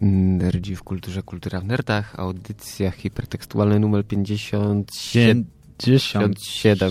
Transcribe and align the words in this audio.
Nerdzi 0.00 0.76
w 0.76 0.82
kulturze, 0.82 1.22
kultura 1.22 1.60
w 1.60 1.64
nerdach, 1.64 2.20
audycja 2.20 2.90
hipertekstualna 2.90 3.78
numer 3.78 4.06
57. 4.06 5.44
57. 5.78 6.34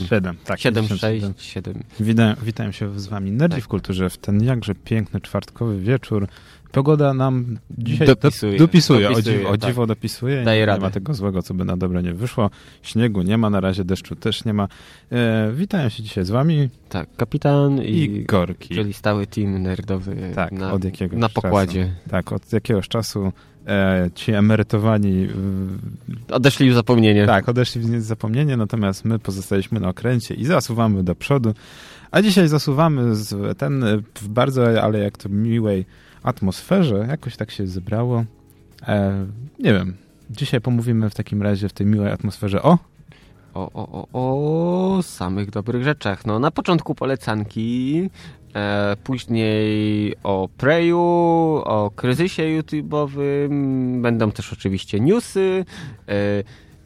7, 0.10 0.38
tak. 0.46 0.60
7, 0.60 0.88
6, 0.88 1.26
7. 1.38 1.84
Witam, 2.00 2.36
witam 2.44 2.74
się 2.74 3.00
z 3.00 3.08
wami 3.08 3.32
Nerdzi 3.32 3.56
tak. 3.56 3.64
w 3.64 3.68
kulturze 3.68 4.10
w 4.10 4.18
ten 4.18 4.44
jakże 4.44 4.76
piękny 4.76 5.22
czwartkowy 5.22 5.80
wieczór. 5.80 6.28
Pogoda 6.76 7.14
nam 7.14 7.58
dzisiaj 7.78 8.08
dopisuje, 8.08 8.52
do, 8.52 8.58
dopisuje, 8.58 9.10
dopisuje, 9.10 9.36
o 9.36 9.38
dziwo, 9.38 9.50
o 9.50 9.58
dziwo 9.58 9.82
tak. 9.82 9.88
dopisuje. 9.88 10.44
Daje 10.44 10.60
nie, 10.60 10.66
radę. 10.66 10.80
nie 10.80 10.86
ma 10.86 10.92
tego 10.92 11.14
złego, 11.14 11.42
co 11.42 11.54
by 11.54 11.66
na 11.66 11.78
dobre 11.78 12.04
nie 12.04 12.14
wyszło. 12.14 12.50
Śniegu 12.82 13.22
nie 13.22 13.38
ma, 13.38 13.50
na 13.50 13.60
razie 13.60 13.84
deszczu 13.84 14.16
też 14.16 14.46
nie 14.46 14.54
ma. 14.54 14.68
E, 15.12 15.52
witają 15.52 15.90
się 15.90 16.04
dzisiaj 16.04 16.26
z 16.26 16.30
wami. 16.30 16.70
Tak, 16.90 17.10
kapitan 17.18 17.82
i, 17.82 17.90
i 17.90 18.24
Gorki. 18.26 18.76
Czyli 18.76 18.94
stały 18.94 19.28
team 19.28 19.62
nerdowy 19.62 20.32
tak, 20.36 20.52
na, 20.52 20.74
od 20.74 20.84
jakiegoś 20.84 21.20
na 21.20 21.30
pokładzie. 21.30 21.84
Czasu. 21.84 22.10
Tak, 22.10 22.32
od 22.32 22.54
jakiegoś 22.54 22.88
czasu 22.88 23.32
e, 23.68 24.10
ci 24.16 24.32
emerytowani... 24.32 25.28
Odeszli 26.32 26.70
w 26.70 26.74
zapomnienie. 26.74 27.26
Tak, 27.26 27.50
odeszli 27.50 27.82
w 27.82 28.02
zapomnienie, 28.02 28.58
natomiast 28.58 29.06
my 29.06 29.20
pozostaliśmy 29.20 29.80
na 29.80 29.90
okręcie 29.90 30.34
i 30.34 30.46
zasuwamy 30.46 31.04
do 31.04 31.16
przodu. 31.16 31.54
A 32.12 32.22
dzisiaj 32.22 32.48
zasuwamy 32.48 33.14
ten 33.58 33.86
w 34.16 34.28
bardzo, 34.28 34.84
ale 34.84 35.00
jak 35.00 35.18
to 35.18 35.30
miłej 35.30 35.86
atmosferze. 36.26 37.06
Jakoś 37.10 37.38
tak 37.38 37.52
się 37.52 37.68
zebrało. 37.68 38.24
E, 38.88 39.26
nie 39.60 39.74
wiem. 39.74 39.94
Dzisiaj 40.30 40.62
pomówimy 40.62 41.10
w 41.10 41.16
takim 41.16 41.42
razie 41.42 41.70
w 41.70 41.74
tej 41.74 41.88
miłej 41.88 42.12
atmosferze 42.12 42.64
o... 42.64 42.78
O, 43.54 43.72
o, 43.74 44.08
o, 44.14 44.98
o 44.98 45.04
samych 45.04 45.50
dobrych 45.50 45.84
rzeczach. 45.84 46.26
No, 46.26 46.40
na 46.40 46.52
początku 46.52 46.96
polecanki, 46.96 48.10
e, 48.56 48.96
później 49.04 50.16
o 50.24 50.50
Preju, 50.58 51.00
o 51.66 51.92
kryzysie 51.96 52.44
YouTube'owym, 52.44 54.02
będą 54.02 54.32
też 54.32 54.54
oczywiście 54.54 55.00
newsy, 55.00 55.66
e, 56.08 56.44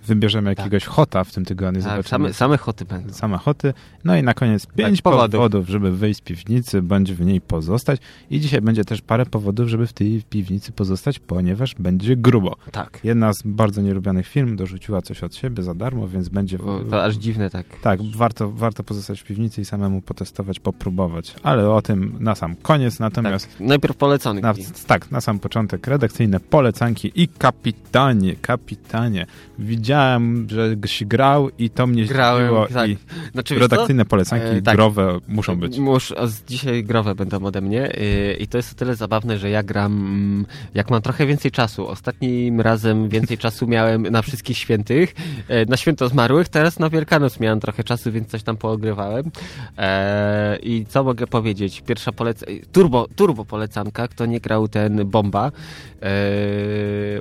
wybierzemy 0.10 0.56
tak. 0.56 0.58
jakiegoś 0.58 0.86
hota 0.86 1.24
w 1.24 1.32
tym 1.32 1.46
tygodniu. 1.46 1.84
Tak, 1.84 2.08
same, 2.08 2.34
same 2.34 2.58
hoty 2.58 2.86
będą. 2.86 3.14
Same 3.14 3.38
hoty. 3.38 3.74
No 4.04 4.18
i 4.18 4.24
na 4.24 4.34
koniec 4.34 4.66
tak, 4.66 4.76
pięć 4.76 4.98
tak, 4.98 5.04
powodów. 5.04 5.32
powodów, 5.32 5.70
żeby 5.70 5.92
wyjść 5.92 6.20
z 6.20 6.22
piwnicy, 6.22 6.82
bądź 6.82 7.14
w 7.14 7.26
niej 7.26 7.42
pozostać. 7.42 8.00
I 8.32 8.40
dzisiaj 8.40 8.62
będzie 8.62 8.86
też 8.86 9.02
parę 9.02 9.26
powodów, 9.26 9.68
żeby 9.70 9.88
w 9.88 9.94
tej 9.94 10.24
piwnicy 10.30 10.72
pozostać, 10.72 11.20
ponieważ 11.20 11.76
będzie 11.76 12.16
grubo. 12.16 12.56
Tak. 12.72 13.00
Jedna 13.04 13.34
z 13.34 13.42
bardzo 13.46 13.82
nielubianych 13.82 14.28
firm 14.28 14.56
dorzuciła 14.56 15.02
coś 15.02 15.24
od 15.24 15.36
siebie 15.36 15.64
za 15.64 15.74
darmo, 15.74 16.08
więc 16.08 16.30
będzie... 16.30 16.58
O, 16.60 16.80
to 16.90 17.04
aż 17.04 17.16
dziwne, 17.16 17.50
tak. 17.50 17.66
Tak, 17.82 18.00
warto, 18.16 18.52
warto 18.52 18.84
pozostać 18.84 19.22
w 19.22 19.24
piwnicy 19.24 19.62
i 19.62 19.66
samemu 19.66 20.02
potestować, 20.02 20.60
popróbować. 20.60 21.36
Ale 21.44 21.70
o 21.70 21.82
tym 21.82 22.18
na 22.20 22.36
sam 22.36 22.56
koniec, 22.56 23.00
natomiast... 23.00 23.58
Tak. 23.58 23.68
Najpierw 23.68 23.98
polecanki. 23.98 24.42
Na, 24.42 24.54
tak, 24.88 25.12
na 25.12 25.22
sam 25.22 25.40
początek 25.40 25.88
redakcyjne 25.88 26.40
polecanki 26.40 27.12
i 27.16 27.28
kapitanie, 27.28 28.36
kapitanie. 28.36 29.26
Widziałem 29.60 29.99
wiedziałem, 30.00 30.48
że 30.50 30.88
się 30.88 31.06
grał 31.06 31.50
i 31.58 31.70
to 31.70 31.88
mnie 31.88 32.06
Grałem, 32.06 32.54
tak. 32.74 32.90
i 32.90 32.98
znaczy, 33.34 33.60
redakcyjne 33.60 34.06
polecanki 34.06 34.58
e, 34.58 34.62
tak. 34.62 34.76
growe 34.76 35.20
muszą 35.28 35.56
być. 35.56 35.78
Musz, 35.78 36.14
dzisiaj 36.48 36.84
growe 36.84 37.16
będą 37.16 37.46
ode 37.46 37.62
mnie 37.62 37.96
y, 37.96 38.38
i 38.40 38.48
to 38.48 38.58
jest 38.58 38.72
o 38.72 38.76
tyle 38.76 38.96
zabawne, 38.96 39.38
że 39.38 39.50
ja 39.50 39.64
gram 39.64 39.92
mm, 39.92 40.46
jak 40.74 40.90
mam 40.90 41.02
trochę 41.02 41.26
więcej 41.26 41.52
czasu. 41.52 41.88
Ostatnim 41.88 42.62
razem 42.62 43.10
więcej 43.10 43.38
czasu 43.46 43.68
miałem 43.68 44.04
na 44.04 44.22
wszystkich 44.22 44.58
świętych, 44.58 45.16
e, 45.48 45.66
na 45.66 45.78
święto 45.78 46.10
zmarłych, 46.10 46.50
teraz 46.50 46.80
na 46.80 46.90
Wielkanoc 46.90 47.40
miałem 47.40 47.60
trochę 47.60 47.84
czasu, 47.84 48.12
więc 48.12 48.28
coś 48.28 48.44
tam 48.44 48.58
poogrywałem. 48.58 49.32
E, 49.78 50.58
I 50.64 50.86
co 50.86 51.04
mogę 51.04 51.28
powiedzieć? 51.28 51.82
Pierwsza 51.82 52.12
polecanka, 52.12 52.54
turbo, 52.72 53.08
turbo 53.16 53.46
polecanka, 53.46 54.08
kto 54.08 54.26
nie 54.26 54.40
grał 54.40 54.68
ten 54.68 55.10
Bomba, 55.10 55.52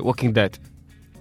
Walking 0.05 0.33
Dead. 0.33 0.78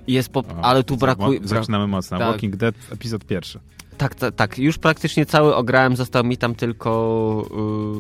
Jest 0.08 0.30
ale 0.62 0.84
tu 0.84 0.98
brakuje... 0.98 1.40
Zaczynamy 1.44 1.88
mocno. 1.88 2.18
Tak. 2.18 2.28
Walking 2.28 2.56
Dead, 2.56 2.76
epizod 2.92 3.26
pierwszy. 3.26 3.60
Tak, 3.98 4.16
tak, 4.16 4.36
tak. 4.36 4.60
Już 4.60 4.78
praktycznie 4.78 5.26
cały 5.26 5.56
ograłem. 5.56 5.96
Został 5.96 6.24
mi 6.24 6.38
tam 6.38 6.56
tylko 6.56 7.46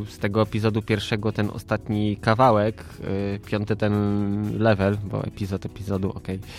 y, 0.07 0.11
z 0.11 0.17
tego 0.17 0.41
epizodu 0.41 0.81
pierwszego 0.81 1.31
ten 1.31 1.49
ostatni 1.53 2.17
kawałek, 2.17 2.83
y, 3.35 3.39
piąty 3.39 3.75
ten 3.75 3.93
level, 4.59 4.97
bo 5.03 5.23
epizod 5.23 5.65
epizodu, 5.65 6.09
okej. 6.09 6.35
Okay. 6.35 6.49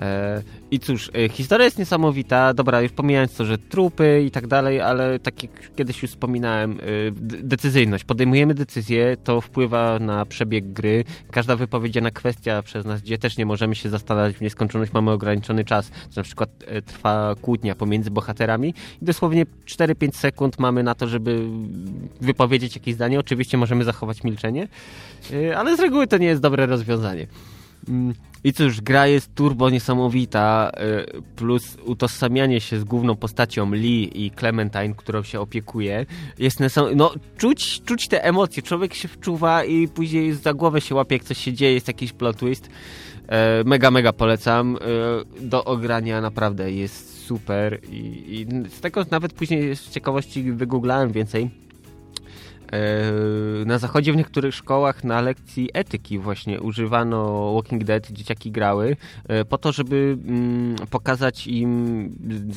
E, 0.00 0.42
I 0.70 0.78
cóż, 0.78 1.10
y, 1.16 1.28
historia 1.28 1.64
jest 1.64 1.78
niesamowita. 1.78 2.54
Dobra, 2.54 2.80
już 2.80 2.92
pomijając 2.92 3.34
to, 3.34 3.44
że 3.44 3.58
trupy 3.58 4.22
i 4.26 4.30
tak 4.30 4.46
dalej, 4.46 4.80
ale 4.80 5.18
tak 5.18 5.42
jak 5.42 5.74
kiedyś 5.76 6.02
już 6.02 6.10
wspominałem, 6.10 6.80
y, 6.80 7.12
decyzyjność. 7.42 8.04
Podejmujemy 8.04 8.54
decyzję, 8.54 9.16
to 9.24 9.40
wpływa 9.40 9.98
na 9.98 10.26
przebieg 10.26 10.72
gry. 10.72 11.04
Każda 11.30 11.56
wypowiedziana 11.56 12.10
kwestia 12.10 12.62
przez 12.62 12.84
nas, 12.84 13.02
gdzie 13.02 13.18
też 13.18 13.36
nie 13.36 13.46
możemy 13.46 13.74
się 13.74 13.88
zastanawiać 13.88 14.36
w 14.36 14.40
nieskończoność, 14.40 14.92
mamy 14.92 15.10
ograniczony 15.10 15.64
czas. 15.64 15.90
Na 16.16 16.22
przykład 16.22 16.50
trwa 16.86 17.34
kłótnia 17.42 17.74
pomiędzy 17.74 18.10
bohaterami 18.10 18.74
i 19.02 19.04
dosłownie 19.04 19.46
4-5 19.66 20.12
sekund 20.12 20.58
mamy 20.58 20.82
na 20.82 20.94
to, 20.94 21.08
żeby 21.08 21.40
wypowiedzieć 22.20 22.74
jakieś 22.74 22.94
zdanie. 22.94 23.20
Oczywiście 23.20 23.58
możemy 23.58 23.84
zachować 23.84 24.24
milczenie, 24.24 24.68
ale 25.56 25.76
z 25.76 25.80
reguły 25.80 26.06
to 26.06 26.18
nie 26.18 26.26
jest 26.26 26.42
dobre 26.42 26.66
rozwiązanie. 26.66 27.26
Mm, 27.88 28.14
I 28.44 28.52
cóż, 28.52 28.80
gra 28.80 29.06
jest 29.06 29.34
turbo 29.34 29.70
niesamowita, 29.70 30.70
y, 31.18 31.22
plus 31.36 31.76
utożsamianie 31.84 32.60
się 32.60 32.78
z 32.78 32.84
główną 32.84 33.16
postacią 33.16 33.72
Lee 33.72 34.24
i 34.24 34.30
Clementine, 34.30 34.94
którą 34.96 35.22
się 35.22 35.40
opiekuje, 35.40 36.06
jest 36.38 36.60
niesam... 36.60 36.86
No, 36.96 37.12
czuć, 37.38 37.82
czuć 37.84 38.08
te 38.08 38.24
emocje, 38.24 38.62
człowiek 38.62 38.94
się 38.94 39.08
wczuwa 39.08 39.64
i 39.64 39.88
później 39.88 40.32
za 40.32 40.54
głowę 40.54 40.80
się 40.80 40.94
łapie, 40.94 41.14
jak 41.14 41.24
coś 41.24 41.38
się 41.38 41.52
dzieje, 41.52 41.74
jest 41.74 41.88
jakiś 41.88 42.12
plot 42.12 42.36
twist. 42.36 42.66
Y, 42.66 43.64
mega, 43.64 43.90
mega 43.90 44.12
polecam. 44.12 44.78
Do 45.40 45.64
ogrania 45.64 46.20
naprawdę 46.20 46.72
jest 46.72 47.24
super 47.24 47.80
i, 47.90 47.96
i 48.28 48.70
z 48.70 48.80
tego 48.80 49.04
nawet 49.10 49.32
później 49.32 49.76
z 49.76 49.90
ciekawości 49.90 50.52
wygooglałem 50.52 51.12
więcej 51.12 51.50
E, 51.50 51.69
na 53.66 53.78
zachodzie 53.78 54.12
w 54.12 54.16
niektórych 54.16 54.54
szkołach 54.54 55.04
na 55.04 55.20
lekcji 55.20 55.68
etyki 55.72 56.18
właśnie 56.18 56.60
używano 56.60 57.52
Walking 57.54 57.84
Dead, 57.84 58.10
dzieciaki 58.10 58.50
grały, 58.50 58.96
e, 59.28 59.44
po 59.44 59.58
to, 59.58 59.72
żeby 59.72 60.18
mm, 60.26 60.76
pokazać 60.90 61.46
im 61.46 62.10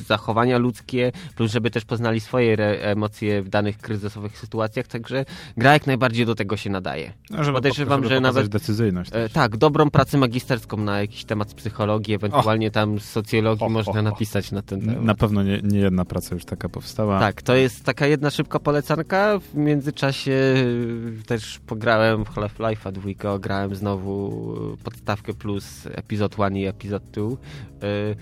zachowania 0.08 0.58
ludzkie, 0.58 1.12
plus 1.36 1.52
żeby 1.52 1.72
też 1.72 1.86
poznali 1.86 2.20
swoje 2.20 2.58
emocje 2.82 3.42
w 3.42 3.50
danych 3.50 3.78
kryzysowych 3.78 4.38
sytuacjach, 4.38 4.88
także 4.88 5.26
gra 5.58 5.74
jak 5.74 5.88
najbardziej 5.88 6.26
do 6.26 6.36
tego 6.36 6.58
się 6.58 6.70
nadaje. 6.70 7.14
No, 7.30 7.44
żeby 7.44 7.56
Podejrzewam, 7.56 8.04
żeby 8.04 8.16
że 8.16 8.22
nawet 8.22 8.48
decyzyjność. 8.48 9.12
E, 9.14 9.30
tak, 9.30 9.58
dobrą 9.58 9.90
pracę 9.90 10.18
magisterską 10.18 10.78
na 10.78 11.02
jakiś 11.02 11.26
temat 11.26 11.54
psychologii, 11.54 12.14
ewentualnie 12.14 12.68
oh. 12.68 12.74
tam 12.74 13.00
socjologii 13.00 13.66
oh, 13.66 13.74
można 13.74 13.94
oh, 13.94 14.02
napisać 14.02 14.52
na 14.52 14.62
ten 14.62 14.82
temat. 14.82 15.04
Na 15.04 15.16
pewno 15.16 15.44
nie, 15.44 15.62
nie 15.64 15.80
jedna 15.80 16.06
praca 16.06 16.36
już 16.36 16.46
taka 16.46 16.70
powstała. 16.70 17.20
Tak, 17.20 17.42
to 17.42 17.56
jest 17.56 17.86
taka 17.86 18.08
jedna 18.08 18.30
szybka 18.30 18.60
polecanka 18.60 19.40
w 19.40 19.56
międzyczasie 19.56 20.03
czasie 20.04 20.32
y, 20.32 21.24
też 21.28 21.60
pograłem 21.60 22.26
w 22.26 22.30
Half-Life'a 22.30 22.92
dwójkę, 22.92 23.40
grałem 23.40 23.76
znowu 23.76 24.46
podstawkę 24.84 25.34
plus 25.34 25.88
epizod 25.92 26.38
1 26.38 26.58
i 26.58 26.66
epizod 26.66 27.04
2. 27.12 27.24
Y, 27.24 27.36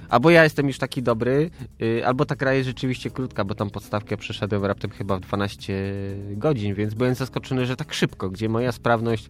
albo 0.09 0.29
ja 0.29 0.43
jestem 0.43 0.67
już 0.67 0.77
taki 0.77 1.03
dobry, 1.03 1.49
y, 1.81 2.05
albo 2.05 2.25
ta 2.25 2.35
gra 2.35 2.53
jest 2.53 2.67
rzeczywiście 2.67 3.09
krótka, 3.09 3.45
bo 3.45 3.55
tam 3.55 3.69
podstawkę 3.69 4.17
przeszedłem 4.17 4.65
raptem 4.65 4.91
chyba 4.91 5.17
w 5.17 5.19
12 5.19 5.73
godzin, 6.31 6.73
więc 6.75 6.93
byłem 6.93 7.15
zaskoczony, 7.15 7.65
że 7.65 7.75
tak 7.75 7.93
szybko, 7.93 8.29
gdzie 8.29 8.49
moja 8.49 8.71
sprawność 8.71 9.29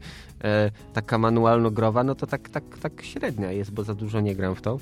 taka 0.94 1.18
manualno-growa, 1.18 2.04
no 2.04 2.16
to 2.16 2.28
tak, 2.28 2.50
tak, 2.50 2.64
tak 2.82 3.02
średnia 3.02 3.52
jest, 3.52 3.72
bo 3.72 3.84
za 3.84 3.94
dużo 3.94 4.22
nie 4.22 4.36
gram 4.36 4.56
w 4.56 4.62
to 4.62 4.80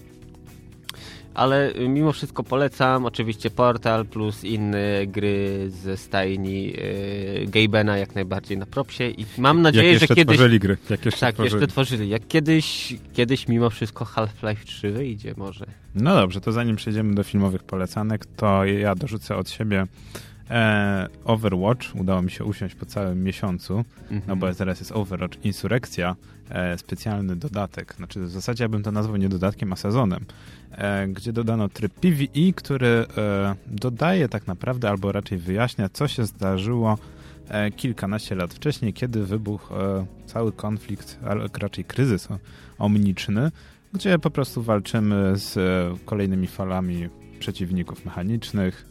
ale 1.33 1.75
y, 1.75 1.89
mimo 1.89 2.11
wszystko 2.11 2.43
polecam. 2.43 3.05
Oczywiście 3.05 3.49
Portal 3.49 4.05
plus 4.05 4.43
inne 4.43 5.07
gry 5.07 5.69
ze 5.69 5.97
stajni 5.97 6.63
yy, 6.63 7.47
Gabena 7.47 7.97
jak 7.97 8.15
najbardziej 8.15 8.57
na 8.57 8.65
propsie 8.65 9.03
i 9.03 9.25
mam 9.37 9.61
nadzieję, 9.61 9.91
jak 9.91 9.99
że 9.99 10.07
kiedyś... 10.07 10.37
tworzyli 10.37 10.59
gry. 10.59 10.77
Jak 10.89 11.05
jeszcze 11.05 11.19
tak, 11.19 11.35
tworzyli. 11.35 11.53
jeszcze 11.53 11.67
tworzyli. 11.67 12.09
Jak 12.09 12.27
kiedyś, 12.27 12.95
kiedyś 13.13 13.47
mimo 13.47 13.69
wszystko 13.69 14.05
Half-Life 14.05 14.65
3 14.65 14.91
wyjdzie 14.91 15.33
może. 15.37 15.65
No 15.95 16.15
dobrze, 16.15 16.41
to 16.41 16.51
zanim 16.51 16.75
przejdziemy 16.75 17.15
do 17.15 17.23
filmowych 17.23 17.63
polecanek, 17.63 18.25
to 18.25 18.65
ja 18.65 18.95
dorzucę 18.95 19.35
od 19.35 19.49
siebie 19.49 19.85
e, 20.49 21.07
Overwatch. 21.23 21.95
Udało 21.95 22.21
mi 22.21 22.31
się 22.31 22.43
usiąść 22.43 22.75
po 22.75 22.85
całym 22.85 23.23
miesiącu, 23.23 23.85
no 24.11 24.35
bo 24.35 24.47
mhm. 24.47 24.55
teraz 24.55 24.79
jest 24.79 24.91
Overwatch 24.91 25.45
Insurrekcja, 25.45 26.09
e, 26.11 26.38
specjalny 26.77 27.35
dodatek. 27.35 27.95
Znaczy 27.95 28.21
w 28.21 28.29
zasadzie 28.29 28.63
ja 28.63 28.69
bym 28.69 28.83
to 28.83 28.91
nazwał 28.91 29.17
nie 29.17 29.29
dodatkiem, 29.29 29.73
a 29.73 29.75
sezonem. 29.75 30.25
E, 30.71 31.07
gdzie 31.07 31.33
dodano 31.33 31.69
tryb 31.69 31.93
PvE, 31.93 32.53
który 32.55 32.87
e, 32.87 33.55
dodaje 33.67 34.29
tak 34.29 34.47
naprawdę, 34.47 34.89
albo 34.89 35.11
raczej 35.11 35.37
wyjaśnia, 35.37 35.89
co 35.89 36.07
się 36.07 36.25
zdarzyło 36.25 36.97
e, 37.49 37.71
kilkanaście 37.71 38.35
lat 38.35 38.53
wcześniej, 38.53 38.93
kiedy 38.93 39.25
wybuchł 39.25 39.73
cały 40.25 40.51
konflikt, 40.51 41.19
ale 41.27 41.47
raczej 41.59 41.85
kryzys 41.85 42.27
omniczny, 42.77 43.51
gdzie 43.93 44.19
po 44.19 44.31
prostu 44.31 44.63
walczymy 44.63 45.37
z 45.37 45.55
kolejnymi 46.05 46.47
falami 46.47 47.09
przeciwników 47.39 48.05
mechanicznych. 48.05 48.85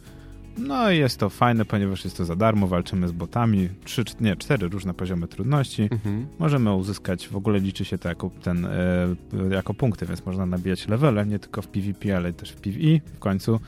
No 0.59 0.91
i 0.91 0.97
jest 0.97 1.17
to 1.17 1.29
fajne, 1.29 1.65
ponieważ 1.65 2.03
jest 2.03 2.17
to 2.17 2.25
za 2.25 2.35
darmo, 2.35 2.67
walczymy 2.67 3.07
z 3.07 3.11
botami, 3.11 3.69
trzy, 3.83 4.03
nie, 4.19 4.35
cztery 4.35 4.67
różne 4.67 4.93
poziomy 4.93 5.27
trudności. 5.27 5.81
Mhm. 5.91 6.27
Możemy 6.39 6.73
uzyskać, 6.73 7.27
w 7.27 7.35
ogóle 7.35 7.59
liczy 7.59 7.85
się 7.85 7.97
to 7.97 8.09
jako, 8.09 8.31
ten, 8.43 8.65
e, 8.65 9.15
jako 9.51 9.73
punkty, 9.73 10.05
więc 10.05 10.25
można 10.25 10.45
nabijać 10.45 10.87
levele, 10.87 11.25
nie 11.25 11.39
tylko 11.39 11.61
w 11.61 11.67
PvP, 11.67 12.17
ale 12.17 12.33
też 12.33 12.51
w 12.51 12.55
PvE 12.55 12.99
w 13.15 13.19
końcu. 13.19 13.59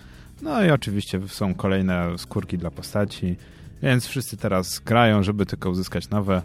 No 0.41 0.63
i 0.63 0.69
oczywiście 0.69 1.21
są 1.27 1.53
kolejne 1.53 2.17
skórki 2.17 2.57
dla 2.57 2.71
postaci, 2.71 3.35
więc 3.83 4.07
wszyscy 4.07 4.37
teraz 4.37 4.79
grają, 4.79 5.23
żeby 5.23 5.45
tylko 5.45 5.69
uzyskać 5.69 6.09
nowe, 6.09 6.41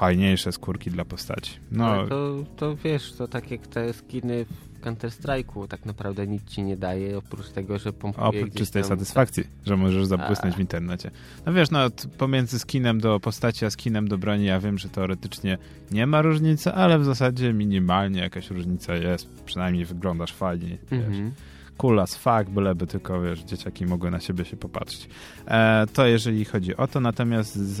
fajniejsze 0.00 0.52
skórki 0.52 0.90
dla 0.90 1.04
postaci. 1.04 1.52
No, 1.72 2.06
to, 2.06 2.44
to 2.56 2.76
wiesz, 2.76 3.12
to 3.12 3.28
tak 3.28 3.50
jak 3.50 3.66
te 3.66 3.92
skiny 3.92 4.44
w 4.44 4.80
Counter-Strike'u 4.80 5.68
tak 5.68 5.86
naprawdę 5.86 6.26
nic 6.26 6.44
ci 6.44 6.62
nie 6.62 6.76
daje, 6.76 7.18
oprócz 7.18 7.50
tego, 7.50 7.78
że 7.78 7.92
pompuje 7.92 8.26
Oprócz 8.26 8.54
czystej 8.54 8.82
tam... 8.82 8.88
satysfakcji, 8.88 9.44
że 9.66 9.76
możesz 9.76 10.06
zabłysnąć 10.06 10.56
w 10.56 10.60
internecie. 10.60 11.10
No 11.46 11.52
wiesz, 11.52 11.70
no 11.70 11.90
pomiędzy 12.18 12.58
skinem 12.58 13.00
do 13.00 13.20
postaci, 13.20 13.64
a 13.64 13.70
skinem 13.70 14.08
do 14.08 14.18
broni, 14.18 14.44
ja 14.44 14.60
wiem, 14.60 14.78
że 14.78 14.88
teoretycznie 14.88 15.58
nie 15.90 16.06
ma 16.06 16.22
różnicy, 16.22 16.72
ale 16.72 16.98
w 16.98 17.04
zasadzie 17.04 17.52
minimalnie 17.52 18.20
jakaś 18.20 18.50
różnica 18.50 18.94
jest, 18.94 19.42
przynajmniej 19.44 19.84
wyglądasz 19.84 20.32
fajnie, 20.32 20.78
mhm 20.90 21.32
cool 21.80 22.00
as 22.00 22.16
fuck, 22.16 22.50
byleby 22.50 22.86
tylko, 22.86 23.20
wiesz, 23.20 23.40
dzieciaki 23.40 23.86
mogły 23.86 24.10
na 24.10 24.20
siebie 24.20 24.44
się 24.44 24.56
popatrzeć. 24.56 25.08
E, 25.46 25.86
to 25.92 26.06
jeżeli 26.06 26.44
chodzi 26.44 26.76
o 26.76 26.86
to, 26.86 27.00
natomiast 27.00 27.54
z, 27.54 27.78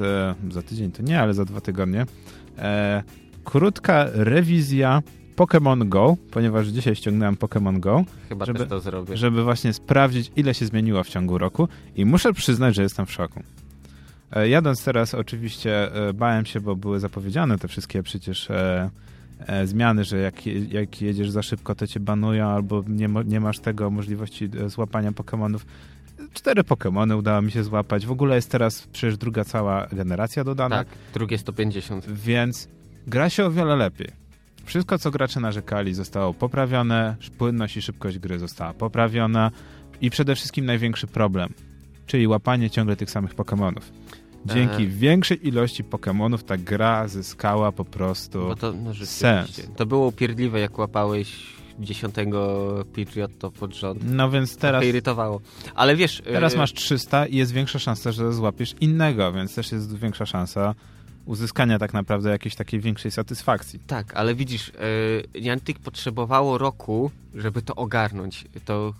za 0.52 0.62
tydzień 0.62 0.92
to 0.92 1.02
nie, 1.02 1.20
ale 1.20 1.34
za 1.34 1.44
dwa 1.44 1.60
tygodnie 1.60 2.06
e, 2.58 3.02
krótka 3.44 4.06
rewizja 4.12 5.02
Pokémon 5.36 5.88
Go, 5.88 6.16
ponieważ 6.30 6.66
dzisiaj 6.66 6.96
ściągnąłem 6.96 7.36
Pokémon 7.36 7.80
Go. 7.80 8.04
Chyba 8.28 8.44
żeby, 8.44 8.66
to 8.66 8.80
zrobię. 8.80 9.16
Żeby 9.16 9.44
właśnie 9.44 9.72
sprawdzić, 9.72 10.32
ile 10.36 10.54
się 10.54 10.66
zmieniło 10.66 11.04
w 11.04 11.08
ciągu 11.08 11.38
roku 11.38 11.68
i 11.96 12.04
muszę 12.04 12.32
przyznać, 12.32 12.74
że 12.74 12.82
jestem 12.82 13.06
w 13.06 13.12
szoku. 13.12 13.42
E, 14.32 14.48
jadąc 14.48 14.84
teraz 14.84 15.14
oczywiście 15.14 15.94
e, 16.08 16.12
bałem 16.12 16.46
się, 16.46 16.60
bo 16.60 16.76
były 16.76 17.00
zapowiedziane 17.00 17.58
te 17.58 17.68
wszystkie 17.68 18.02
przecież 18.02 18.50
E, 18.50 18.90
zmiany, 19.64 20.04
że 20.04 20.18
jak, 20.18 20.46
jak 20.46 21.02
jedziesz 21.02 21.30
za 21.30 21.42
szybko, 21.42 21.74
to 21.74 21.86
cię 21.86 22.00
banują, 22.00 22.48
albo 22.48 22.84
nie, 22.88 23.08
nie 23.24 23.40
masz 23.40 23.58
tego 23.58 23.90
możliwości 23.90 24.50
e, 24.64 24.68
złapania 24.68 25.10
Pokémonów. 25.12 25.60
Cztery 26.32 26.62
Pokémony 26.62 27.18
udało 27.18 27.42
mi 27.42 27.50
się 27.50 27.64
złapać. 27.64 28.06
W 28.06 28.10
ogóle 28.10 28.36
jest 28.36 28.50
teraz 28.50 28.86
przecież 28.86 29.16
druga 29.16 29.44
cała 29.44 29.86
generacja 29.86 30.44
dodana. 30.44 30.76
Tak, 30.76 30.88
drugie 31.14 31.38
150. 31.38 32.06
Więc 32.12 32.68
gra 33.06 33.30
się 33.30 33.44
o 33.44 33.50
wiele 33.50 33.76
lepiej. 33.76 34.08
Wszystko, 34.64 34.98
co 34.98 35.10
gracze 35.10 35.40
narzekali, 35.40 35.94
zostało 35.94 36.34
poprawione, 36.34 37.16
płynność 37.38 37.76
i 37.76 37.82
szybkość 37.82 38.18
gry 38.18 38.38
została 38.38 38.74
poprawiona 38.74 39.50
i 40.00 40.10
przede 40.10 40.34
wszystkim 40.34 40.64
największy 40.66 41.06
problem, 41.06 41.54
czyli 42.06 42.26
łapanie 42.26 42.70
ciągle 42.70 42.96
tych 42.96 43.10
samych 43.10 43.34
Pokémonów. 43.34 43.82
Dzięki 44.46 44.88
większej 44.88 45.48
ilości 45.48 45.84
Pokémonów 45.84 46.42
ta 46.42 46.56
gra 46.56 47.08
zyskała 47.08 47.72
po 47.72 47.84
prostu 47.84 48.48
no 48.48 48.54
to, 48.54 48.72
no 48.72 48.94
sens. 48.94 49.68
To 49.76 49.86
było 49.86 50.06
upierdliwe, 50.06 50.60
jak 50.60 50.78
łapałeś 50.78 51.36
dziesiątego 51.78 52.84
Patriotto 52.96 53.50
pod 53.50 53.74
rząd. 53.74 54.00
No 54.04 54.30
więc 54.30 54.56
teraz... 54.56 54.82
To 54.82 54.88
irytowało. 54.88 55.40
Ale 55.74 55.96
wiesz... 55.96 56.22
Teraz 56.24 56.54
e, 56.54 56.58
masz 56.58 56.72
300 56.72 57.26
i 57.26 57.36
jest 57.36 57.52
większa 57.52 57.78
szansa, 57.78 58.12
że 58.12 58.32
złapiesz 58.32 58.74
innego, 58.80 59.32
więc 59.32 59.54
też 59.54 59.72
jest 59.72 59.98
większa 59.98 60.26
szansa 60.26 60.74
uzyskania 61.26 61.78
tak 61.78 61.92
naprawdę 61.92 62.30
jakiejś 62.30 62.54
takiej 62.54 62.80
większej 62.80 63.10
satysfakcji. 63.10 63.80
Tak, 63.86 64.14
ale 64.14 64.34
widzisz, 64.34 64.72
yy, 65.34 65.40
Niantic 65.40 65.78
potrzebowało 65.78 66.58
roku, 66.58 67.10
żeby 67.34 67.62
to 67.62 67.74
ogarnąć. 67.74 68.44
To 68.64 68.94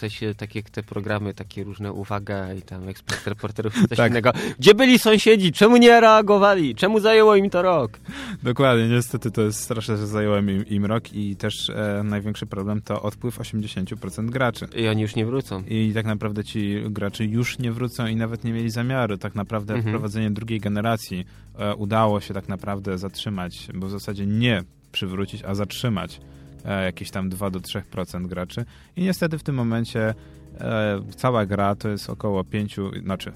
chce 0.00 0.10
się, 0.10 0.34
tak 0.34 0.54
jak 0.54 0.70
te 0.70 0.82
programy, 0.82 1.34
takie 1.34 1.64
różne 1.64 1.92
uwaga 1.92 2.54
i 2.54 2.62
tam 2.62 2.88
ekspert 2.88 3.26
reporterów 3.26 3.74
coś 3.88 3.98
tak. 3.98 4.10
innego. 4.10 4.32
Gdzie 4.58 4.74
byli 4.74 4.98
sąsiedzi? 4.98 5.52
Czemu 5.52 5.76
nie 5.76 6.00
reagowali? 6.00 6.74
Czemu 6.74 7.00
zajęło 7.00 7.36
im 7.36 7.50
to 7.50 7.62
rok? 7.62 7.98
Dokładnie, 8.42 8.88
niestety 8.88 9.30
to 9.30 9.42
jest 9.42 9.60
straszne, 9.60 9.96
że 9.96 10.06
zajęło 10.06 10.38
im, 10.38 10.66
im 10.66 10.86
rok 10.86 11.12
i 11.12 11.36
też 11.36 11.70
e, 11.70 12.02
największy 12.04 12.46
problem 12.46 12.82
to 12.82 13.02
odpływ 13.02 13.38
80% 13.38 14.30
graczy. 14.30 14.66
I 14.76 14.88
oni 14.88 15.02
już 15.02 15.14
nie 15.16 15.26
wrócą. 15.26 15.62
I 15.68 15.92
tak 15.94 16.06
naprawdę 16.06 16.44
ci 16.44 16.82
gracze 16.90 17.24
już 17.24 17.58
nie 17.58 17.72
wrócą 17.72 18.06
i 18.06 18.16
nawet 18.16 18.44
nie 18.44 18.52
mieli 18.52 18.70
zamiaru. 18.70 19.18
Tak 19.18 19.34
naprawdę 19.34 19.74
mhm. 19.74 19.92
wprowadzenie 19.92 20.30
drugiej 20.30 20.60
generacji 20.60 21.26
e, 21.58 21.74
udało 21.74 22.20
się 22.20 22.34
tak 22.34 22.48
naprawdę 22.48 22.98
zatrzymać, 22.98 23.68
bo 23.74 23.86
w 23.86 23.90
zasadzie 23.90 24.26
nie 24.26 24.62
przywrócić, 24.92 25.44
a 25.44 25.54
zatrzymać 25.54 26.20
jakieś 26.64 27.10
tam 27.10 27.28
2 27.28 27.50
do 27.50 27.60
3% 27.60 28.26
graczy. 28.26 28.64
I 28.96 29.02
niestety 29.02 29.38
w 29.38 29.42
tym 29.42 29.54
momencie 29.54 30.14
e, 30.60 31.00
cała 31.16 31.46
gra 31.46 31.74
to 31.74 31.88
jest 31.88 32.10
około 32.10 32.44
5, 32.44 32.76
znaczy 33.04 33.32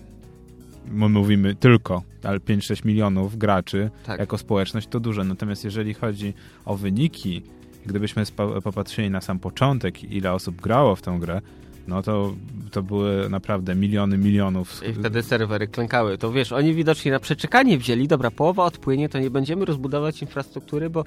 my 0.90 1.08
mówimy 1.08 1.54
tylko, 1.54 2.02
ale 2.22 2.38
5-6 2.38 2.86
milionów 2.86 3.38
graczy 3.38 3.90
tak. 4.06 4.20
jako 4.20 4.38
społeczność 4.38 4.88
to 4.88 5.00
dużo. 5.00 5.24
Natomiast 5.24 5.64
jeżeli 5.64 5.94
chodzi 5.94 6.34
o 6.64 6.76
wyniki, 6.76 7.42
gdybyśmy 7.86 8.24
popatrzyli 8.64 9.10
na 9.10 9.20
sam 9.20 9.38
początek, 9.38 10.04
ile 10.04 10.32
osób 10.32 10.60
grało 10.60 10.96
w 10.96 11.02
tę 11.02 11.16
grę, 11.20 11.40
no 11.88 12.02
to, 12.02 12.34
to 12.70 12.82
były 12.82 13.30
naprawdę 13.30 13.74
miliony, 13.74 14.18
milionów. 14.18 14.82
I 14.88 14.92
wtedy 14.92 15.22
serwery 15.22 15.68
klękały. 15.68 16.18
To 16.18 16.32
wiesz, 16.32 16.52
oni 16.52 16.74
widocznie 16.74 17.12
na 17.12 17.20
przeczekanie 17.20 17.78
wzięli, 17.78 18.08
dobra, 18.08 18.30
połowa 18.30 18.64
odpłynie, 18.64 19.08
to 19.08 19.18
nie 19.18 19.30
będziemy 19.30 19.64
rozbudować 19.64 20.22
infrastruktury, 20.22 20.90
bo 20.90 21.04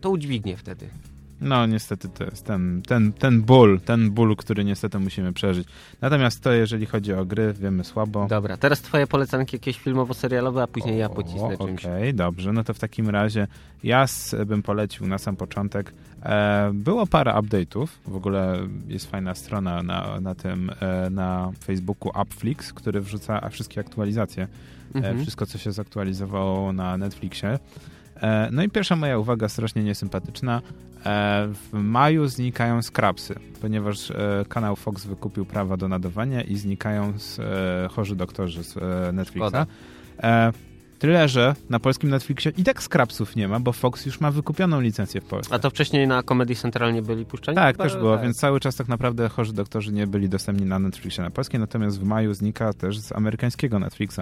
to 0.00 0.10
udźwignie 0.10 0.56
wtedy. 0.56 0.88
No, 1.40 1.66
niestety 1.66 2.08
to 2.08 2.24
jest 2.24 2.44
ten, 2.44 2.82
ten, 2.82 3.12
ten 3.12 3.42
ból, 3.42 3.80
ten 3.80 4.10
ból, 4.10 4.36
który 4.36 4.64
niestety 4.64 4.98
musimy 4.98 5.32
przeżyć. 5.32 5.68
Natomiast 6.00 6.42
to, 6.42 6.52
jeżeli 6.52 6.86
chodzi 6.86 7.12
o 7.12 7.24
gry, 7.24 7.52
wiemy 7.52 7.84
słabo. 7.84 8.26
Dobra, 8.26 8.56
teraz 8.56 8.80
twoje 8.82 9.06
polecanki 9.06 9.56
jakieś 9.56 9.80
filmowo-serialowe, 9.80 10.62
a 10.62 10.66
później 10.66 10.94
o, 10.94 10.98
ja 10.98 11.08
pocisnę 11.08 11.56
czymś. 11.58 11.84
Okej, 11.84 11.96
okay, 11.96 12.12
dobrze, 12.12 12.52
no 12.52 12.64
to 12.64 12.74
w 12.74 12.78
takim 12.78 13.10
razie 13.10 13.46
ja 13.84 14.06
bym 14.46 14.62
polecił 14.62 15.06
na 15.06 15.18
sam 15.18 15.36
początek. 15.36 15.92
E, 16.22 16.70
było 16.74 17.06
parę 17.06 17.32
update'ów, 17.32 17.86
w 18.06 18.16
ogóle 18.16 18.58
jest 18.88 19.10
fajna 19.10 19.34
strona 19.34 19.82
na, 19.82 20.20
na 20.20 20.34
tym, 20.34 20.70
e, 20.80 21.10
na 21.10 21.52
Facebooku 21.64 22.22
Upflix, 22.22 22.72
który 22.72 23.00
wrzuca 23.00 23.48
wszystkie 23.48 23.80
aktualizacje, 23.80 24.42
e, 24.94 24.98
mhm. 24.98 25.22
wszystko, 25.22 25.46
co 25.46 25.58
się 25.58 25.72
zaktualizowało 25.72 26.72
na 26.72 26.96
Netflixie. 26.96 27.58
E, 28.22 28.48
no 28.52 28.62
i 28.62 28.68
pierwsza 28.68 28.96
moja 28.96 29.18
uwaga, 29.18 29.48
strasznie 29.48 29.82
niesympatyczna. 29.82 30.62
E, 31.06 31.48
w 31.48 31.72
maju 31.72 32.26
znikają 32.26 32.82
scrapsy, 32.82 33.34
ponieważ 33.60 34.10
e, 34.10 34.44
kanał 34.48 34.76
Fox 34.76 35.06
wykupił 35.06 35.46
prawa 35.46 35.76
do 35.76 35.88
nadawania 35.88 36.42
i 36.42 36.56
znikają 36.56 37.18
z, 37.18 37.40
chorzy 37.92 38.16
doktorzy 38.16 38.64
z 38.64 38.74
Netflixa. 39.14 39.66
Tyle, 40.98 41.28
że 41.28 41.54
na 41.70 41.80
polskim 41.80 42.10
Netflixie 42.10 42.52
i 42.56 42.64
tak 42.64 42.82
scrapsów 42.82 43.36
nie 43.36 43.48
ma, 43.48 43.60
bo 43.60 43.72
Fox 43.72 44.06
już 44.06 44.20
ma 44.20 44.30
wykupioną 44.30 44.80
licencję 44.80 45.20
w 45.20 45.24
Polsce. 45.24 45.54
A 45.54 45.58
to 45.58 45.70
wcześniej 45.70 46.08
na 46.08 46.22
Comedy 46.22 46.54
Central 46.54 46.94
nie 46.94 47.02
byli 47.02 47.24
puszczani? 47.24 47.56
Tak, 47.56 47.76
też 47.76 47.96
było, 47.96 48.14
tak. 48.14 48.22
więc 48.22 48.36
cały 48.36 48.60
czas 48.60 48.76
tak 48.76 48.88
naprawdę 48.88 49.28
chorzy 49.28 49.52
doktorzy 49.52 49.92
nie 49.92 50.06
byli 50.06 50.28
dostępni 50.28 50.66
na 50.66 50.78
Netflixie 50.78 51.24
na 51.24 51.30
polskim, 51.30 51.60
natomiast 51.60 52.00
w 52.00 52.04
maju 52.04 52.34
znika 52.34 52.72
też 52.72 52.98
z 52.98 53.12
amerykańskiego 53.12 53.78
Netflixa. 53.78 54.20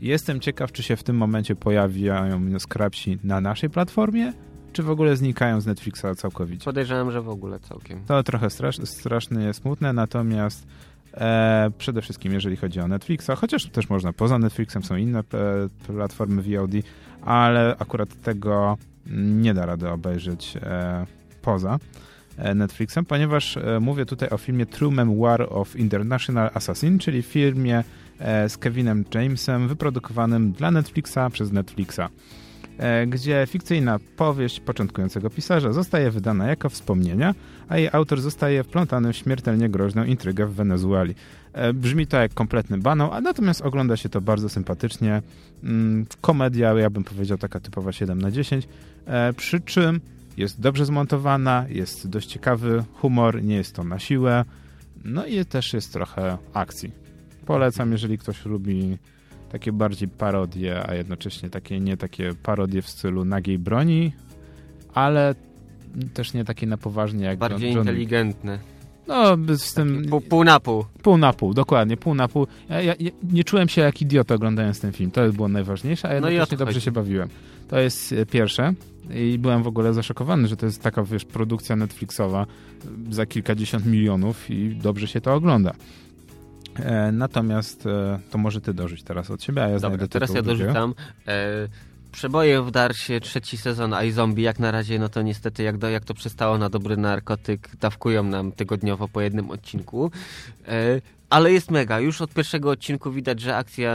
Jestem 0.00 0.40
ciekaw, 0.40 0.72
czy 0.72 0.82
się 0.82 0.96
w 0.96 1.02
tym 1.02 1.16
momencie 1.16 1.56
pojawiają 1.56 2.58
scrapsi 2.58 3.18
na 3.24 3.40
naszej 3.40 3.70
platformie, 3.70 4.32
czy 4.72 4.82
w 4.82 4.90
ogóle 4.90 5.16
znikają 5.16 5.60
z 5.60 5.66
Netflixa 5.66 6.04
całkowicie. 6.16 6.64
Podejrzewam, 6.64 7.10
że 7.10 7.22
w 7.22 7.28
ogóle 7.28 7.60
całkiem. 7.60 8.04
To 8.06 8.22
trochę 8.22 8.50
strasz, 8.50 8.76
straszne, 8.84 9.54
smutne, 9.54 9.92
natomiast 9.92 10.66
e, 11.14 11.70
przede 11.78 12.02
wszystkim 12.02 12.32
jeżeli 12.32 12.56
chodzi 12.56 12.80
o 12.80 12.88
Netflixa, 12.88 13.30
chociaż 13.36 13.66
też 13.66 13.88
można 13.88 14.12
poza 14.12 14.38
Netflixem, 14.38 14.82
są 14.82 14.96
inne 14.96 15.18
e, 15.18 15.22
platformy 15.86 16.42
VOD, 16.42 16.72
ale 17.22 17.76
akurat 17.78 18.20
tego 18.22 18.78
nie 19.16 19.54
da 19.54 19.66
rady 19.66 19.88
obejrzeć 19.88 20.56
e, 20.62 21.06
poza 21.42 21.78
e, 22.36 22.54
Netflixem, 22.54 23.04
ponieważ 23.04 23.56
e, 23.56 23.80
mówię 23.80 24.06
tutaj 24.06 24.28
o 24.28 24.38
filmie 24.38 24.66
True 24.66 24.90
Memoir 24.90 25.46
of 25.50 25.76
International 25.76 26.50
Assassin, 26.54 26.98
czyli 26.98 27.22
filmie 27.22 27.84
E, 28.22 28.48
z 28.48 28.58
Kevinem 28.58 29.04
Jamesem, 29.14 29.68
wyprodukowanym 29.68 30.52
dla 30.52 30.70
Netflixa 30.70 31.18
przez 31.32 31.52
Netflixa, 31.52 32.00
gdzie 33.06 33.46
fikcyjna 33.48 33.98
powieść 34.16 34.60
początkującego 34.60 35.30
pisarza 35.30 35.72
zostaje 35.72 36.10
wydana 36.10 36.46
jako 36.46 36.68
wspomnienia, 36.68 37.34
a 37.68 37.78
jej 37.78 37.88
autor 37.92 38.20
zostaje 38.20 38.64
wplątany 38.64 39.12
w 39.12 39.16
śmiertelnie 39.16 39.68
groźną 39.68 40.04
intrygę 40.04 40.46
w 40.46 40.54
Wenezueli. 40.54 41.14
E, 41.52 41.72
brzmi 41.72 42.06
to 42.06 42.16
jak 42.16 42.34
kompletny 42.34 42.78
banał, 42.78 43.12
a 43.12 43.20
natomiast 43.20 43.62
ogląda 43.62 43.96
się 43.96 44.08
to 44.08 44.20
bardzo 44.20 44.48
sympatycznie. 44.48 45.22
Mm, 45.64 46.06
komedia, 46.20 46.74
ja 46.74 46.90
bym 46.90 47.04
powiedział, 47.04 47.38
taka 47.38 47.60
typowa 47.60 47.92
7 47.92 48.22
na 48.22 48.30
10, 48.30 48.68
przy 49.36 49.60
czym 49.60 50.00
jest 50.36 50.60
dobrze 50.60 50.86
zmontowana, 50.86 51.66
jest 51.68 52.08
dość 52.08 52.28
ciekawy 52.28 52.84
humor, 52.92 53.42
nie 53.42 53.56
jest 53.56 53.74
to 53.74 53.84
na 53.84 53.98
siłę, 53.98 54.44
no 55.04 55.26
i 55.26 55.44
też 55.44 55.72
jest 55.72 55.92
trochę 55.92 56.38
akcji. 56.52 56.92
Polecam, 57.46 57.92
jeżeli 57.92 58.18
ktoś 58.18 58.46
lubi 58.46 58.98
takie 59.52 59.72
bardziej 59.72 60.08
parodie, 60.08 60.86
a 60.88 60.94
jednocześnie 60.94 61.50
takie 61.50 61.80
nie 61.80 61.96
takie 61.96 62.34
parodie 62.42 62.82
w 62.82 62.88
stylu 62.88 63.24
nagiej 63.24 63.58
broni, 63.58 64.12
ale 64.94 65.34
też 66.14 66.34
nie 66.34 66.44
takie 66.44 66.66
na 66.66 66.76
poważnie 66.76 67.24
jak 67.24 67.38
Bardziej 67.38 67.72
John, 67.72 67.78
inteligentne. 67.78 68.58
No, 69.08 69.36
z 69.56 69.74
tym... 69.74 70.04
Pół, 70.10 70.20
pół, 70.20 70.44
na 70.44 70.60
pół. 70.60 70.84
Pół 71.02 71.18
na 71.18 71.32
pół, 71.32 71.54
dokładnie, 71.54 71.96
pół 71.96 72.14
na 72.14 72.28
pół. 72.28 72.46
Ja, 72.68 72.82
ja, 72.82 72.94
ja 73.00 73.10
nie 73.32 73.44
czułem 73.44 73.68
się 73.68 73.80
jak 73.80 74.02
idiota 74.02 74.34
oglądając 74.34 74.80
ten 74.80 74.92
film, 74.92 75.10
to 75.10 75.32
było 75.32 75.48
najważniejsze, 75.48 76.08
a 76.08 76.20
no 76.20 76.30
jednocześnie 76.30 76.58
dobrze 76.58 76.80
się 76.80 76.92
bawiłem. 76.92 77.28
To 77.68 77.78
jest 77.78 78.12
e, 78.12 78.26
pierwsze 78.26 78.74
i 79.14 79.38
byłem 79.38 79.62
w 79.62 79.66
ogóle 79.66 79.94
zaszokowany, 79.94 80.48
że 80.48 80.56
to 80.56 80.66
jest 80.66 80.82
taka, 80.82 81.02
wiesz, 81.02 81.24
produkcja 81.24 81.76
Netflixowa 81.76 82.46
za 83.10 83.26
kilkadziesiąt 83.26 83.86
milionów 83.86 84.50
i 84.50 84.76
dobrze 84.76 85.08
się 85.08 85.20
to 85.20 85.34
ogląda. 85.34 85.72
E, 86.76 87.12
natomiast 87.12 87.86
e, 87.86 88.18
to 88.30 88.38
może 88.38 88.60
ty 88.60 88.74
dorzuć 88.74 89.02
teraz 89.02 89.30
od 89.30 89.42
siebie, 89.42 89.64
a 89.64 89.68
ja 89.68 89.78
Dobra, 89.78 90.08
teraz 90.08 90.34
ja 90.34 90.42
dorzucam. 90.42 90.94
E, 91.28 91.68
Przeboje 92.12 92.62
w 92.62 92.70
Darsie, 92.70 93.20
trzeci 93.20 93.56
sezon 93.56 93.94
iZombie, 94.06 94.42
jak 94.42 94.58
na 94.58 94.70
razie, 94.70 94.98
no 94.98 95.08
to 95.08 95.22
niestety 95.22 95.62
jak, 95.62 95.78
do, 95.78 95.88
jak 95.90 96.04
to 96.04 96.14
przystało 96.14 96.58
na 96.58 96.68
dobry 96.68 96.96
narkotyk, 96.96 97.76
dawkują 97.80 98.22
nam 98.22 98.52
tygodniowo 98.52 99.08
po 99.08 99.20
jednym 99.20 99.50
odcinku. 99.50 100.10
E, 100.68 101.00
ale 101.30 101.52
jest 101.52 101.70
mega. 101.70 102.00
Już 102.00 102.20
od 102.20 102.34
pierwszego 102.34 102.70
odcinku 102.70 103.12
widać, 103.12 103.40
że 103.40 103.56
akcja 103.56 103.94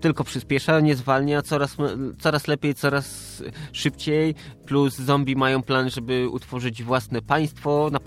tylko 0.00 0.24
przyspiesza, 0.24 0.80
nie 0.80 0.96
zwalnia, 0.96 1.42
coraz, 1.42 1.76
coraz 2.18 2.46
lepiej, 2.46 2.74
coraz 2.74 3.42
szybciej. 3.72 4.34
Plus 4.66 4.96
zombie 4.96 5.36
mają 5.36 5.62
plan, 5.62 5.90
żeby 5.90 6.28
utworzyć 6.28 6.82
własne 6.82 7.22
państwo. 7.22 7.90
Na, 7.92 8.00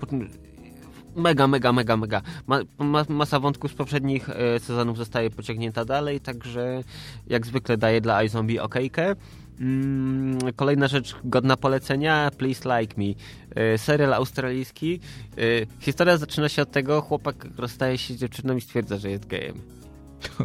mega, 1.16 1.46
mega, 1.46 1.72
mega, 1.72 1.96
mega. 1.96 2.22
Ma, 2.46 2.60
ma, 2.78 3.04
masa 3.08 3.40
wątków 3.40 3.70
z 3.70 3.74
poprzednich 3.74 4.30
e, 4.30 4.60
sezonów 4.60 4.96
zostaje 4.96 5.30
pociągnięta 5.30 5.84
dalej, 5.84 6.20
także 6.20 6.82
jak 7.26 7.46
zwykle 7.46 7.76
daję 7.76 8.00
dla 8.00 8.22
iZombie 8.22 8.62
okejkę. 8.62 9.14
Mm, 9.60 10.38
kolejna 10.56 10.88
rzecz 10.88 11.16
godna 11.24 11.56
polecenia, 11.56 12.30
Please 12.38 12.80
Like 12.80 12.94
Me. 13.00 13.14
E, 13.54 13.78
serial 13.78 14.14
australijski. 14.14 15.00
E, 15.38 15.40
historia 15.80 16.16
zaczyna 16.16 16.48
się 16.48 16.62
od 16.62 16.70
tego, 16.70 17.00
chłopak 17.00 17.46
rozstaje 17.56 17.98
się 17.98 18.14
z 18.14 18.16
dziewczyną 18.16 18.56
i 18.56 18.60
stwierdza, 18.60 18.98
że 18.98 19.10
jest 19.10 19.26
gejem. 19.26 19.60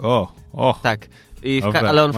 O, 0.04 0.34
o. 0.54 0.80
Tak. 0.84 1.08
I 1.44 1.62
Dobra, 1.62 1.82
ale 1.82 2.04
on 2.04 2.12
w 2.12 2.18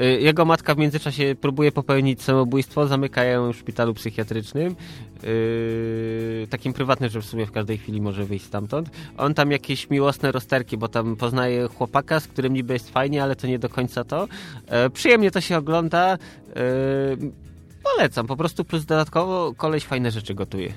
y, 0.00 0.20
jego 0.20 0.44
matka 0.44 0.74
w 0.74 0.78
międzyczasie 0.78 1.34
próbuje 1.40 1.72
popełnić 1.72 2.22
samobójstwo, 2.22 2.86
zamykają 2.86 3.46
ją 3.46 3.52
w 3.52 3.56
szpitalu 3.56 3.94
psychiatrycznym, 3.94 4.76
yy, 5.22 6.46
takim 6.50 6.72
prywatnym, 6.72 7.10
że 7.10 7.20
w 7.20 7.24
sumie 7.24 7.46
w 7.46 7.52
każdej 7.52 7.78
chwili 7.78 8.00
może 8.00 8.24
wyjść 8.24 8.44
stamtąd. 8.44 8.90
On 9.16 9.34
tam 9.34 9.50
jakieś 9.50 9.90
miłosne 9.90 10.32
rozterki, 10.32 10.76
bo 10.78 10.88
tam 10.88 11.16
poznaje 11.16 11.68
chłopaka, 11.68 12.20
z 12.20 12.26
którym 12.26 12.52
niby 12.52 12.72
jest 12.72 12.90
fajnie, 12.90 13.22
ale 13.22 13.36
to 13.36 13.46
nie 13.46 13.58
do 13.58 13.68
końca 13.68 14.04
to. 14.04 14.28
Yy, 14.84 14.90
przyjemnie 14.90 15.30
to 15.30 15.40
się 15.40 15.56
ogląda. 15.56 16.18
Yy, 16.48 17.32
polecam, 17.82 18.26
po 18.26 18.36
prostu 18.36 18.64
plus 18.64 18.84
dodatkowo 18.84 19.54
koleś 19.56 19.84
fajne 19.84 20.10
rzeczy 20.10 20.34
gotuje. 20.34 20.72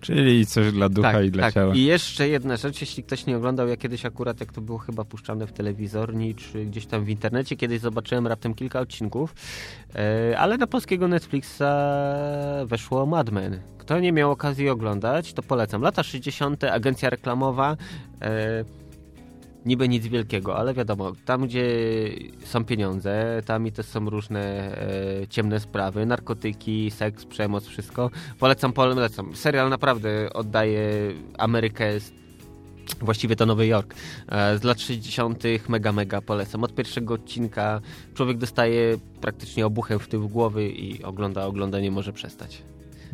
Czyli 0.00 0.46
coś 0.46 0.72
dla 0.72 0.88
ducha 0.88 1.12
tak, 1.12 1.24
i 1.24 1.30
dla 1.30 1.42
tak. 1.42 1.54
ciała. 1.54 1.74
I 1.74 1.84
jeszcze 1.84 2.28
jedna 2.28 2.56
rzecz, 2.56 2.80
jeśli 2.80 3.02
ktoś 3.02 3.26
nie 3.26 3.36
oglądał, 3.36 3.68
ja 3.68 3.76
kiedyś 3.76 4.06
akurat, 4.06 4.40
jak 4.40 4.52
to 4.52 4.60
było 4.60 4.78
chyba 4.78 5.04
puszczane 5.04 5.46
w 5.46 5.52
telewizorni, 5.52 6.34
czy 6.34 6.64
gdzieś 6.64 6.86
tam 6.86 7.04
w 7.04 7.08
internecie, 7.08 7.56
kiedyś 7.56 7.80
zobaczyłem 7.80 8.26
raptem 8.26 8.54
kilka 8.54 8.80
odcinków, 8.80 9.34
e, 9.94 10.38
ale 10.38 10.58
na 10.58 10.66
polskiego 10.66 11.08
Netflixa 11.08 11.62
weszło 12.64 13.06
Mad 13.06 13.30
Men. 13.30 13.60
Kto 13.78 14.00
nie 14.00 14.12
miał 14.12 14.30
okazji 14.30 14.68
oglądać, 14.68 15.32
to 15.32 15.42
polecam. 15.42 15.82
Lata 15.82 16.02
60., 16.02 16.64
agencja 16.64 17.10
reklamowa, 17.10 17.76
e, 18.22 18.64
niby 19.66 19.88
nic 19.88 20.06
wielkiego, 20.06 20.56
ale 20.56 20.74
wiadomo, 20.74 21.12
tam 21.24 21.46
gdzie 21.46 21.66
są 22.44 22.64
pieniądze, 22.64 23.42
tam 23.46 23.66
i 23.66 23.72
też 23.72 23.86
są 23.86 24.10
różne 24.10 24.40
e, 25.22 25.28
ciemne 25.28 25.60
sprawy, 25.60 26.06
narkotyki, 26.06 26.90
seks, 26.90 27.24
przemoc, 27.24 27.66
wszystko. 27.66 28.10
Polecam, 28.38 28.72
polecam. 28.72 29.36
Serial 29.36 29.70
naprawdę 29.70 30.32
oddaje 30.32 30.90
Amerykę 31.38 31.90
właściwie 33.00 33.36
to 33.36 33.46
Nowy 33.46 33.66
Jork. 33.66 33.94
E, 34.28 34.58
z 34.58 34.64
lat 34.64 34.80
60. 34.80 35.42
mega, 35.68 35.92
mega 35.92 36.20
polecam. 36.20 36.64
Od 36.64 36.74
pierwszego 36.74 37.14
odcinka 37.14 37.80
człowiek 38.14 38.38
dostaje 38.38 38.98
praktycznie 39.20 39.66
obuchem 39.66 39.98
w 39.98 40.08
tył 40.08 40.28
głowy 40.28 40.68
i 40.68 41.02
ogląda, 41.02 41.46
ogląda 41.46 41.80
nie 41.80 41.90
może 41.90 42.12
przestać. 42.12 42.62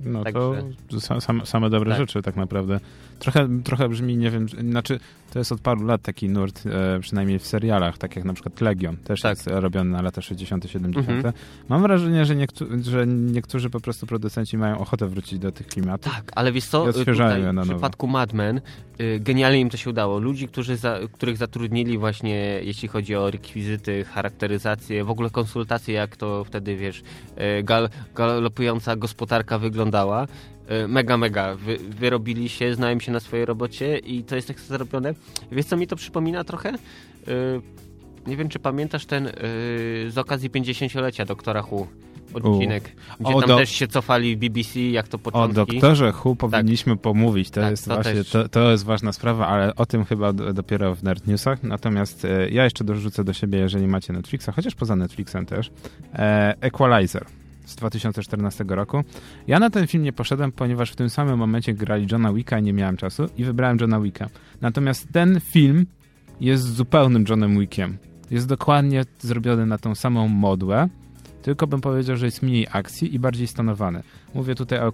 No 0.04 0.24
Także... 0.24 0.62
to 0.88 1.20
same, 1.20 1.46
same 1.46 1.70
dobre 1.70 1.90
tak. 1.90 1.98
rzeczy 2.00 2.22
tak 2.22 2.36
naprawdę. 2.36 2.80
Trochę, 3.18 3.48
trochę 3.64 3.88
brzmi, 3.88 4.16
nie 4.16 4.30
wiem, 4.30 4.48
znaczy 4.48 5.00
to 5.32 5.38
jest 5.38 5.52
od 5.52 5.60
paru 5.60 5.84
lat 5.84 6.02
taki 6.02 6.28
nurt, 6.28 6.66
e, 6.66 7.00
przynajmniej 7.00 7.38
w 7.38 7.46
serialach, 7.46 7.98
tak 7.98 8.16
jak 8.16 8.24
na 8.24 8.32
przykład 8.34 8.60
Legion, 8.60 8.96
też 8.96 9.20
tak. 9.20 9.36
jest 9.36 9.46
robiony 9.46 9.90
na 9.90 10.02
lata 10.02 10.22
60., 10.22 10.70
70. 10.70 11.10
Mhm. 11.10 11.34
Mam 11.68 11.82
wrażenie, 11.82 12.24
że, 12.24 12.36
niektó 12.36 12.64
że 12.82 13.06
niektórzy 13.06 13.70
po 13.70 13.80
prostu 13.80 14.06
producenci 14.06 14.58
mają 14.58 14.78
ochotę 14.78 15.06
wrócić 15.06 15.38
do 15.38 15.52
tych 15.52 15.66
klimatów. 15.66 16.14
Tak, 16.14 16.32
ale 16.34 16.52
wiesz 16.52 16.64
co, 16.64 16.92
tutaj, 16.92 17.42
w 17.52 17.62
przypadku 17.62 18.06
Mad 18.06 18.32
Men 18.32 18.60
y, 19.00 19.20
genialnie 19.20 19.60
im 19.60 19.70
to 19.70 19.76
się 19.76 19.90
udało. 19.90 20.18
Ludzi, 20.18 20.48
którzy 20.48 20.76
za, 20.76 20.98
których 21.12 21.36
zatrudnili 21.36 21.98
właśnie, 21.98 22.60
jeśli 22.62 22.88
chodzi 22.88 23.16
o 23.16 23.30
rekwizyty, 23.30 24.04
charakteryzację, 24.04 25.04
w 25.04 25.10
ogóle 25.10 25.30
konsultacje, 25.30 25.94
jak 25.94 26.16
to 26.16 26.44
wtedy, 26.44 26.76
wiesz, 26.76 27.02
y, 27.58 27.62
gal, 27.62 27.88
galopująca 28.14 28.96
gospodarka 28.96 29.58
wyglądała, 29.58 30.26
mega, 30.88 31.16
mega. 31.16 31.54
Wy, 31.54 31.78
wyrobili 31.78 32.48
się, 32.48 32.74
znają 32.74 33.00
się 33.00 33.12
na 33.12 33.20
swojej 33.20 33.46
robocie 33.46 33.98
i 33.98 34.24
to 34.24 34.36
jest 34.36 34.48
tak 34.48 34.60
zrobione. 34.60 35.14
Wiesz, 35.52 35.66
co 35.66 35.76
mi 35.76 35.86
to 35.86 35.96
przypomina 35.96 36.44
trochę? 36.44 36.72
Nie 38.26 38.36
wiem, 38.36 38.48
czy 38.48 38.58
pamiętasz 38.58 39.06
ten 39.06 39.32
z 40.08 40.18
okazji 40.18 40.50
50-lecia 40.50 41.24
doktora 41.24 41.62
Hu 41.62 41.86
odcinek, 42.34 42.96
U. 43.18 43.22
gdzie 43.24 43.34
o, 43.34 43.40
tam 43.40 43.48
do... 43.48 43.56
też 43.56 43.70
się 43.70 43.88
cofali 43.88 44.36
BBC, 44.36 44.80
jak 44.80 45.08
to 45.08 45.18
początki. 45.18 45.60
O 45.60 45.66
doktorze 45.66 46.12
Hu 46.12 46.30
tak. 46.30 46.50
powinniśmy 46.50 46.92
tak. 46.92 47.02
pomówić, 47.02 47.50
to, 47.50 47.60
tak, 47.60 47.70
jest 47.70 47.84
to 47.84 47.94
właśnie, 47.94 48.24
to, 48.24 48.48
to, 48.48 48.70
jest 48.70 48.84
ważna 48.84 49.12
sprawa, 49.12 49.46
ale 49.46 49.74
o 49.74 49.86
tym 49.86 50.04
chyba 50.04 50.32
dopiero 50.32 50.94
w 50.94 51.02
Nerd 51.02 51.26
Newsach. 51.26 51.62
Natomiast 51.62 52.24
e, 52.24 52.50
ja 52.50 52.64
jeszcze 52.64 52.84
dorzucę 52.84 53.24
do 53.24 53.32
siebie, 53.32 53.58
jeżeli 53.58 53.86
macie 53.86 54.12
Netflixa, 54.12 54.48
chociaż 54.56 54.74
poza 54.74 54.96
Netflixem 54.96 55.46
też, 55.46 55.70
e, 56.14 56.54
Equalizer 56.60 57.24
z 57.68 57.76
2014 57.76 58.64
roku. 58.68 59.04
Ja 59.46 59.58
na 59.58 59.70
ten 59.70 59.86
film 59.86 60.04
nie 60.04 60.12
poszedłem, 60.12 60.52
ponieważ 60.52 60.90
w 60.90 60.96
tym 60.96 61.10
samym 61.10 61.38
momencie 61.38 61.74
grali 61.74 62.06
Johna 62.12 62.32
Wicka 62.32 62.58
i 62.58 62.62
nie 62.62 62.72
miałem 62.72 62.96
czasu 62.96 63.26
i 63.38 63.44
wybrałem 63.44 63.78
Johna 63.80 64.00
Wicka. 64.00 64.28
Natomiast 64.60 65.08
ten 65.12 65.40
film 65.40 65.86
jest 66.40 66.74
zupełnym 66.74 67.24
Johnem 67.28 67.60
Wickiem. 67.60 67.98
Jest 68.30 68.48
dokładnie 68.48 69.04
zrobiony 69.18 69.66
na 69.66 69.78
tą 69.78 69.94
samą 69.94 70.28
modłę, 70.28 70.88
tylko 71.42 71.66
bym 71.66 71.80
powiedział, 71.80 72.16
że 72.16 72.26
jest 72.26 72.42
mniej 72.42 72.66
akcji 72.72 73.14
i 73.14 73.18
bardziej 73.18 73.46
stanowany. 73.46 74.02
Mówię 74.34 74.54
tutaj 74.54 74.78
o 74.78 74.92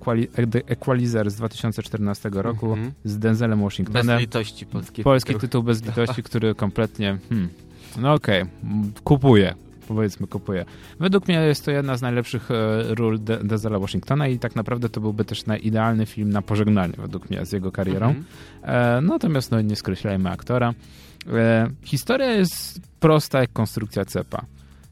Equalizer 0.66 1.30
z 1.30 1.34
2014 1.34 2.30
roku 2.32 2.72
mm 2.72 2.90
-hmm. 2.90 2.92
z 3.04 3.18
Denzelem 3.18 3.62
Washingtonem. 3.62 4.06
Bez 4.06 4.20
litości 4.20 4.66
polski 4.66 5.02
Polski 5.02 5.26
tytuł, 5.26 5.40
tytuł 5.40 5.62
bez 5.62 5.84
litości, 5.84 6.22
który 6.28 6.54
kompletnie... 6.54 7.18
Hmm, 7.28 7.48
no 7.96 8.14
okej, 8.14 8.42
okay, 8.42 9.02
kupuję 9.04 9.54
powiedzmy 9.88 10.26
kupuje. 10.26 10.64
Według 11.00 11.28
mnie 11.28 11.36
jest 11.36 11.64
to 11.64 11.70
jedna 11.70 11.96
z 11.96 12.02
najlepszych 12.02 12.50
e, 12.50 12.54
ról 12.94 13.18
De 13.18 13.36
Denzela 13.36 13.78
Washingtona 13.78 14.28
i 14.28 14.38
tak 14.38 14.56
naprawdę 14.56 14.88
to 14.88 15.00
byłby 15.00 15.24
też 15.24 15.44
idealny 15.62 16.06
film 16.06 16.30
na 16.30 16.42
pożegnanie 16.42 16.94
według 16.98 17.30
mnie 17.30 17.46
z 17.46 17.52
jego 17.52 17.72
karierą. 17.72 18.12
-hmm. 18.12 18.22
e, 18.62 19.00
natomiast 19.00 19.50
no, 19.50 19.60
nie 19.60 19.76
skreślajmy 19.76 20.30
aktora. 20.30 20.74
E, 21.32 21.70
historia 21.82 22.30
jest 22.30 22.80
prosta 23.00 23.40
jak 23.40 23.52
konstrukcja 23.52 24.04
cepa. 24.04 24.44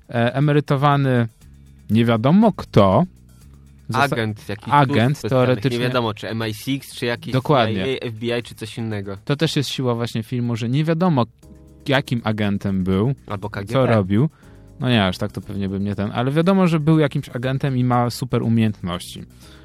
E, 0.09 0.35
emerytowany 0.35 1.29
nie 1.91 2.05
wiadomo 2.05 2.53
kto. 2.53 3.05
Agent, 3.93 4.49
jakiś 4.49 4.69
agent 4.71 5.21
teoretycznie. 5.21 5.79
Nie 5.79 5.85
wiadomo, 5.85 6.15
czy 6.15 6.27
MI6, 6.27 6.99
czy 6.99 7.07
jakiś 7.07 7.33
Dokładnie. 7.33 7.85
CIA, 7.85 8.11
FBI, 8.11 8.43
czy 8.43 8.55
coś 8.55 8.79
innego. 8.79 9.17
To 9.25 9.37
też 9.37 9.57
jest 9.57 9.71
siła 9.71 9.95
właśnie 9.95 10.23
filmu, 10.23 10.57
że 10.57 10.69
nie 10.69 10.85
wiadomo 10.85 11.27
jakim 11.89 12.21
agentem 12.25 12.85
był, 12.85 13.15
Albo 13.27 13.51
KGB. 13.51 13.73
co 13.73 13.87
robił. 13.87 14.29
No 14.81 14.89
nie, 14.89 15.05
aż 15.05 15.19
tak 15.19 15.33
to 15.33 15.41
pewnie 15.41 15.69
bym 15.69 15.85
nie 15.85 15.95
ten, 15.95 16.11
ale 16.15 16.31
wiadomo, 16.31 16.67
że 16.67 16.81
był 16.81 16.99
jakimś 16.99 17.29
agentem 17.29 17.77
i 17.77 17.85
ma 17.85 18.11
super 18.11 18.43
umiejętności. 18.43 19.25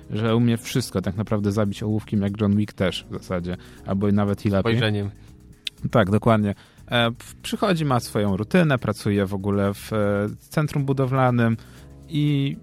Że 0.09 0.35
umie 0.35 0.57
wszystko 0.57 1.01
tak 1.01 1.17
naprawdę 1.17 1.51
zabić 1.51 1.83
ołówkiem, 1.83 2.21
jak 2.21 2.41
John 2.41 2.55
Wick 2.55 2.73
też 2.73 3.05
w 3.09 3.13
zasadzie, 3.13 3.57
albo 3.85 4.11
nawet 4.11 4.45
i 4.45 4.49
lepiej. 4.49 4.73
Spojrzeniem. 4.73 5.09
Tak, 5.91 6.09
dokładnie. 6.09 6.55
E, 6.91 7.11
przychodzi, 7.41 7.85
ma 7.85 7.99
swoją 7.99 8.37
rutynę, 8.37 8.77
pracuje 8.77 9.25
w 9.25 9.33
ogóle 9.33 9.73
w 9.73 9.93
e, 9.93 10.27
centrum 10.39 10.85
budowlanym, 10.85 11.57
i 12.09 12.57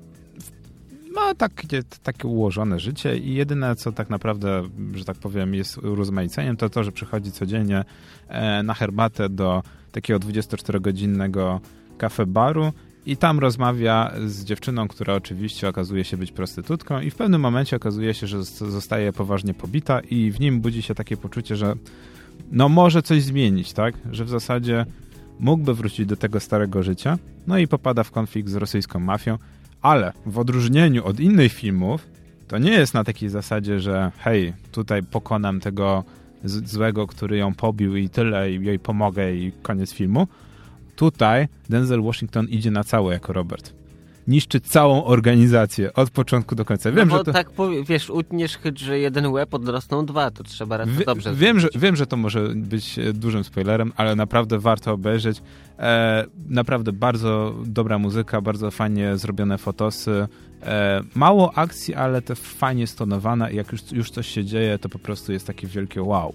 ma 1.14 1.34
takie, 1.34 1.82
takie 2.02 2.28
ułożone 2.28 2.80
życie 2.80 3.16
i 3.16 3.34
jedyne, 3.34 3.76
co 3.76 3.92
tak 3.92 4.10
naprawdę, 4.10 4.62
że 4.94 5.04
tak 5.04 5.16
powiem, 5.16 5.54
jest 5.54 5.78
urozmaiceniem, 5.78 6.56
to 6.56 6.70
to, 6.70 6.84
że 6.84 6.92
przychodzi 6.92 7.32
codziennie 7.32 7.84
e, 8.28 8.62
na 8.62 8.74
herbatę 8.74 9.28
do 9.28 9.62
takiego 9.92 10.18
24-godzinnego 10.18 11.60
kafe 11.98 12.26
baru 12.26 12.72
i 13.06 13.16
tam 13.16 13.38
rozmawia 13.38 14.12
z 14.26 14.44
dziewczyną, 14.44 14.88
która 14.88 15.14
oczywiście 15.14 15.68
okazuje 15.68 16.04
się 16.04 16.16
być 16.16 16.32
prostytutką 16.32 17.00
i 17.00 17.10
w 17.10 17.14
pewnym 17.14 17.40
momencie 17.40 17.76
okazuje 17.76 18.14
się, 18.14 18.26
że 18.26 18.44
zostaje 18.44 19.12
poważnie 19.12 19.54
pobita 19.54 20.00
i 20.00 20.30
w 20.30 20.40
nim 20.40 20.60
budzi 20.60 20.82
się 20.82 20.94
takie 20.94 21.16
poczucie, 21.16 21.56
że 21.56 21.74
no 22.52 22.68
może 22.68 23.02
coś 23.02 23.22
zmienić, 23.22 23.72
tak? 23.72 23.94
Że 24.10 24.24
w 24.24 24.28
zasadzie 24.28 24.86
mógłby 25.40 25.74
wrócić 25.74 26.06
do 26.06 26.16
tego 26.16 26.40
starego 26.40 26.82
życia, 26.82 27.18
no 27.46 27.58
i 27.58 27.68
popada 27.68 28.04
w 28.04 28.10
konflikt 28.10 28.48
z 28.48 28.54
rosyjską 28.54 28.98
mafią, 28.98 29.38
ale 29.82 30.12
w 30.26 30.38
odróżnieniu 30.38 31.04
od 31.04 31.20
innych 31.20 31.52
filmów, 31.52 32.08
to 32.48 32.58
nie 32.58 32.70
jest 32.70 32.94
na 32.94 33.04
takiej 33.04 33.28
zasadzie, 33.28 33.80
że 33.80 34.12
hej, 34.18 34.52
tutaj 34.72 35.02
pokonam 35.02 35.60
tego 35.60 36.04
złego, 36.44 37.06
który 37.06 37.36
ją 37.36 37.54
pobił 37.54 37.96
i 37.96 38.08
tyle, 38.08 38.52
i 38.52 38.64
jej 38.64 38.78
pomogę 38.78 39.34
i 39.34 39.52
koniec 39.62 39.92
filmu. 39.92 40.28
Tutaj 40.96 41.48
Denzel 41.68 42.02
Washington 42.02 42.46
idzie 42.48 42.70
na 42.70 42.84
całe 42.84 43.12
jako 43.12 43.32
Robert 43.32 43.84
niszczy 44.28 44.60
całą 44.60 45.04
organizację 45.04 45.92
od 45.92 46.10
początku 46.10 46.54
do 46.54 46.64
końca. 46.64 46.92
Wiem, 46.92 47.08
no 47.08 47.18
że 47.18 47.24
to... 47.24 47.32
tak, 47.32 47.50
wiesz, 47.86 48.10
utniesz 48.10 48.58
chyt, 48.58 48.78
że 48.78 48.98
jeden 48.98 49.26
łeb 49.26 49.54
odrosną 49.54 50.06
dwa, 50.06 50.30
to 50.30 50.44
trzeba 50.44 50.76
raz 50.76 50.88
Wie, 50.88 51.04
dobrze 51.04 51.34
wiem 51.34 51.60
że, 51.60 51.68
wiem, 51.74 51.96
że 51.96 52.06
to 52.06 52.16
może 52.16 52.48
być 52.48 52.98
e, 52.98 53.12
dużym 53.12 53.44
spoilerem, 53.44 53.92
ale 53.96 54.16
naprawdę 54.16 54.58
warto 54.58 54.92
obejrzeć. 54.92 55.42
E, 55.78 56.24
naprawdę 56.48 56.92
bardzo 56.92 57.54
dobra 57.64 57.98
muzyka, 57.98 58.40
bardzo 58.40 58.70
fajnie 58.70 59.16
zrobione 59.16 59.58
fotosy. 59.58 60.28
E, 60.62 61.02
mało 61.14 61.58
akcji, 61.58 61.94
ale 61.94 62.22
to 62.22 62.34
fajnie 62.34 62.86
stonowane 62.86 63.52
i 63.52 63.56
jak 63.56 63.72
już, 63.72 63.92
już 63.92 64.10
coś 64.10 64.28
się 64.28 64.44
dzieje, 64.44 64.78
to 64.78 64.88
po 64.88 64.98
prostu 64.98 65.32
jest 65.32 65.46
takie 65.46 65.66
wielkie 65.66 66.02
wow 66.02 66.34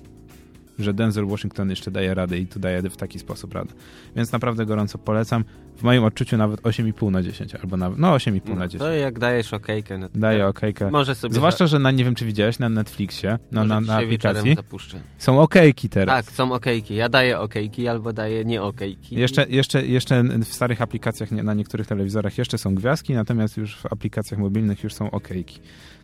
że 0.80 0.94
Denzel 0.94 1.26
Washington 1.26 1.70
jeszcze 1.70 1.92
daje 1.92 2.14
radę 2.14 2.38
i 2.38 2.48
tu 2.48 2.60
daje 2.60 2.82
w 2.82 2.98
taki 2.98 3.20
sposób 3.20 3.54
radę. 3.54 3.74
Więc 4.16 4.32
naprawdę 4.32 4.66
gorąco 4.66 4.98
polecam. 4.98 5.44
W 5.78 5.84
moim 5.84 6.04
odczuciu 6.04 6.38
nawet 6.38 6.62
8,5 6.62 7.12
na 7.12 7.24
10, 7.24 7.56
albo 7.56 7.78
nawet, 7.78 8.00
no 8.00 8.16
8,5 8.16 8.42
no, 8.46 8.56
na 8.56 8.68
10. 8.68 8.80
To 8.80 8.92
jak 8.92 9.20
dajesz 9.20 9.54
okejkę. 9.54 9.98
No 9.98 10.08
Daję 10.16 10.48
okejkę. 10.48 10.92
Może 10.92 11.16
sobie... 11.16 11.36
Zwłaszcza, 11.36 11.68
że 11.68 11.80
na, 11.80 11.92
nie 11.92 12.06
wiem 12.06 12.16
czy 12.16 12.26
widziałeś, 12.26 12.60
na 12.60 12.70
Netflixie, 12.70 13.40
no, 13.52 13.66
na, 13.66 13.82
na 13.82 13.98
aplikacji, 13.98 14.58
są 15.18 15.42
okejki 15.42 15.90
teraz. 15.90 16.26
Tak, 16.26 16.36
są 16.36 16.52
okejki. 16.52 16.96
Ja 16.96 17.10
daję 17.10 17.40
okejki 17.40 17.88
albo 17.88 18.14
daję 18.14 18.46
nie 18.46 18.62
okejki. 18.62 19.16
Jeszcze, 19.16 19.46
jeszcze, 19.50 19.86
jeszcze 19.86 20.24
w 20.24 20.54
starych 20.54 20.82
aplikacjach, 20.82 21.32
na 21.32 21.54
niektórych 21.54 21.88
telewizorach 21.88 22.38
jeszcze 22.38 22.58
są 22.58 22.76
gwiazdki, 22.76 23.14
natomiast 23.14 23.58
już 23.58 23.76
w 23.76 23.86
aplikacjach 23.86 24.40
mobilnych 24.40 24.84
już 24.84 24.94
są 24.94 25.12
okejki. 25.12 25.60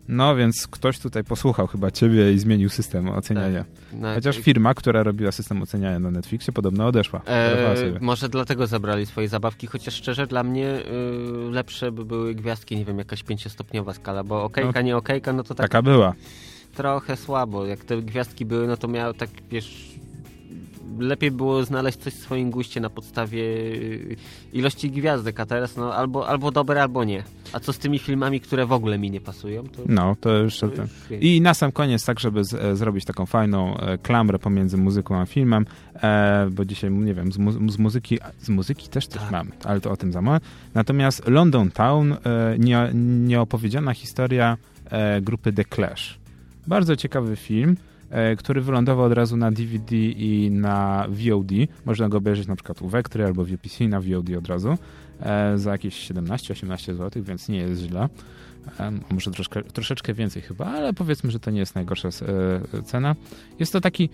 No 0.08 0.36
więc 0.36 0.66
ktoś 0.66 0.98
tutaj 0.98 1.24
posłuchał 1.24 1.66
chyba 1.66 1.90
ciebie 1.90 2.32
i 2.32 2.38
zmienił 2.38 2.68
system 2.68 3.08
oceniania. 3.08 3.58
Tak, 3.58 4.00
no, 4.00 4.14
Chociaż 4.14 4.36
firma, 4.36 4.74
która 4.74 5.02
robiła 5.02 5.32
system 5.32 5.62
oceniania 5.62 5.98
na 5.98 6.10
Netflixie 6.10 6.52
podobno 6.52 6.86
odeszła. 6.86 7.20
E, 7.26 7.98
może 8.00 8.28
dlatego 8.28 8.66
zabrali 8.66 9.06
swoje 9.06 9.28
zabawki, 9.28 9.66
chociaż 9.66 9.94
szczerze 9.94 10.26
dla 10.26 10.42
mnie 10.42 10.68
y, 10.68 11.50
lepsze 11.50 11.92
by 11.92 12.04
były 12.04 12.34
gwiazdki, 12.34 12.76
nie 12.76 12.84
wiem, 12.84 12.98
jakaś 12.98 13.22
pięciostopniowa 13.22 13.94
skala, 13.94 14.24
bo 14.24 14.44
okejka, 14.44 14.72
no, 14.74 14.80
nie 14.80 14.96
okejka, 14.96 15.32
no 15.32 15.42
to 15.42 15.54
tak... 15.54 15.64
Taka 15.64 15.82
była. 15.82 16.14
Trochę 16.74 17.16
słabo. 17.16 17.66
Jak 17.66 17.84
te 17.84 18.02
gwiazdki 18.02 18.44
były, 18.44 18.66
no 18.66 18.76
to 18.76 18.88
miał 18.88 19.14
tak, 19.14 19.30
wiesz 19.50 19.96
lepiej 20.98 21.30
było 21.30 21.64
znaleźć 21.64 21.98
coś 21.98 22.12
w 22.12 22.18
swoim 22.18 22.50
guście 22.50 22.80
na 22.80 22.90
podstawie 22.90 23.42
y, 23.42 24.16
ilości 24.52 24.90
gwiazdek, 24.90 25.40
a 25.40 25.46
teraz 25.46 25.76
no 25.76 25.94
albo, 25.94 26.28
albo 26.28 26.50
dobre, 26.50 26.82
albo 26.82 27.04
nie. 27.04 27.22
A 27.52 27.60
co 27.60 27.72
z 27.72 27.78
tymi 27.78 27.98
filmami, 27.98 28.40
które 28.40 28.66
w 28.66 28.72
ogóle 28.72 28.98
mi 28.98 29.10
nie 29.10 29.20
pasują? 29.20 29.62
To, 29.62 29.82
no, 29.86 30.16
to 30.20 30.38
już... 30.38 30.58
To 30.58 30.66
już 30.66 30.76
I 31.20 31.40
na 31.40 31.54
sam 31.54 31.72
koniec, 31.72 32.04
tak 32.04 32.20
żeby 32.20 32.44
z, 32.44 32.54
e, 32.54 32.76
zrobić 32.76 33.04
taką 33.04 33.26
fajną 33.26 33.76
e, 33.76 33.98
klamrę 33.98 34.38
pomiędzy 34.38 34.76
muzyką 34.76 35.20
a 35.20 35.26
filmem, 35.26 35.66
e, 35.94 36.48
bo 36.50 36.64
dzisiaj, 36.64 36.90
nie 36.90 37.14
wiem, 37.14 37.32
z, 37.32 37.38
mu 37.38 37.70
z, 37.70 37.78
muzyki 37.78 38.18
z 38.38 38.48
muzyki 38.48 38.88
też 38.88 39.06
coś 39.06 39.22
tak. 39.22 39.30
mamy, 39.30 39.50
ale 39.64 39.80
to 39.80 39.90
o 39.90 39.96
tym 39.96 40.12
za 40.12 40.22
moment. 40.22 40.44
Natomiast 40.74 41.28
London 41.28 41.70
Town, 41.70 42.12
e, 42.12 42.16
nie, 42.58 42.90
nieopowiedziana 42.94 43.94
historia 43.94 44.56
e, 44.90 45.20
grupy 45.20 45.52
The 45.52 45.64
Clash. 45.64 46.18
Bardzo 46.66 46.96
ciekawy 46.96 47.36
film. 47.36 47.76
E, 48.10 48.36
który 48.36 48.60
wylądował 48.60 49.04
od 49.04 49.12
razu 49.12 49.36
na 49.36 49.50
DVD 49.50 49.96
i 49.96 50.50
na 50.50 51.06
VOD. 51.08 51.50
Można 51.84 52.08
go 52.08 52.18
obejrzeć 52.18 52.46
na 52.46 52.56
przykład 52.56 52.82
u 52.82 52.88
Vectry 52.88 53.24
albo 53.24 53.44
w 53.44 53.52
UPC 53.52 53.80
na 53.88 54.00
VOD 54.00 54.30
od 54.38 54.48
razu 54.48 54.78
e, 55.20 55.58
za 55.58 55.72
jakieś 55.72 56.10
17-18 56.10 56.94
zł, 56.94 57.22
więc 57.22 57.48
nie 57.48 57.58
jest 57.58 57.82
źle 57.82 58.08
może 59.10 59.30
troszkę, 59.30 59.62
troszeczkę 59.62 60.14
więcej 60.14 60.42
chyba, 60.42 60.66
ale 60.66 60.92
powiedzmy, 60.92 61.30
że 61.30 61.40
to 61.40 61.50
nie 61.50 61.60
jest 61.60 61.74
najgorsza 61.74 62.08
e, 62.08 62.82
cena. 62.82 63.14
Jest 63.58 63.72
to 63.72 63.80
taki 63.80 64.08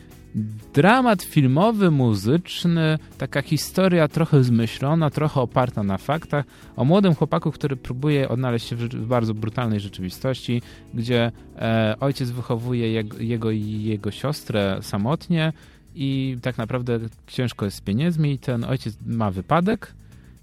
dramat 0.75 1.23
filmowy, 1.23 1.91
muzyczny, 1.91 2.99
taka 3.19 3.43
historia 3.43 4.09
trochę 4.09 4.45
zmyślona, 4.45 5.11
trochę 5.11 5.41
oparta 5.41 5.83
na 5.83 5.99
faktach, 5.99 6.45
o 6.77 6.85
młodym 6.85 7.15
chłopaku, 7.15 7.53
który 7.53 7.77
próbuje 7.77 8.29
odnaleźć 8.29 8.69
się 8.69 8.77
w 8.77 9.07
bardzo 9.07 9.35
brutalnej 9.35 9.81
rzeczywistości, 9.81 10.63
gdzie 10.95 11.33
e, 11.57 11.97
ojciec 12.01 12.31
wychowuje 12.31 12.93
jego, 12.93 13.19
jego 13.19 13.51
i 13.51 13.83
jego 13.83 14.11
siostrę 14.11 14.79
samotnie 14.83 15.53
i 15.95 16.39
tak 16.43 16.59
naprawdę 16.59 16.99
ciężko 17.27 17.65
jest 17.65 17.77
z 17.77 17.81
pieniędzmi 17.81 18.33
i 18.33 18.39
ten 18.39 18.65
ojciec 18.65 18.97
ma 19.07 19.31
wypadek 19.31 19.95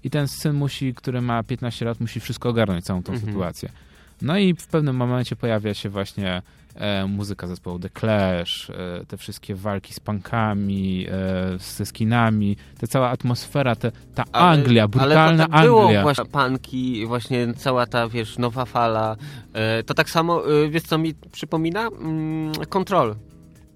i 0.04 0.10
ten 0.10 0.28
syn 0.28 0.52
musi, 0.56 0.94
który 0.94 1.20
ma 1.20 1.42
15 1.42 1.84
lat, 1.84 2.00
musi 2.00 2.20
wszystko 2.20 2.48
ogarnąć, 2.48 2.84
całą 2.84 3.02
tą 3.02 3.12
mhm. 3.12 3.32
sytuację. 3.32 3.68
No 4.22 4.38
i 4.38 4.54
w 4.54 4.66
pewnym 4.66 4.96
momencie 4.96 5.36
pojawia 5.36 5.74
się 5.74 5.88
właśnie 5.88 6.42
e, 6.74 7.06
muzyka 7.06 7.46
zespołu 7.46 7.78
The 7.78 7.90
Clash, 7.90 8.70
e, 8.70 9.04
te 9.06 9.16
wszystkie 9.16 9.54
walki 9.54 9.94
z 9.94 10.00
punkami, 10.00 11.06
e, 11.10 11.58
ze 11.58 11.86
skinami, 11.86 12.56
ta 12.80 12.86
cała 12.86 13.08
atmosfera, 13.10 13.76
te, 13.76 13.92
ta 14.14 14.24
ale, 14.32 14.46
Anglia, 14.60 14.88
brutalna 14.88 15.20
ale 15.20 15.32
to 15.36 15.42
tak 15.42 15.48
Anglia. 15.52 15.62
było 15.64 16.02
właśnie 16.02 16.24
punki, 16.24 17.06
właśnie 17.06 17.54
cała 17.54 17.86
ta, 17.86 18.08
wiesz, 18.08 18.38
nowa 18.38 18.64
fala. 18.64 19.16
E, 19.52 19.82
to 19.82 19.94
tak 19.94 20.10
samo, 20.10 20.42
e, 20.64 20.68
wiesz 20.68 20.82
co 20.82 20.98
mi 20.98 21.14
przypomina? 21.32 21.86
Mm, 21.86 22.52
Control. 22.68 23.14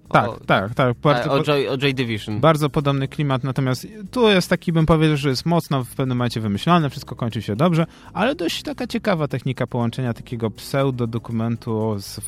Tak, 0.09 0.29
o, 0.29 0.37
tak, 0.45 0.73
tak. 0.73 0.97
Bardzo, 0.97 1.31
o, 1.31 1.43
Joy, 1.43 1.69
o 1.69 1.77
Joy 1.77 1.93
Division. 1.93 2.39
Bardzo 2.39 2.69
podobny 2.69 3.07
klimat, 3.07 3.43
natomiast 3.43 3.87
tu 4.11 4.29
jest 4.29 4.49
taki, 4.49 4.73
bym 4.73 4.85
powiedział, 4.85 5.17
że 5.17 5.29
jest 5.29 5.45
mocno 5.45 5.83
w 5.83 5.95
pewnym 5.95 6.17
momencie 6.17 6.41
wymyślane, 6.41 6.89
wszystko 6.89 7.15
kończy 7.15 7.41
się 7.41 7.55
dobrze, 7.55 7.85
ale 8.13 8.35
dość 8.35 8.63
taka 8.63 8.87
ciekawa 8.87 9.27
technika 9.27 9.67
połączenia 9.67 10.13
takiego 10.13 10.49
pseudo-dokumentu 10.49 11.99
z, 11.99 12.19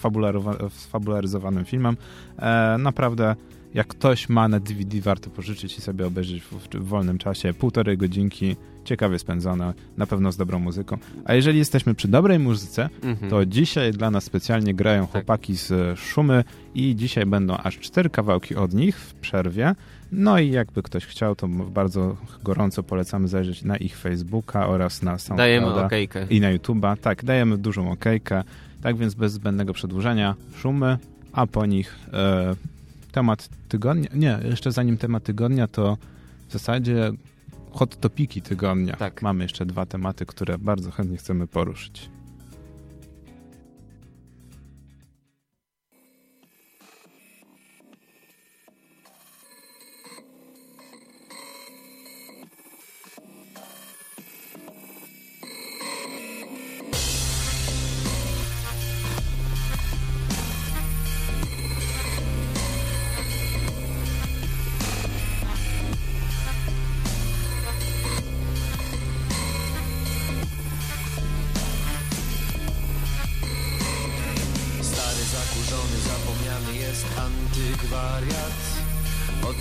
z 0.74 0.86
fabularyzowanym 0.88 1.66
filmem. 1.66 1.98
E, 2.40 2.78
naprawdę 2.80 3.36
jak 3.78 3.88
ktoś 3.88 4.30
ma 4.30 4.48
na 4.48 4.60
DVD, 4.60 5.02
warto 5.02 5.30
pożyczyć 5.30 5.78
i 5.78 5.82
sobie 5.82 6.08
obejrzeć 6.08 6.44
w, 6.44 6.52
w, 6.52 6.84
wolnym 6.84 7.18
czasie. 7.18 7.54
Półtorej 7.54 7.98
godzinki, 7.98 8.56
ciekawie 8.86 9.20
spędzone, 9.20 9.74
na 9.98 10.08
pewno 10.08 10.32
z 10.32 10.38
dobrą 10.38 10.60
muzyką. 10.60 10.98
A 11.26 11.34
jeżeli 11.34 11.60
jesteśmy 11.60 11.96
przy 11.96 12.08
dobrej 12.08 12.40
muzyce, 12.40 12.90
mhm. 13.04 13.30
to 13.30 13.46
dzisiaj 13.46 13.92
dla 13.92 14.12
nas 14.12 14.24
specjalnie 14.24 14.74
grają 14.74 15.02
tak. 15.02 15.12
chłopaki 15.12 15.56
z 15.56 16.00
Szumy 16.00 16.44
i 16.76 16.96
dzisiaj 16.96 17.26
będą 17.26 17.58
aż 17.58 17.80
cztery 17.80 18.10
kawałki 18.10 18.56
od 18.56 18.74
nich 18.74 19.00
w 19.00 19.14
przerwie. 19.14 19.76
No 20.12 20.40
i 20.40 20.52
jakby 20.52 20.84
ktoś 20.84 21.06
chciał, 21.06 21.36
to 21.36 21.48
bardzo 21.48 22.18
gorąco 22.44 22.84
polecamy 22.84 23.28
zajrzeć 23.28 23.64
na 23.64 23.78
ich 23.78 23.98
Facebooka 23.98 24.68
oraz 24.68 25.02
na 25.02 25.12
SoundClouda. 25.12 25.44
Dajemy 25.44 25.74
okejkę. 25.74 26.28
I 26.30 26.42
na 26.42 26.54
YouTube'a. 26.54 26.98
Tak, 26.98 27.26
dajemy 27.26 27.58
dużą 27.58 27.92
okejkę. 27.92 28.44
Tak 28.82 28.98
więc 28.98 29.14
bez 29.14 29.34
zbędnego 29.34 29.74
przedłużenia 29.74 30.36
Szumy, 30.56 30.98
a 31.34 31.48
po 31.48 31.66
nich... 31.66 31.96
E, 32.14 32.77
temat 33.18 33.50
tygodnia. 33.70 34.10
Nie, 34.14 34.40
jeszcze 34.44 34.72
zanim 34.72 34.98
temat 34.98 35.24
tygodnia, 35.24 35.68
to 35.68 35.98
w 36.50 36.54
zasadzie 36.54 37.12
hot 37.72 38.00
topiki 38.00 38.42
tygodnia. 38.42 38.96
Tak. 38.96 39.22
Mamy 39.22 39.44
jeszcze 39.44 39.66
dwa 39.66 39.86
tematy, 39.86 40.26
które 40.26 40.58
bardzo 40.58 40.92
chętnie 40.92 41.18
chcemy 41.18 41.48
poruszyć. 41.48 42.10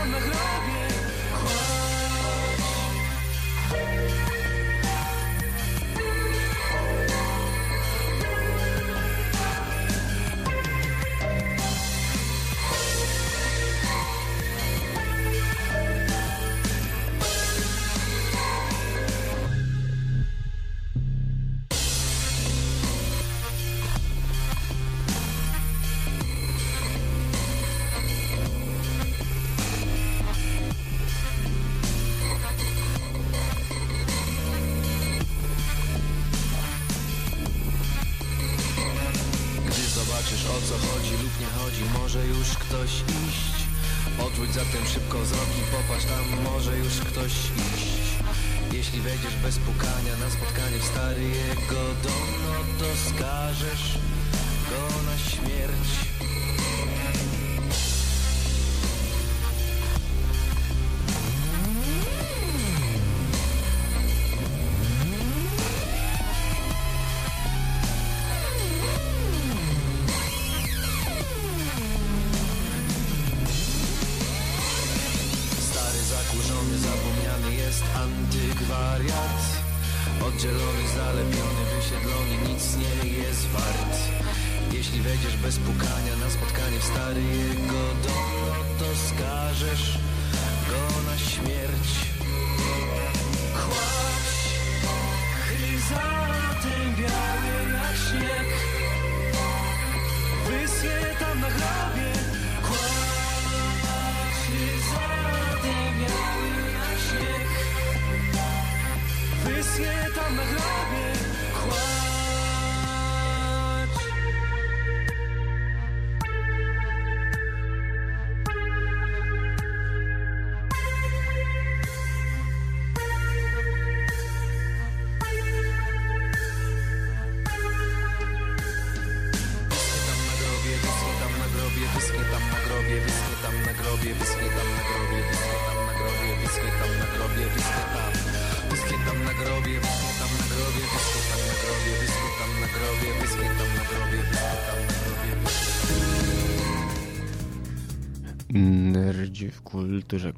Wyschnie 0.00 0.22
tam 0.22 0.30
na 0.32 0.59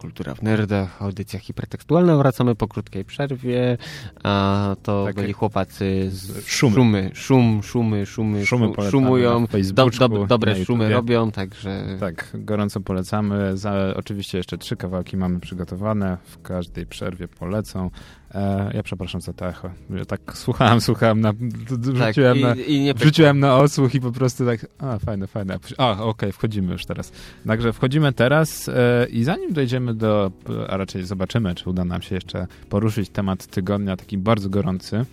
kultura 0.02 0.34
w 0.34 0.42
nerdach, 0.42 1.02
audycja 1.02 1.38
hipertekstualna. 1.38 2.16
Wracamy 2.16 2.54
po 2.54 2.68
krótkiej 2.68 3.04
przerwie, 3.04 3.78
a 4.22 4.76
to 4.82 5.04
Tak 5.04 5.14
byli 5.14 5.32
chłopacy 5.32 6.10
z 6.10 6.46
Szumy. 6.46 6.74
szumy, 6.74 7.10
szum, 7.14 7.60
szumy, 7.62 8.06
szumy, 8.06 8.46
Szumy 8.46 8.66
szu- 8.66 8.90
szumują, 8.90 9.46
do, 9.72 10.08
do, 10.08 10.26
dobre 10.26 10.64
szumy 10.64 10.88
robią, 10.88 11.30
także 11.30 11.84
Tak, 12.00 12.30
gorąco 12.34 12.80
polecamy. 12.80 13.56
Za, 13.56 13.72
oczywiście 13.96 14.38
jeszcze 14.38 14.58
trzy 14.58 14.76
kawałki 14.76 15.16
mamy 15.16 15.40
przygotowane. 15.40 16.18
W 16.24 16.42
każdej 16.42 16.86
przerwie 16.86 17.28
polecą. 17.28 17.90
E, 18.34 18.70
ja 18.74 18.82
przepraszam 18.82 19.20
za 19.20 19.32
to 19.32 19.48
echo. 19.48 19.70
Ja 19.90 20.04
tak 20.04 20.20
słuchałem, 20.34 20.80
słuchałem, 20.90 21.20
na, 21.20 21.32
tak, 21.32 21.40
wrzuciłem, 21.78 22.40
na, 22.40 22.54
i, 22.54 22.94
i 23.18 23.34
na 23.34 23.56
odsłuch 23.56 23.94
i 23.94 24.00
po 24.00 24.12
prostu 24.12 24.46
tak, 24.46 24.66
a 24.78 24.98
fajne, 24.98 25.26
fajne. 25.26 25.58
A, 25.78 26.02
okej, 26.02 26.32
wchodzimy 26.32 26.72
już 26.72 26.86
teraz. 26.86 27.12
Także 27.46 27.72
wchodzimy 27.72 28.12
teraz 28.12 28.68
e, 28.68 29.06
i 29.10 29.24
zanim 29.24 29.52
dojdziemy 29.52 29.94
do, 29.94 30.32
a 30.68 30.76
raczej 30.76 31.04
zobaczymy, 31.04 31.54
czy 31.54 31.70
uda 31.70 31.84
nam 31.84 32.02
się 32.02 32.14
jeszcze 32.14 32.46
poruszyć 32.68 33.10
temat 33.10 33.46
tygodnia, 33.46 33.96
taki 33.96 34.18
bardzo 34.18 34.48
gorący, 34.48 35.04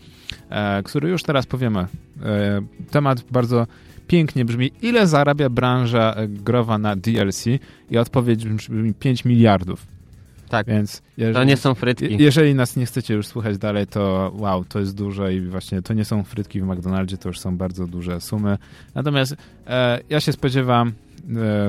e, 0.49 0.83
który 0.83 1.09
już 1.09 1.23
teraz 1.23 1.45
powiemy. 1.45 1.79
E, 1.79 2.61
temat 2.91 3.23
bardzo 3.31 3.67
pięknie 4.07 4.45
brzmi, 4.45 4.71
ile 4.81 5.07
zarabia 5.07 5.49
branża 5.49 6.13
e, 6.13 6.27
growa 6.27 6.77
na 6.77 6.95
DLC 6.95 7.45
i 7.89 7.97
odpowiedź 7.97 8.45
brzmi 8.45 8.93
5 8.93 9.25
miliardów. 9.25 9.98
Tak, 10.49 10.67
Więc 10.67 11.01
jeżeli, 11.17 11.35
to 11.35 11.43
nie 11.43 11.57
są 11.57 11.73
frytki. 11.75 12.05
je- 12.11 12.17
jeżeli 12.17 12.55
nas 12.55 12.75
nie 12.75 12.85
chcecie 12.85 13.13
już 13.13 13.27
słuchać 13.27 13.57
dalej, 13.57 13.87
to 13.87 14.31
wow, 14.35 14.65
to 14.65 14.79
jest 14.79 14.95
dużo 14.95 15.29
i 15.29 15.41
właśnie 15.41 15.81
to 15.81 15.93
nie 15.93 16.05
są 16.05 16.23
frytki 16.23 16.61
w 16.61 16.63
McDonaldzie, 16.65 17.17
to 17.17 17.29
już 17.29 17.39
są 17.39 17.57
bardzo 17.57 17.87
duże 17.87 18.21
sumy. 18.21 18.57
Natomiast 18.95 19.35
e, 19.67 19.99
ja 20.09 20.19
się 20.19 20.31
spodziewam, 20.31 20.91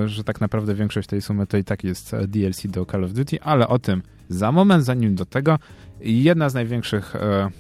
e, 0.03 0.09
że 0.09 0.25
tak 0.25 0.41
naprawdę 0.41 0.75
większość 0.75 1.09
tej 1.09 1.23
sumy 1.23 1.47
to 1.47 1.57
i 1.57 1.65
tak 1.65 1.85
jest 1.85 2.15
e, 2.15 2.27
DLC 2.29 2.67
do 2.67 2.87
Call 2.87 3.05
of 3.05 3.13
Duty, 3.13 3.43
ale 3.43 3.69
o 3.69 3.79
tym 3.79 4.03
za 4.29 4.53
moment, 4.53 4.85
zanim 4.85 5.15
do 5.15 5.25
tego 5.25 5.59
jedna 6.01 6.49
z 6.49 6.55
największych 6.55 7.17
e, 7.17 7.51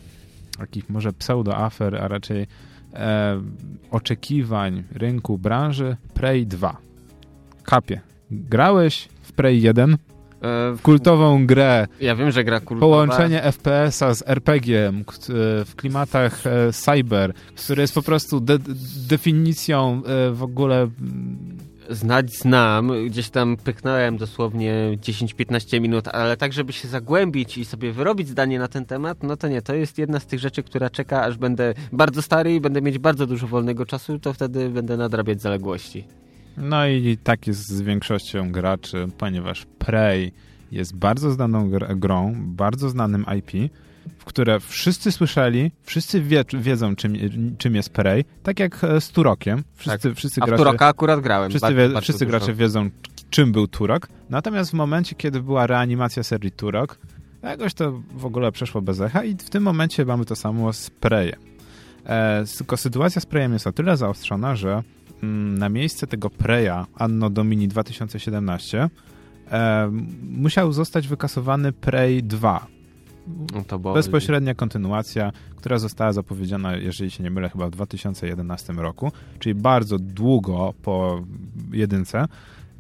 takich 0.59 0.91
może 0.91 1.13
pseudo-afer, 1.13 1.97
a 1.97 2.09
raczej 2.09 2.47
e, 2.95 3.41
oczekiwań 3.91 4.85
rynku 4.93 5.39
branży 5.39 5.97
Prey 6.15 6.47
2. 6.47 6.77
Kapie, 7.65 8.01
grałeś 8.31 9.09
w 9.23 9.33
Prey 9.33 9.63
1, 9.63 9.93
E, 9.93 9.97
w- 9.97 10.10
kultową 10.83 11.47
grę 11.47 11.87
ja 12.01 12.17
wiem, 12.17 12.31
że 12.31 12.45
gra 12.45 12.61
kultowa. 12.61 12.81
Połączenie 12.81 13.43
FPS-a 13.43 14.15
z 14.15 14.23
k- 14.23 14.33
e, 14.33 15.65
w 15.65 15.73
klimatach 15.77 16.47
e, 16.47 16.73
cyber, 16.73 17.33
który 17.57 17.83
jest 17.83 17.95
po 17.95 18.03
prostu 18.03 18.41
de 18.41 18.59
definicją 19.09 20.03
e, 20.07 20.31
w 20.31 20.43
ogóle 20.43 20.89
Znać 21.91 22.37
znam, 22.37 22.93
gdzieś 23.07 23.31
tam 23.31 23.57
pyknąłem 23.57 24.17
dosłownie 24.17 24.75
10-15 24.97 25.81
minut, 25.81 26.09
ale 26.09 26.37
tak, 26.37 26.53
żeby 26.53 26.73
się 26.73 26.89
zagłębić 26.89 27.59
i 27.59 27.65
sobie 27.65 27.93
wyrobić 27.93 28.29
zdanie 28.29 28.59
na 28.59 28.69
ten 28.69 28.87
temat, 28.87 29.23
no 29.23 29.37
to 29.37 29.49
nie, 29.49 29.63
to 29.63 29.75
jest 29.75 29.99
jedna 29.99 30.21
z 30.21 30.27
tych 30.27 30.41
rzeczy, 30.41 30.63
która 30.63 30.91
czeka, 30.91 31.23
aż 31.23 31.37
będę 31.39 31.75
bardzo 31.93 32.23
stary 32.23 32.55
i 32.55 32.61
będę 32.61 32.83
mieć 32.83 32.99
bardzo 32.99 33.27
dużo 33.27 33.47
wolnego 33.47 33.87
czasu, 33.87 34.19
to 34.19 34.33
wtedy 34.33 34.69
będę 34.69 34.97
nadrabiać 34.97 35.43
zaległości. 35.43 36.05
No 36.57 36.87
i 36.87 37.19
tak 37.25 37.47
jest 37.47 37.69
z 37.69 37.83
większością 37.83 38.53
graczy, 38.53 39.09
ponieważ 39.19 39.67
Prey 39.79 40.33
jest 40.73 40.97
bardzo 40.97 41.31
znaną 41.31 41.71
gr 41.71 41.97
grą, 41.97 42.35
bardzo 42.39 42.89
znanym 42.89 43.25
IP, 43.39 43.73
w 44.19 44.25
które 44.25 44.61
wszyscy 44.61 45.13
słyszeli, 45.13 45.71
wszyscy 45.83 46.21
wie 46.21 46.45
wiedzą, 46.55 46.97
czym, 46.97 47.15
czym 47.59 47.75
jest 47.75 47.91
Prey, 47.91 48.25
tak 48.43 48.61
jak 48.61 48.85
e, 48.85 49.01
z 49.01 49.11
Turokiem. 49.11 49.65
Wszyscy, 49.75 50.15
wszyscy 50.15 50.41
A 50.43 50.47
gracze, 50.47 50.65
Turoka 50.65 50.87
akurat 50.87 51.21
grałem. 51.21 51.51
wszyscy, 51.51 51.75
wie, 51.75 51.85
bardzo 51.89 52.01
wszyscy 52.01 52.25
dużo. 52.27 52.39
gracze 52.39 52.55
wiedzą, 52.55 52.91
czym 53.31 53.53
był 53.53 53.69
Turok. 53.69 54.09
Natomiast 54.31 54.71
w 54.71 54.75
momencie, 54.75 55.17
kiedy 55.17 55.43
była 55.43 55.67
reanimacja 55.67 56.23
serii 56.23 56.53
Turok, 56.53 56.99
Jakoś 57.43 57.75
to 57.75 57.93
w 58.15 58.27
ogóle 58.27 58.53
przeszło 58.53 58.83
bez 58.83 59.01
echa 59.01 59.25
i 59.25 59.37
w 59.37 59.51
tym 59.51 59.63
momencie 59.63 60.05
mamy 60.05 60.25
to 60.25 60.37
samo 60.37 60.73
z 60.73 60.91
Prejem. 60.91 61.41
E, 62.07 62.45
tylko 62.59 62.77
sytuacja 62.77 63.21
z 63.21 63.27
Prejem 63.27 63.53
jest 63.53 63.67
o 63.67 63.73
tyle 63.73 63.97
zaostrzona, 63.97 64.57
że 64.57 64.83
na 65.59 65.69
miejsce 65.69 66.07
tego 66.07 66.31
Preja 66.31 66.87
Anno 66.95 67.31
Domini 67.31 67.69
2017 67.69 68.89
e, 69.51 69.91
musiał 70.31 70.73
zostać 70.73 71.09
wykasowany 71.09 71.73
Prey 71.73 72.23
2. 72.23 72.67
No 73.71 73.79
Bezpośrednia 73.79 74.55
kontynuacja, 74.55 75.33
która 75.57 75.79
została 75.79 76.13
zapowiedziana, 76.13 76.77
jeżeli 76.77 77.11
się 77.11 77.23
nie 77.23 77.31
mylę, 77.31 77.49
chyba 77.49 77.67
w 77.67 77.71
2011 77.71 78.73
roku, 78.73 79.13
czyli 79.39 79.55
bardzo 79.55 79.99
długo 79.99 80.75
po 80.83 81.23
jedynce. 81.73 82.27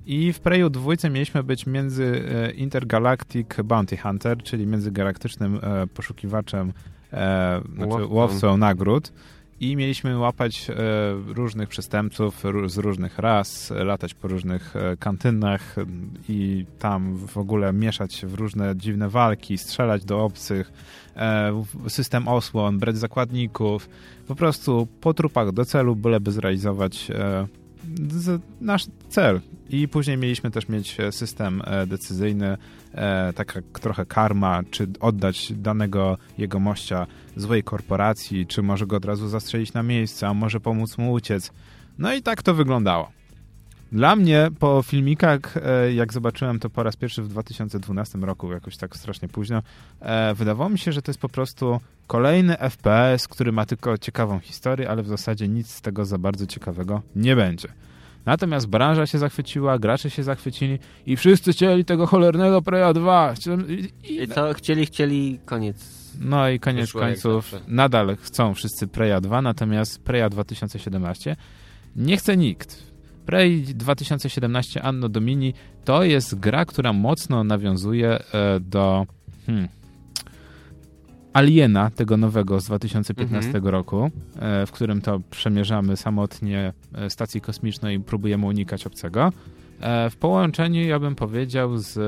I 0.07 0.33
w 0.33 0.40
Preju 0.40 0.70
dwójce 0.70 1.11
mieliśmy 1.11 1.42
być 1.42 1.66
między 1.66 2.24
e, 2.29 2.50
Intergalactic 2.50 3.46
Bounty 3.64 3.96
Hunter, 3.96 4.42
czyli 4.42 4.66
międzygalaktycznym 4.66 5.61
e, 5.62 5.87
poszukiwaczem, 5.87 6.72
e, 7.12 7.61
znaczy 7.74 8.05
łowcą 8.05 8.57
nagród, 8.57 9.12
i 9.61 9.77
mieliśmy 9.77 10.18
łapać 10.18 10.70
e, 10.70 10.75
różnych 11.27 11.68
przestępców 11.68 12.42
z 12.66 12.79
różnych 12.79 13.18
ras, 13.18 13.70
latać 13.70 14.14
po 14.14 14.29
różnych 14.29 14.77
e, 14.77 14.96
kantynach 14.96 15.77
i 16.29 16.66
tam 16.79 17.16
w 17.16 17.38
ogóle 17.38 17.73
mieszać 17.73 18.14
się 18.14 18.27
w 18.27 18.35
różne 18.35 18.77
dziwne 18.77 19.09
walki, 19.09 19.59
strzelać 19.59 20.05
do 20.05 20.25
obcych, 20.25 20.73
e, 21.16 21.64
system 21.88 22.29
osłon, 22.29 22.79
brać 22.79 22.96
zakładników, 22.96 23.88
po 24.27 24.35
prostu 24.35 24.88
po 25.01 25.14
trupach 25.14 25.53
do 25.53 25.64
celu, 25.64 25.96
byleby 25.96 26.33
zrealizować 26.33 27.11
nasz 28.61 28.87
cel. 29.09 29.40
I 29.68 29.88
później 29.88 30.16
mieliśmy 30.16 30.50
też 30.50 30.68
mieć 30.68 30.96
system 31.11 31.62
decyzyjny, 31.87 32.57
taka 33.35 33.61
trochę 33.81 34.07
karma, 34.07 34.62
czy 34.70 34.88
oddać 35.00 35.53
danego 35.53 36.18
jegomościa 36.38 37.07
złej 37.37 37.62
korporacji, 37.62 38.46
czy 38.46 38.62
może 38.62 38.87
go 38.87 38.96
od 38.96 39.05
razu 39.05 39.29
zastrzelić 39.29 39.72
na 39.72 39.83
miejscu, 39.83 40.26
a 40.26 40.35
może 40.35 40.61
pomóc 40.61 40.98
mu 40.98 41.12
uciec. 41.12 41.53
No 41.98 42.14
i 42.14 42.22
tak 42.22 42.42
to 42.42 42.55
wyglądało. 42.55 43.12
Dla 43.92 44.16
mnie 44.16 44.48
po 44.59 44.83
filmikach, 44.83 45.57
e, 45.57 45.92
jak 45.92 46.12
zobaczyłem 46.12 46.59
to 46.59 46.70
po 46.70 46.83
raz 46.83 46.96
pierwszy 46.96 47.22
w 47.22 47.29
2012 47.29 48.18
roku, 48.18 48.53
jakoś 48.53 48.76
tak 48.76 48.96
strasznie 48.96 49.29
późno, 49.29 49.62
e, 50.00 50.35
wydawało 50.35 50.70
mi 50.70 50.79
się, 50.79 50.92
że 50.92 51.03
to 51.03 51.11
jest 51.11 51.20
po 51.20 51.29
prostu 51.29 51.81
kolejny 52.07 52.57
FPS, 52.57 53.29
który 53.29 53.53
ma 53.53 53.66
tylko 53.66 53.98
ciekawą 53.98 54.38
historię, 54.38 54.90
ale 54.90 55.03
w 55.03 55.09
zasadzie 55.09 55.48
nic 55.48 55.70
z 55.70 55.81
tego 55.81 56.05
za 56.05 56.18
bardzo 56.18 56.46
ciekawego 56.46 57.03
nie 57.16 57.37
będzie. 57.37 57.68
Natomiast 58.26 58.66
branża 58.66 59.07
się 59.07 59.18
zachwyciła, 59.18 59.79
gracze 59.79 60.11
się 60.11 60.22
zachwycili 60.22 60.79
i 61.07 61.16
wszyscy 61.16 61.53
chcieli 61.53 61.85
tego 61.85 62.07
cholernego 62.07 62.62
Preya 62.62 62.94
2. 62.94 63.35
I, 64.05 64.29
co? 64.29 64.55
Chcieli, 64.55 64.87
chcieli, 64.87 65.40
koniec 65.44 66.00
no 66.20 66.48
i 66.48 66.61
koniec 66.61 66.92
końców 66.92 67.55
nadal 67.68 68.16
chcą 68.16 68.55
wszyscy 68.55 68.87
Preya 68.87 69.20
2, 69.20 69.42
natomiast 69.42 70.03
Preya 70.03 70.31
2017 70.31 71.37
nie 71.96 72.16
chce 72.16 72.37
nikt. 72.37 72.89
Prey 73.31 73.62
2017 73.62 74.83
Anno 74.83 75.09
Domini 75.09 75.55
to 75.85 76.03
jest 76.05 76.38
gra, 76.38 76.64
która 76.64 76.93
mocno 76.93 77.45
nawiązuje 77.45 78.19
e, 78.35 78.61
do 78.61 79.07
hmm, 79.47 79.69
Aliena, 81.33 81.90
tego 81.90 82.16
nowego 82.16 82.61
z 82.61 82.64
2015 82.64 83.49
mhm. 83.49 83.66
roku, 83.66 84.11
e, 84.38 84.66
w 84.66 84.73
którym 84.73 85.01
to 85.01 85.21
przemierzamy 85.31 85.97
samotnie 85.97 86.73
e, 86.95 87.11
stację 87.11 87.40
kosmiczną 87.40 87.88
i 87.88 88.01
próbujemy 88.01 88.47
unikać 88.47 88.87
obcego. 88.87 89.33
W 90.11 90.16
połączeniu, 90.16 90.83
ja 90.83 90.99
bym 90.99 91.14
powiedział, 91.14 91.79
z 91.79 91.99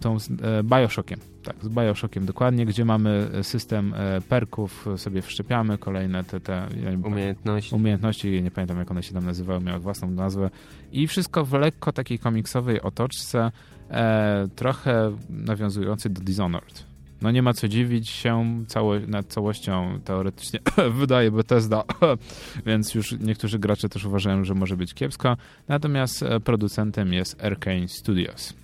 tą 0.00 0.16
Bioshockiem 0.62 1.20
tak, 1.48 1.64
z 1.64 1.68
Bioshockiem 1.68 2.26
dokładnie, 2.26 2.66
gdzie 2.66 2.84
mamy 2.84 3.30
system 3.42 3.94
e, 3.94 4.20
perków, 4.20 4.86
sobie 4.96 5.22
wszczepiamy 5.22 5.78
kolejne 5.78 6.24
te, 6.24 6.40
te 6.40 6.68
umiejętności. 7.04 7.74
umiejętności, 7.74 8.42
nie 8.42 8.50
pamiętam 8.50 8.78
jak 8.78 8.90
one 8.90 9.02
się 9.02 9.14
tam 9.14 9.24
nazywały, 9.24 9.60
miały 9.60 9.80
własną 9.80 10.10
nazwę 10.10 10.50
i 10.92 11.06
wszystko 11.06 11.44
w 11.44 11.52
lekko 11.52 11.92
takiej 11.92 12.18
komiksowej 12.18 12.82
otoczce, 12.82 13.52
e, 13.90 14.48
trochę 14.56 15.12
nawiązującej 15.30 16.12
do 16.12 16.20
Dishonored. 16.20 16.88
No 17.22 17.30
nie 17.30 17.42
ma 17.42 17.52
co 17.52 17.68
dziwić 17.68 18.08
się, 18.08 18.64
cało, 18.66 18.94
nad 19.06 19.26
całością 19.26 20.00
teoretycznie 20.04 20.60
wydaje 21.00 21.30
Bethesda, 21.30 21.84
więc 22.66 22.94
już 22.94 23.12
niektórzy 23.20 23.58
gracze 23.58 23.88
też 23.88 24.04
uważają, 24.04 24.44
że 24.44 24.54
może 24.54 24.76
być 24.76 24.94
kiepsko, 24.94 25.36
natomiast 25.68 26.22
e, 26.22 26.40
producentem 26.40 27.12
jest 27.12 27.44
Arkane 27.44 27.88
Studios. 27.88 28.54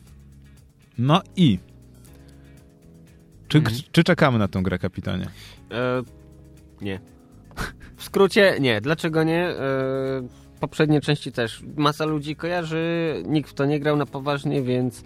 No 0.99 1.23
i 1.37 1.59
czy, 3.49 3.59
mhm. 3.59 3.77
czy 3.93 4.05
czekamy 4.05 4.39
na 4.39 4.49
tą 4.49 4.63
grę, 4.63 4.79
kapitanie? 4.79 5.27
E, 5.71 6.03
nie. 6.81 7.01
W 7.97 8.05
skrócie 8.05 8.57
nie. 8.61 8.81
Dlaczego 8.81 9.25
nie? 9.25 9.49
E, 9.49 10.29
poprzednie 10.61 11.01
części 11.01 11.33
też. 11.33 11.63
Masa 11.77 12.05
ludzi 12.05 12.37
kojarzy, 12.37 13.15
nikt 13.27 13.51
w 13.51 13.55
to 13.55 13.65
nie 13.65 13.81
grał 13.81 13.97
na 13.97 14.07
poważnie, 14.07 14.63
więc 14.63 15.05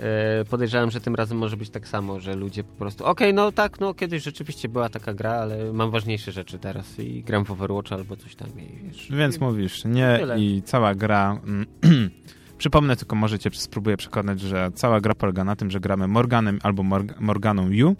e, 0.00 0.44
podejrzewam, 0.44 0.90
że 0.90 1.00
tym 1.00 1.14
razem 1.14 1.38
może 1.38 1.56
być 1.56 1.70
tak 1.70 1.88
samo, 1.88 2.20
że 2.20 2.34
ludzie 2.34 2.64
po 2.64 2.76
prostu 2.78 3.04
okej, 3.04 3.28
okay, 3.28 3.32
no 3.32 3.52
tak, 3.52 3.80
no 3.80 3.94
kiedyś 3.94 4.22
rzeczywiście 4.22 4.68
była 4.68 4.88
taka 4.88 5.14
gra, 5.14 5.32
ale 5.32 5.72
mam 5.72 5.90
ważniejsze 5.90 6.32
rzeczy 6.32 6.58
teraz 6.58 6.98
i 6.98 7.22
gram 7.22 7.44
w 7.44 7.50
Overwatch 7.50 7.92
albo 7.92 8.16
coś 8.16 8.34
tam. 8.34 8.48
I, 8.48 8.86
wiesz, 8.86 9.08
Więc 9.10 9.36
i, 9.36 9.40
mówisz, 9.40 9.84
nie 9.84 10.16
tyle. 10.20 10.40
i 10.40 10.62
cała 10.62 10.94
gra... 10.94 11.40
Przypomnę 12.58 12.96
tylko, 12.96 13.16
może 13.16 13.38
cię 13.38 13.50
spróbuję 13.52 13.96
przekonać, 13.96 14.40
że 14.40 14.70
cała 14.74 15.00
gra 15.00 15.14
polega 15.14 15.44
na 15.44 15.56
tym, 15.56 15.70
że 15.70 15.80
gramy 15.80 16.08
Morganem 16.08 16.58
albo 16.62 16.82
Morg 16.82 17.20
Morganą 17.20 17.70
Yu. 17.70 17.96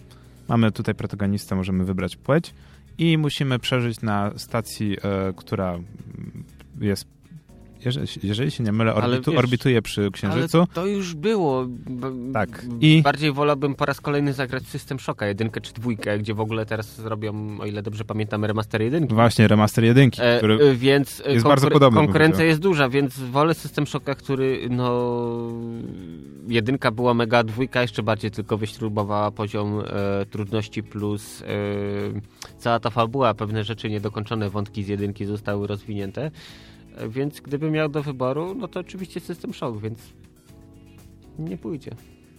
Mamy 0.49 0.73
tutaj 0.73 0.95
protagonistę, 0.95 1.55
możemy 1.57 1.85
wybrać 1.85 2.17
płeć 2.17 2.55
i 2.99 3.19
musimy 3.19 3.59
przeżyć 3.59 4.01
na 4.01 4.33
stacji, 4.37 4.97
e, 5.03 5.33
która 5.37 5.79
jest 6.81 7.16
jeżeli, 7.87 8.09
jeżeli 8.23 8.51
się 8.51 8.65
nie 8.65 8.73
mylę, 8.73 8.95
orbitu, 8.95 9.31
wiesz, 9.31 9.39
orbituje 9.39 9.83
przy 9.83 10.11
Księżycu. 10.11 10.59
Ale 10.59 10.67
to 10.67 10.87
już 10.87 11.15
było. 11.15 11.67
Tak. 12.33 12.67
I... 12.81 13.03
Bardziej 13.03 13.33
wolałbym 13.33 13.75
po 13.75 13.87
raz 13.87 14.01
kolejny 14.01 14.33
zagrać 14.33 14.67
System 14.67 15.01
Shocka, 15.01 15.27
jedynkę 15.27 15.61
czy 15.61 15.73
dwójkę, 15.73 16.19
gdzie 16.19 16.35
w 16.35 16.41
ogóle 16.41 16.67
teraz 16.67 16.97
zrobią, 16.97 17.59
o 17.61 17.67
ile 17.67 17.83
dobrze 17.83 18.05
pamiętam, 18.05 18.45
remaster 18.45 18.83
jedynki. 18.83 19.15
Właśnie, 19.15 19.49
remaster 19.49 19.85
jedynki, 19.85 20.21
e, 20.23 20.39
który 20.39 20.55
e, 20.55 20.75
więc 20.75 21.23
jest 21.27 21.47
bardzo 21.47 21.71
podobny. 21.71 22.01
Konkurencja 22.01 22.45
jest 22.45 22.61
duża, 22.61 22.89
więc 22.89 23.19
wolę 23.19 23.55
System 23.55 23.87
Shocka, 23.87 24.15
który 24.15 24.69
no 24.71 25.17
jedynka 26.49 26.91
była 26.91 27.15
mega, 27.15 27.45
dwójka 27.45 27.83
jeszcze 27.83 28.03
bardziej 28.03 28.31
tylko 28.31 28.57
wyśrubowała 28.57 29.31
poziom 29.31 29.81
e, 29.87 30.27
trudności 30.27 30.83
plus 30.83 31.43
e, 31.43 31.47
cała 32.59 32.81
ta 32.81 32.91
fabuła, 32.91 33.35
pewne 33.35 33.65
rzeczy 33.65 33.91
niedokończone, 33.91 34.51
wątki 34.51 34.85
z 34.85 34.89
jedynki 34.89 35.25
zostały 35.25 35.67
rozwinięte. 35.67 36.31
Więc 37.09 37.41
gdybym 37.41 37.73
miał 37.73 37.89
do 37.89 38.03
wyboru, 38.03 38.55
no 38.55 38.69
to 38.69 38.81
oczywiście 38.81 39.21
system 39.21 39.55
shock, 39.55 39.81
więc 39.81 39.99
nie 41.39 41.59
pójdzie. 41.59 41.91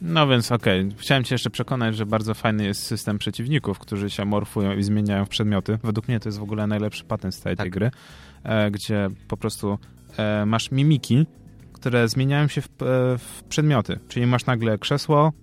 No 0.01 0.27
więc 0.27 0.51
okej, 0.51 0.81
okay. 0.81 0.97
chciałem 0.97 1.23
cię 1.23 1.35
jeszcze 1.35 1.49
przekonać, 1.49 1.95
że 1.95 2.05
bardzo 2.05 2.33
fajny 2.33 2.65
jest 2.65 2.83
system 2.83 3.17
przeciwników, 3.17 3.79
którzy 3.79 4.09
się 4.09 4.25
morfują 4.25 4.77
i 4.77 4.83
zmieniają 4.83 5.25
w 5.25 5.29
przedmioty. 5.29 5.77
Według 5.83 6.07
mnie 6.07 6.19
to 6.19 6.29
jest 6.29 6.39
w 6.39 6.43
ogóle 6.43 6.67
najlepszy 6.67 7.03
patent 7.03 7.35
z 7.35 7.41
tej, 7.41 7.55
tak. 7.55 7.63
tej 7.63 7.71
gry, 7.71 7.91
e, 8.43 8.71
gdzie 8.71 9.07
po 9.27 9.37
prostu 9.37 9.77
e, 10.17 10.45
masz 10.45 10.71
mimiki, 10.71 11.25
które 11.73 12.07
zmieniają 12.07 12.47
się 12.47 12.61
w, 12.61 12.65
e, 12.65 12.67
w 13.17 13.43
przedmioty. 13.49 13.99
Czyli 14.07 14.25
masz 14.25 14.45
nagle 14.45 14.77
krzesło, 14.77 15.33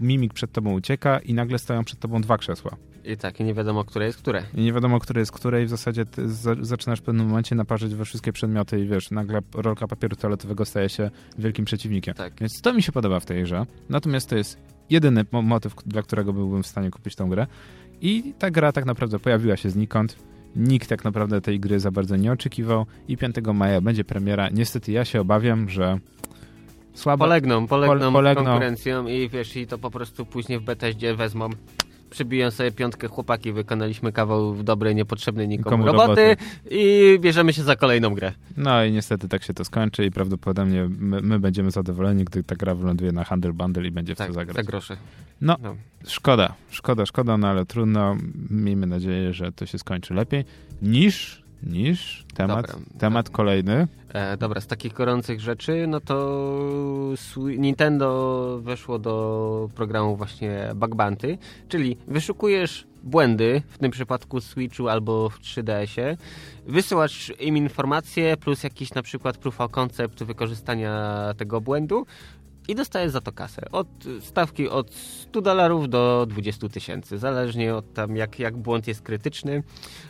mimik 0.00 0.34
przed 0.34 0.52
tobą 0.52 0.72
ucieka 0.72 1.18
i 1.18 1.34
nagle 1.34 1.58
stoją 1.58 1.84
przed 1.84 2.00
tobą 2.00 2.20
dwa 2.20 2.38
krzesła. 2.38 2.76
I 3.06 3.16
tak, 3.16 3.40
i 3.40 3.44
nie 3.44 3.54
wiadomo, 3.54 3.84
które 3.84 4.06
jest 4.06 4.18
które. 4.18 4.42
I 4.54 4.60
nie 4.60 4.72
wiadomo, 4.72 5.00
które 5.00 5.20
jest 5.20 5.32
które 5.32 5.62
i 5.62 5.66
w 5.66 5.68
zasadzie 5.68 6.04
zaczynasz 6.60 7.00
w 7.00 7.02
pewnym 7.02 7.26
momencie 7.26 7.54
naparzyć 7.54 7.94
we 7.94 8.04
wszystkie 8.04 8.32
przedmioty 8.32 8.80
i 8.80 8.86
wiesz, 8.86 9.10
nagle 9.10 9.40
rolka 9.54 9.86
papieru 9.86 10.16
toaletowego 10.16 10.64
staje 10.64 10.88
się 10.88 11.10
wielkim 11.38 11.64
przeciwnikiem. 11.64 12.14
Tak. 12.14 12.32
Więc 12.40 12.60
to 12.62 12.72
mi 12.72 12.82
się 12.82 12.92
podoba 12.92 13.20
w 13.20 13.26
tej 13.26 13.42
grze. 13.42 13.66
Natomiast 13.88 14.28
to 14.28 14.36
jest 14.36 14.58
jedyny 14.90 15.24
motyw, 15.32 15.74
dla 15.86 16.02
którego 16.02 16.32
byłbym 16.32 16.62
w 16.62 16.66
stanie 16.66 16.90
kupić 16.90 17.14
tą 17.14 17.28
grę. 17.28 17.46
I 18.00 18.34
ta 18.38 18.50
gra 18.50 18.72
tak 18.72 18.84
naprawdę 18.84 19.18
pojawiła 19.18 19.56
się 19.56 19.70
znikąd. 19.70 20.16
Nikt 20.56 20.88
tak 20.88 21.04
naprawdę 21.04 21.40
tej 21.40 21.60
gry 21.60 21.80
za 21.80 21.90
bardzo 21.90 22.16
nie 22.16 22.32
oczekiwał 22.32 22.86
i 23.08 23.16
5 23.16 23.36
maja 23.54 23.80
będzie 23.80 24.04
premiera. 24.04 24.48
Niestety 24.48 24.92
ja 24.92 25.04
się 25.04 25.20
obawiam, 25.20 25.68
że 25.68 25.98
słabo... 26.94 27.24
Polegną, 27.24 27.66
polegną, 27.66 28.12
polegną. 28.12 28.44
konkurencją 28.44 29.06
i 29.06 29.28
wiesz, 29.28 29.56
i 29.56 29.66
to 29.66 29.78
po 29.78 29.90
prostu 29.90 30.26
później 30.26 30.58
w 30.58 30.62
Bethesdzie 30.62 31.14
wezmą 31.14 31.50
przybiję 32.16 32.50
sobie 32.50 32.72
piątkę 32.72 33.08
chłopaki, 33.08 33.52
wykonaliśmy 33.52 34.12
kawał 34.12 34.54
w 34.54 34.62
dobrej, 34.62 34.94
niepotrzebnej 34.94 35.48
nikomu, 35.48 35.76
nikomu 35.76 35.98
roboty, 35.98 36.22
roboty, 36.22 36.36
i 36.70 37.18
bierzemy 37.20 37.52
się 37.52 37.62
za 37.62 37.76
kolejną 37.76 38.14
grę. 38.14 38.32
No 38.56 38.84
i 38.84 38.92
niestety 38.92 39.28
tak 39.28 39.42
się 39.42 39.54
to 39.54 39.64
skończy 39.64 40.04
i 40.04 40.10
prawdopodobnie 40.10 40.88
my, 40.98 41.22
my 41.22 41.38
będziemy 41.38 41.70
zadowoleni, 41.70 42.24
gdy 42.24 42.42
ta 42.42 42.56
gra 42.56 42.74
wyląduje 42.74 43.12
na 43.12 43.24
Handel 43.24 43.52
Bundle 43.52 43.86
i 43.86 43.90
będzie 43.90 44.14
w 44.14 44.18
tak, 44.18 44.28
co 44.28 44.32
zagrać. 44.32 44.56
za 44.56 44.62
grosze. 44.62 44.96
No, 45.40 45.56
no, 45.62 45.76
szkoda, 46.06 46.54
szkoda, 46.70 47.06
szkoda, 47.06 47.38
no 47.38 47.48
ale 47.48 47.66
trudno. 47.66 48.16
Miejmy 48.50 48.86
nadzieję, 48.86 49.32
że 49.32 49.52
to 49.52 49.66
się 49.66 49.78
skończy 49.78 50.14
lepiej 50.14 50.44
niż 50.82 51.42
niż 51.62 52.24
temat, 52.34 52.66
dobra. 52.66 52.86
temat 52.98 53.30
kolejny. 53.30 53.88
E, 54.08 54.36
dobra, 54.36 54.60
z 54.60 54.66
takich 54.66 54.92
gorących 54.92 55.40
rzeczy, 55.40 55.86
no 55.88 56.00
to 56.00 57.14
Nintendo 57.36 58.60
weszło 58.62 58.98
do 58.98 59.68
programu 59.74 60.16
właśnie 60.16 60.70
Bug 60.74 60.94
Bounty, 60.94 61.38
czyli 61.68 61.96
wyszukujesz 62.08 62.86
błędy, 63.02 63.62
w 63.68 63.78
tym 63.78 63.90
przypadku 63.90 64.40
Switchu 64.40 64.88
albo 64.88 65.28
w 65.28 65.40
3DS-ie, 65.40 66.16
wysyłasz 66.66 67.32
im 67.40 67.56
informacje 67.56 68.36
plus 68.36 68.62
jakiś 68.62 68.94
na 68.94 69.02
przykład 69.02 69.38
proof 69.38 69.60
of 69.60 69.70
concept 69.70 70.24
wykorzystania 70.24 71.34
tego 71.36 71.60
błędu, 71.60 72.06
i 72.68 72.74
dostaje 72.74 73.10
za 73.10 73.20
to 73.20 73.32
kasę. 73.32 73.62
Od 73.72 73.88
stawki 74.20 74.68
od 74.68 74.94
100 74.94 75.40
dolarów 75.40 75.88
do 75.88 76.26
20 76.28 76.68
tysięcy, 76.68 77.18
zależnie 77.18 77.74
od 77.74 77.92
tam 77.92 78.16
jak, 78.16 78.38
jak 78.38 78.56
błąd 78.56 78.88
jest 78.88 79.02
krytyczny. 79.02 79.62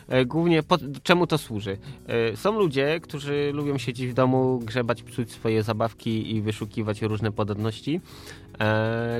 E, 0.07 0.25
głównie 0.25 0.63
po, 0.63 0.77
czemu 1.03 1.27
to 1.27 1.37
służy? 1.37 1.77
E, 2.07 2.37
są 2.37 2.59
ludzie, 2.59 2.99
którzy 2.99 3.51
lubią 3.53 3.77
siedzieć 3.77 4.07
w 4.07 4.13
domu, 4.13 4.59
grzebać, 4.63 5.03
psuć 5.03 5.31
swoje 5.31 5.63
zabawki 5.63 6.35
i 6.35 6.41
wyszukiwać 6.41 7.01
różne 7.01 7.31
podobności 7.31 8.01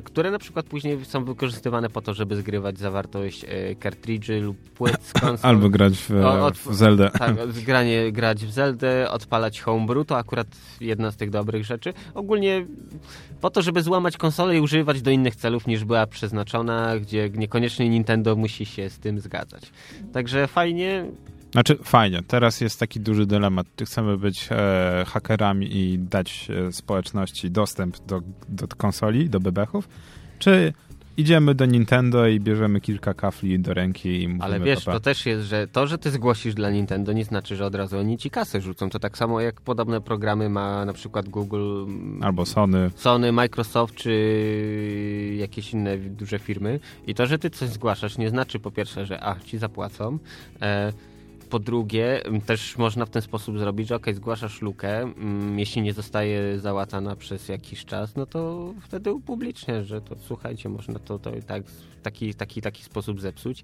które 0.03 0.31
na 0.31 0.39
przykład 0.39 0.65
później 0.65 1.05
są 1.05 1.25
wykorzystywane 1.25 1.89
po 1.89 2.01
to, 2.01 2.13
żeby 2.13 2.35
zgrywać 2.35 2.79
zawartość 2.79 3.45
e, 3.47 3.75
kartridży 3.75 4.39
lub 4.39 4.57
płyt 4.57 5.03
z 5.03 5.13
konsol. 5.13 5.37
Albo 5.49 5.69
grać 5.69 5.93
w, 5.93 6.11
od, 6.25 6.57
w 6.57 6.75
Zeldę. 6.75 7.11
Tak, 7.19 7.35
granie, 7.51 8.11
grać 8.11 8.45
w 8.45 8.51
Zeldę, 8.51 9.11
odpalać 9.11 9.61
homebrew, 9.61 10.07
to 10.07 10.17
akurat 10.17 10.47
jedna 10.81 11.11
z 11.11 11.17
tych 11.17 11.29
dobrych 11.29 11.65
rzeczy. 11.65 11.93
Ogólnie 12.13 12.65
po 13.41 13.49
to, 13.49 13.61
żeby 13.61 13.81
złamać 13.81 14.17
konsolę 14.17 14.57
i 14.57 14.59
używać 14.59 15.01
do 15.01 15.11
innych 15.11 15.35
celów 15.35 15.67
niż 15.67 15.85
była 15.85 16.07
przeznaczona, 16.07 16.99
gdzie 16.99 17.29
niekoniecznie 17.29 17.89
Nintendo 17.89 18.35
musi 18.35 18.65
się 18.65 18.89
z 18.89 18.99
tym 18.99 19.19
zgadzać. 19.19 19.71
Także 20.13 20.47
fajnie, 20.47 21.05
znaczy, 21.51 21.77
fajnie. 21.83 22.23
Teraz 22.27 22.61
jest 22.61 22.79
taki 22.79 22.99
duży 22.99 23.25
dylemat. 23.25 23.67
Czy 23.75 23.85
chcemy 23.85 24.17
być 24.17 24.49
e, 24.51 25.03
hakerami 25.07 25.77
i 25.77 25.99
dać 25.99 26.47
e, 26.67 26.71
społeczności 26.71 27.51
dostęp 27.51 27.97
do, 28.05 28.21
do 28.49 28.67
konsoli, 28.67 29.29
do 29.29 29.39
bebechów, 29.39 29.89
czy 30.39 30.73
idziemy 31.17 31.55
do 31.55 31.65
Nintendo 31.65 32.27
i 32.27 32.39
bierzemy 32.39 32.81
kilka 32.81 33.13
kafli 33.13 33.59
do 33.59 33.73
ręki 33.73 34.21
i 34.21 34.27
mówimy 34.27 34.43
Ale 34.43 34.59
wiesz, 34.59 34.85
papa. 34.85 34.91
to 34.91 34.99
też 34.99 35.25
jest, 35.25 35.45
że 35.45 35.67
to, 35.67 35.87
że 35.87 35.97
ty 35.97 36.11
zgłosisz 36.11 36.53
dla 36.53 36.69
Nintendo 36.69 37.13
nie 37.13 37.25
znaczy, 37.25 37.55
że 37.55 37.65
od 37.65 37.75
razu 37.75 37.97
oni 37.99 38.17
ci 38.17 38.29
kasę 38.29 38.61
rzucą. 38.61 38.89
To 38.89 38.99
tak 38.99 39.17
samo 39.17 39.41
jak 39.41 39.61
podobne 39.61 40.01
programy 40.01 40.49
ma 40.49 40.85
na 40.85 40.93
przykład 40.93 41.29
Google 41.29 41.85
albo 42.21 42.45
Sony. 42.45 42.91
Sony, 42.95 43.31
Microsoft 43.31 43.95
czy 43.95 45.35
jakieś 45.39 45.73
inne 45.73 45.97
duże 45.97 46.39
firmy. 46.39 46.79
I 47.07 47.15
to, 47.15 47.25
że 47.25 47.39
ty 47.39 47.49
coś 47.49 47.69
zgłaszasz 47.69 48.17
nie 48.17 48.29
znaczy 48.29 48.59
po 48.59 48.71
pierwsze, 48.71 49.05
że 49.05 49.23
a, 49.23 49.35
ci 49.39 49.57
zapłacą, 49.57 50.17
e, 50.61 50.93
po 51.49 51.59
drugie, 51.59 52.21
też 52.45 52.77
można 52.77 53.05
w 53.05 53.09
ten 53.09 53.21
sposób 53.21 53.59
zrobić, 53.59 53.87
że 53.87 53.95
ok, 53.95 54.05
zgłaszasz 54.13 54.61
lukę, 54.61 55.13
jeśli 55.55 55.81
nie 55.81 55.93
zostaje 55.93 56.59
załatana 56.59 57.15
przez 57.15 57.49
jakiś 57.49 57.85
czas, 57.85 58.15
no 58.15 58.25
to 58.25 58.73
wtedy 58.81 59.13
upubliczniasz, 59.13 59.87
że 59.87 60.01
to 60.01 60.15
słuchajcie, 60.27 60.69
można 60.69 60.99
to, 60.99 61.19
to 61.19 61.31
tak, 61.47 61.63
taki, 62.03 62.33
taki, 62.33 62.61
taki 62.61 62.83
sposób 62.83 63.21
zepsuć. 63.21 63.63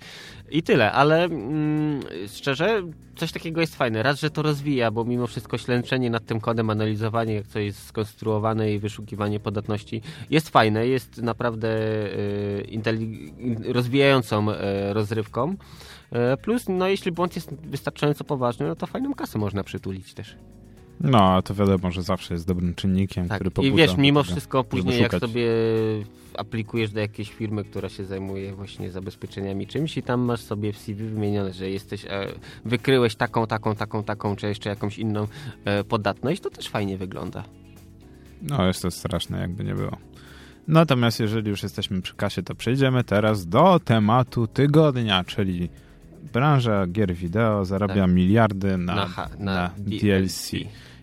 I 0.52 0.64
tyle, 0.64 0.92
ale 0.92 1.24
mm, 1.24 2.02
szczerze, 2.28 2.84
coś 3.16 3.32
takiego 3.32 3.62
jest 3.62 3.76
fajne. 3.76 4.04
Raz, 4.04 4.20
że 4.20 4.30
to 4.30 4.42
rozwija, 4.42 4.92
bo 4.92 5.06
mimo 5.06 5.28
wszystko 5.28 5.58
ślęczenie 5.58 6.10
nad 6.10 6.26
tym 6.26 6.40
kodem, 6.40 6.70
analizowanie, 6.70 7.34
jak 7.34 7.48
to 7.48 7.60
jest 7.60 7.86
skonstruowane 7.86 8.74
i 8.74 8.80
wyszukiwanie 8.80 9.40
podatności 9.40 10.02
jest 10.30 10.50
fajne, 10.50 10.88
jest 10.88 11.22
naprawdę 11.22 11.68
y, 11.68 13.74
rozwijającą 13.74 14.52
y, 14.52 14.56
rozrywką. 14.94 15.56
E, 16.14 16.38
plus, 16.38 16.66
no 16.70 16.88
jeśli 16.88 17.12
błąd 17.12 17.36
jest 17.36 17.54
wystarczająco 17.54 18.24
poważny, 18.24 18.68
no 18.68 18.76
to 18.76 18.88
fajną 18.88 19.14
kasę 19.14 19.40
można 19.40 19.64
przytulić 19.64 20.14
też. 20.14 20.36
No, 21.00 21.42
to 21.42 21.54
wiadomo, 21.54 21.92
że 21.92 22.04
zawsze 22.04 22.34
jest 22.34 22.48
dobrym 22.48 22.76
czynnikiem, 22.76 23.28
tak. 23.28 23.38
który 23.38 23.52
pobudza. 23.52 23.74
I 23.74 23.78
wiesz, 23.78 23.98
mimo 23.98 24.24
wszystko 24.24 24.64
później 24.64 25.02
jak 25.02 25.16
sobie 25.16 25.48
aplikujesz 26.38 26.92
do 26.92 27.00
jakiejś 27.00 27.32
firmy, 27.32 27.64
która 27.64 27.90
się 27.90 28.06
zajmuje 28.06 28.54
właśnie 28.54 28.92
zabezpieczeniami 28.92 29.68
czymś 29.68 29.98
i 29.98 30.04
tam 30.04 30.22
masz 30.22 30.42
sobie 30.42 30.74
w 30.74 30.78
CV 30.78 31.06
wymienione, 31.06 31.54
że 31.54 31.70
jesteś, 31.70 32.06
e, 32.06 32.28
wykryłeś 32.66 33.16
taką, 33.16 33.48
taką, 33.48 33.76
taką, 33.76 34.04
taką, 34.04 34.36
czy 34.36 34.48
jeszcze 34.48 34.70
jakąś 34.70 34.98
inną 34.98 35.28
e, 35.66 35.84
podatność, 35.84 36.42
to 36.42 36.50
też 36.50 36.70
fajnie 36.70 36.98
wygląda. 36.98 37.44
No, 38.42 38.68
jest 38.68 38.82
to 38.82 38.92
straszne, 38.92 39.40
jakby 39.40 39.64
nie 39.64 39.76
było. 39.76 39.98
Natomiast 40.68 41.20
jeżeli 41.20 41.50
już 41.50 41.64
jesteśmy 41.64 42.02
przy 42.02 42.16
kasie, 42.16 42.44
to 42.44 42.56
przejdziemy 42.56 43.04
teraz 43.04 43.48
do 43.48 43.80
tematu 43.80 44.48
tygodnia, 44.48 45.24
czyli 45.24 45.70
branża 46.34 46.88
gier 46.88 47.14
wideo 47.14 47.66
zarabia 47.66 48.04
tak. 48.04 48.12
miliardy 48.12 48.78
na, 48.78 48.96
na, 48.96 49.08
na, 49.40 49.46
na 49.46 49.72
DLC. 49.78 50.52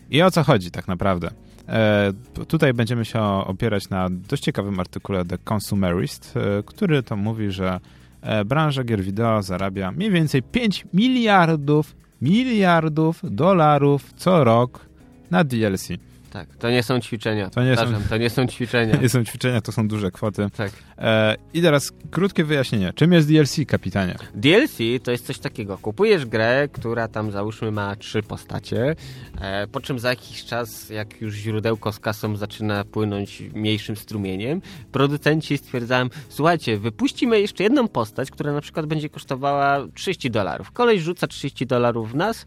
I 0.09 0.21
o 0.21 0.31
co 0.31 0.43
chodzi 0.43 0.71
tak 0.71 0.87
naprawdę? 0.87 1.31
E, 1.67 2.13
tutaj 2.47 2.73
będziemy 2.73 3.05
się 3.05 3.21
opierać 3.21 3.89
na 3.89 4.09
dość 4.09 4.43
ciekawym 4.43 4.79
artykule 4.79 5.25
The 5.25 5.37
Consumerist, 5.37 6.37
e, 6.37 6.63
który 6.63 7.03
to 7.03 7.15
mówi, 7.15 7.51
że 7.51 7.79
e, 8.21 8.45
branża 8.45 8.83
gier 8.83 9.03
wideo 9.03 9.41
zarabia 9.41 9.91
mniej 9.91 10.11
więcej 10.11 10.43
5 10.43 10.85
miliardów, 10.93 11.95
miliardów 12.21 13.21
dolarów 13.23 14.13
co 14.13 14.43
rok 14.43 14.85
na 15.31 15.43
DLC. 15.43 15.87
Tak, 16.31 16.55
to 16.55 16.69
nie 16.69 16.83
są 16.83 16.99
ćwiczenia. 16.99 17.49
To 17.49 17.63
nie, 17.63 17.75
są, 17.75 17.83
to 18.09 18.17
nie 18.17 18.29
są 18.29 18.47
ćwiczenia. 18.47 18.95
nie 19.01 19.09
są 19.09 19.25
ćwiczenia, 19.25 19.61
to 19.61 19.71
są 19.71 19.87
duże 19.87 20.11
kwoty. 20.11 20.49
Tak. 20.57 20.71
E, 20.97 21.35
I 21.53 21.61
teraz 21.61 21.91
krótkie 22.11 22.43
wyjaśnienie. 22.43 22.93
Czym 22.95 23.13
jest 23.13 23.27
DLC, 23.27 23.55
kapitanie? 23.67 24.15
DLC 24.35 24.77
to 25.03 25.11
jest 25.11 25.25
coś 25.25 25.39
takiego. 25.39 25.77
Kupujesz 25.77 26.25
grę, 26.25 26.67
która 26.71 27.07
tam 27.07 27.31
załóżmy 27.31 27.71
ma 27.71 27.95
trzy 27.95 28.23
postacie, 28.23 28.95
e, 29.41 29.67
po 29.67 29.79
czym 29.81 29.99
za 29.99 30.09
jakiś 30.09 30.45
czas, 30.45 30.89
jak 30.89 31.21
już 31.21 31.35
źródełko 31.35 31.91
z 31.91 31.99
kasą 31.99 32.35
zaczyna 32.35 32.83
płynąć 32.83 33.43
mniejszym 33.53 33.95
strumieniem, 33.95 34.61
producenci 34.91 35.57
stwierdzają, 35.57 36.07
słuchajcie, 36.29 36.77
wypuścimy 36.77 37.41
jeszcze 37.41 37.63
jedną 37.63 37.87
postać, 37.87 38.31
która 38.31 38.53
na 38.53 38.61
przykład 38.61 38.85
będzie 38.85 39.09
kosztowała 39.09 39.87
30 39.93 40.31
dolarów. 40.31 40.71
Koleś 40.71 41.01
rzuca 41.01 41.27
30 41.27 41.65
dolarów 41.65 42.11
w 42.11 42.15
nas 42.15 42.45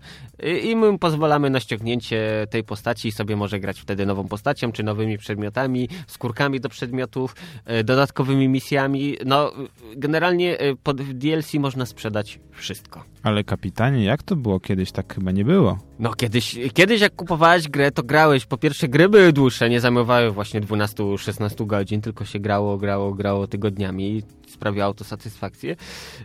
i 0.62 0.76
my 0.76 0.98
pozwalamy 0.98 1.50
na 1.50 1.60
ściągnięcie 1.60 2.46
tej 2.50 2.64
postaci 2.64 3.08
i 3.08 3.12
sobie 3.12 3.36
może 3.36 3.60
grać 3.60 3.73
wtedy 3.78 4.06
nową 4.06 4.28
postacią, 4.28 4.72
czy 4.72 4.82
nowymi 4.82 5.18
przedmiotami, 5.18 5.88
skórkami 6.06 6.60
do 6.60 6.68
przedmiotów, 6.68 7.36
e, 7.64 7.84
dodatkowymi 7.84 8.48
misjami. 8.48 9.16
No, 9.26 9.52
generalnie 9.96 10.58
e, 10.58 10.76
pod 10.76 11.02
DLC 11.02 11.54
można 11.54 11.86
sprzedać 11.86 12.40
wszystko. 12.50 13.04
Ale 13.22 13.44
kapitanie, 13.44 14.04
jak 14.04 14.22
to 14.22 14.36
było 14.36 14.60
kiedyś? 14.60 14.92
Tak 14.92 15.14
chyba 15.14 15.30
nie 15.30 15.44
było. 15.44 15.78
No 15.98 16.14
kiedyś, 16.14 16.58
kiedyś 16.74 17.00
jak 17.00 17.16
kupowałeś 17.16 17.68
grę, 17.68 17.90
to 17.90 18.02
grałeś. 18.02 18.46
Po 18.46 18.56
pierwsze 18.56 18.88
gry 18.88 19.08
były 19.08 19.32
dłuższe, 19.32 19.70
nie 19.70 19.80
zajmowały 19.80 20.30
właśnie 20.30 20.60
12-16 20.60 21.66
godzin, 21.66 22.00
tylko 22.00 22.24
się 22.24 22.38
grało, 22.38 22.78
grało, 22.78 23.14
grało 23.14 23.46
tygodniami 23.46 24.22
sprawiało 24.54 24.94
to 24.94 25.04
satysfakcję. 25.04 25.76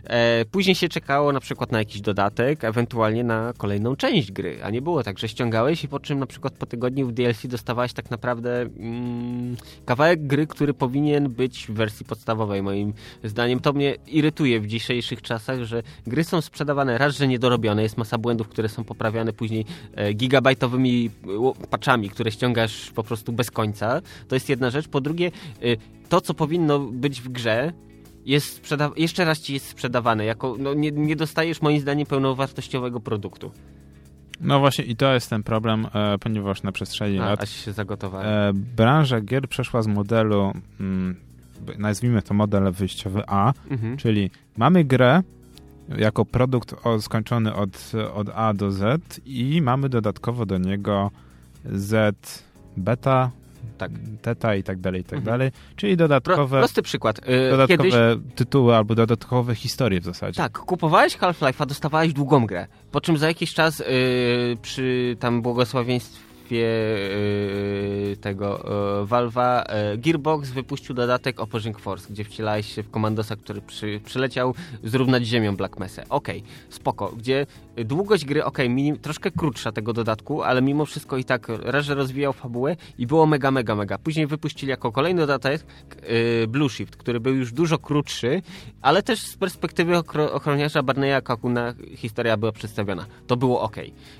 E, 0.04 0.44
później 0.44 0.74
się 0.74 0.88
czekało 0.88 1.32
na 1.32 1.40
przykład 1.40 1.72
na 1.72 1.78
jakiś 1.78 2.00
dodatek, 2.00 2.64
ewentualnie 2.64 3.24
na 3.24 3.52
kolejną 3.58 3.96
część 3.96 4.32
gry, 4.32 4.58
a 4.64 4.70
nie 4.70 4.82
było 4.82 5.02
tak, 5.02 5.18
że 5.18 5.28
ściągałeś 5.28 5.84
i 5.84 5.88
po 5.88 6.00
czym 6.00 6.18
na 6.18 6.26
przykład 6.26 6.54
po 6.54 6.66
tygodniu 6.66 7.06
w 7.06 7.12
DLC 7.12 7.46
dostawałeś 7.46 7.92
tak 7.92 8.10
naprawdę 8.10 8.60
mm, 8.60 9.56
kawałek 9.84 10.26
gry, 10.26 10.46
który 10.46 10.74
powinien 10.74 11.28
być 11.28 11.66
w 11.66 11.72
wersji 11.72 12.06
podstawowej 12.06 12.62
moim 12.62 12.92
zdaniem. 13.24 13.60
To 13.60 13.72
mnie 13.72 13.96
irytuje 14.06 14.60
w 14.60 14.66
dzisiejszych 14.66 15.22
czasach, 15.22 15.64
że 15.64 15.82
gry 16.06 16.24
są 16.24 16.40
sprzedawane 16.40 16.98
raz, 16.98 17.16
że 17.16 17.28
niedorobione, 17.28 17.82
jest 17.82 17.96
masa 17.96 18.18
błędów, 18.18 18.48
które 18.48 18.68
są 18.68 18.84
poprawiane 18.84 19.32
później 19.32 19.64
e, 19.94 20.12
gigabajtowymi 20.12 21.10
patchami, 21.70 22.10
które 22.10 22.30
ściągasz 22.30 22.90
po 22.90 23.02
prostu 23.04 23.32
bez 23.32 23.50
końca. 23.50 24.00
To 24.28 24.36
jest 24.36 24.48
jedna 24.48 24.70
rzecz. 24.70 24.88
Po 24.88 25.00
drugie, 25.00 25.26
e, 25.26 25.76
to, 26.08 26.20
co 26.20 26.34
powinno 26.34 26.78
być 26.78 27.20
w 27.20 27.28
grze, 27.28 27.72
jest 28.30 28.62
sprzeda- 28.62 28.90
jeszcze 28.96 29.24
raz 29.24 29.40
ci 29.40 29.54
jest 29.54 29.68
sprzedawane. 29.68 30.24
Jako, 30.24 30.56
no, 30.58 30.74
nie, 30.74 30.90
nie 30.90 31.16
dostajesz 31.16 31.62
moim 31.62 31.80
zdaniem 31.80 32.06
pełnowartościowego 32.06 33.00
produktu. 33.00 33.50
No 34.40 34.60
właśnie 34.60 34.84
i 34.84 34.96
to 34.96 35.14
jest 35.14 35.30
ten 35.30 35.42
problem, 35.42 35.86
e, 35.94 36.18
ponieważ 36.18 36.62
na 36.62 36.72
przestrzeni 36.72 37.18
A, 37.18 37.24
lat 37.24 37.48
się 37.48 37.72
zagotowałem. 37.72 38.26
E, 38.26 38.52
branża 38.76 39.20
gier 39.20 39.48
przeszła 39.48 39.82
z 39.82 39.86
modelu, 39.86 40.52
mm, 40.80 41.16
nazwijmy 41.78 42.22
to 42.22 42.34
model 42.34 42.72
wyjściowy 42.72 43.22
A, 43.26 43.52
mhm. 43.70 43.96
czyli 43.96 44.30
mamy 44.56 44.84
grę 44.84 45.22
jako 45.98 46.24
produkt 46.24 46.74
skończony 47.00 47.54
od, 47.54 47.92
od 48.14 48.28
A 48.34 48.54
do 48.54 48.70
Z 48.70 49.20
i 49.26 49.62
mamy 49.62 49.88
dodatkowo 49.88 50.46
do 50.46 50.58
niego 50.58 51.10
Z 51.64 52.16
beta, 52.76 53.30
tak. 53.78 53.90
Teta 54.22 54.54
i 54.54 54.62
tak 54.62 54.80
dalej, 54.80 55.00
i 55.00 55.04
tak 55.04 55.18
mhm. 55.18 55.24
dalej. 55.24 55.50
Czyli 55.76 55.96
dodatkowe... 55.96 56.48
Pro, 56.48 56.58
prosty 56.58 56.82
przykład. 56.82 57.28
Yy, 57.28 57.50
dodatkowe 57.50 57.90
kiedyś... 57.90 57.94
tytuły 58.34 58.76
albo 58.76 58.94
dodatkowe 58.94 59.54
historie 59.54 60.00
w 60.00 60.04
zasadzie. 60.04 60.36
Tak, 60.36 60.58
kupowałeś 60.58 61.16
Half-Life'a, 61.16 61.66
dostawałeś 61.66 62.12
długą 62.12 62.46
grę, 62.46 62.66
po 62.90 63.00
czym 63.00 63.16
za 63.16 63.28
jakiś 63.28 63.54
czas 63.54 63.78
yy, 63.78 63.86
przy 64.62 65.16
tam 65.20 65.42
błogosławieństwie 65.42 66.29
yy, 66.50 68.16
tego 68.20 68.64
yy, 69.00 69.06
Valve'a 69.06 69.64
yy, 69.90 69.98
Gearbox 69.98 70.50
wypuścił 70.50 70.94
dodatek 70.94 71.40
Opposing 71.40 71.80
Force, 71.80 72.06
gdzie 72.10 72.24
wcielałeś 72.24 72.74
się 72.74 72.82
w 72.82 72.90
komandosa, 72.90 73.36
który 73.36 73.60
przy, 73.60 74.00
przyleciał 74.04 74.54
zrównać 74.84 75.26
ziemią 75.26 75.56
Black 75.56 75.78
Mesa. 75.78 76.02
Okej, 76.08 76.38
okay, 76.38 76.50
spoko. 76.70 77.12
Gdzie 77.16 77.46
długość 77.76 78.24
gry, 78.24 78.44
okej, 78.44 78.68
okay, 78.88 78.98
troszkę 78.98 79.30
krótsza 79.30 79.72
tego 79.72 79.92
dodatku, 79.92 80.42
ale 80.42 80.62
mimo 80.62 80.86
wszystko 80.86 81.16
i 81.16 81.24
tak 81.24 81.48
raz, 81.48 81.84
że 81.84 81.94
rozwijał 81.94 82.32
fabułę 82.32 82.76
i 82.98 83.06
było 83.06 83.26
mega, 83.26 83.50
mega, 83.50 83.74
mega. 83.74 83.98
Później 83.98 84.26
wypuścili 84.26 84.70
jako 84.70 84.92
kolejny 84.92 85.20
dodatek 85.20 85.64
Blue 86.48 86.68
Shift, 86.68 86.96
który 86.96 87.20
był 87.20 87.34
już 87.34 87.52
dużo 87.52 87.78
krótszy, 87.78 88.42
ale 88.82 89.02
też 89.02 89.20
z 89.20 89.36
perspektywy 89.36 89.96
ochroniarza 90.32 90.82
Barneya 90.82 91.22
Kakuna 91.24 91.74
historia 91.96 92.36
była 92.36 92.52
przedstawiona. 92.52 93.06
To 93.26 93.36
było 93.36 93.60
ok. 93.60 93.76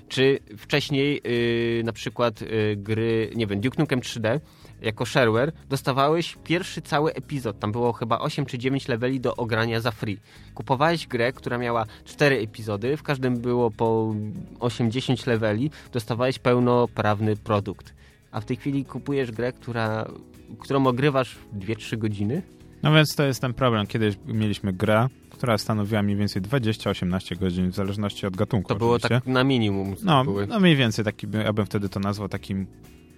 Czy 0.08 0.38
wcześniej 0.56 1.20
yy, 1.24 1.84
na 1.84 1.92
przykład 1.92 2.19
yy, 2.28 2.76
gry, 2.76 3.30
nie 3.34 3.46
wiem, 3.46 3.60
Duke 3.60 3.82
Nukem 3.82 4.00
3D 4.00 4.40
jako 4.82 5.06
shareware 5.06 5.52
dostawałeś 5.68 6.38
pierwszy 6.44 6.82
cały 6.82 7.14
epizod. 7.14 7.58
Tam 7.58 7.72
było 7.72 7.92
chyba 7.92 8.18
8 8.18 8.46
czy 8.46 8.58
9 8.58 8.88
leveli 8.88 9.20
do 9.20 9.36
ogrania 9.36 9.80
za 9.80 9.90
free. 9.90 10.18
Kupowałeś 10.54 11.06
grę, 11.06 11.32
która 11.32 11.58
miała 11.58 11.86
4 12.04 12.38
epizody, 12.38 12.96
w 12.96 13.02
każdym 13.02 13.36
było 13.36 13.70
po 13.70 14.14
8-10 14.58 15.26
leveli, 15.26 15.70
dostawałeś 15.92 16.38
pełnoprawny 16.38 17.36
produkt. 17.36 17.94
A 18.32 18.40
w 18.40 18.44
tej 18.44 18.56
chwili 18.56 18.84
kupujesz 18.84 19.30
grę, 19.30 19.52
która, 19.52 20.10
którą 20.58 20.86
ogrywasz 20.86 21.38
2-3 21.58 21.98
godziny. 21.98 22.42
No 22.82 22.92
więc 22.92 23.14
to 23.14 23.22
jest 23.22 23.40
ten 23.40 23.54
problem. 23.54 23.86
Kiedyś 23.86 24.14
mieliśmy 24.26 24.72
grę, 24.72 25.08
która 25.30 25.58
stanowiła 25.58 26.02
mniej 26.02 26.16
więcej 26.16 26.42
20-18 26.42 27.38
godzin, 27.38 27.70
w 27.70 27.74
zależności 27.74 28.26
od 28.26 28.36
gatunku. 28.36 28.68
To 28.68 28.74
było 28.74 28.98
tak 28.98 29.26
na 29.26 29.44
minimum. 29.44 29.94
No, 30.02 30.24
no 30.48 30.60
mniej 30.60 30.76
więcej, 30.76 31.04
taki, 31.04 31.26
ja 31.44 31.52
bym 31.52 31.66
wtedy 31.66 31.88
to 31.88 32.00
nazwał 32.00 32.28
takim 32.28 32.66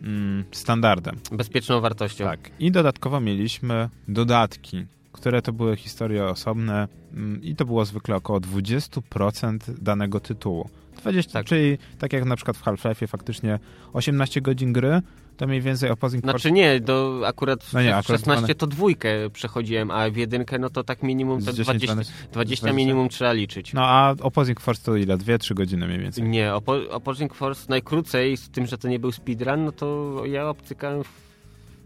mm, 0.03 0.45
standardem. 0.53 1.17
Bezpieczną 1.33 1.81
wartością. 1.81 2.25
Tak. 2.25 2.51
I 2.59 2.71
dodatkowo 2.71 3.21
mieliśmy 3.21 3.89
dodatki, 4.09 4.87
które 5.13 5.43
to 5.43 5.53
były 5.53 5.77
historie 5.77 6.25
osobne 6.25 6.89
mm, 7.15 7.43
i 7.43 7.57
to 7.57 7.65
było 7.65 7.85
zwykle 7.85 8.17
około 8.17 8.41
20% 8.41 9.59
danego 9.79 10.21
tytułu. 10.21 10.69
20, 11.03 11.33
tak. 11.33 11.47
Czyli 11.47 11.79
tak 11.99 12.13
jak 12.13 12.25
na 12.25 12.37
przykład 12.37 12.57
w 12.57 12.65
Half-Life 12.65 13.07
faktycznie 13.07 13.59
18 13.93 14.41
godzin 14.41 14.73
gry, 14.73 15.03
to 15.43 15.47
mniej 15.47 15.61
więcej 15.61 15.91
Opposing 15.91 16.25
Force... 16.25 16.39
Znaczy 16.39 16.53
nie, 16.53 16.81
do 16.81 17.23
akurat, 17.27 17.73
no 17.73 17.83
nie, 17.83 17.97
akurat 17.97 18.21
16 18.21 18.45
one... 18.45 18.55
to 18.55 18.67
dwójkę 18.67 19.31
przechodziłem, 19.33 19.91
a 19.91 20.11
w 20.11 20.17
jedynkę 20.17 20.59
no 20.59 20.71
to 20.71 20.85
tak 20.85 21.03
minimum 21.03 21.41
10, 21.41 21.57
20, 21.59 21.95
20, 21.95 22.13
20, 22.33 22.73
minimum 22.73 23.09
trzeba 23.09 23.33
liczyć. 23.33 23.73
No 23.73 23.83
a 23.85 24.15
Opposing 24.21 24.61
Force 24.61 24.83
to 24.85 24.97
ile? 24.97 25.17
2-3 25.17 25.55
godziny 25.55 25.87
mniej 25.87 25.99
więcej? 25.99 26.25
Nie, 26.25 26.55
Opposing 26.91 27.35
Force 27.35 27.67
najkrócej, 27.69 28.37
z 28.37 28.49
tym, 28.49 28.67
że 28.67 28.79
to 28.79 28.89
nie 28.89 28.99
był 28.99 29.13
speedrun, 29.13 29.65
no 29.65 29.73
to 29.73 30.17
ja 30.27 30.49
obcykałem 30.49 31.05
w 31.05 31.09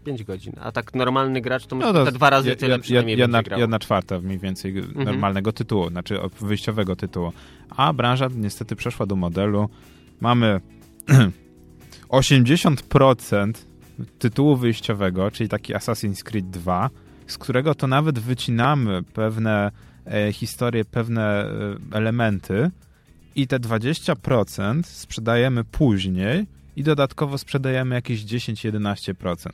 5 0.05 0.23
godzin, 0.23 0.53
a 0.61 0.71
tak 0.71 0.95
normalny 0.95 1.41
gracz 1.41 1.65
to, 1.65 1.75
no 1.75 1.93
to 1.93 2.05
te 2.05 2.11
dwa 2.11 2.29
razy 2.29 2.55
tyle 2.55 2.79
przynajmniej 2.79 3.17
jedna, 3.17 3.41
jedna 3.57 3.79
czwarta 3.79 4.19
mniej 4.19 4.39
więcej 4.39 4.77
mhm. 4.77 5.05
normalnego 5.05 5.51
tytułu, 5.51 5.89
znaczy 5.89 6.19
wyjściowego 6.41 6.95
tytułu. 6.95 7.33
A 7.69 7.93
branża 7.93 8.27
niestety 8.35 8.75
przeszła 8.75 9.05
do 9.05 9.15
modelu. 9.15 9.69
Mamy 10.21 10.61
80% 12.09 13.53
tytułu 14.19 14.55
wyjściowego, 14.55 15.31
czyli 15.31 15.49
taki 15.49 15.73
Assassin's 15.73 16.23
Creed 16.23 16.49
2, 16.49 16.89
z 17.27 17.37
którego 17.37 17.75
to 17.75 17.87
nawet 17.87 18.19
wycinamy 18.19 19.03
pewne 19.03 19.71
e, 20.05 20.33
historie, 20.33 20.85
pewne 20.85 21.45
e, 21.45 21.51
elementy 21.91 22.71
i 23.35 23.47
te 23.47 23.59
20% 23.59 24.83
sprzedajemy 24.83 25.63
później 25.63 26.45
i 26.75 26.83
dodatkowo 26.83 27.37
sprzedajemy 27.37 27.95
jakieś 27.95 28.23
10-11%. 28.23 29.49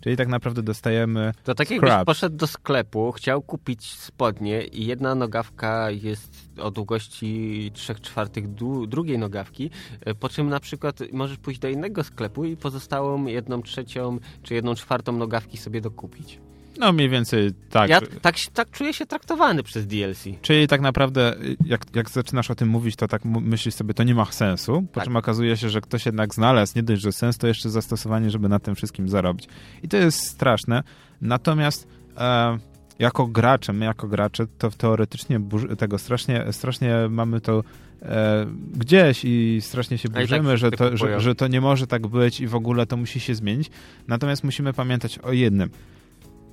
Czyli 0.00 0.16
tak 0.16 0.28
naprawdę 0.28 0.62
dostajemy. 0.62 1.32
To 1.44 1.54
tak 1.54 1.70
jakbyś 1.70 1.90
poszedł 2.06 2.36
do 2.36 2.46
sklepu, 2.46 3.12
chciał 3.12 3.42
kupić 3.42 3.92
spodnie 3.92 4.64
i 4.64 4.86
jedna 4.86 5.14
nogawka 5.14 5.90
jest 5.90 6.50
o 6.60 6.70
długości 6.70 7.70
3 7.74 7.94
czwartych 7.94 8.54
drugiej 8.88 9.18
nogawki, 9.18 9.70
e, 10.00 10.14
po 10.14 10.28
czym 10.28 10.48
na 10.48 10.60
przykład 10.60 10.98
możesz 11.12 11.38
pójść 11.38 11.60
do 11.60 11.68
innego 11.68 12.04
sklepu 12.04 12.44
i 12.44 12.56
pozostałą 12.56 13.26
jedną 13.26 13.62
trzecią 13.62 14.18
czy 14.42 14.54
jedną 14.54 14.74
czwartą 14.74 15.12
nogawki 15.12 15.56
sobie 15.56 15.80
dokupić. 15.80 16.40
No 16.78 16.92
mniej 16.92 17.08
więcej 17.08 17.50
tak. 17.70 17.90
Ja 17.90 18.00
tak, 18.22 18.36
tak 18.54 18.70
czuję 18.70 18.92
się 18.92 19.06
traktowany 19.06 19.62
przez 19.62 19.86
DLC. 19.86 20.24
Czyli 20.42 20.68
tak 20.68 20.80
naprawdę 20.80 21.34
jak, 21.66 21.80
jak 21.94 22.10
zaczynasz 22.10 22.50
o 22.50 22.54
tym 22.54 22.68
mówić, 22.68 22.96
to 22.96 23.08
tak 23.08 23.24
myślisz 23.24 23.74
sobie, 23.74 23.94
to 23.94 24.02
nie 24.02 24.14
ma 24.14 24.24
sensu, 24.24 24.82
po 24.92 24.94
tak. 24.94 25.04
czym 25.04 25.16
okazuje 25.16 25.56
się, 25.56 25.68
że 25.68 25.80
ktoś 25.80 26.06
jednak 26.06 26.34
znalazł 26.34 26.72
nie 26.76 26.82
dość, 26.82 27.02
że 27.02 27.12
sens, 27.12 27.38
to 27.38 27.46
jeszcze 27.46 27.70
zastosowanie, 27.70 28.30
żeby 28.30 28.48
na 28.48 28.58
tym 28.58 28.74
wszystkim 28.74 29.08
zarobić. 29.08 29.48
I 29.82 29.88
to 29.88 29.96
jest 29.96 30.26
straszne. 30.26 30.82
Natomiast 31.20 31.88
e, 32.16 32.58
jako 32.98 33.26
gracze, 33.26 33.72
my 33.72 33.84
jako 33.84 34.08
gracze, 34.08 34.46
to 34.58 34.70
teoretycznie 34.70 35.40
tego 35.78 35.98
strasznie, 35.98 36.44
strasznie 36.50 36.94
mamy 37.10 37.40
to 37.40 37.64
e, 38.02 38.46
gdzieś 38.76 39.24
i 39.24 39.58
strasznie 39.60 39.98
się 39.98 40.08
burzymy, 40.08 40.48
tak 40.48 40.58
że, 40.58 40.70
to, 40.70 40.96
że, 40.96 41.20
że 41.20 41.34
to 41.34 41.48
nie 41.48 41.60
może 41.60 41.86
tak 41.86 42.06
być 42.06 42.40
i 42.40 42.46
w 42.46 42.54
ogóle 42.54 42.86
to 42.86 42.96
musi 42.96 43.20
się 43.20 43.34
zmienić. 43.34 43.70
Natomiast 44.08 44.44
musimy 44.44 44.72
pamiętać 44.72 45.18
o 45.18 45.32
jednym– 45.32 45.70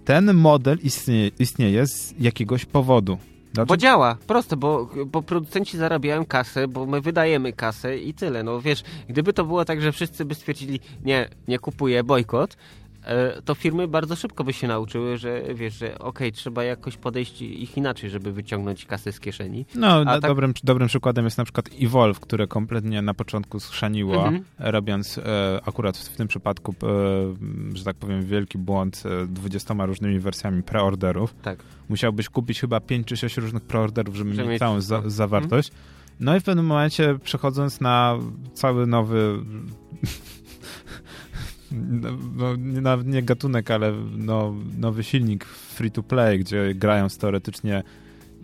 ten 0.06 0.34
model 0.34 0.78
istnieje, 0.84 1.32
istnieje 1.40 1.88
z 1.88 2.14
jakiegoś 2.20 2.66
powodu. 2.66 3.18
Dlaczego? 3.54 3.74
Bo 3.74 3.78
działa, 3.78 4.18
proste, 4.28 4.58
bo, 4.58 4.90
bo 5.06 5.22
producenci 5.22 5.78
zarabiają 5.78 6.26
kasę, 6.26 6.68
bo 6.68 6.86
my 6.86 7.02
wydajemy 7.02 7.54
kasę 7.54 7.98
i 7.98 8.14
tyle. 8.14 8.44
No 8.44 8.62
wiesz, 8.62 8.84
gdyby 9.10 9.34
to 9.34 9.46
było 9.46 9.66
tak, 9.66 9.82
że 9.82 9.92
wszyscy 9.92 10.26
by 10.26 10.36
stwierdzili, 10.36 10.80
nie, 11.06 11.30
nie 11.48 11.60
kupuję, 11.60 12.04
bojkot, 12.04 12.58
to 13.46 13.56
firmy 13.56 13.88
bardzo 13.88 14.16
szybko 14.16 14.44
by 14.44 14.54
się 14.54 14.68
nauczyły, 14.68 15.18
że 15.18 15.42
wiesz, 15.56 15.74
że 15.74 15.94
okej, 15.94 16.00
okay, 16.00 16.32
trzeba 16.32 16.64
jakoś 16.64 16.98
podejść 16.98 17.42
ich 17.42 17.78
inaczej, 17.78 18.10
żeby 18.10 18.32
wyciągnąć 18.32 18.86
kasę 18.86 19.12
z 19.12 19.20
kieszeni. 19.20 19.66
No, 19.76 20.06
tak... 20.06 20.22
dobrym, 20.22 20.54
dobrym 20.64 20.88
przykładem 20.88 21.26
jest 21.26 21.38
na 21.38 21.44
przykład 21.44 21.70
Evolve, 21.82 22.20
które 22.20 22.48
kompletnie 22.48 23.02
na 23.02 23.14
początku 23.14 23.60
schrzaniło, 23.60 24.16
mhm. 24.16 24.44
robiąc 24.60 25.18
e, 25.18 25.60
akurat 25.66 25.98
w 25.98 26.18
tym 26.18 26.28
przypadku, 26.28 26.76
e, 26.84 27.78
że 27.78 27.84
tak 27.84 27.96
powiem, 27.96 28.26
wielki 28.26 28.58
błąd 28.58 29.04
e, 29.24 29.28
20 29.28 29.74
różnymi 29.86 30.20
wersjami 30.20 30.64
preorderów. 30.64 31.36
Tak. 31.42 31.60
Musiałbyś 31.90 32.30
kupić 32.30 32.62
chyba 32.62 32.80
5 32.80 33.08
czy 33.08 33.18
6 33.18 33.38
różnych 33.38 33.64
preorderów, 33.64 34.16
żeby, 34.16 34.34
żeby 34.34 34.50
mieć 34.50 34.60
całą 34.60 34.82
za, 34.82 35.02
zawartość. 35.06 35.70
Mhm. 35.70 35.96
No 36.20 36.36
i 36.36 36.40
w 36.40 36.44
pewnym 36.44 36.66
momencie 36.66 37.20
przechodząc 37.24 37.82
na 37.82 38.18
cały 38.54 38.88
nowy 38.88 39.40
no, 41.72 42.56
no, 42.82 43.02
nie 43.02 43.24
gatunek, 43.24 43.72
ale 43.72 43.92
no, 44.18 44.56
nowy 44.78 45.04
silnik 45.04 45.46
free 45.46 45.92
to 45.92 46.04
play, 46.04 46.40
gdzie 46.40 46.74
grając 46.76 47.18
teoretycznie 47.18 47.84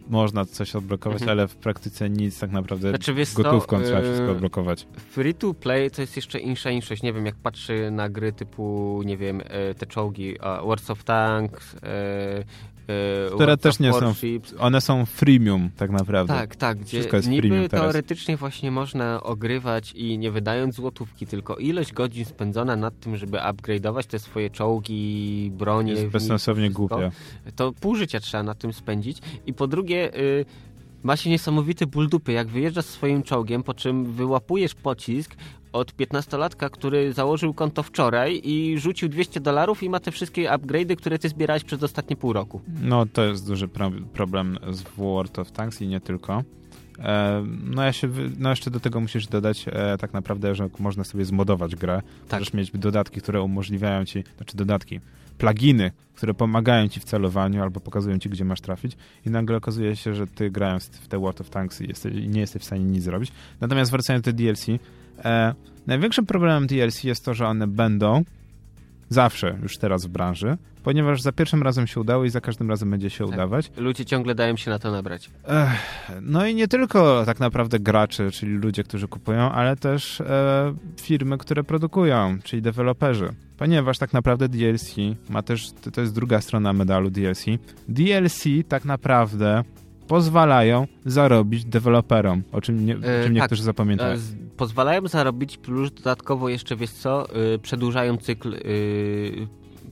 można 0.08 0.46
coś 0.46 0.76
odblokować, 0.76 1.22
mhm. 1.22 1.40
ale 1.40 1.48
w 1.48 1.56
praktyce 1.56 2.10
nic 2.10 2.40
tak 2.40 2.52
naprawdę 2.52 2.90
znaczy, 2.90 3.14
gotówką 3.34 3.80
to, 3.80 3.86
trzeba 3.86 4.02
wszystko 4.02 4.26
yy, 4.26 4.32
odblokować. 4.32 4.88
Free 5.10 5.34
to 5.34 5.54
play 5.54 5.92
to 5.92 6.02
jest 6.02 6.16
jeszcze 6.16 6.40
insza 6.40 6.72
inszość. 6.72 7.04
Nie 7.04 7.14
wiem, 7.14 7.26
jak 7.26 7.36
patrzy 7.36 7.92
na 7.92 8.10
gry 8.10 8.34
typu, 8.34 9.02
nie 9.06 9.18
wiem, 9.18 9.42
e, 9.46 9.74
te 9.74 9.86
czołgi, 9.86 10.36
Wars 10.66 10.90
of 10.90 11.04
Tanks, 11.04 11.76
E, 11.84 12.44
Które 13.34 13.58
też 13.58 13.80
nie 13.80 13.94
są, 13.94 14.14
one 14.60 14.82
są 14.82 15.06
freemium 15.06 15.70
tak 15.78 15.92
naprawdę. 15.92 16.34
Tak, 16.34 16.56
tak, 16.56 16.78
gdzie 16.78 16.98
Wszystko 16.98 17.18
jest 17.18 17.30
niby 17.30 17.70
teoretycznie 17.70 18.38
właśnie 18.38 18.72
można 18.72 19.24
ogrywać 19.24 19.92
i 19.92 20.18
nie 20.18 20.32
wydając 20.32 20.76
złotówki, 20.76 21.28
tylko 21.28 21.56
ilość 21.56 21.94
godzin 21.94 22.26
spędzona 22.26 22.76
nad 22.76 23.00
tym, 23.00 23.18
żeby 23.18 23.38
upgrade'ować 23.38 24.06
te 24.06 24.20
swoje 24.20 24.50
czołgi, 24.50 25.52
bronie. 25.54 25.94
Jest 25.94 26.06
bezsensownie 26.06 26.70
głupie. 26.70 27.12
To 27.56 27.72
pół 27.72 27.96
życia 27.96 28.20
trzeba 28.20 28.44
na 28.44 28.56
tym 28.56 28.74
spędzić 28.74 29.18
i 29.46 29.54
po 29.54 29.68
drugie... 29.68 30.20
Y 30.20 30.46
ma 31.04 31.18
się 31.18 31.30
niesamowity 31.30 31.88
ból 31.88 32.10
dupy, 32.10 32.32
jak 32.32 32.48
wyjeżdżasz 32.48 32.86
swoim 32.86 33.24
czołgiem, 33.24 33.64
po 33.64 33.74
czym 33.74 34.14
wyłapujesz 34.14 34.76
pocisk, 34.76 35.36
od 35.74 35.94
15-latka, 35.94 36.70
który 36.70 37.14
założył 37.14 37.54
konto 37.54 37.84
wczoraj 37.84 38.42
i 38.44 38.80
rzucił 38.80 39.10
200 39.10 39.40
dolarów 39.40 39.84
i 39.84 39.90
ma 39.90 40.00
te 40.00 40.12
wszystkie 40.12 40.50
upgrade'y, 40.50 40.96
które 40.96 41.20
ty 41.20 41.30
zbierałeś 41.30 41.64
przez 41.64 41.84
ostatnie 41.84 42.16
pół 42.16 42.34
roku. 42.34 42.62
No 42.82 43.06
to 43.06 43.24
jest 43.24 43.48
duży 43.48 43.68
pro 43.68 43.92
problem 44.14 44.60
z 44.72 44.82
World 44.98 45.40
of 45.40 45.52
Tanks 45.52 45.82
i 45.82 45.88
nie 45.88 46.02
tylko. 46.02 46.44
E, 47.00 47.46
no 47.64 47.84
ja 47.84 47.94
się, 47.94 48.10
no 48.40 48.50
jeszcze 48.50 48.72
do 48.72 48.80
tego 48.80 49.00
musisz 49.00 49.28
dodać 49.28 49.66
e, 49.68 49.98
tak 49.98 50.14
naprawdę, 50.14 50.56
że 50.56 50.70
można 50.80 51.04
sobie 51.04 51.26
zmodować 51.26 51.76
grę. 51.76 52.02
Tak. 52.28 52.40
Możesz 52.40 52.54
mieć 52.54 52.72
dodatki, 52.72 53.22
które 53.22 53.42
umożliwiają 53.42 54.06
ci, 54.06 54.24
znaczy 54.38 54.58
dodatki, 54.58 55.00
pluginy, 55.38 55.92
które 56.16 56.34
pomagają 56.34 56.88
ci 56.88 57.00
w 57.00 57.04
celowaniu 57.04 57.62
albo 57.62 57.80
pokazują 57.80 58.20
ci, 58.20 58.30
gdzie 58.30 58.46
masz 58.46 58.62
trafić 58.62 58.98
i 59.26 59.30
nagle 59.30 59.58
okazuje 59.58 59.96
się, 59.96 60.16
że 60.16 60.28
ty 60.28 60.52
grając 60.52 60.88
w 60.88 61.08
te 61.08 61.20
World 61.20 61.42
of 61.42 61.50
Tanks 61.50 61.80
jesteś, 61.80 62.14
nie 62.28 62.40
jesteś 62.40 62.62
w 62.62 62.66
stanie 62.66 62.84
nic 62.84 63.04
zrobić. 63.04 63.32
Natomiast 63.62 63.92
wracając 63.92 64.26
do 64.26 64.34
DLC, 64.34 64.66
E, 65.26 65.54
największym 65.88 66.26
problemem 66.26 66.68
DLC 66.68 67.04
jest 67.04 67.26
to, 67.26 67.34
że 67.34 67.48
one 67.48 67.68
będą 67.68 68.24
Zawsze, 69.12 69.58
już 69.62 69.78
teraz 69.78 70.06
w 70.06 70.10
branży, 70.10 70.58
ponieważ 70.84 71.22
za 71.22 71.32
pierwszym 71.32 71.64
razem 71.64 71.88
się 71.88 72.00
udało 72.00 72.26
i 72.26 72.30
za 72.30 72.42
każdym 72.42 72.70
razem 72.70 72.92
będzie 72.92 73.10
się 73.10 73.26
tak. 73.26 73.34
udawać. 73.34 73.72
Ludzie 73.78 74.06
ciągle 74.06 74.36
dają 74.36 74.58
się 74.58 74.72
na 74.72 74.80
to 74.80 74.92
nabrać. 74.92 75.30
Ech, 75.48 76.12
no 76.22 76.46
i 76.46 76.56
nie 76.56 76.68
tylko 76.68 77.26
tak 77.26 77.40
naprawdę 77.40 77.80
gracze, 77.80 78.32
czyli 78.32 78.52
ludzie, 78.54 78.84
którzy 78.84 79.08
kupują, 79.08 79.52
ale 79.52 79.76
też 79.76 80.22
e, 80.22 80.74
firmy, 81.02 81.38
które 81.38 81.64
produkują, 81.64 82.38
czyli 82.44 82.62
deweloperzy. 82.62 83.34
Ponieważ 83.58 83.98
tak 83.98 84.14
naprawdę 84.14 84.50
DLC 84.50 84.96
ma 85.30 85.42
też, 85.42 85.72
to 85.94 86.02
jest 86.02 86.16
druga 86.16 86.42
strona 86.42 86.74
medalu 86.74 87.10
DLC. 87.10 87.46
DLC 87.88 88.44
tak 88.68 88.86
naprawdę 88.86 89.64
pozwalają 90.12 90.88
zarobić 91.06 91.66
deweloperom, 91.66 92.44
o 92.52 92.62
czym, 92.62 92.86
nie, 92.86 92.98
o 92.98 93.00
czym 93.00 93.08
e, 93.08 93.30
niektórzy 93.30 93.62
tak, 93.62 93.66
zapamiętają. 93.66 94.20
pozwalają 94.58 95.08
zarobić, 95.08 95.58
plus 95.58 95.92
dodatkowo 95.92 96.50
jeszcze, 96.50 96.76
wiesz 96.76 96.92
co, 96.92 97.28
yy, 97.36 97.60
przedłużają 97.60 98.18
cykl 98.18 98.56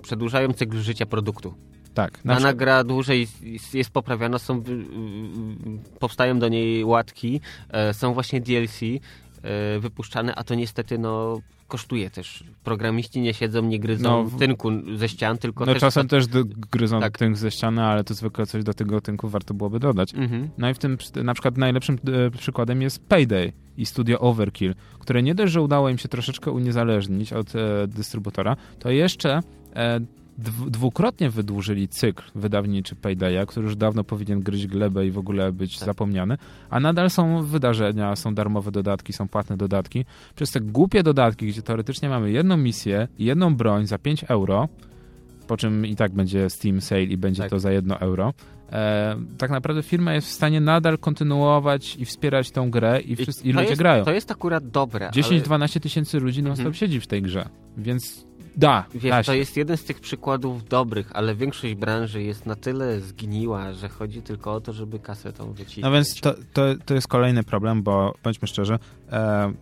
przedłużają 0.02 0.54
cykl 0.54 0.78
życia 0.78 1.06
produktu. 1.06 1.54
Tak. 1.94 2.26
Na 2.26 2.34
Dana 2.34 2.54
gra 2.54 2.84
dłużej 2.84 3.28
jest 3.74 3.92
poprawiana, 3.92 4.40
są, 4.40 4.64
powstają 6.00 6.40
do 6.40 6.48
niej 6.48 6.86
łatki, 6.86 7.42
są 7.92 8.14
właśnie 8.14 8.42
DLC 8.42 8.80
wypuszczane, 9.80 10.36
a 10.36 10.44
to 10.44 10.56
niestety 10.56 10.98
no 10.98 11.40
kosztuje 11.70 12.10
też. 12.10 12.44
Programiści 12.64 13.22
nie 13.22 13.34
siedzą, 13.34 13.62
nie 13.62 13.80
gryzą 13.80 14.24
no, 14.24 14.40
tynku 14.40 14.70
ze 14.96 15.10
ścian, 15.10 15.38
tylko 15.38 15.66
no, 15.66 15.74
też... 15.74 15.82
czasem 15.82 16.08
też 16.08 16.26
gryzą 16.72 17.00
tak. 17.00 17.18
tynk 17.18 17.38
ze 17.38 17.52
ściany, 17.52 17.84
ale 17.84 18.04
to 18.04 18.14
zwykle 18.14 18.46
coś 18.46 18.64
do 18.64 18.74
tego 18.74 19.02
tynku 19.02 19.30
warto 19.30 19.54
byłoby 19.54 19.80
dodać. 19.80 20.14
Mhm. 20.14 20.50
No 20.58 20.70
i 20.70 20.74
w 20.74 20.78
tym 20.78 20.98
na 21.24 21.34
przykład 21.34 21.58
najlepszym 21.58 21.98
e, 22.28 22.32
przykładem 22.32 22.82
jest 22.82 23.08
Payday 23.08 23.54
i 23.78 23.86
studio 23.86 24.20
Overkill, 24.20 24.76
które 25.00 25.24
nie 25.24 25.36
dość, 25.36 25.54
że 25.54 25.62
udało 25.62 25.90
im 25.90 25.98
się 25.98 26.10
troszeczkę 26.10 26.52
uniezależnić 26.52 27.34
od 27.34 27.56
e, 27.56 27.88
dystrybutora, 27.88 28.56
to 28.80 28.90
jeszcze 28.90 29.40
e, 29.76 30.00
dwukrotnie 30.68 31.30
wydłużyli 31.30 31.88
cykl 31.88 32.24
wydawniczy 32.36 32.96
Paydaya, 32.96 33.46
który 33.48 33.66
już 33.66 33.76
dawno 33.76 34.04
powinien 34.04 34.40
gryźć 34.40 34.68
glebę 34.68 35.06
i 35.06 35.12
w 35.12 35.18
ogóle 35.18 35.52
być 35.52 35.80
tak. 35.80 35.86
zapomniany, 35.86 36.38
a 36.70 36.80
nadal 36.80 37.10
są 37.10 37.44
wydarzenia, 37.44 38.16
są 38.16 38.36
darmowe 38.36 38.72
dodatki, 38.72 39.14
są 39.14 39.28
płatne 39.28 39.58
dodatki. 39.58 40.06
Przez 40.36 40.52
te 40.52 40.62
głupie 40.62 41.04
dodatki, 41.04 41.48
gdzie 41.48 41.62
teoretycznie 41.62 42.10
mamy 42.10 42.32
jedną 42.32 42.58
misję 42.58 43.08
i 43.20 43.26
jedną 43.26 43.56
broń 43.56 43.88
za 43.88 43.98
5 43.98 44.24
euro, 44.24 44.68
po 45.48 45.58
czym 45.58 45.86
i 45.86 45.96
tak 45.96 46.12
będzie 46.12 46.50
Steam 46.50 46.82
Sale 46.82 47.04
i 47.04 47.18
będzie 47.18 47.42
tak. 47.42 47.50
to 47.50 47.60
za 47.60 47.72
1 47.72 47.98
euro, 48.00 48.34
e, 48.72 49.16
tak 49.38 49.52
naprawdę 49.52 49.84
firma 49.84 50.14
jest 50.14 50.28
w 50.28 50.32
stanie 50.32 50.62
nadal 50.62 50.98
kontynuować 50.98 51.96
i 51.96 52.06
wspierać 52.06 52.52
tą 52.52 52.72
grę 52.72 53.02
i, 53.02 53.16
wszyscy, 53.16 53.44
i, 53.46 53.50
i 53.50 53.54
ludzie 53.54 53.68
jest, 53.68 53.80
grają. 53.80 54.06
To 54.06 54.14
jest 54.14 54.32
akurat 54.32 54.70
dobre. 54.70 55.10
10-12 55.10 55.54
ale... 55.54 55.68
tysięcy 55.70 56.20
ludzi 56.20 56.44
non 56.44 56.52
mhm. 56.52 56.74
siedzi 56.74 57.00
w 57.00 57.08
tej 57.08 57.22
grze, 57.22 57.50
więc 57.78 58.29
Da, 58.60 58.86
Wiesz, 58.95 59.26
to 59.26 59.34
jest 59.34 59.57
jeden 59.57 59.78
z 59.78 59.84
tych 59.84 59.99
przykładów 59.99 60.68
dobrych, 60.68 61.12
ale 61.14 61.36
większość 61.36 61.76
branży 61.76 62.24
jest 62.24 62.45
na 62.45 62.55
tyle 62.55 62.99
zgniła, 62.99 63.74
że 63.74 63.89
chodzi 63.89 64.22
tylko 64.22 64.53
o 64.53 64.62
to, 64.62 64.74
żeby 64.74 64.99
kasę 64.99 65.34
tą 65.34 65.53
wycisnąć. 65.53 65.84
No 65.84 65.91
więc 65.91 66.22
to, 66.22 66.34
to, 66.53 66.62
to 66.86 66.93
jest 66.93 67.07
kolejny 67.07 67.43
problem, 67.43 67.84
bo 67.84 68.14
bądźmy 68.24 68.47
szczerzy, 68.47 68.80
e, 69.12 69.53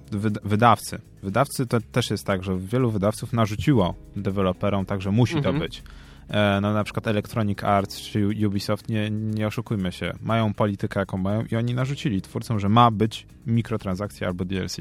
wydawcy. 0.43 0.99
Wydawcy 1.23 1.67
to 1.67 1.77
też 1.91 2.09
jest 2.09 2.25
tak, 2.25 2.43
że 2.43 2.57
wielu 2.57 2.91
wydawców 2.91 3.33
narzuciło 3.33 3.93
deweloperom, 4.15 4.85
także 4.85 5.11
musi 5.11 5.37
mhm. 5.37 5.55
to 5.55 5.61
być. 5.61 5.83
E, 6.29 6.59
no 6.61 6.73
na 6.73 6.83
przykład 6.83 7.07
Electronic 7.07 7.63
Arts 7.63 8.01
czy 8.01 8.27
Ubisoft, 8.47 8.89
nie, 8.89 9.09
nie 9.09 9.47
oszukujmy 9.47 9.91
się, 9.91 10.13
mają 10.21 10.53
politykę 10.53 10.99
jaką 10.99 11.17
mają 11.17 11.43
i 11.51 11.55
oni 11.55 11.73
narzucili 11.73 12.21
twórcom, 12.21 12.59
że 12.59 12.69
ma 12.69 12.91
być 12.91 13.27
mikrotransakcja 13.47 14.27
albo 14.27 14.45
DLC. 14.45 14.77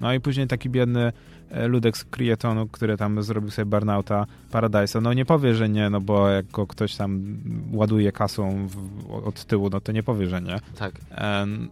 No 0.00 0.12
i 0.12 0.20
później 0.20 0.46
taki 0.46 0.70
biedny 0.70 1.12
e, 1.50 1.68
ludek 1.68 1.96
z 1.96 2.04
Crietonu, 2.04 2.66
który 2.66 2.96
tam 2.96 3.22
zrobił 3.22 3.50
sobie 3.50 3.66
Burnouta 3.66 4.26
Paradise'a, 4.52 5.02
no 5.02 5.12
nie 5.12 5.24
powie, 5.24 5.54
że 5.54 5.68
nie, 5.68 5.90
no 5.90 6.00
bo 6.00 6.28
jak 6.28 6.46
go 6.46 6.66
ktoś 6.66 6.96
tam 6.96 7.38
ładuje 7.72 8.12
kasą 8.12 8.66
w, 8.68 9.10
od 9.26 9.44
tyłu, 9.44 9.68
no 9.72 9.80
to 9.80 9.92
nie 9.92 10.02
powie, 10.02 10.26
że 10.26 10.42
nie. 10.42 10.60
Tak. 10.78 10.94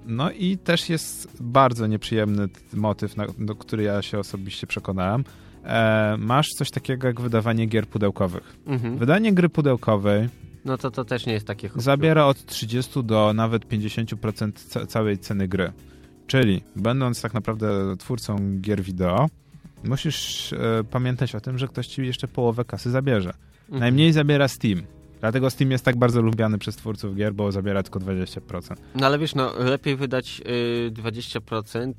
No 0.07 0.31
i 0.31 0.59
też 0.59 0.89
jest 0.89 1.43
bardzo 1.43 1.87
nieprzyjemny 1.87 2.49
motyw, 2.75 3.17
na, 3.17 3.27
do 3.39 3.55
który 3.55 3.83
ja 3.83 4.03
się 4.03 4.19
osobiście 4.19 4.67
przekonałem. 4.67 5.25
E, 5.65 6.17
masz 6.19 6.49
coś 6.49 6.71
takiego 6.71 7.07
jak 7.07 7.21
wydawanie 7.21 7.67
gier 7.67 7.89
pudełkowych. 7.89 8.57
Mhm. 8.67 8.99
Wydanie 8.99 9.33
gry 9.33 9.49
pudełkowej 9.49 10.29
no 10.67 10.79
to 10.79 10.91
to 10.91 11.05
też 11.05 11.27
nie 11.27 11.33
jest 11.33 11.47
takie 11.47 11.71
Zabiera 11.77 12.25
od 12.25 12.47
30 12.47 13.05
do 13.05 13.33
nawet 13.35 13.69
50% 13.69 14.53
ca 14.53 14.87
całej 14.87 15.19
ceny 15.19 15.49
gry. 15.49 15.73
Czyli, 16.27 16.63
będąc 16.77 17.23
tak 17.23 17.35
naprawdę 17.35 17.97
twórcą 17.97 18.59
gier 18.61 18.83
wideo, 18.83 19.27
musisz 19.85 20.53
e, 20.53 20.85
pamiętać 20.91 21.35
o 21.35 21.41
tym, 21.41 21.59
że 21.59 21.69
ktoś 21.69 21.87
ci 21.87 22.07
jeszcze 22.07 22.29
połowę 22.29 22.65
kasy 22.65 22.91
zabierze. 22.91 23.35
Mhm. 23.63 23.81
Najmniej 23.81 24.13
zabiera 24.13 24.49
Steam. 24.49 24.83
Dlatego 25.21 25.51
Steam 25.51 25.71
jest 25.71 25.85
tak 25.85 25.97
bardzo 25.97 26.23
lubiany 26.23 26.59
przez 26.59 26.77
twórców 26.77 27.17
gier, 27.17 27.35
bo 27.35 27.53
zabiera 27.53 27.83
tylko 27.83 28.01
20%. 28.01 28.75
No 28.95 29.07
ale 29.07 29.19
wiesz, 29.19 29.35
no 29.35 29.53
lepiej 29.59 29.97
wydać 29.97 30.43
y, 30.47 30.93
20% 30.93 31.93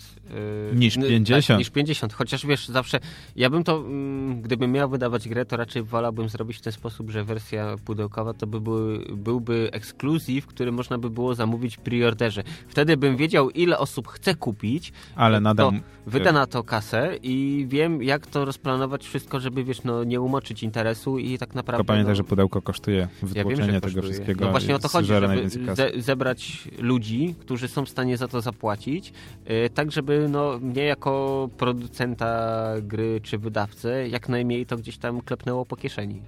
y, 0.71 0.75
niż 0.75 0.95
50. 0.95 1.47
Tak, 1.47 1.57
niż 1.57 1.69
50. 1.69 2.13
Chociaż 2.13 2.45
wiesz, 2.45 2.67
zawsze 2.67 2.99
ja 3.35 3.49
bym 3.49 3.63
to, 3.63 3.79
y, 3.79 4.35
gdybym 4.41 4.71
miał 4.71 4.89
wydawać 4.89 5.29
grę, 5.29 5.45
to 5.45 5.57
raczej 5.57 5.83
wolałbym 5.83 6.29
zrobić 6.29 6.57
w 6.57 6.61
ten 6.61 6.73
sposób, 6.73 7.09
że 7.09 7.23
wersja 7.23 7.75
pudełkowa 7.85 8.33
to 8.33 8.47
by 8.47 8.61
były, 8.61 9.05
byłby 9.15 9.69
ekskluzyw, 9.71 10.45
który 10.45 10.71
można 10.71 10.97
by 10.97 11.09
było 11.09 11.35
zamówić 11.35 11.77
w 11.77 11.79
preorderze. 11.79 12.43
Wtedy 12.67 12.97
bym 12.97 13.17
wiedział, 13.17 13.49
ile 13.49 13.77
osób 13.77 14.07
chce 14.07 14.35
kupić, 14.35 14.93
ale 15.15 15.39
nadal 15.39 15.71
wyda 16.07 16.31
na 16.31 16.47
to 16.47 16.63
kasę 16.63 17.17
i 17.23 17.65
wiem, 17.69 18.03
jak 18.03 18.27
to 18.27 18.45
rozplanować 18.45 19.05
wszystko, 19.05 19.39
żeby 19.39 19.63
wiesz, 19.63 19.83
no 19.83 20.03
nie 20.03 20.21
umoczyć 20.21 20.63
interesu 20.63 21.17
i 21.17 21.37
tak 21.37 21.55
naprawdę... 21.55 21.77
Tylko 21.77 21.93
pamiętaj, 21.93 22.11
no, 22.11 22.15
że 22.15 22.23
pudełko 22.23 22.61
kosztuje 22.61 23.06
wytłoczenie 23.21 23.65
ja 23.65 23.71
wiem, 23.71 23.81
tego 23.81 24.01
wszystkiego. 24.01 24.45
No 24.45 24.51
właśnie 24.51 24.75
o 24.75 24.79
to 24.79 24.87
chodzi, 24.87 25.07
żeby 25.07 25.49
ze 25.49 25.91
zebrać 25.97 26.67
ludzi, 26.79 27.35
którzy 27.39 27.67
są 27.67 27.85
w 27.85 27.89
stanie 27.89 28.17
za 28.17 28.27
to 28.27 28.41
zapłacić, 28.41 29.13
yy, 29.49 29.69
tak 29.69 29.91
żeby 29.91 30.27
no, 30.29 30.59
mnie 30.59 30.83
jako 30.83 31.49
producenta 31.57 32.57
gry 32.81 33.21
czy 33.23 33.37
wydawcę 33.37 34.09
jak 34.09 34.29
najmniej 34.29 34.65
to 34.65 34.77
gdzieś 34.77 34.97
tam 34.97 35.21
klepnęło 35.21 35.65
po 35.65 35.75
kieszeni. 35.75 36.21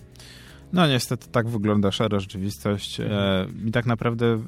No 0.74 0.88
niestety 0.88 1.28
tak 1.32 1.48
wygląda 1.48 1.92
szara 1.92 2.20
rzeczywistość 2.20 3.00
mhm. 3.00 3.20
e, 3.66 3.68
i 3.68 3.72
tak 3.72 3.86
naprawdę 3.86 4.40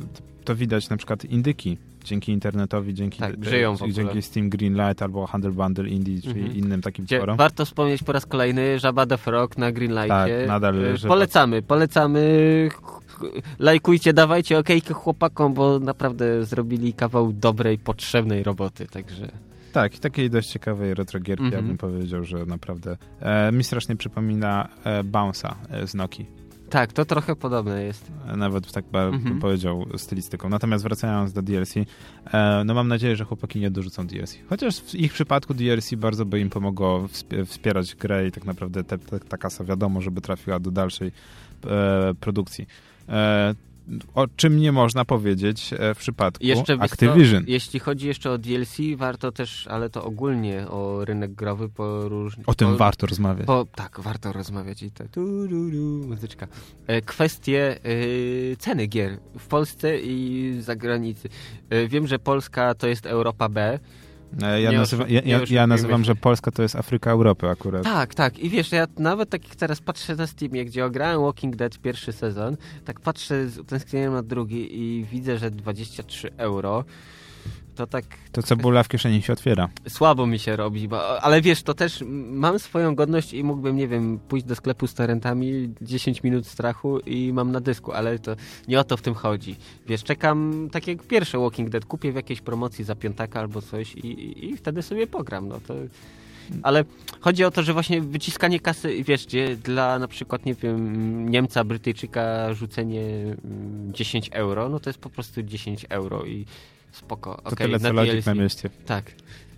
to 0.43 0.55
widać 0.55 0.89
na 0.89 0.97
przykład 0.97 1.25
indyki 1.25 1.77
dzięki 2.03 2.31
internetowi, 2.31 2.93
dzięki, 2.93 3.19
tak, 3.19 3.45
żyją 3.45 3.75
dzięki 3.91 4.21
Steam 4.21 4.49
Greenlight 4.49 5.01
albo 5.01 5.27
Handle 5.27 5.51
Bundle 5.51 5.89
Indie, 5.89 6.21
czyli 6.21 6.41
mhm. 6.41 6.57
innym 6.57 6.81
takim 6.81 7.05
Gdzie 7.05 7.19
forum. 7.19 7.37
Warto 7.37 7.65
wspomnieć 7.65 8.03
po 8.03 8.11
raz 8.11 8.25
kolejny 8.25 8.79
Żaba 8.79 9.05
the 9.05 9.17
Frog 9.17 9.57
na 9.57 9.71
Greenlightie. 9.71 10.39
Tak, 10.39 10.47
nadal. 10.47 10.85
E, 10.85 11.07
polecamy, 11.07 11.61
polecamy. 11.61 12.69
Lajkujcie, 13.59 14.13
dawajcie 14.13 14.59
okejkę 14.59 14.93
chłopakom, 14.93 15.53
bo 15.53 15.79
naprawdę 15.79 16.45
zrobili 16.45 16.93
kawał 16.93 17.33
dobrej, 17.33 17.77
potrzebnej 17.77 18.43
roboty, 18.43 18.87
także... 18.87 19.31
Tak, 19.71 19.95
i 19.95 19.99
takiej 19.99 20.29
dość 20.29 20.49
ciekawej 20.49 20.93
retrogierki, 20.93 21.43
mm 21.43 21.53
-hmm. 21.53 21.55
ja 21.55 21.61
bym 21.61 21.77
powiedział, 21.77 22.23
że 22.23 22.45
naprawdę 22.45 22.97
e, 23.19 23.51
mi 23.51 23.63
strasznie 23.63 23.95
przypomina 23.95 24.69
e, 24.83 25.03
Bounce'a 25.03 25.53
e, 25.69 25.87
z 25.87 25.93
Noki. 25.93 26.25
Tak, 26.69 26.93
to 26.93 27.05
trochę 27.05 27.35
podobne 27.35 27.83
jest. 27.83 28.11
Nawet 28.37 28.71
tak 28.71 28.85
bym 28.85 29.13
mhm. 29.13 29.39
powiedział 29.39 29.85
stylistyką. 29.97 30.49
Natomiast 30.49 30.83
wracając 30.83 31.33
do 31.33 31.41
DLC, 31.41 31.75
e, 31.77 32.63
no 32.65 32.73
mam 32.73 32.87
nadzieję, 32.87 33.15
że 33.15 33.25
chłopaki 33.25 33.59
nie 33.59 33.71
dorzucą 33.71 34.07
DLC. 34.07 34.37
Chociaż 34.49 34.81
w 34.81 34.95
ich 34.95 35.13
przypadku 35.13 35.53
DLC 35.53 35.93
bardzo 35.95 36.25
by 36.25 36.39
im 36.39 36.49
pomogło 36.49 37.07
wspierać 37.45 37.95
grę 37.95 38.27
i 38.27 38.31
tak 38.31 38.45
naprawdę 38.45 38.83
te, 38.83 38.97
te, 38.97 39.19
ta 39.19 39.37
kasa 39.37 39.63
wiadomo, 39.63 40.01
żeby 40.01 40.21
trafiła 40.21 40.59
do 40.59 40.71
dalszej 40.71 41.11
e, 41.65 42.13
produkcji. 42.19 42.67
O 44.15 44.27
czym 44.27 44.59
nie 44.59 44.71
można 44.71 45.05
powiedzieć 45.05 45.73
e, 45.73 45.93
w 45.93 45.97
przypadku 45.97 46.45
jeszcze, 46.45 46.73
Activision. 46.73 47.45
To, 47.45 47.51
jeśli 47.51 47.79
chodzi 47.79 48.07
jeszcze 48.07 48.31
o 48.31 48.37
DLC, 48.37 48.77
warto 48.95 49.31
też, 49.31 49.67
ale 49.67 49.89
to 49.89 50.03
ogólnie 50.03 50.67
o 50.67 51.05
rynek 51.05 51.33
growy 51.33 51.69
po 51.69 52.09
różnych... 52.09 52.49
O 52.49 52.53
tym 52.53 52.71
po, 52.71 52.77
warto 52.77 53.07
rozmawiać. 53.07 53.47
Po, 53.47 53.65
tak, 53.75 53.99
warto 53.99 54.33
rozmawiać 54.33 54.83
i 54.83 54.91
tak. 54.91 55.07
muzyczka. 56.07 56.47
E, 56.87 57.01
kwestie 57.01 57.79
e, 57.83 58.55
ceny 58.55 58.87
gier 58.87 59.17
w 59.39 59.47
Polsce 59.47 59.99
i 59.99 60.55
za 60.59 60.75
granicy. 60.75 61.29
E, 61.69 61.87
wiem, 61.87 62.07
że 62.07 62.19
Polska 62.19 62.75
to 62.75 62.87
jest 62.87 63.05
Europa 63.05 63.49
B, 63.49 63.79
ja, 64.59 64.71
nazywa, 64.71 65.07
ja, 65.07 65.21
ja, 65.25 65.39
ja 65.49 65.67
nazywam, 65.67 66.03
że 66.03 66.15
Polska 66.15 66.51
to 66.51 66.61
jest 66.61 66.75
Afryka 66.75 67.11
Europy 67.11 67.49
akurat. 67.49 67.83
Tak, 67.83 68.15
tak. 68.15 68.39
I 68.39 68.49
wiesz, 68.49 68.71
ja 68.71 68.87
nawet 68.97 69.29
tak 69.29 69.47
jak 69.47 69.55
teraz 69.55 69.81
patrzę 69.81 70.15
na 70.15 70.27
Steamie, 70.27 70.65
gdzie 70.65 70.85
ograłem 70.85 71.21
Walking 71.21 71.55
Dead 71.55 71.79
pierwszy 71.79 72.13
sezon, 72.13 72.57
tak 72.85 72.99
patrzę, 72.99 73.47
tęskniłem 73.67 74.13
na 74.13 74.23
drugi 74.23 74.79
i 74.79 75.05
widzę, 75.05 75.37
że 75.37 75.51
23 75.51 76.31
euro 76.37 76.83
to 77.81 77.87
tak... 77.87 78.05
To 78.31 78.43
cebula 78.43 78.83
w 78.83 78.87
kieszeni 78.87 79.21
się 79.21 79.33
otwiera. 79.33 79.69
Słabo 79.87 80.27
mi 80.27 80.39
się 80.39 80.55
robi, 80.55 80.87
bo, 80.87 81.21
ale 81.23 81.41
wiesz, 81.41 81.63
to 81.63 81.73
też 81.73 82.03
mam 82.31 82.59
swoją 82.59 82.95
godność 82.95 83.33
i 83.33 83.43
mógłbym, 83.43 83.75
nie 83.75 83.87
wiem, 83.87 84.19
pójść 84.27 84.45
do 84.45 84.55
sklepu 84.55 84.87
z 84.87 84.93
torrentami, 84.93 85.73
10 85.81 86.23
minut 86.23 86.47
strachu 86.47 86.99
i 86.99 87.33
mam 87.33 87.51
na 87.51 87.59
dysku, 87.59 87.91
ale 87.91 88.19
to 88.19 88.35
nie 88.67 88.79
o 88.79 88.83
to 88.83 88.97
w 88.97 89.01
tym 89.01 89.13
chodzi. 89.13 89.55
Wiesz, 89.87 90.03
czekam, 90.03 90.69
tak 90.71 90.87
jak 90.87 91.03
pierwsze 91.03 91.37
Walking 91.37 91.69
Dead, 91.69 91.85
kupię 91.85 92.11
w 92.11 92.15
jakiejś 92.15 92.41
promocji 92.41 92.83
za 92.83 92.95
piątaka 92.95 93.39
albo 93.39 93.61
coś 93.61 93.95
i, 93.95 94.07
i, 94.07 94.49
i 94.49 94.57
wtedy 94.57 94.81
sobie 94.81 95.07
pogram, 95.07 95.47
no 95.47 95.59
to... 95.67 95.73
Ale 96.63 96.85
chodzi 97.19 97.43
o 97.43 97.51
to, 97.51 97.63
że 97.63 97.73
właśnie 97.73 98.01
wyciskanie 98.01 98.59
kasy, 98.59 99.03
wiesz, 99.03 99.25
gdzie 99.25 99.55
dla 99.55 99.99
na 99.99 100.07
przykład, 100.07 100.45
nie 100.45 100.53
wiem, 100.53 101.29
Niemca, 101.29 101.63
Brytyjczyka 101.63 102.53
rzucenie 102.53 103.03
10 103.91 104.27
mm, 104.27 104.41
euro, 104.41 104.69
no 104.69 104.79
to 104.79 104.89
jest 104.89 104.99
po 104.99 105.09
prostu 105.09 105.43
10 105.43 105.85
euro 105.89 106.25
i 106.25 106.45
spoko. 106.91 107.35
To 107.35 107.49
okay, 107.49 107.67
tyle 107.67 107.79
co 107.79 107.93
na, 107.93 108.03
na 108.25 108.33
mieście. 108.33 108.69
Tak. 108.85 109.11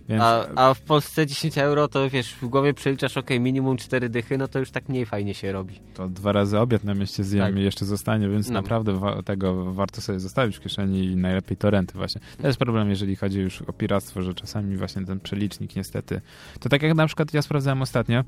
Więc... 0.08 0.22
A, 0.22 0.46
a 0.54 0.74
w 0.74 0.80
Polsce 0.80 1.26
10 1.26 1.58
euro 1.58 1.88
to 1.88 2.10
wiesz, 2.10 2.32
w 2.34 2.46
głowie 2.46 2.74
przeliczasz, 2.74 3.16
ok, 3.16 3.30
minimum 3.40 3.76
4 3.76 4.08
dychy, 4.08 4.38
no 4.38 4.48
to 4.48 4.58
już 4.58 4.70
tak 4.70 4.88
mniej 4.88 5.06
fajnie 5.06 5.34
się 5.34 5.52
robi. 5.52 5.80
To 5.94 6.08
dwa 6.08 6.32
razy 6.32 6.58
obiad 6.58 6.84
na 6.84 6.94
mieście 6.94 7.24
zjemy 7.24 7.50
tak. 7.50 7.56
i 7.56 7.62
jeszcze 7.62 7.84
zostanie, 7.84 8.28
więc 8.28 8.48
no. 8.48 8.54
naprawdę 8.54 8.92
wa 8.92 9.22
tego 9.22 9.72
warto 9.72 10.00
sobie 10.00 10.20
zostawić 10.20 10.56
w 10.56 10.60
kieszeni 10.60 11.04
i 11.04 11.16
najlepiej 11.16 11.56
torenty 11.56 11.94
właśnie. 11.94 12.20
To 12.40 12.46
jest 12.46 12.58
problem, 12.58 12.90
jeżeli 12.90 13.16
chodzi 13.16 13.40
już 13.40 13.62
o 13.62 13.72
piractwo, 13.72 14.22
że 14.22 14.34
czasami 14.34 14.76
właśnie 14.76 15.04
ten 15.04 15.20
przelicznik 15.20 15.76
niestety. 15.76 16.20
To 16.60 16.68
tak 16.68 16.82
jak 16.82 16.94
na 16.94 17.06
przykład 17.06 17.34
ja 17.34 17.42
sprawdzałem 17.42 17.82
ostatnio, 17.82 18.24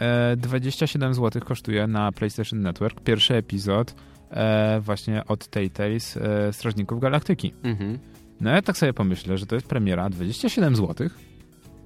e, 0.00 0.36
27 0.36 1.14
zł 1.14 1.42
kosztuje 1.44 1.86
na 1.86 2.12
PlayStation 2.12 2.60
Network 2.60 3.00
pierwszy 3.00 3.34
epizod 3.34 3.94
e, 4.30 4.80
właśnie 4.80 5.24
od 5.24 5.46
Telltales 5.46 6.16
e, 6.16 6.52
Strażników 6.52 7.00
Galaktyki. 7.00 7.54
Mhm. 7.62 7.98
No 8.40 8.50
ja 8.50 8.62
tak 8.62 8.76
sobie 8.76 8.92
pomyślę, 8.92 9.38
że 9.38 9.46
to 9.46 9.54
jest 9.54 9.66
premiera 9.66 10.10
27 10.10 10.76
zł. 10.76 11.08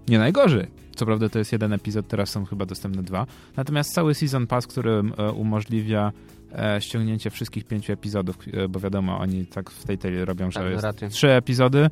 Nie 0.09 0.19
najgorzej. 0.19 0.67
Co 0.97 1.07
prawda 1.07 1.29
to 1.29 1.39
jest 1.39 1.53
jeden 1.53 1.73
epizod, 1.73 2.09
teraz 2.09 2.31
są 2.31 2.45
chyba 2.45 2.67
dostępne 2.67 3.03
dwa. 3.03 3.27
Natomiast 3.57 3.95
cały 3.95 4.15
Season 4.15 4.47
Pass, 4.47 4.67
który 4.67 4.91
e, 4.91 5.33
umożliwia 5.33 6.13
e, 6.53 6.81
ściągnięcie 6.81 7.31
wszystkich 7.31 7.65
pięciu 7.65 7.93
epizodów, 7.93 8.39
e, 8.53 8.69
bo 8.69 8.81
wiadomo, 8.81 9.19
oni 9.19 9.47
tak 9.47 9.71
w 9.71 9.85
tej 9.85 9.99
tej 9.99 10.25
robią, 10.25 10.51
że 10.51 10.81
tak, 10.81 11.03
jest 11.03 11.15
trzy 11.15 11.31
epizody 11.31 11.91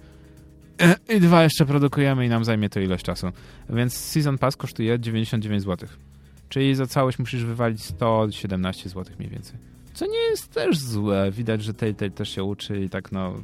i 1.09 1.20
dwa 1.20 1.42
jeszcze 1.42 1.66
produkujemy 1.66 2.26
i 2.26 2.28
nam 2.28 2.44
zajmie 2.44 2.68
to 2.68 2.80
ilość 2.80 3.04
czasu. 3.04 3.32
Więc 3.70 3.96
Season 3.96 4.38
Pass 4.38 4.57
kosztuje 4.57 4.98
99 4.98 5.62
zł. 5.62 5.88
Czyli 6.48 6.74
za 6.74 6.86
całość 6.86 7.18
musisz 7.18 7.44
wywalić 7.44 7.82
117 7.82 8.88
zł 8.88 9.14
mniej 9.18 9.30
więcej. 9.30 9.76
Co 9.97 10.07
nie 10.07 10.18
jest 10.18 10.53
też 10.53 10.78
złe. 10.78 11.30
Widać, 11.30 11.62
że 11.62 11.74
Telltale 11.74 12.11
też 12.11 12.28
się 12.28 12.44
uczy 12.44 12.80
i 12.80 12.88
tak 12.88 13.12
no, 13.12 13.34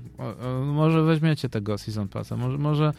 może 0.64 1.02
weźmiecie 1.02 1.48
tego 1.48 1.78
Season 1.78 2.08
Passa, 2.08 2.36
może, 2.36 2.58
może 2.58 2.92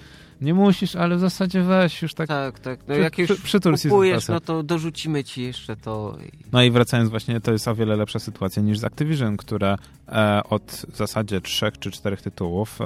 nie 0.43 0.53
musisz, 0.53 0.95
ale 0.95 1.15
w 1.15 1.19
zasadzie 1.19 1.61
weź 1.61 2.01
już 2.01 2.13
tak. 2.13 2.27
Tak, 2.27 2.59
tak. 2.59 2.79
No 2.87 2.95
jak 2.95 3.17
już 3.17 3.41
przy, 3.41 3.59
kupujesz, 3.59 4.27
no 4.27 4.39
to 4.39 4.63
dorzucimy 4.63 5.23
ci 5.23 5.41
jeszcze 5.41 5.75
to. 5.75 6.17
No 6.51 6.63
i 6.63 6.71
wracając 6.71 7.09
właśnie, 7.09 7.41
to 7.41 7.51
jest 7.51 7.67
o 7.67 7.75
wiele 7.75 7.95
lepsza 7.95 8.19
sytuacja 8.19 8.61
niż 8.61 8.79
z 8.79 8.83
Activision, 8.83 9.37
które 9.37 9.75
e, 10.07 10.41
od 10.49 10.85
w 10.89 10.97
zasadzie 10.97 11.41
trzech 11.41 11.79
czy 11.79 11.91
czterech 11.91 12.21
tytułów, 12.21 12.81
e, 12.81 12.85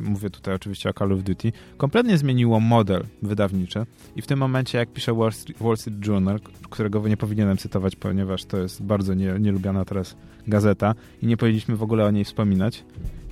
mówię 0.00 0.30
tutaj 0.30 0.54
oczywiście 0.54 0.90
o 0.90 0.92
Call 0.92 1.12
of 1.12 1.22
Duty, 1.22 1.52
kompletnie 1.76 2.18
zmieniło 2.18 2.60
model 2.60 3.04
wydawniczy 3.22 3.86
i 4.16 4.22
w 4.22 4.26
tym 4.26 4.38
momencie, 4.38 4.78
jak 4.78 4.92
pisze 4.92 5.14
Wall 5.14 5.32
Street, 5.32 5.58
Wall 5.62 5.76
Street 5.76 6.06
Journal, 6.06 6.40
którego 6.70 7.08
nie 7.08 7.16
powinienem 7.16 7.56
cytować, 7.56 7.96
ponieważ 7.96 8.44
to 8.44 8.56
jest 8.56 8.82
bardzo 8.82 9.14
nie, 9.14 9.34
nielubiana 9.40 9.84
teraz 9.84 10.16
gazeta 10.46 10.94
i 11.22 11.26
nie 11.26 11.36
powinniśmy 11.36 11.76
w 11.76 11.82
ogóle 11.82 12.04
o 12.04 12.10
niej 12.10 12.24
wspominać, 12.24 12.84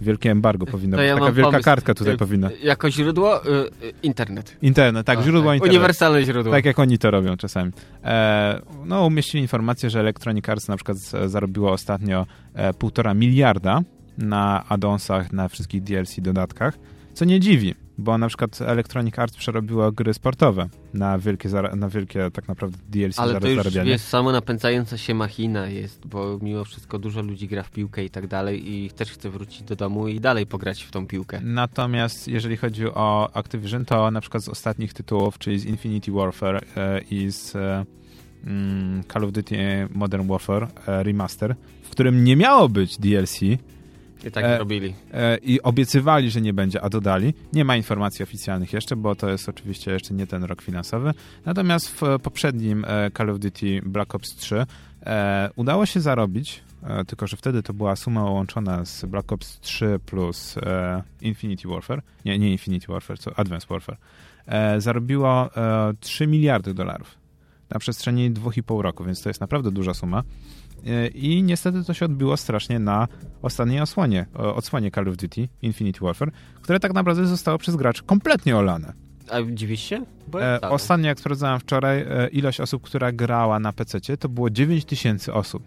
Wielkie 0.03 0.31
embargo 0.31 0.67
powinno 0.67 0.97
być. 0.97 1.07
Ja 1.07 1.15
Taka 1.15 1.33
wielka 1.33 1.51
pomysł. 1.51 1.65
kartka 1.65 1.95
tutaj 1.95 2.15
y, 2.15 2.17
powinna. 2.17 2.51
Jako 2.63 2.91
źródło? 2.91 3.47
Y, 3.47 3.71
internet. 4.03 4.57
Internet, 4.63 5.07
tak, 5.07 5.23
źródło 5.23 5.51
tak. 5.51 5.55
internet. 5.55 5.75
Uniwersalne 5.75 6.25
źródło. 6.25 6.53
Tak 6.53 6.65
jak 6.65 6.79
oni 6.79 6.99
to 6.99 7.11
robią 7.11 7.37
czasami. 7.37 7.71
E, 8.05 8.61
no, 8.85 9.07
umieścili 9.07 9.43
informację, 9.43 9.91
że 9.91 10.01
Electronic 10.01 10.49
Arts 10.49 10.69
na 10.69 10.77
przykład 10.77 10.99
zarobiło 11.27 11.73
ostatnio 11.73 12.27
e, 12.55 12.75
półtora 12.75 13.15
miliarda 13.15 13.81
na 14.19 14.65
addonsach, 14.69 15.33
na 15.33 15.49
wszystkich 15.49 15.83
DLC 15.83 16.21
dodatkach, 16.21 16.79
co 17.15 17.25
nie 17.25 17.41
dziwi, 17.41 17.75
bo 17.99 18.19
na 18.19 18.29
przykład 18.29 18.61
Electronic 18.63 19.19
Arts 19.19 19.37
przerobiło 19.37 19.93
gry 19.93 20.15
sportowe 20.15 20.69
na 20.95 21.19
wielkie, 21.19 21.49
na 21.77 21.89
wielkie 21.89 22.31
tak 22.31 22.49
naprawdę 22.49 22.79
DLC 22.89 23.19
Ale 23.19 23.41
to 23.41 23.49
już 23.49 23.75
jest 23.75 24.09
samo 24.09 24.33
napędzająca 24.33 24.99
się 24.99 25.15
machina 25.15 25.67
jest, 25.67 26.07
bo 26.07 26.39
mimo 26.43 26.65
wszystko 26.65 26.99
dużo 26.99 27.23
ludzi 27.23 27.49
gra 27.49 27.63
w 27.63 27.71
piłkę 27.71 28.05
i 28.05 28.11
tak 28.11 28.27
dalej 28.27 28.73
i 28.73 28.91
też 28.91 29.11
chce 29.11 29.31
wrócić 29.31 29.63
do 29.63 29.77
domu 29.77 30.09
i 30.09 30.21
dalej 30.21 30.47
pograć 30.47 30.83
w 30.83 30.91
tą 30.91 31.07
piłkę. 31.07 31.41
Natomiast 31.43 32.29
jeżeli 32.29 32.57
chodzi 32.57 32.87
o 32.87 33.31
Activision, 33.35 33.85
to 33.85 34.11
na 34.11 34.21
przykład 34.21 34.43
z 34.43 34.49
ostatnich 34.49 34.93
tytułów, 34.93 35.39
czyli 35.39 35.59
z 35.59 35.65
Infinity 35.65 36.13
Warfare 36.13 36.65
e, 36.77 37.01
i 37.11 37.33
z 37.33 37.57
e, 37.57 37.85
mm, 38.45 39.05
Call 39.13 39.25
of 39.25 39.33
Duty 39.33 39.89
Modern 39.95 40.29
Warfare 40.29 40.69
e, 40.87 41.03
Remaster, 41.03 41.57
w 41.83 41.91
którym 41.91 42.25
nie 42.25 42.37
miało 42.37 42.69
być 42.69 42.99
DLC, 42.99 43.41
i 44.25 44.31
tak 44.31 44.45
e, 44.45 44.59
robili. 44.59 44.95
E, 45.13 45.37
I 45.37 45.63
obiecywali, 45.63 46.31
że 46.31 46.41
nie 46.41 46.53
będzie, 46.53 46.81
a 46.83 46.89
dodali. 46.89 47.35
Nie 47.53 47.65
ma 47.65 47.77
informacji 47.77 48.23
oficjalnych 48.23 48.73
jeszcze, 48.73 48.97
bo 48.97 49.15
to 49.15 49.31
jest 49.31 49.49
oczywiście 49.49 49.93
jeszcze 49.93 50.15
nie 50.15 50.27
ten 50.27 50.45
rok 50.45 50.63
finansowy. 50.63 51.15
Natomiast 51.45 51.89
w 51.89 52.01
poprzednim 52.23 52.85
e, 52.85 53.11
Call 53.11 53.31
of 53.31 53.39
Duty 53.39 53.81
Black 53.87 54.15
Ops 54.15 54.37
3 54.37 54.67
e, 55.07 55.51
udało 55.57 55.87
się 55.87 56.01
zarobić, 56.01 56.63
e, 56.83 57.05
tylko 57.05 57.27
że 57.27 57.37
wtedy 57.37 57.63
to 57.63 57.75
była 57.75 57.97
suma 57.97 58.25
łączona 58.25 58.85
z 58.85 59.05
Black 59.05 59.33
Ops 59.33 59.61
3 59.61 60.01
plus 60.07 60.59
e, 60.59 61.03
Infinity 61.21 61.69
Warfare. 61.69 62.03
Nie, 62.25 62.39
nie 62.39 62.53
Infinity 62.53 62.87
Warfare, 62.93 63.19
co 63.19 63.39
Advanced 63.39 63.69
Warfare. 63.69 63.97
zarobiło 64.79 65.51
3 66.01 66.27
miliardy 66.27 66.75
dolarów 66.75 67.23
na 67.73 67.79
przestrzeni 67.79 68.31
2,5 68.31 68.81
roku, 68.81 69.05
więc 69.05 69.23
to 69.23 69.31
jest 69.31 69.41
naprawdę 69.41 69.71
duża 69.71 69.95
suma. 69.95 70.23
I 71.15 71.43
niestety 71.43 71.85
to 71.85 71.95
się 71.95 72.05
odbiło 72.05 72.37
strasznie 72.37 72.79
na 72.79 73.09
ostatniej 73.43 73.81
osłonie, 73.81 74.27
odsłonie 74.35 74.91
Call 74.91 75.09
of 75.09 75.17
Duty 75.17 75.49
Infinity 75.63 76.01
Warfare, 76.01 76.33
które 76.63 76.81
tak 76.81 76.95
naprawdę 76.95 77.27
zostało 77.27 77.59
przez 77.59 77.77
graczy 77.77 78.03
kompletnie 78.03 78.57
olane. 78.57 78.93
A 79.31 79.37
dziwisz 79.53 79.81
się? 79.81 80.05
E, 80.35 80.61
ostatnio, 80.61 81.07
jak 81.07 81.21
sprawdzałem 81.21 81.61
wczoraj, 81.61 82.01
e, 82.01 82.29
ilość 82.29 82.61
osób, 82.61 82.83
która 82.83 83.13
grała 83.13 83.59
na 83.59 83.73
PC, 83.73 84.17
to 84.17 84.29
było 84.29 84.51
9 84.51 84.85
tysięcy 84.85 85.33
osób. 85.33 85.63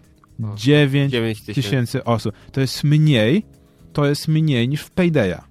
9 0.55 1.41
tysięcy 1.41 2.03
osób. 2.03 2.35
To 2.51 2.61
jest 2.61 2.83
mniej, 2.83 3.45
to 3.93 4.05
jest 4.05 4.27
mniej 4.27 4.69
niż 4.69 4.81
w 4.81 4.91
Paydaya. 4.91 5.41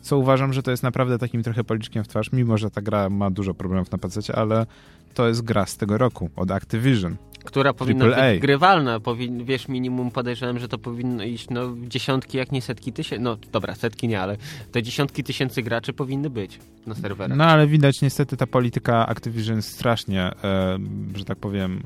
Co 0.00 0.18
uważam, 0.18 0.52
że 0.52 0.62
to 0.62 0.70
jest 0.70 0.82
naprawdę 0.82 1.18
takim 1.18 1.42
trochę 1.42 1.64
policzkiem 1.64 2.04
w 2.04 2.08
twarz, 2.08 2.32
mimo 2.32 2.58
że 2.58 2.70
ta 2.70 2.82
gra 2.82 3.10
ma 3.10 3.30
dużo 3.30 3.54
problemów 3.54 3.92
na 3.92 3.98
PC, 3.98 4.36
ale 4.36 4.66
to 5.14 5.28
jest 5.28 5.42
gra 5.42 5.66
z 5.66 5.76
tego 5.76 5.98
roku, 5.98 6.30
od 6.36 6.50
Activision. 6.50 7.16
Która 7.44 7.72
powinna 7.72 8.04
być 8.04 8.40
grywalna. 8.40 9.00
Powin, 9.00 9.44
wiesz, 9.44 9.68
minimum 9.68 10.10
podejrzewam, 10.10 10.58
że 10.58 10.68
to 10.68 10.78
powinno 10.78 11.24
iść 11.24 11.50
no, 11.50 11.74
dziesiątki, 11.88 12.38
jak 12.38 12.52
nie 12.52 12.62
setki 12.62 12.92
tysięcy. 12.92 13.24
No 13.24 13.36
dobra, 13.52 13.74
setki 13.74 14.08
nie, 14.08 14.20
ale 14.20 14.36
te 14.72 14.82
dziesiątki 14.82 15.24
tysięcy 15.24 15.62
graczy 15.62 15.92
powinny 15.92 16.30
być 16.30 16.58
na 16.86 16.94
serwerach. 16.94 17.38
No 17.38 17.44
ale 17.44 17.66
widać 17.66 18.02
niestety 18.02 18.36
ta 18.36 18.46
polityka 18.46 19.06
Activision 19.06 19.62
strasznie, 19.62 20.22
e, 20.22 20.78
że 21.14 21.24
tak 21.24 21.38
powiem, 21.38 21.82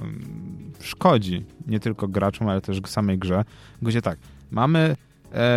szkodzi 0.81 1.45
nie 1.67 1.81
tylko 1.81 2.09
graczom, 2.09 2.49
ale 2.49 2.61
też 2.61 2.81
samej 2.87 3.19
grze. 3.19 3.45
Gdzie 3.83 4.03
tak, 4.03 4.19
mamy 4.51 4.97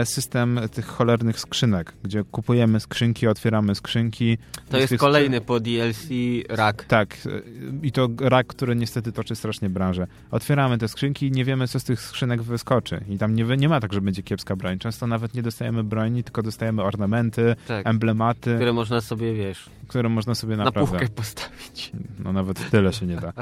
system 0.03 0.59
tych 0.71 0.85
cholernych 0.85 1.39
skrzynek, 1.39 1.93
gdzie 2.03 2.23
kupujemy 2.23 2.79
skrzynki, 2.79 3.27
otwieramy 3.27 3.75
skrzynki. 3.75 4.37
To 4.69 4.77
jest 4.77 4.97
kolejny 4.97 5.41
po 5.41 5.59
DLC 5.59 6.07
rak. 6.49 6.85
Tak, 6.85 7.17
e, 7.25 7.41
i 7.83 7.91
to 7.91 8.09
rak, 8.19 8.47
który 8.47 8.75
niestety 8.75 9.11
toczy 9.11 9.35
strasznie 9.35 9.69
branżę. 9.69 10.07
Otwieramy 10.31 10.77
te 10.77 10.87
skrzynki 10.87 11.27
i 11.27 11.31
nie 11.31 11.45
wiemy, 11.45 11.67
co 11.67 11.79
z 11.79 11.83
tych 11.83 12.01
skrzynek 12.01 12.41
wyskoczy. 12.41 13.03
I 13.09 13.17
tam 13.17 13.35
nie, 13.35 13.43
nie 13.43 13.69
ma 13.69 13.79
tak, 13.79 13.93
że 13.93 14.01
będzie 14.01 14.23
kiepska 14.23 14.55
broń. 14.55 14.79
Często 14.79 15.07
nawet 15.07 15.33
nie 15.33 15.41
dostajemy 15.41 15.83
broni, 15.83 16.23
tylko 16.23 16.43
dostajemy 16.43 16.83
ornamenty, 16.83 17.55
tak. 17.67 17.87
emblematy. 17.87 18.55
Które 18.55 18.73
można 18.73 19.01
sobie, 19.01 19.33
wiesz... 19.33 19.69
Które 19.89 20.09
można 20.09 20.35
sobie 20.35 20.57
naprawdę... 20.57 20.81
Na 20.81 20.87
półkę 20.99 21.07
postawić. 21.15 21.91
No 22.19 22.33
nawet 22.33 22.69
tyle 22.69 22.93
się 22.93 23.05
nie 23.05 23.15
da. 23.15 23.33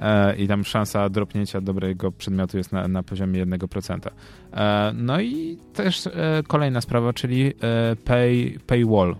E, 0.00 0.36
I 0.36 0.48
tam 0.48 0.64
szansa 0.64 1.08
dropnięcia 1.08 1.60
dobrego 1.60 2.12
przedmiotu 2.12 2.56
jest 2.56 2.72
na, 2.72 2.88
na 2.88 3.02
poziomie 3.02 3.46
1%. 3.46 4.10
E, 4.52 4.92
no 4.94 5.20
i 5.20 5.58
też 5.74 6.06
e, 6.06 6.12
kolejna 6.48 6.80
sprawa, 6.80 7.12
czyli 7.12 7.46
e, 7.46 7.52
pay, 7.96 8.58
paywall, 8.66 9.16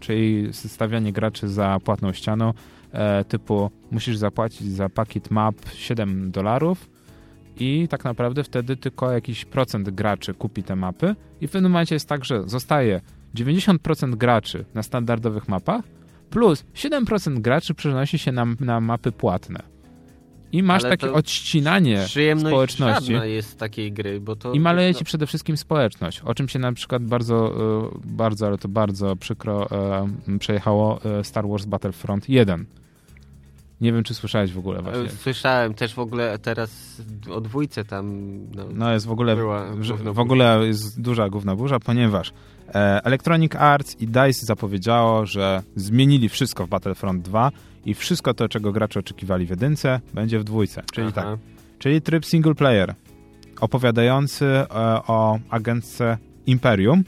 czyli 0.00 0.48
stawianie 0.52 1.12
graczy 1.12 1.48
za 1.48 1.78
płatną 1.84 2.12
ścianą, 2.12 2.52
e, 2.92 3.24
typu 3.24 3.70
musisz 3.90 4.16
zapłacić 4.16 4.72
za 4.72 4.88
pakiet 4.88 5.30
map 5.30 5.54
7 5.74 6.30
dolarów 6.30 6.90
i 7.56 7.88
tak 7.88 8.04
naprawdę 8.04 8.44
wtedy 8.44 8.76
tylko 8.76 9.12
jakiś 9.12 9.44
procent 9.44 9.90
graczy 9.90 10.34
kupi 10.34 10.62
te 10.62 10.76
mapy 10.76 11.16
i 11.40 11.48
w 11.48 11.50
pewnym 11.50 11.72
momencie 11.72 11.94
jest 11.94 12.08
tak, 12.08 12.24
że 12.24 12.48
zostaje 12.48 13.00
90% 13.34 14.14
graczy 14.14 14.64
na 14.74 14.82
standardowych 14.82 15.48
mapach 15.48 15.99
plus 16.30 16.64
7% 16.74 17.40
graczy 17.40 17.74
przenosi 17.74 18.18
się 18.18 18.32
na, 18.32 18.46
na 18.60 18.80
mapy 18.80 19.12
płatne. 19.12 19.62
I 20.52 20.62
masz 20.62 20.84
ale 20.84 20.96
takie 20.96 21.12
odścinanie 21.12 22.06
społeczności. 22.38 23.12
jest 23.12 23.58
takiej 23.58 23.92
gry, 23.92 24.20
bo 24.20 24.36
to... 24.36 24.52
I 24.52 24.60
maleje 24.60 24.94
ci 24.94 25.04
przede 25.04 25.26
wszystkim 25.26 25.56
społeczność, 25.56 26.20
o 26.20 26.34
czym 26.34 26.48
się 26.48 26.58
na 26.58 26.72
przykład 26.72 27.02
bardzo, 27.02 27.54
e, 27.86 27.98
bardzo, 28.04 28.46
ale 28.46 28.58
to 28.58 28.68
bardzo 28.68 29.16
przykro 29.16 29.70
e, 29.70 30.38
przejechało 30.38 31.00
e, 31.04 31.24
Star 31.24 31.48
Wars 31.48 31.64
Battlefront 31.64 32.28
1. 32.28 32.66
Nie 33.80 33.92
wiem, 33.92 34.02
czy 34.02 34.14
słyszałeś 34.14 34.52
w 34.52 34.58
ogóle 34.58 34.82
właśnie. 34.82 35.08
Słyszałem 35.08 35.74
też 35.74 35.94
w 35.94 35.98
ogóle 35.98 36.38
teraz 36.38 37.02
o 37.30 37.40
dwójce 37.40 37.84
tam. 37.84 38.30
No, 38.54 38.64
no 38.72 38.92
jest 38.92 39.06
w 39.06 39.10
ogóle, 39.10 39.36
w 40.04 40.18
ogóle 40.18 40.66
jest 40.66 41.00
duża 41.00 41.28
główna 41.28 41.56
burza, 41.56 41.80
ponieważ 41.80 42.32
e, 42.68 43.04
Electronic 43.04 43.54
Arts 43.54 44.00
i 44.00 44.06
DICE 44.06 44.46
zapowiedziało, 44.46 45.26
że 45.26 45.62
zmienili 45.76 46.28
wszystko 46.28 46.66
w 46.66 46.68
Battlefront 46.68 47.22
2 47.22 47.50
i 47.84 47.94
wszystko 47.94 48.34
to, 48.34 48.48
czego 48.48 48.72
gracze 48.72 49.00
oczekiwali 49.00 49.46
w 49.46 49.50
jedynce, 49.50 50.00
będzie 50.14 50.38
w 50.38 50.44
dwójce. 50.44 50.82
Czyli 50.92 51.08
Aha. 51.16 51.22
tak, 51.22 51.38
czyli 51.78 52.02
tryb 52.02 52.26
single 52.26 52.54
player 52.54 52.94
opowiadający 53.60 54.46
e, 54.46 54.66
o 55.06 55.38
agentce 55.50 56.18
Imperium 56.46 57.04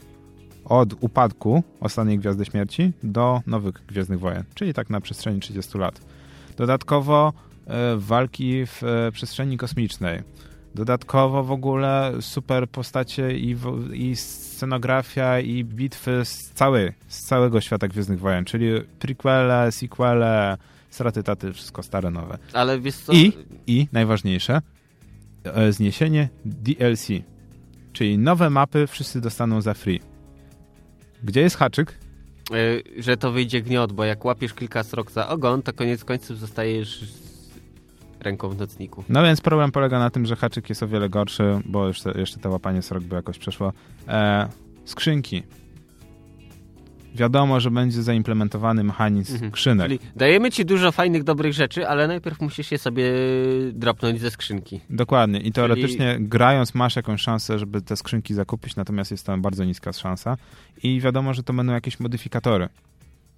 od 0.65 1.03
upadku 1.03 1.63
ostatniej 1.79 2.19
Gwiazdy 2.19 2.45
Śmierci 2.45 2.91
do 3.03 3.41
nowych 3.47 3.75
Gwiezdnych 3.87 4.19
Wojen, 4.19 4.43
czyli 4.55 4.73
tak 4.73 4.89
na 4.89 5.01
przestrzeni 5.01 5.39
30 5.39 5.77
lat. 5.77 6.01
Dodatkowo 6.57 7.33
e, 7.67 7.95
walki 7.97 8.65
w 8.65 8.83
e, 8.83 9.11
przestrzeni 9.11 9.57
kosmicznej. 9.57 10.21
Dodatkowo 10.75 11.43
w 11.43 11.51
ogóle 11.51 12.13
super 12.21 12.69
postacie 12.69 13.37
i, 13.37 13.55
i 13.93 14.15
scenografia 14.15 15.39
i 15.39 15.63
bitwy 15.63 16.25
z, 16.25 16.51
całej, 16.51 16.91
z 17.07 17.25
całego 17.25 17.61
świata 17.61 17.87
Gwiezdnych 17.87 18.19
Wojen, 18.19 18.45
czyli 18.45 18.67
prequele, 18.99 19.71
sequele, 19.71 20.57
straty 20.89 21.23
taty, 21.23 21.53
wszystko 21.53 21.83
stare, 21.83 22.11
nowe. 22.11 22.37
Ale 22.53 22.79
wiesz 22.79 22.95
co... 22.95 23.13
I, 23.13 23.33
i 23.67 23.87
najważniejsze, 23.91 24.61
e, 25.43 25.71
zniesienie 25.71 26.29
DLC, 26.45 27.07
czyli 27.93 28.17
nowe 28.17 28.49
mapy 28.49 28.87
wszyscy 28.87 29.21
dostaną 29.21 29.61
za 29.61 29.73
free. 29.73 29.99
Gdzie 31.23 31.41
jest 31.41 31.57
haczyk? 31.57 32.02
Yy, 32.51 32.83
że 33.03 33.17
to 33.17 33.31
wyjdzie 33.31 33.61
gniot, 33.61 33.93
bo 33.93 34.03
jak 34.03 34.25
łapiesz 34.25 34.53
kilka 34.53 34.83
srok 34.83 35.11
za 35.11 35.29
ogon, 35.29 35.61
to 35.61 35.73
koniec 35.73 36.03
końców 36.03 36.39
zostajesz 36.39 37.03
ręką 38.19 38.49
w 38.49 38.57
nocniku. 38.57 39.03
No 39.09 39.23
więc 39.23 39.41
problem 39.41 39.71
polega 39.71 39.99
na 39.99 40.09
tym, 40.09 40.25
że 40.25 40.35
haczyk 40.35 40.69
jest 40.69 40.83
o 40.83 40.87
wiele 40.87 41.09
gorszy, 41.09 41.61
bo 41.65 41.87
jeszcze, 41.87 42.13
jeszcze 42.15 42.39
to 42.39 42.49
łapanie 42.49 42.81
srok 42.81 43.03
by 43.03 43.15
jakoś 43.15 43.37
przeszło. 43.37 43.73
E, 44.07 44.49
skrzynki 44.85 45.43
wiadomo, 47.15 47.59
że 47.59 47.71
będzie 47.71 48.03
zaimplementowany 48.03 48.83
mechanizm 48.83 49.33
mhm. 49.33 49.51
skrzynek. 49.51 49.87
Czyli 49.87 49.99
dajemy 50.15 50.51
ci 50.51 50.65
dużo 50.65 50.91
fajnych, 50.91 51.23
dobrych 51.23 51.53
rzeczy, 51.53 51.87
ale 51.87 52.07
najpierw 52.07 52.41
musisz 52.41 52.71
je 52.71 52.77
sobie 52.77 53.11
dropnąć 53.71 54.21
ze 54.21 54.31
skrzynki. 54.31 54.79
Dokładnie 54.89 55.39
i 55.39 55.51
teoretycznie 55.51 56.13
Czyli... 56.13 56.27
grając 56.27 56.73
masz 56.73 56.95
jakąś 56.95 57.21
szansę, 57.21 57.59
żeby 57.59 57.81
te 57.81 57.95
skrzynki 57.95 58.33
zakupić, 58.33 58.75
natomiast 58.75 59.11
jest 59.11 59.25
tam 59.25 59.41
bardzo 59.41 59.65
niska 59.65 59.93
szansa 59.93 60.37
i 60.83 61.01
wiadomo, 61.01 61.33
że 61.33 61.43
to 61.43 61.53
będą 61.53 61.73
jakieś 61.73 61.99
modyfikatory. 61.99 62.69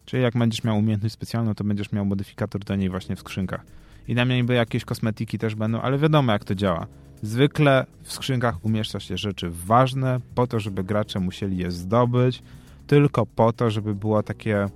Czyli 0.06 0.24
jak 0.24 0.38
będziesz 0.38 0.64
miał 0.64 0.78
umiejętność 0.78 1.14
specjalną, 1.14 1.56
to 1.56 1.64
będziesz 1.64 1.92
miał 1.92 2.06
modyfikator 2.06 2.64
do 2.64 2.76
niej 2.76 2.90
właśnie 2.90 3.16
w 3.16 3.20
skrzynkach. 3.20 3.62
I 4.08 4.16
na 4.16 4.26
mnie 4.26 4.36
niby 4.36 4.54
jakieś 4.54 4.86
kosmetyki 4.86 5.38
też 5.38 5.56
będą, 5.56 5.82
ale 5.82 5.98
wiadomo 5.98 6.32
jak 6.32 6.44
to 6.44 6.56
działa. 6.56 6.88
Zwykle 7.22 7.86
w 8.04 8.14
skrzynkach 8.14 8.66
umieszcza 8.66 9.00
się 9.00 9.18
rzeczy 9.18 9.50
ważne 9.50 10.20
po 10.36 10.48
to, 10.48 10.60
żeby 10.60 10.84
gracze 10.84 11.20
musieli 11.20 11.58
je 11.58 11.72
zdobyć, 11.72 12.44
tylko 12.88 13.26
po 13.26 13.54
to, 13.54 13.70
żeby 13.70 13.96
było 13.96 14.24
takie 14.24 14.68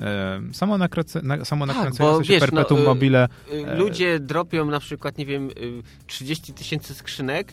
e, 0.00 0.40
samo, 0.52 0.78
nakręce, 0.78 1.22
na, 1.22 1.44
samo 1.44 1.66
tak, 1.66 1.76
nakręcające 1.76 2.24
się 2.24 2.32
wiesz, 2.32 2.40
perpetuum 2.40 2.80
no, 2.80 2.86
mobile. 2.86 3.28
Y, 3.52 3.76
ludzie 3.76 4.20
dropią 4.20 4.64
na 4.64 4.80
przykład, 4.80 5.18
nie 5.18 5.26
wiem, 5.26 5.50
30 6.06 6.52
tysięcy 6.52 6.94
skrzynek 6.94 7.52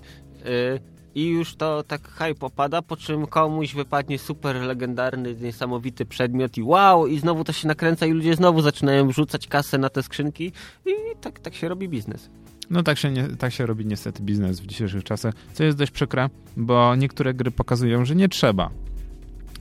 i 1.15 1.27
już 1.27 1.55
to 1.55 1.83
tak 1.83 2.07
hype 2.07 2.45
opada, 2.45 2.81
po 2.81 2.97
czym 2.97 3.27
komuś 3.27 3.73
wypadnie 3.73 4.19
super 4.19 4.55
legendarny, 4.55 5.35
niesamowity 5.35 6.05
przedmiot 6.05 6.57
i 6.57 6.63
wow, 6.63 7.07
i 7.07 7.19
znowu 7.19 7.43
to 7.43 7.53
się 7.53 7.67
nakręca 7.67 8.05
i 8.05 8.11
ludzie 8.11 8.35
znowu 8.35 8.61
zaczynają 8.61 9.07
wrzucać 9.07 9.47
kasę 9.47 9.77
na 9.77 9.89
te 9.89 10.03
skrzynki 10.03 10.51
i 10.85 10.91
tak, 11.21 11.39
tak 11.39 11.55
się 11.55 11.69
robi 11.69 11.89
biznes. 11.89 12.29
No 12.69 12.83
tak 12.83 12.97
się, 12.97 13.11
nie, 13.11 13.27
tak 13.27 13.53
się 13.53 13.65
robi 13.65 13.85
niestety 13.85 14.23
biznes 14.23 14.59
w 14.59 14.65
dzisiejszych 14.65 15.03
czasach, 15.03 15.33
co 15.53 15.63
jest 15.63 15.77
dość 15.77 15.91
przykre, 15.91 16.29
bo 16.57 16.95
niektóre 16.95 17.33
gry 17.33 17.51
pokazują, 17.51 18.05
że 18.05 18.15
nie 18.15 18.29
trzeba 18.29 18.69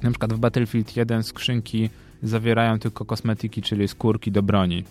na 0.04 0.10
przykład 0.10 0.32
w 0.32 0.38
Battlefield 0.38 0.96
1 0.96 1.22
skrzynki 1.22 1.90
zawierają 2.22 2.78
tylko 2.78 3.04
kosmetyki, 3.04 3.62
czyli 3.62 3.88
skórki 3.88 4.32
do 4.32 4.42
broni, 4.42 4.84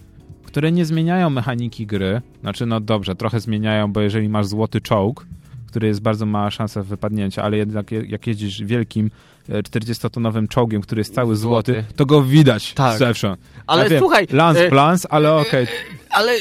które 0.44 0.72
nie 0.72 0.86
zmieniają 0.86 1.30
mechaniki 1.30 1.86
gry. 1.86 2.22
Znaczy, 2.42 2.66
no 2.66 2.80
dobrze, 2.80 3.16
trochę 3.16 3.40
zmieniają, 3.40 3.92
bo 3.92 4.02
jeżeli 4.02 4.30
masz 4.30 4.46
złoty 4.46 4.82
czołg, 4.82 5.26
który 5.68 5.88
jest 5.88 6.02
bardzo 6.02 6.26
mała 6.26 6.52
szansa 6.52 6.84
wypadnięcia, 6.84 7.44
ale 7.44 7.58
jednak 7.58 7.92
jak 7.92 8.28
jeździsz 8.28 8.64
wielkim 8.64 9.12
40-tonowym 9.50 10.44
e, 10.44 10.48
czołgiem, 10.48 10.82
który 10.82 11.00
jest 11.00 11.16
cały 11.16 11.36
złoty, 11.36 11.84
to 11.96 12.06
go 12.06 12.24
widać 12.24 12.74
tak. 12.74 12.98
zewsząd. 12.98 13.40
Ale 13.68 13.90
ja 13.90 14.00
słuchaj... 14.00 14.28
Lance 14.32 14.68
e, 14.68 14.70
Plans, 14.70 15.08
ale 15.10 15.34
okej. 15.34 15.64
Okay. 15.64 15.76
Ale 16.10 16.32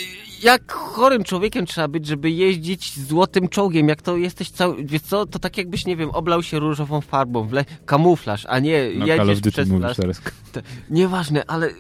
jak 0.43 0.73
chorym 0.73 1.25
człowiekiem 1.25 1.67
trzeba 1.67 1.89
być, 1.89 2.07
żeby 2.07 2.31
jeździć 2.31 3.01
złotym 3.01 3.49
czołgiem, 3.49 3.89
jak 3.89 4.03
to 4.03 4.17
jesteś 4.17 4.51
cały, 4.51 4.85
wiesz 4.85 5.03
co, 5.03 5.27
to 5.27 5.39
tak 5.39 5.59
jakbyś, 5.59 5.87
nie 5.87 5.97
wiem, 5.97 6.11
oblał 6.11 6.43
się 6.43 6.59
różową 6.59 7.01
farbą, 7.01 7.45
wle, 7.45 7.65
kamuflaż, 7.87 8.47
a 8.49 8.59
nie 8.59 8.91
no, 8.97 9.07
jedziesz 9.07 9.41
przez 9.41 9.69
mówisz 9.69 9.97
teraz. 9.97 10.21
To, 10.53 10.61
nieważne, 10.91 11.45
ale... 11.47 11.71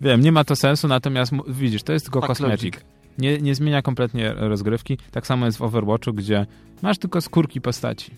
Wiem, 0.00 0.20
nie 0.20 0.32
ma 0.32 0.44
to 0.44 0.56
sensu, 0.56 0.88
natomiast 0.88 1.32
widzisz, 1.48 1.82
to 1.82 1.92
jest 1.92 2.04
tylko 2.04 2.20
kosmetyk. 2.20 2.84
Nie, 3.18 3.38
nie 3.38 3.54
zmienia 3.54 3.82
kompletnie 3.82 4.34
rozgrywki. 4.34 4.98
Tak 5.10 5.26
samo 5.26 5.46
jest 5.46 5.58
w 5.58 5.62
Overwatchu, 5.62 6.12
gdzie 6.12 6.46
masz 6.82 6.98
tylko 6.98 7.20
skórki 7.20 7.60
postaci 7.60 8.10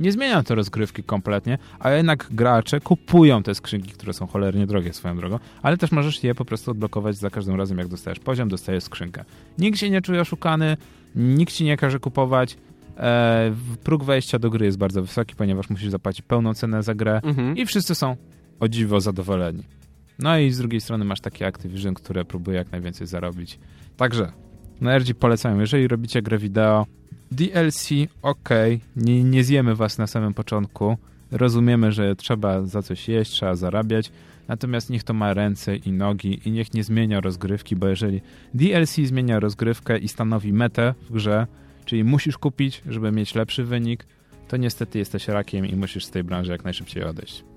nie 0.00 0.12
zmienia 0.12 0.42
to 0.42 0.54
rozgrywki 0.54 1.02
kompletnie, 1.02 1.58
a 1.78 1.90
jednak 1.90 2.28
gracze 2.30 2.80
kupują 2.80 3.42
te 3.42 3.54
skrzynki, 3.54 3.92
które 3.92 4.12
są 4.12 4.26
cholernie 4.26 4.66
drogie 4.66 4.92
swoją 4.92 5.16
drogą, 5.16 5.38
ale 5.62 5.76
też 5.76 5.92
możesz 5.92 6.24
je 6.24 6.34
po 6.34 6.44
prostu 6.44 6.70
odblokować 6.70 7.16
za 7.16 7.30
każdym 7.30 7.56
razem, 7.56 7.78
jak 7.78 7.88
dostajesz 7.88 8.18
poziom, 8.18 8.48
dostajesz 8.48 8.84
skrzynkę. 8.84 9.24
Nikt 9.58 9.78
się 9.78 9.90
nie 9.90 10.02
czuje 10.02 10.20
oszukany, 10.20 10.76
nikt 11.14 11.52
ci 11.52 11.64
nie 11.64 11.76
każe 11.76 11.98
kupować, 11.98 12.56
e, 12.96 13.54
próg 13.84 14.04
wejścia 14.04 14.38
do 14.38 14.50
gry 14.50 14.66
jest 14.66 14.78
bardzo 14.78 15.02
wysoki, 15.02 15.34
ponieważ 15.34 15.70
musisz 15.70 15.90
zapłacić 15.90 16.22
pełną 16.22 16.54
cenę 16.54 16.82
za 16.82 16.94
grę 16.94 17.20
mhm. 17.24 17.56
i 17.56 17.66
wszyscy 17.66 17.94
są 17.94 18.16
o 18.60 18.68
dziwo 18.68 19.00
zadowoleni. 19.00 19.62
No 20.18 20.38
i 20.38 20.50
z 20.50 20.58
drugiej 20.58 20.80
strony 20.80 21.04
masz 21.04 21.20
takie 21.20 21.46
Activision, 21.46 21.94
które 21.94 22.24
próbuje 22.24 22.56
jak 22.56 22.72
najwięcej 22.72 23.06
zarobić. 23.06 23.58
Także, 23.96 24.32
nerdzi 24.80 25.14
polecają, 25.14 25.60
jeżeli 25.60 25.88
robicie 25.88 26.22
grę 26.22 26.38
wideo, 26.38 26.86
DLC, 27.30 27.88
ok, 28.22 28.48
nie, 28.96 29.24
nie 29.24 29.44
zjemy 29.44 29.74
was 29.74 29.98
na 29.98 30.06
samym 30.06 30.34
początku. 30.34 30.96
Rozumiemy, 31.30 31.92
że 31.92 32.16
trzeba 32.16 32.62
za 32.62 32.82
coś 32.82 33.08
jeść, 33.08 33.30
trzeba 33.30 33.54
zarabiać, 33.54 34.12
natomiast 34.48 34.90
niech 34.90 35.04
to 35.04 35.14
ma 35.14 35.34
ręce 35.34 35.76
i 35.76 35.92
nogi 35.92 36.40
i 36.44 36.50
niech 36.50 36.74
nie 36.74 36.84
zmienia 36.84 37.20
rozgrywki, 37.20 37.76
bo 37.76 37.88
jeżeli 37.88 38.20
DLC 38.54 38.96
zmienia 38.96 39.40
rozgrywkę 39.40 39.98
i 39.98 40.08
stanowi 40.08 40.52
metę 40.52 40.94
w 41.10 41.12
grze, 41.12 41.46
czyli 41.84 42.04
musisz 42.04 42.38
kupić, 42.38 42.82
żeby 42.88 43.12
mieć 43.12 43.34
lepszy 43.34 43.64
wynik, 43.64 44.06
to 44.48 44.56
niestety 44.56 44.98
jesteś 44.98 45.28
rakiem 45.28 45.66
i 45.66 45.76
musisz 45.76 46.04
z 46.04 46.10
tej 46.10 46.24
branży 46.24 46.52
jak 46.52 46.64
najszybciej 46.64 47.04
odejść. 47.04 47.49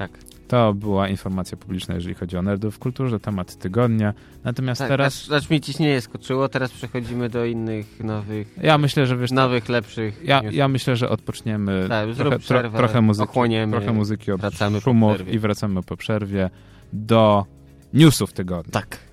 Tak. 0.00 0.10
To 0.48 0.74
była 0.74 1.08
informacja 1.08 1.56
publiczna, 1.56 1.94
jeżeli 1.94 2.14
chodzi 2.14 2.36
o 2.36 2.42
nerdów 2.42 2.76
w 2.76 2.78
kulturze, 2.78 3.20
temat 3.20 3.56
tygodnia. 3.56 4.14
Natomiast 4.44 4.78
tak, 4.78 4.88
teraz... 4.88 5.22
Aż, 5.22 5.30
aż 5.30 5.50
mi 5.50 5.60
ciśnienie 5.60 6.00
skoczyło, 6.00 6.48
teraz 6.48 6.70
przechodzimy 6.70 7.28
do 7.28 7.44
innych 7.44 8.00
nowych... 8.04 8.54
Ja 8.62 8.78
myślę, 8.78 9.06
że 9.06 9.16
wiesz... 9.16 9.30
Nowych, 9.30 9.68
lepszych... 9.68 10.20
Ja, 10.24 10.42
ja 10.50 10.68
myślę, 10.68 10.96
że 10.96 11.08
odpoczniemy 11.08 11.86
tak, 11.88 12.14
trochę, 12.14 12.38
przerwę, 12.38 12.78
trochę 12.78 13.00
muzyki, 13.00 13.40
trochę 13.70 13.92
muzyki 13.92 14.32
od 14.32 14.40
wracamy 14.40 14.80
szumów 14.80 15.28
i 15.28 15.38
wracamy 15.38 15.82
po 15.82 15.96
przerwie 15.96 16.50
do 16.92 17.46
newsów 17.94 18.32
tygodnia. 18.32 18.72
Tak. 18.72 19.09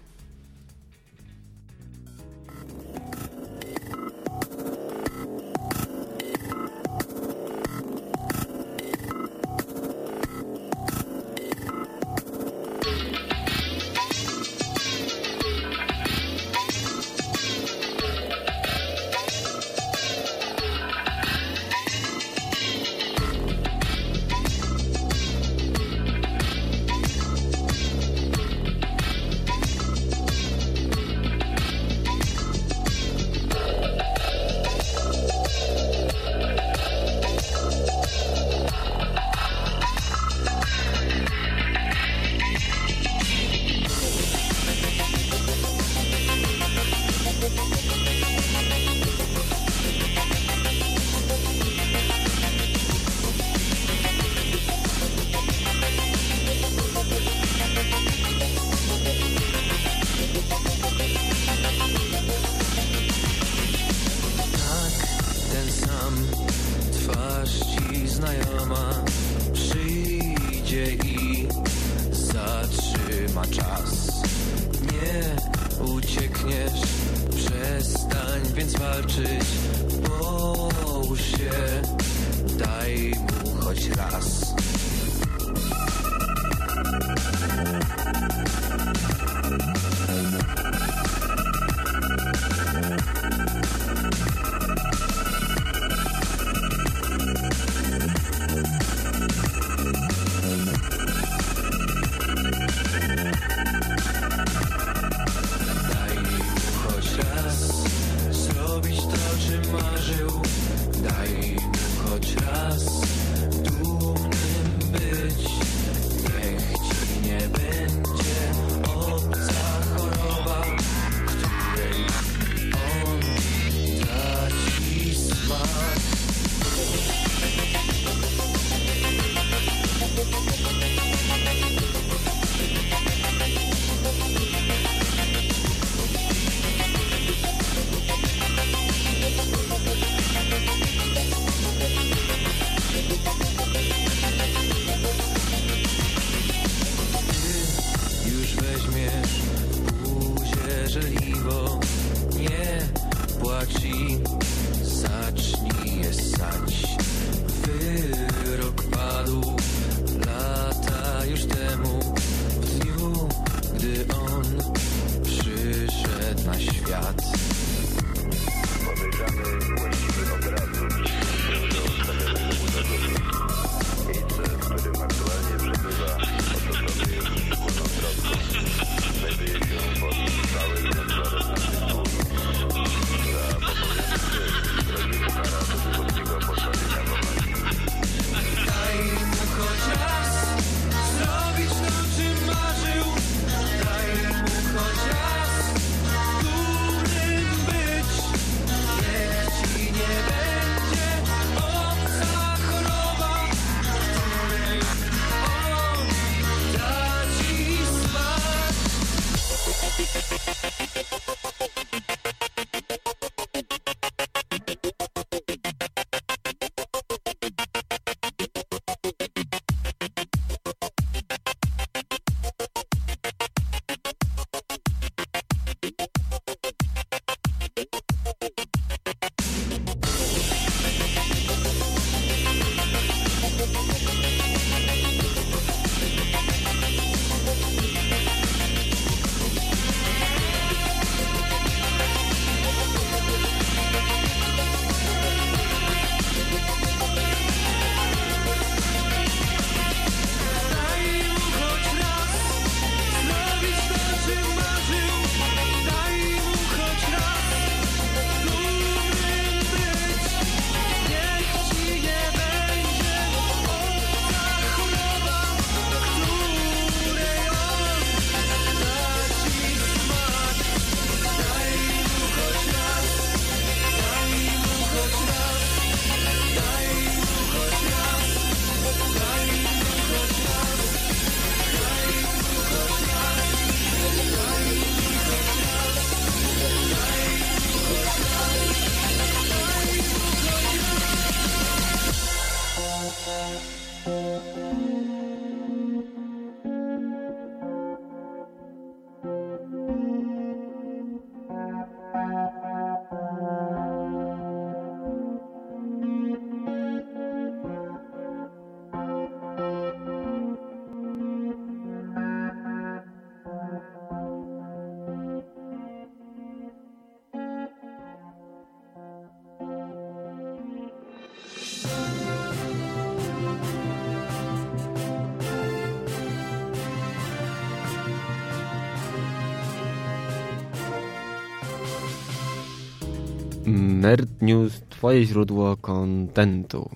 Nerd 334.08 334.42
News, 334.42 334.82
twoje 334.90 335.26
źródło 335.26 335.78
kontentu. 335.78 336.90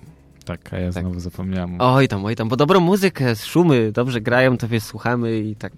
Tak, 0.44 0.72
a 0.72 0.78
ja 0.78 0.92
tak. 0.92 1.02
znowu 1.02 1.20
zapomniałem. 1.20 1.76
Oj 1.78 2.08
tam, 2.08 2.24
oj 2.24 2.36
tam, 2.36 2.48
bo 2.48 2.56
dobrą 2.56 2.80
muzykę, 2.80 3.36
szumy 3.36 3.92
dobrze 3.92 4.20
grają, 4.20 4.56
to 4.58 4.68
wiesz, 4.68 4.82
słuchamy 4.82 5.38
i 5.38 5.56
tak. 5.56 5.72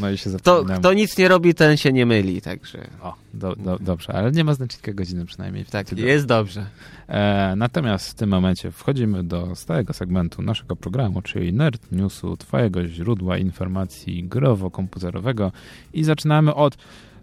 No 0.00 0.10
i 0.10 0.18
się 0.18 0.30
zapomniałem. 0.30 0.80
Kto 0.80 0.92
nic 0.92 1.18
nie 1.18 1.28
robi, 1.28 1.54
ten 1.54 1.76
się 1.76 1.92
nie 1.92 2.06
myli, 2.06 2.40
także. 2.40 2.86
O, 3.02 3.14
do, 3.34 3.56
do, 3.56 3.78
dobrze, 3.78 4.12
ale 4.12 4.32
nie 4.32 4.44
ma 4.44 4.54
znacznika 4.54 4.92
godziny 4.92 5.26
przynajmniej. 5.26 5.64
Tak, 5.64 5.98
jest 5.98 6.26
dobrze. 6.26 6.66
E, 7.08 7.54
natomiast 7.56 8.10
w 8.10 8.14
tym 8.14 8.30
momencie 8.30 8.70
wchodzimy 8.70 9.24
do 9.24 9.56
stałego 9.56 9.92
segmentu 9.92 10.42
naszego 10.42 10.76
programu, 10.76 11.22
czyli 11.22 11.52
Nerd 11.52 11.92
Newsu, 11.92 12.36
twojego 12.36 12.86
źródła 12.86 13.38
informacji 13.38 14.24
growo-komputerowego 14.28 15.52
i 15.92 16.04
zaczynamy 16.04 16.54
od 16.54 16.76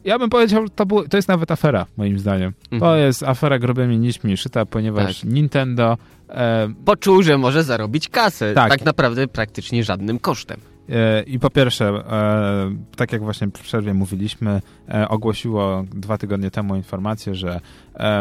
ja 0.07 0.19
bym 0.19 0.29
powiedział, 0.29 0.69
to, 0.69 0.85
było, 0.85 1.07
to 1.07 1.17
jest 1.17 1.27
nawet 1.27 1.51
afera, 1.51 1.85
moim 1.97 2.19
zdaniem. 2.19 2.53
Mhm. 2.71 2.79
To 2.79 2.95
jest 2.95 3.23
afera 3.23 3.59
grubymi 3.59 3.99
nićmi 3.99 4.37
szyta, 4.37 4.65
ponieważ 4.65 5.19
tak. 5.19 5.29
Nintendo... 5.29 5.97
E, 6.29 6.73
Poczuł, 6.85 7.23
że 7.23 7.37
może 7.37 7.63
zarobić 7.63 8.09
kasę. 8.09 8.53
Tak. 8.53 8.69
tak 8.69 8.85
naprawdę 8.85 9.27
praktycznie 9.27 9.83
żadnym 9.83 10.19
kosztem. 10.19 10.59
E, 10.89 11.23
I 11.23 11.39
po 11.39 11.49
pierwsze, 11.49 11.87
e, 11.87 12.75
tak 12.95 13.11
jak 13.11 13.23
właśnie 13.23 13.47
w 13.47 13.51
przerwie 13.51 13.93
mówiliśmy, 13.93 14.61
e, 14.89 15.07
ogłosiło 15.09 15.85
dwa 15.91 16.17
tygodnie 16.17 16.51
temu 16.51 16.75
informację, 16.75 17.35
że 17.35 17.61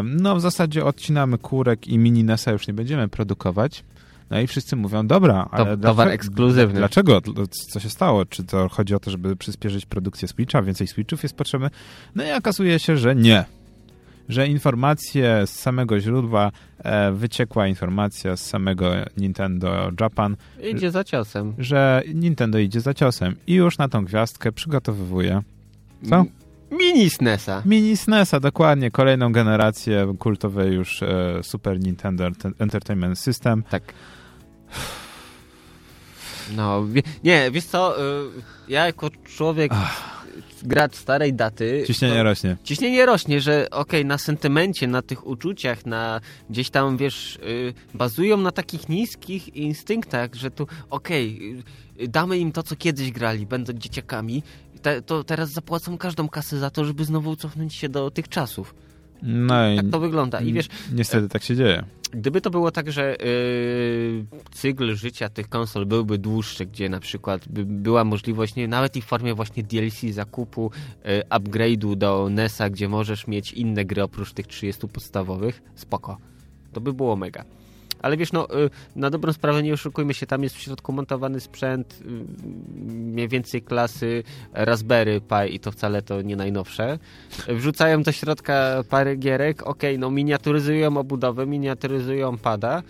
no 0.05 0.37
w 0.37 0.41
zasadzie 0.41 0.85
odcinamy 0.85 1.39
kurek 1.39 1.89
i 1.89 1.99
mini 1.99 2.25
NESa 2.25 2.53
już 2.53 2.69
nie 2.69 2.75
będziemy 2.75 3.09
produkować. 3.09 3.85
No 4.31 4.41
i 4.41 4.47
wszyscy 4.47 4.77
mówią, 4.77 5.07
dobra, 5.07 5.49
ale 5.51 5.77
to, 5.77 5.77
towar 5.77 6.09
ekskluzywny. 6.09 6.79
Dlaczego? 6.79 7.21
Co 7.73 7.81
się 7.81 7.91
stało? 7.91 8.25
Czy 8.25 8.45
to 8.45 8.69
chodzi 8.69 8.95
o 8.95 8.99
to, 8.99 9.11
żeby 9.11 9.37
przyspieszyć 9.37 9.87
produkcję 9.87 10.29
Switcha? 10.29 10.63
Więcej 10.63 10.87
Switchów 10.87 11.23
jest 11.23 11.37
potrzebne? 11.37 11.71
No 12.15 12.25
i 12.25 12.33
okazuje 12.33 12.79
się, 12.79 12.97
że 12.97 13.15
nie 13.15 13.45
że 14.29 14.49
informacje 14.49 15.47
z 15.47 15.51
samego 15.51 16.01
źródła 16.01 16.51
e, 16.79 17.13
wyciekła 17.13 17.67
informacja 17.67 18.37
z 18.37 18.41
samego 18.47 18.93
Nintendo 19.17 19.91
Japan. 20.01 20.37
Idzie 20.71 20.91
za 20.91 21.05
ciosem. 21.05 21.55
Że 21.59 22.03
Nintendo 22.15 22.59
idzie 22.59 22.81
za 22.81 22.95
ciosem 22.95 23.37
i 23.47 23.55
już 23.55 23.79
na 23.79 23.89
tą 23.89 24.05
gwiazdkę 24.05 24.53
przygotowywuje. 24.53 25.43
Co? 26.11 26.25
Mini 26.71 27.11
SNESa. 27.11 27.63
Mini 27.67 27.97
SNESa, 27.97 28.41
dokładnie. 28.41 28.91
Kolejną 28.91 29.33
generację 29.33 30.15
kultowej 30.19 30.75
już 30.75 31.03
e, 31.03 31.41
Super 31.43 31.81
Nintendo 31.81 32.25
Entertainment 32.59 33.19
System. 33.19 33.63
Tak. 33.71 33.83
No, 36.57 36.85
nie, 37.25 37.51
wiesz 37.51 37.65
co, 37.65 38.01
y, 38.01 38.29
ja 38.69 38.87
jako 38.87 39.11
człowiek 39.11 39.73
Ach 39.75 40.17
gracz 40.63 40.97
starej 40.97 41.35
daty... 41.35 41.85
Ciśnienie 41.87 42.23
rośnie. 42.23 42.57
Ciśnienie 42.65 43.07
rośnie, 43.07 43.41
że 43.41 43.71
okej, 43.71 44.01
okay, 44.01 44.05
na 44.05 44.19
sentymencie, 44.19 44.87
na 44.87 45.03
tych 45.03 45.27
uczuciach, 45.27 45.87
na 45.87 46.21
gdzieś 46.51 46.71
tam, 46.71 46.97
wiesz, 46.97 47.39
yy, 47.43 47.75
bazują 47.95 48.37
na 48.37 48.53
takich 48.53 48.89
niskich 48.89 49.57
instynktach, 49.57 50.35
że 50.35 50.51
tu 50.51 50.67
okej, 50.91 51.55
okay, 51.97 52.09
damy 52.09 52.39
im 52.39 52.53
to, 52.53 52.63
co 52.63 52.77
kiedyś 52.77 53.11
grali, 53.13 53.47
będąc 53.47 53.79
dzieciakami, 53.79 54.43
te, 54.83 55.03
to 55.03 55.25
teraz 55.25 55.51
zapłacą 55.51 55.99
każdą 55.99 56.29
kasę 56.29 56.59
za 56.59 56.71
to, 56.71 56.85
żeby 56.85 57.05
znowu 57.05 57.37
cofnąć 57.37 57.75
się 57.75 57.89
do 57.89 58.11
tych 58.11 58.29
czasów. 58.29 58.75
No 59.23 59.71
i 59.71 59.77
tak 59.77 59.87
to 59.91 60.01
wygląda. 60.01 60.41
I 60.41 60.53
wiesz, 60.53 60.69
niestety 60.93 61.29
tak 61.29 61.43
się 61.43 61.57
dzieje. 61.57 61.85
Gdyby 62.13 62.41
to 62.41 62.51
było 62.51 62.71
tak, 62.71 62.93
że 62.93 63.17
yy, 63.21 64.27
cykl 64.51 64.95
życia 64.95 65.29
tych 65.29 65.49
konsol 65.49 65.87
byłby 65.87 66.19
dłuższy, 66.19 66.67
gdzie 66.67 66.89
na 66.89 67.01
przykład 67.01 67.49
by 67.49 67.65
była 67.65 68.05
możliwość, 68.05 68.55
nie, 68.55 68.69
nawet 68.69 68.97
i 68.97 69.03
w 69.03 69.05
formie 69.05 69.35
właśnie 69.35 69.63
DLC 69.63 70.01
zakupu, 70.11 70.71
yy, 71.05 71.23
upgrade'u 71.31 71.97
do 71.97 72.29
NES-a, 72.31 72.71
gdzie 72.71 72.89
możesz 72.89 73.27
mieć 73.27 73.53
inne 73.53 73.85
gry 73.85 74.03
oprócz 74.03 74.33
tych 74.33 74.47
30 74.47 74.89
podstawowych, 74.89 75.63
spoko. 75.75 76.19
To 76.73 76.81
by 76.81 76.93
było 76.93 77.17
mega. 77.17 77.45
Ale 78.07 78.17
wiesz, 78.17 78.33
no, 78.33 78.61
y, 78.65 78.71
na 78.97 79.11
dobrą 79.11 79.33
sprawę 79.33 79.63
nie 79.63 79.73
oszukujmy 79.73 80.15
się, 80.15 80.27
tam 80.27 80.43
jest 80.43 80.57
w 80.57 80.61
środku 80.61 80.93
montowany 80.93 81.41
sprzęt 81.41 82.01
y, 82.01 82.05
mniej 82.87 83.29
więcej 83.29 83.63
klasy 83.63 84.23
Raspberry 84.53 85.21
Pi 85.21 85.55
i 85.55 85.61
to 85.61 85.73
wcale 85.73 86.03
to 86.03 86.23
nie 86.23 86.37
najnowsze. 86.37 86.99
Wrzucają 87.49 88.03
do 88.03 88.13
środka 88.13 88.85
parę 88.91 89.17
gierek, 89.17 89.63
ok, 89.67 89.83
no 89.99 90.11
miniaturyzują 90.11 90.97
obudowę, 90.97 91.47
miniaturyzują 91.47 92.39
pada 92.39 92.83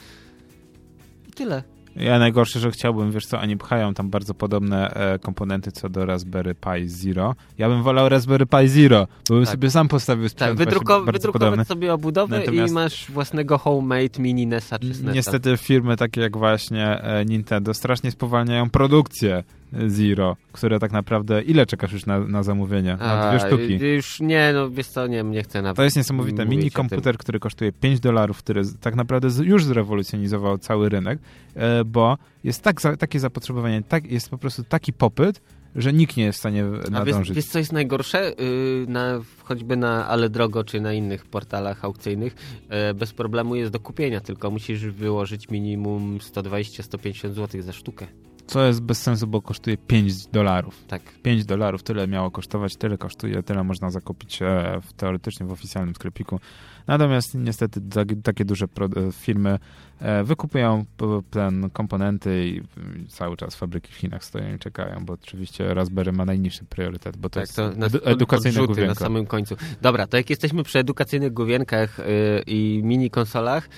i 1.29 1.33
tyle. 1.33 1.76
Ja 1.97 2.19
najgorsze, 2.19 2.61
że 2.61 2.71
chciałbym, 2.71 3.13
wiesz 3.13 3.27
co, 3.27 3.41
oni 3.41 3.57
pchają 3.57 3.95
tam 3.95 4.11
bardzo 4.11 4.35
podobne 4.35 4.91
e, 4.91 5.19
komponenty 5.19 5.73
co 5.73 5.89
do 5.89 6.07
Raspberry 6.07 6.55
Pi 6.55 6.89
Zero. 6.89 7.35
Ja 7.59 7.69
bym 7.69 7.83
wolał 7.83 8.09
Raspberry 8.09 8.47
Pi 8.47 8.69
Zero, 8.69 9.07
bo 9.29 9.35
bym 9.35 9.45
tak. 9.45 9.53
sobie 9.55 9.71
sam 9.71 9.89
postawił 9.89 10.29
sprzęt 10.29 10.59
tak, 10.59 10.59
wydruko 10.59 11.03
wydrukować 11.03 11.69
sobie 11.69 11.95
obudowę 11.95 12.39
Natomiast... 12.39 12.73
i 12.73 12.75
masz 12.75 13.11
własnego 13.11 13.59
homemade 13.59 14.19
mini 14.19 14.47
NESa 14.47 14.79
czy 14.79 14.95
SNESa. 14.95 15.15
Niestety 15.15 15.57
firmy 15.57 15.97
takie 15.97 16.21
jak 16.21 16.37
właśnie 16.37 17.03
e, 17.03 17.25
Nintendo 17.25 17.75
strasznie 17.75 18.11
spowalniają 18.11 18.71
produkcję 18.71 19.45
Zero, 19.87 20.37
które 20.53 20.79
tak 20.79 20.93
naprawdę... 20.93 21.43
Ile 21.43 21.67
czekasz 21.67 21.93
już 21.93 22.07
na, 22.07 22.21
na 22.21 22.43
zamówienie? 22.43 22.97
Na 23.01 23.31
dwie 23.31 23.47
sztuki. 23.47 23.79
Już 23.95 24.21
nie, 24.21 24.51
no 24.55 24.71
wiesz 24.71 24.87
co, 24.87 25.07
nie, 25.07 25.23
nie 25.23 25.43
chcę 25.43 25.63
nawet 25.63 25.77
To 25.77 25.83
jest 25.83 25.97
niesamowite. 25.97 26.47
Mini 26.47 26.71
komputer, 26.71 27.19
który 27.19 27.41
kosztuje 27.41 27.73
5 27.73 28.01
dolarów, 28.01 28.39
który 28.39 28.63
tak 28.81 28.95
naprawdę 28.95 29.29
już 29.45 29.65
zrewolucjonizował 29.65 30.59
cały 30.59 30.89
rynek, 30.89 31.19
e, 31.55 31.85
bo 31.85 32.19
jest 32.45 32.63
tak, 32.63 32.81
takie 32.99 33.21
zapotrzebowanie, 33.21 33.83
tak, 33.83 34.11
jest 34.11 34.31
po 34.31 34.39
prostu 34.39 34.65
taki 34.65 34.93
popyt, 34.93 35.41
że 35.77 35.93
nikt 35.93 36.17
nie 36.17 36.25
jest 36.25 36.37
w 36.37 36.41
stanie 36.41 36.65
nadążyć. 36.65 37.15
A 37.15 37.19
wiesz, 37.19 37.33
wiesz 37.33 37.45
co 37.45 37.59
jest 37.59 37.73
najgorsze? 37.73 38.33
Y, 38.41 38.87
na, 38.89 39.21
choćby 39.43 39.77
na 39.77 40.07
Ale 40.09 40.31
Drogo 40.31 40.65
czy 40.65 40.81
na 40.81 40.93
innych 40.93 41.27
portalach 41.27 41.85
aukcyjnych 41.85 42.37
e, 42.69 42.95
bez 42.95 43.13
problemu 43.13 43.55
jest 43.55 43.73
do 43.73 43.81
kupienia, 43.81 44.21
tylko 44.21 44.51
musisz 44.51 44.85
wyłożyć 44.85 45.49
minimum 45.49 46.19
120-150 46.19 47.33
zł 47.33 47.63
za 47.63 47.73
sztukę. 47.73 48.07
Co 48.47 48.67
jest 48.67 48.81
bez 48.83 49.03
sensu, 49.03 49.27
bo 49.27 49.43
kosztuje 49.43 49.77
5 49.77 50.27
dolarów. 50.27 50.85
Tak. 50.89 51.03
5 51.23 51.45
dolarów, 51.45 51.83
tyle 51.83 52.09
miało 52.09 52.31
kosztować, 52.31 52.77
tyle 52.77 52.99
kosztuje, 52.99 53.43
tyle 53.43 53.65
można 53.65 53.91
zakupić 53.91 54.43
e, 54.43 54.81
w, 54.83 54.93
teoretycznie 54.93 55.47
w 55.47 55.53
oficjalnym 55.53 55.95
sklepiku. 55.95 56.41
Natomiast 56.87 57.35
niestety 57.35 57.81
takie 58.23 58.45
duże 58.45 58.65
e, 58.67 59.13
firmy 59.13 59.59
e, 59.99 60.25
wykupują 60.25 60.85
ten 61.31 61.71
komponenty 61.71 62.47
i 62.47 62.63
cały 63.09 63.37
czas 63.37 63.57
fabryki 63.57 63.93
w 63.93 63.97
Chinach 63.97 64.25
stoją 64.25 64.55
i 64.55 64.59
czekają, 64.59 65.05
bo 65.05 65.13
oczywiście 65.13 65.75
Raspberry 65.75 66.13
ma 66.13 66.25
najniższy 66.25 66.65
priorytet, 66.65 67.17
bo 67.17 67.29
to 67.29 67.35
tak, 67.35 67.43
jest 67.43 67.57
to 67.57 67.71
na, 67.71 67.87
edukacyjne 67.87 68.67
główienko. 68.67 68.89
na 68.89 68.95
samym 68.95 69.27
końcu. 69.27 69.57
Dobra, 69.83 70.07
to 70.07 70.17
jak 70.17 70.31
jesteśmy 70.31 70.63
przy 70.63 70.79
edukacyjnych 70.79 71.33
główienkach 71.33 71.99
i 72.47 72.81
mini 72.85 73.11
konsolach, 73.11 73.69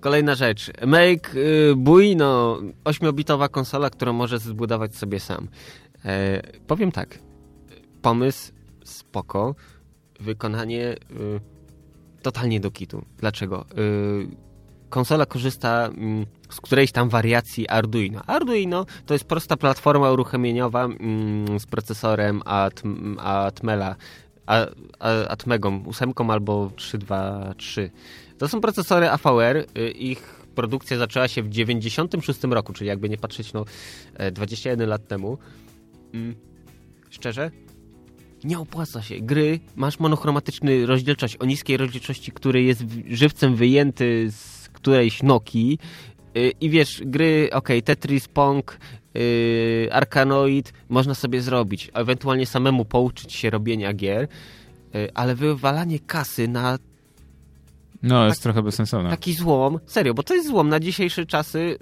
Kolejna 0.00 0.34
rzecz. 0.34 0.70
Make 0.86 1.34
y, 1.34 1.74
Buino, 1.76 2.58
8-bitowa 2.84 3.48
konsola, 3.48 3.90
którą 3.90 4.12
możesz 4.12 4.40
zbudować 4.40 4.96
sobie 4.96 5.20
sam. 5.20 5.48
E, 6.04 6.42
powiem 6.66 6.92
tak. 6.92 7.18
Pomysł 8.02 8.52
spoko. 8.84 9.54
Wykonanie 10.20 10.92
y, 10.92 11.40
totalnie 12.22 12.60
do 12.60 12.70
kitu. 12.70 13.04
Dlaczego? 13.18 13.64
Y, 13.78 14.46
konsola 14.88 15.26
korzysta 15.26 15.86
mm, 15.86 16.26
z 16.50 16.60
którejś 16.60 16.92
tam 16.92 17.08
wariacji 17.08 17.68
Arduino. 17.68 18.20
Arduino 18.26 18.86
to 19.06 19.14
jest 19.14 19.24
prosta 19.24 19.56
platforma 19.56 20.10
uruchomieniowa 20.10 20.84
mm, 20.84 21.60
z 21.60 21.66
procesorem 21.66 22.42
Atmela, 23.18 23.96
Atmegą 25.28 25.84
8 25.86 26.12
albo 26.30 26.70
323. 26.76 27.90
To 28.38 28.48
są 28.48 28.60
procesory 28.60 29.10
AVR. 29.10 29.56
Y, 29.78 29.90
ich 29.90 30.46
produkcja 30.54 30.98
zaczęła 30.98 31.28
się 31.28 31.42
w 31.42 31.48
96 31.48 32.44
roku, 32.44 32.72
czyli 32.72 32.88
jakby 32.88 33.08
nie 33.08 33.18
patrzeć, 33.18 33.52
no 33.52 33.64
21 34.32 34.80
e, 34.80 34.86
lat 34.86 35.08
temu. 35.08 35.38
Mm, 36.14 36.34
szczerze, 37.10 37.50
nie 38.44 38.58
opłaca 38.58 39.02
się. 39.02 39.20
Gry, 39.20 39.60
masz 39.76 39.98
monochromatyczny 39.98 40.86
rozdzielczość 40.86 41.36
o 41.36 41.44
niskiej 41.44 41.76
rozdzielczości, 41.76 42.32
który 42.32 42.62
jest 42.62 42.84
żywcem 43.08 43.56
wyjęty 43.56 44.30
z 44.30 44.68
którejś 44.68 45.22
Nokii 45.22 45.78
y, 46.36 46.52
i 46.60 46.70
wiesz, 46.70 47.02
gry, 47.06 47.48
ok, 47.52 47.68
Tetris, 47.84 48.28
Pong, 48.28 48.78
yy, 49.14 49.88
Arkanoid 49.92 50.72
można 50.88 51.14
sobie 51.14 51.40
zrobić, 51.40 51.90
ewentualnie 51.94 52.46
samemu 52.46 52.84
pouczyć 52.84 53.32
się 53.32 53.50
robienia 53.50 53.92
gier, 53.92 54.28
yy, 54.94 55.10
ale 55.14 55.34
wywalanie 55.34 55.98
kasy 55.98 56.48
na 56.48 56.78
no, 58.02 58.26
jest 58.26 58.42
trochę 58.42 58.62
bezsensowne. 58.62 59.10
Taki 59.10 59.34
złom, 59.34 59.78
serio, 59.86 60.14
bo 60.14 60.22
to 60.22 60.34
jest 60.34 60.48
złom 60.48 60.68
na 60.68 60.80
dzisiejsze 60.80 61.26
czasy. 61.26 61.78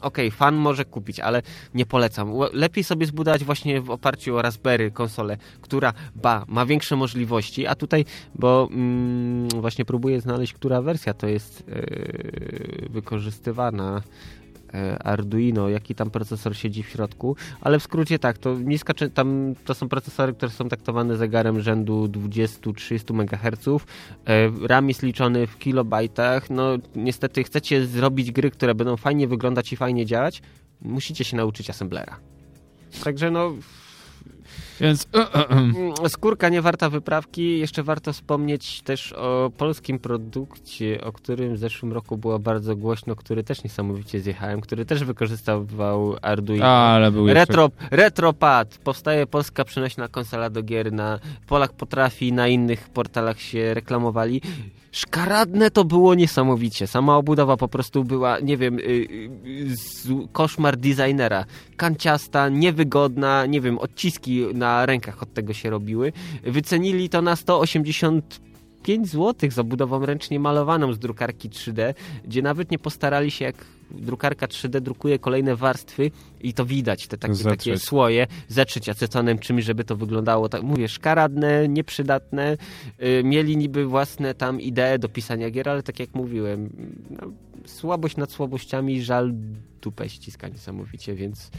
Okej, 0.00 0.28
okay, 0.28 0.38
fan 0.38 0.54
może 0.54 0.84
kupić, 0.84 1.20
ale 1.20 1.42
nie 1.74 1.86
polecam. 1.86 2.32
Lepiej 2.52 2.84
sobie 2.84 3.06
zbudować 3.06 3.44
właśnie 3.44 3.80
w 3.80 3.90
oparciu 3.90 4.36
o 4.36 4.42
Raspberry 4.42 4.90
konsolę, 4.90 5.36
która, 5.60 5.92
ba, 6.14 6.44
ma 6.48 6.66
większe 6.66 6.96
możliwości, 6.96 7.66
a 7.66 7.74
tutaj, 7.74 8.04
bo 8.34 8.68
mm, 8.72 9.48
właśnie 9.48 9.84
próbuję 9.84 10.20
znaleźć, 10.20 10.52
która 10.52 10.82
wersja 10.82 11.14
to 11.14 11.26
jest 11.26 11.64
yy, 11.68 12.88
wykorzystywana 12.90 14.02
Arduino, 14.98 15.68
jaki 15.68 15.94
tam 15.94 16.10
procesor 16.10 16.56
siedzi 16.56 16.82
w 16.82 16.88
środku, 16.88 17.36
ale 17.60 17.78
w 17.78 17.82
skrócie 17.82 18.18
tak, 18.18 18.38
to 18.38 18.54
niska, 18.54 18.94
tam 19.14 19.54
to 19.64 19.74
są 19.74 19.88
procesory, 19.88 20.32
które 20.34 20.50
są 20.50 20.68
taktowane 20.68 21.16
zegarem 21.16 21.60
rzędu 21.60 22.04
20-30 22.06 23.14
MHz. 23.14 23.68
E, 23.68 24.66
RAM 24.66 24.88
jest 24.88 25.02
liczony 25.02 25.46
w 25.46 25.58
kilobajtach. 25.58 26.50
No 26.50 26.76
niestety 26.96 27.44
chcecie 27.44 27.86
zrobić 27.86 28.32
gry, 28.32 28.50
które 28.50 28.74
będą 28.74 28.96
fajnie 28.96 29.28
wyglądać 29.28 29.72
i 29.72 29.76
fajnie 29.76 30.06
działać, 30.06 30.42
musicie 30.80 31.24
się 31.24 31.36
nauczyć 31.36 31.70
assemblera. 31.70 32.16
Także 33.04 33.30
no 33.30 33.52
Więc... 34.80 35.08
Mm, 35.48 35.94
skórka 36.08 36.48
nie 36.48 36.62
warta 36.62 36.90
wyprawki. 36.90 37.58
Jeszcze 37.58 37.82
warto 37.82 38.12
wspomnieć 38.12 38.82
też 38.82 39.12
o 39.12 39.50
polskim 39.56 39.98
produkcie, 39.98 41.04
o 41.04 41.12
którym 41.12 41.54
w 41.54 41.58
zeszłym 41.58 41.92
roku 41.92 42.16
było 42.16 42.38
bardzo 42.38 42.76
głośno, 42.76 43.16
który 43.16 43.44
też 43.44 43.64
niesamowicie 43.64 44.20
zjechałem, 44.20 44.60
który 44.60 44.84
też 44.84 45.04
wykorzystywał 45.04 46.16
Arduino. 46.22 46.66
Ale 46.66 47.12
był 47.12 47.26
Retro, 47.26 47.70
jeszcze... 47.80 47.96
Retropad. 47.96 48.78
Powstaje 48.78 49.26
polska 49.26 49.64
przenośna 49.64 50.08
konsola 50.08 50.50
do 50.50 50.62
gier. 50.62 50.92
Na, 50.92 51.18
Polak 51.46 51.72
potrafi, 51.72 52.32
na 52.32 52.48
innych 52.48 52.88
portalach 52.88 53.40
się 53.40 53.74
reklamowali. 53.74 54.40
Szkaradne 54.92 55.70
to 55.70 55.84
było 55.84 56.14
niesamowicie. 56.14 56.86
Sama 56.86 57.16
obudowa 57.16 57.56
po 57.56 57.68
prostu 57.68 58.04
była, 58.04 58.38
nie 58.38 58.56
wiem, 58.56 58.78
yy, 58.78 59.08
yy, 59.44 60.28
koszmar 60.32 60.76
designera. 60.76 61.44
Kanciasta, 61.76 62.48
niewygodna, 62.48 63.46
nie 63.46 63.60
wiem, 63.60 63.78
odciski 63.78 64.33
na 64.54 64.86
rękach 64.86 65.22
od 65.22 65.34
tego 65.34 65.52
się 65.52 65.70
robiły. 65.70 66.12
Wycenili 66.42 67.08
to 67.08 67.22
na 67.22 67.36
180 67.36 68.40
5 68.84 69.08
zł 69.08 69.50
za 69.50 69.64
budową 69.64 70.06
ręcznie 70.06 70.40
malowaną 70.40 70.92
z 70.92 70.98
drukarki 70.98 71.50
3D, 71.50 71.94
gdzie 72.24 72.42
nawet 72.42 72.70
nie 72.70 72.78
postarali 72.78 73.30
się, 73.30 73.44
jak 73.44 73.56
drukarka 73.90 74.46
3D 74.46 74.80
drukuje 74.80 75.18
kolejne 75.18 75.56
warstwy 75.56 76.10
i 76.40 76.54
to 76.54 76.64
widać, 76.66 77.06
te 77.06 77.18
takie, 77.18 77.44
takie 77.44 77.78
słoje, 77.78 78.26
zetrzeć 78.48 78.88
acetonem 78.88 79.38
czymś, 79.38 79.64
żeby 79.64 79.84
to 79.84 79.96
wyglądało, 79.96 80.48
tak 80.48 80.62
mówię, 80.62 80.88
szkaradne, 80.88 81.68
nieprzydatne. 81.68 82.56
Yy, 82.98 83.24
mieli 83.24 83.56
niby 83.56 83.86
własne 83.86 84.34
tam 84.34 84.60
idee 84.60 84.98
do 84.98 85.08
pisania 85.08 85.50
gier, 85.50 85.68
ale 85.68 85.82
tak 85.82 86.00
jak 86.00 86.14
mówiłem, 86.14 86.70
no, 87.10 87.30
słabość 87.66 88.16
nad 88.16 88.32
słabościami, 88.32 89.02
żal 89.02 89.32
dupę 89.82 90.08
ściska 90.08 90.48
niesamowicie, 90.48 91.14
więc 91.14 91.50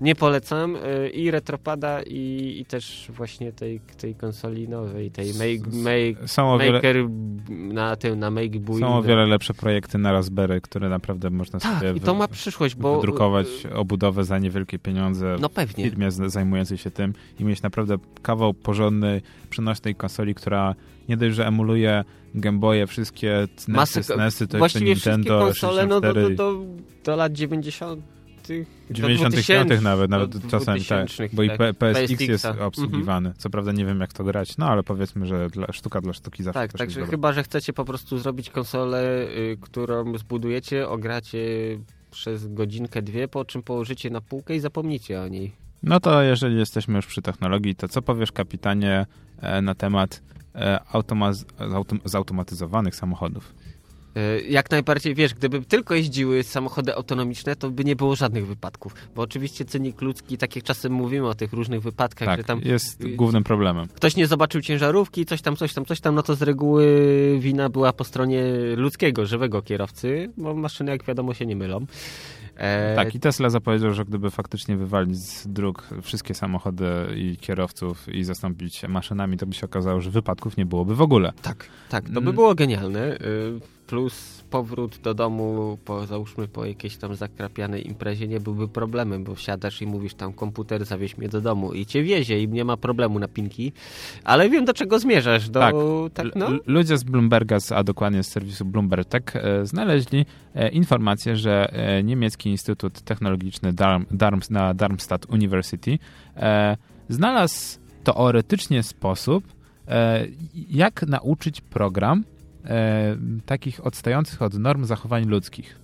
nie 0.00 0.14
polecam 0.14 0.76
y, 0.76 1.08
i 1.08 1.30
Retropada 1.30 2.02
i, 2.02 2.56
i 2.60 2.64
też 2.64 3.10
właśnie 3.14 3.52
tej, 3.52 3.80
tej 3.80 4.14
konsoli 4.14 4.68
nowej, 4.68 5.10
tej 5.10 5.26
make, 5.34 5.72
make, 5.72 6.30
są 6.30 6.58
Maker 6.58 6.96
wiele, 6.96 7.08
na 7.48 7.96
tym, 7.96 8.18
na 8.18 8.30
Make 8.30 8.58
Build. 8.58 8.80
Są 8.80 8.96
o 8.96 9.02
wiele 9.02 9.26
lepsze 9.26 9.54
projekty 9.54 9.98
na 9.98 10.12
Raspberry, 10.12 10.60
które 10.60 10.88
naprawdę 10.88 11.30
można 11.30 11.60
tak, 11.60 11.78
sobie 11.78 11.92
i 11.96 12.00
to 12.00 12.14
ma 12.14 12.28
przyszłość, 12.28 12.74
bo 12.74 12.96
wydrukować 12.96 13.46
obudowę 13.74 14.24
za 14.24 14.38
niewielkie 14.38 14.78
pieniądze 14.78 15.36
no 15.40 15.48
pewnie. 15.48 15.84
w 15.84 15.88
firmie 15.88 16.10
zajmującej 16.10 16.78
się 16.78 16.90
tym 16.90 17.14
i 17.40 17.44
mieć 17.44 17.62
naprawdę 17.62 17.96
kawał 18.22 18.54
porządnej, 18.54 19.22
przenośnej 19.50 19.94
konsoli, 19.94 20.34
która 20.34 20.74
nie 21.08 21.16
dość, 21.16 21.36
że 21.36 21.46
emuluje 21.46 22.04
Game 22.34 22.58
Boye, 22.58 22.86
wszystkie 22.86 23.48
NESy, 23.68 24.02
SNESy, 24.02 24.48
to 24.48 24.58
jeszcze 24.58 24.80
Nintendo, 24.80 25.38
konsole, 25.38 25.82
64. 25.82 25.88
No 25.88 26.00
do, 26.00 26.12
do, 26.12 26.30
do, 26.30 26.64
do 27.04 27.16
lat 27.16 27.32
90 27.32 28.17
90 28.90 29.82
nawet, 29.82 30.10
nawet 30.10 30.50
czasami 30.50 30.84
tak, 30.84 31.08
bo 31.32 31.42
i 31.42 31.48
tak. 31.48 31.76
PSX 31.76 32.20
jest 32.20 32.44
obsługiwany. 32.44 33.28
Mhm. 33.28 33.34
Co 33.38 33.50
prawda 33.50 33.72
nie 33.72 33.84
wiem 33.84 34.00
jak 34.00 34.12
to 34.12 34.24
grać, 34.24 34.56
no 34.56 34.66
ale 34.66 34.82
powiedzmy, 34.82 35.26
że 35.26 35.50
dla, 35.50 35.72
sztuka 35.72 36.00
dla 36.00 36.12
sztuki 36.12 36.42
zawsze 36.42 36.60
Tak, 36.60 36.72
także 36.72 37.06
chyba, 37.06 37.32
że 37.32 37.42
chcecie 37.42 37.72
po 37.72 37.84
prostu 37.84 38.18
zrobić 38.18 38.50
konsolę, 38.50 39.26
y, 39.36 39.58
którą 39.60 40.18
zbudujecie, 40.18 40.88
ogracie 40.88 41.38
przez 42.10 42.54
godzinkę, 42.54 43.02
dwie, 43.02 43.28
po 43.28 43.44
czym 43.44 43.62
położycie 43.62 44.10
na 44.10 44.20
półkę 44.20 44.56
i 44.56 44.60
zapomnicie 44.60 45.20
o 45.20 45.28
niej. 45.28 45.52
No 45.82 46.00
to 46.00 46.22
jeżeli 46.22 46.56
jesteśmy 46.56 46.96
już 46.96 47.06
przy 47.06 47.22
technologii, 47.22 47.74
to 47.74 47.88
co 47.88 48.02
powiesz 48.02 48.32
kapitanie 48.32 49.06
e, 49.40 49.62
na 49.62 49.74
temat 49.74 50.22
e, 50.54 50.80
zautomatyzowanych 52.04 52.96
samochodów? 52.96 53.54
E, 54.18 54.40
jak 54.40 54.70
najbardziej, 54.70 55.14
wiesz, 55.14 55.34
gdyby 55.34 55.62
tylko 55.62 55.94
jeździły 55.94 56.42
samochody 56.42 56.94
autonomiczne, 56.94 57.56
to 57.56 57.70
by 57.70 57.84
nie 57.84 57.96
było 57.96 58.16
żadnych 58.16 58.46
wypadków. 58.46 58.94
Bo 59.16 59.22
oczywiście 59.22 59.64
cennik 59.64 60.00
ludzki, 60.00 60.38
tak 60.38 60.56
jak 60.56 60.64
czasem 60.64 60.92
mówimy 60.92 61.28
o 61.28 61.34
tych 61.34 61.52
różnych 61.52 61.82
wypadkach, 61.82 62.28
tak, 62.28 62.38
że 62.38 62.44
tam... 62.44 62.60
jest 62.64 63.06
głównym 63.16 63.44
problemem. 63.44 63.88
Ktoś 63.94 64.16
nie 64.16 64.26
zobaczył 64.26 64.60
ciężarówki, 64.60 65.26
coś 65.26 65.42
tam, 65.42 65.56
coś 65.56 65.74
tam, 65.74 65.84
coś 65.84 66.00
tam, 66.00 66.14
no 66.14 66.22
to 66.22 66.34
z 66.34 66.42
reguły 66.42 66.86
wina 67.40 67.68
była 67.68 67.92
po 67.92 68.04
stronie 68.04 68.42
ludzkiego, 68.76 69.26
żywego 69.26 69.62
kierowcy, 69.62 70.32
bo 70.36 70.54
maszyny, 70.54 70.90
jak 70.90 71.04
wiadomo, 71.04 71.34
się 71.34 71.46
nie 71.46 71.56
mylą. 71.56 71.86
E... 72.56 72.96
Tak, 72.96 73.14
i 73.14 73.20
Tesla 73.20 73.50
zapowiedział, 73.50 73.94
że 73.94 74.04
gdyby 74.04 74.30
faktycznie 74.30 74.76
wywalić 74.76 75.18
z 75.18 75.48
dróg 75.48 75.88
wszystkie 76.02 76.34
samochody 76.34 76.86
i 77.16 77.36
kierowców 77.36 78.08
i 78.08 78.24
zastąpić 78.24 78.82
maszynami, 78.88 79.36
to 79.36 79.46
by 79.46 79.54
się 79.54 79.66
okazało, 79.66 80.00
że 80.00 80.10
wypadków 80.10 80.56
nie 80.56 80.66
byłoby 80.66 80.94
w 80.94 81.02
ogóle. 81.02 81.32
Tak, 81.42 81.66
tak, 81.88 82.04
to 82.04 82.12
by 82.12 82.18
mm. 82.18 82.34
było 82.34 82.54
genialne. 82.54 83.16
Y, 83.16 83.77
plus 83.88 84.44
powrót 84.50 84.98
do 84.98 85.14
domu, 85.14 85.78
po, 85.84 86.06
załóżmy 86.06 86.48
po 86.48 86.64
jakiejś 86.64 86.96
tam 86.96 87.16
zakrapianej 87.16 87.86
imprezie 87.86 88.28
nie 88.28 88.40
byłby 88.40 88.68
problemem, 88.68 89.24
bo 89.24 89.34
wsiadasz 89.34 89.82
i 89.82 89.86
mówisz 89.86 90.14
tam 90.14 90.32
komputer 90.32 90.84
zawieź 90.84 91.18
mnie 91.18 91.28
do 91.28 91.40
domu 91.40 91.72
i 91.72 91.86
cię 91.86 92.02
wiezie 92.02 92.42
i 92.42 92.48
nie 92.48 92.64
ma 92.64 92.76
problemu 92.76 93.18
na 93.18 93.28
pinki, 93.28 93.72
ale 94.24 94.50
wiem 94.50 94.64
do 94.64 94.74
czego 94.74 94.98
zmierzasz. 94.98 95.48
Do, 95.50 95.60
tak, 95.60 95.74
tak 96.14 96.36
no? 96.36 96.48
ludzie 96.66 96.98
z 96.98 97.04
Bloomberga, 97.04 97.58
a 97.74 97.84
dokładnie 97.84 98.22
z 98.22 98.28
serwisu 98.28 98.64
Bloomberg 98.64 99.08
Tech 99.08 99.36
e, 99.36 99.66
znaleźli 99.66 100.26
e, 100.54 100.68
informację, 100.68 101.36
że 101.36 101.72
e, 101.72 102.02
niemiecki 102.02 102.50
Instytut 102.50 103.00
Technologiczny 103.00 103.72
Darm, 103.72 104.04
Darm, 104.10 104.40
na 104.50 104.74
Darmstadt 104.74 105.26
University 105.30 105.98
e, 106.36 106.76
znalazł 107.08 107.78
teoretycznie 108.04 108.82
sposób, 108.82 109.44
e, 109.88 110.26
jak 110.70 111.02
nauczyć 111.02 111.60
program 111.60 112.24
e, 112.68 113.16
takich 113.46 113.86
odstających 113.86 114.42
od 114.42 114.54
norm 114.54 114.84
zachowań 114.84 115.24
ludzkich. 115.24 115.78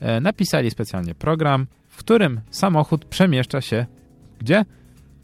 E, 0.00 0.20
napisali 0.20 0.70
specjalnie 0.70 1.14
program, 1.14 1.66
w 1.88 1.96
którym 1.96 2.40
samochód 2.50 3.04
przemieszcza 3.04 3.60
się 3.60 3.86
gdzie? 4.38 4.64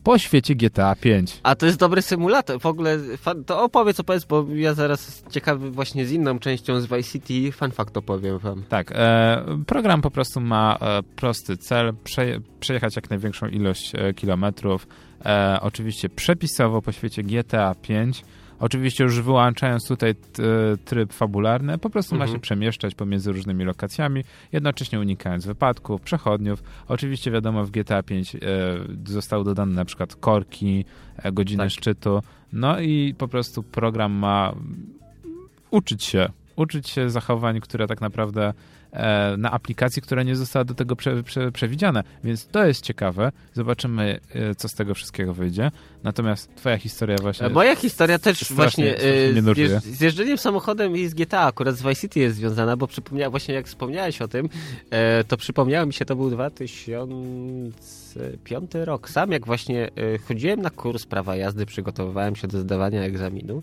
Po 0.03 0.19
świecie 0.19 0.55
GTA 0.55 0.95
5. 0.95 1.41
A 1.43 1.55
to 1.55 1.67
jest 1.67 1.79
dobry 1.79 2.03
symulator. 2.03 2.61
W 2.61 2.67
ogóle 2.67 2.99
to 3.47 3.63
opowiedz, 3.63 4.01
opowiedz, 4.01 4.25
bo 4.25 4.47
ja 4.55 4.75
zaraz 4.75 5.25
ciekawy 5.31 5.71
właśnie 5.71 6.07
z 6.07 6.13
inną 6.13 6.39
częścią 6.39 6.81
z 6.81 6.87
Vice 6.87 7.03
City 7.03 7.53
fun 7.53 7.71
fact 7.71 7.97
opowiem 7.97 8.39
wam. 8.39 8.63
Tak, 8.69 8.93
e, 8.95 9.63
program 9.67 10.03
po 10.03 10.11
prostu 10.11 10.41
ma 10.41 10.79
e, 10.81 11.03
prosty 11.03 11.57
cel, 11.57 11.95
prze, 12.05 12.41
przejechać 12.61 12.97
jak 12.97 13.11
największą 13.11 13.47
ilość 13.47 13.93
e, 13.95 14.15
kilometrów, 14.15 14.87
e, 15.25 15.59
oczywiście 15.61 16.09
przepisowo 16.09 16.83
po 16.83 16.93
świecie 16.93 17.23
GTA 17.23 17.75
5, 17.75 18.25
Oczywiście 18.63 19.05
już 19.05 19.21
wyłączając 19.21 19.89
tutaj 19.89 20.15
tryb 20.85 21.13
fabularny, 21.13 21.79
po 21.79 21.91
prostu 21.91 22.15
mhm. 22.15 22.31
ma 22.31 22.37
się 22.37 22.41
przemieszczać 22.41 22.95
pomiędzy 22.95 23.33
różnymi 23.33 23.65
lokacjami, 23.65 24.25
jednocześnie 24.53 25.01
unikając 25.01 25.47
wypadków, 25.47 26.01
przechodniów. 26.01 26.63
Oczywiście 26.89 27.31
wiadomo 27.31 27.65
w 27.65 27.71
GTA 27.71 28.03
5 28.03 28.35
e, 28.35 28.39
zostały 29.05 29.45
dodane 29.45 29.75
na 29.75 29.85
przykład 29.85 30.17
korki, 30.17 30.85
e, 31.17 31.33
godziny 31.33 31.65
tak. 31.65 31.71
szczytu, 31.71 32.23
no 32.53 32.81
i 32.81 33.15
po 33.19 33.29
prostu 33.29 33.63
program 33.63 34.13
ma 34.13 34.55
uczyć 35.71 36.05
się, 36.05 36.29
uczyć 36.57 36.89
się 36.89 37.11
zachowań, 37.11 37.61
które 37.61 37.87
tak 37.87 38.01
naprawdę 38.01 38.53
E, 38.53 38.82
na 39.39 39.51
aplikacji, 39.51 40.03
która 40.03 40.23
nie 40.23 40.37
została 40.37 40.65
do 40.65 40.75
tego 40.75 40.97
prze, 40.97 41.23
prze, 41.23 41.53
przewidziana. 41.53 42.05
Więc 42.25 42.47
to 42.47 42.67
jest 42.67 42.85
ciekawe. 42.85 43.33
Zobaczymy, 43.55 44.21
e, 44.35 44.55
co 44.55 44.69
z 44.69 44.75
tego 44.75 44.95
wszystkiego 44.95 45.35
wyjdzie. 45.35 45.71
Natomiast 46.03 46.55
twoja 46.55 46.79
historia 46.79 47.17
właśnie... 47.23 47.49
Moja 47.49 47.77
historia 47.77 48.19
też 48.19 48.53
właśnie 48.53 48.97
e, 48.97 49.01
z 49.81 50.01
jeżdżeniem 50.01 50.39
samochodem 50.39 50.97
i 50.97 51.09
z 51.09 51.15
GTA 51.15 51.41
akurat 51.41 51.77
z 51.77 51.83
Vice 51.83 52.01
City 52.01 52.21
jest 52.21 52.37
związana, 52.37 52.77
bo 52.77 52.87
przypomniałem, 52.87 53.31
właśnie 53.31 53.55
jak 53.55 53.67
wspomniałeś 53.67 54.23
o 54.23 54.29
tym, 54.29 54.49
to 55.29 55.37
przypomniało 55.37 55.87
mi 55.87 55.93
się, 55.93 56.05
to 56.05 56.17
był 56.17 56.31
2005 56.31 58.71
rok. 58.75 59.11
Sam 59.11 59.33
jak 59.33 59.47
właśnie 59.47 59.91
chodziłem 60.29 60.63
na 60.63 60.71
kurs 60.71 61.07
prawa 61.07 61.37
jazdy, 61.37 61.67
przygotowywałem 61.67 62.37
się 62.37 62.49
do 62.49 62.61
zdawania 62.61 63.03
egzaminu, 63.03 63.63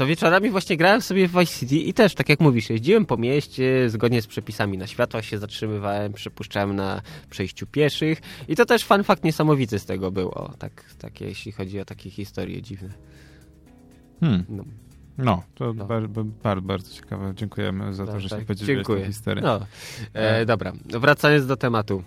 to 0.00 0.06
wieczorami 0.06 0.50
właśnie 0.50 0.76
grałem 0.76 1.02
sobie 1.02 1.28
w 1.28 1.32
Vice 1.32 1.58
City 1.58 1.76
i 1.76 1.94
też, 1.94 2.14
tak 2.14 2.28
jak 2.28 2.40
mówisz, 2.40 2.70
jeździłem 2.70 3.06
po 3.06 3.16
mieście, 3.16 3.90
zgodnie 3.90 4.22
z 4.22 4.26
przepisami 4.26 4.78
na 4.78 4.86
światła 4.86 5.22
się 5.22 5.38
zatrzymywałem, 5.38 6.12
przypuszczałem 6.12 6.76
na 6.76 7.02
przejściu 7.30 7.66
pieszych 7.66 8.20
i 8.48 8.56
to 8.56 8.64
też 8.64 8.84
fun 8.84 9.04
fact 9.04 9.24
niesamowity 9.24 9.78
z 9.78 9.84
tego 9.84 10.10
było, 10.10 10.52
tak, 10.58 10.84
tak 10.98 11.20
jeśli 11.20 11.52
chodzi 11.52 11.80
o 11.80 11.84
takie 11.84 12.10
historie 12.10 12.62
dziwne. 12.62 12.88
Hmm. 14.20 14.44
No. 14.48 14.64
No, 15.18 15.42
to 15.54 15.72
no. 15.72 15.84
Bardzo, 15.84 16.24
bardzo, 16.24 16.62
bardzo 16.62 16.94
ciekawe. 16.94 17.32
Dziękujemy 17.34 17.94
za 17.94 18.06
to, 18.06 18.12
no, 18.12 18.20
że 18.20 18.28
tak, 18.28 18.40
się 18.40 18.46
podzieliłeś 18.46 18.86
tę 18.86 19.04
historię. 19.06 19.42
No. 19.42 19.60
E, 20.14 20.38
e, 20.38 20.46
dobra, 20.46 20.72
wracając 20.84 21.46
do 21.46 21.56
tematu. 21.56 22.02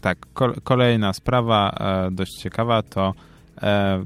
Tak, 0.00 0.18
kolejna 0.64 1.12
sprawa 1.12 1.70
e, 1.70 2.10
dość 2.10 2.32
ciekawa 2.32 2.82
to 2.82 3.14
e, 3.62 4.04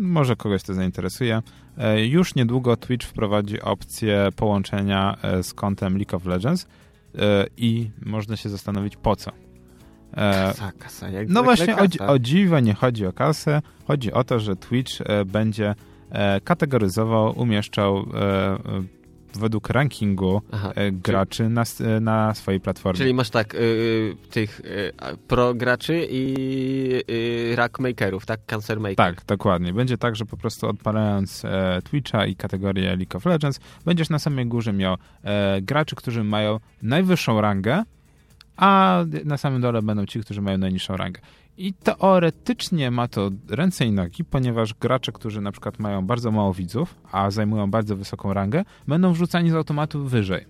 może 0.00 0.36
kogoś 0.36 0.62
to 0.62 0.74
zainteresuje. 0.74 1.42
E, 1.78 2.06
już 2.06 2.34
niedługo 2.34 2.76
Twitch 2.76 3.06
wprowadzi 3.06 3.60
opcję 3.60 4.28
połączenia 4.36 5.16
e, 5.22 5.42
z 5.42 5.54
kontem 5.54 5.96
League 5.96 6.16
of 6.16 6.26
Legends 6.26 6.66
e, 7.18 7.46
i 7.56 7.90
można 8.06 8.36
się 8.36 8.48
zastanowić 8.48 8.96
po 8.96 9.16
co. 9.16 9.30
Kasa, 10.14 10.72
kasa, 10.78 11.08
jak 11.08 11.28
No 11.28 11.42
właśnie, 11.42 11.76
o, 11.76 12.06
o 12.06 12.18
dziwo 12.18 12.60
nie 12.60 12.74
chodzi 12.74 13.06
o 13.06 13.12
kasę, 13.12 13.62
chodzi 13.86 14.12
o 14.12 14.24
to, 14.24 14.38
że 14.40 14.56
Twitch 14.56 14.92
będzie 15.26 15.74
kategoryzował, 16.44 17.38
umieszczał 17.40 18.06
według 19.38 19.68
rankingu 19.68 20.42
Aha, 20.52 20.72
e, 20.74 20.92
graczy 20.92 21.36
czyli, 21.36 21.48
na, 21.48 21.64
e, 21.80 22.00
na 22.00 22.34
swojej 22.34 22.60
platformie. 22.60 22.98
Czyli 22.98 23.14
masz 23.14 23.30
tak, 23.30 23.54
y, 23.54 24.16
tych 24.30 24.60
y, 24.60 24.92
pro 25.28 25.54
graczy 25.54 26.06
i 26.10 27.02
y, 27.10 27.56
rack 27.56 27.78
makerów, 27.78 28.26
tak? 28.26 28.40
Cancer 28.46 28.80
maker. 28.80 28.96
Tak, 28.96 29.24
dokładnie. 29.26 29.72
Będzie 29.72 29.98
tak, 29.98 30.16
że 30.16 30.26
po 30.26 30.36
prostu 30.36 30.68
odpalając 30.68 31.44
e, 31.44 31.82
Twitcha 31.84 32.26
i 32.26 32.36
kategorię 32.36 32.96
League 32.96 33.16
of 33.16 33.26
Legends, 33.26 33.60
będziesz 33.84 34.10
na 34.10 34.18
samej 34.18 34.46
górze 34.46 34.72
miał 34.72 34.96
e, 35.22 35.62
graczy, 35.62 35.96
którzy 35.96 36.24
mają 36.24 36.60
najwyższą 36.82 37.40
rangę, 37.40 37.82
a 38.56 39.04
na 39.24 39.38
samym 39.38 39.60
dole 39.60 39.82
będą 39.82 40.06
ci, 40.06 40.20
którzy 40.20 40.42
mają 40.42 40.58
najniższą 40.58 40.96
rangę. 40.96 41.20
I 41.60 41.72
teoretycznie 41.72 42.90
ma 42.90 43.08
to 43.08 43.30
ręce 43.48 43.84
i 43.84 43.92
nogi, 43.92 44.24
ponieważ 44.24 44.74
gracze, 44.74 45.12
którzy 45.12 45.40
na 45.40 45.52
przykład 45.52 45.78
mają 45.78 46.06
bardzo 46.06 46.30
mało 46.30 46.54
widzów, 46.54 46.94
a 47.12 47.30
zajmują 47.30 47.70
bardzo 47.70 47.96
wysoką 47.96 48.34
rangę, 48.34 48.64
będą 48.88 49.12
wrzucani 49.12 49.50
z 49.50 49.54
automatu 49.54 50.04
wyżej. 50.04 50.46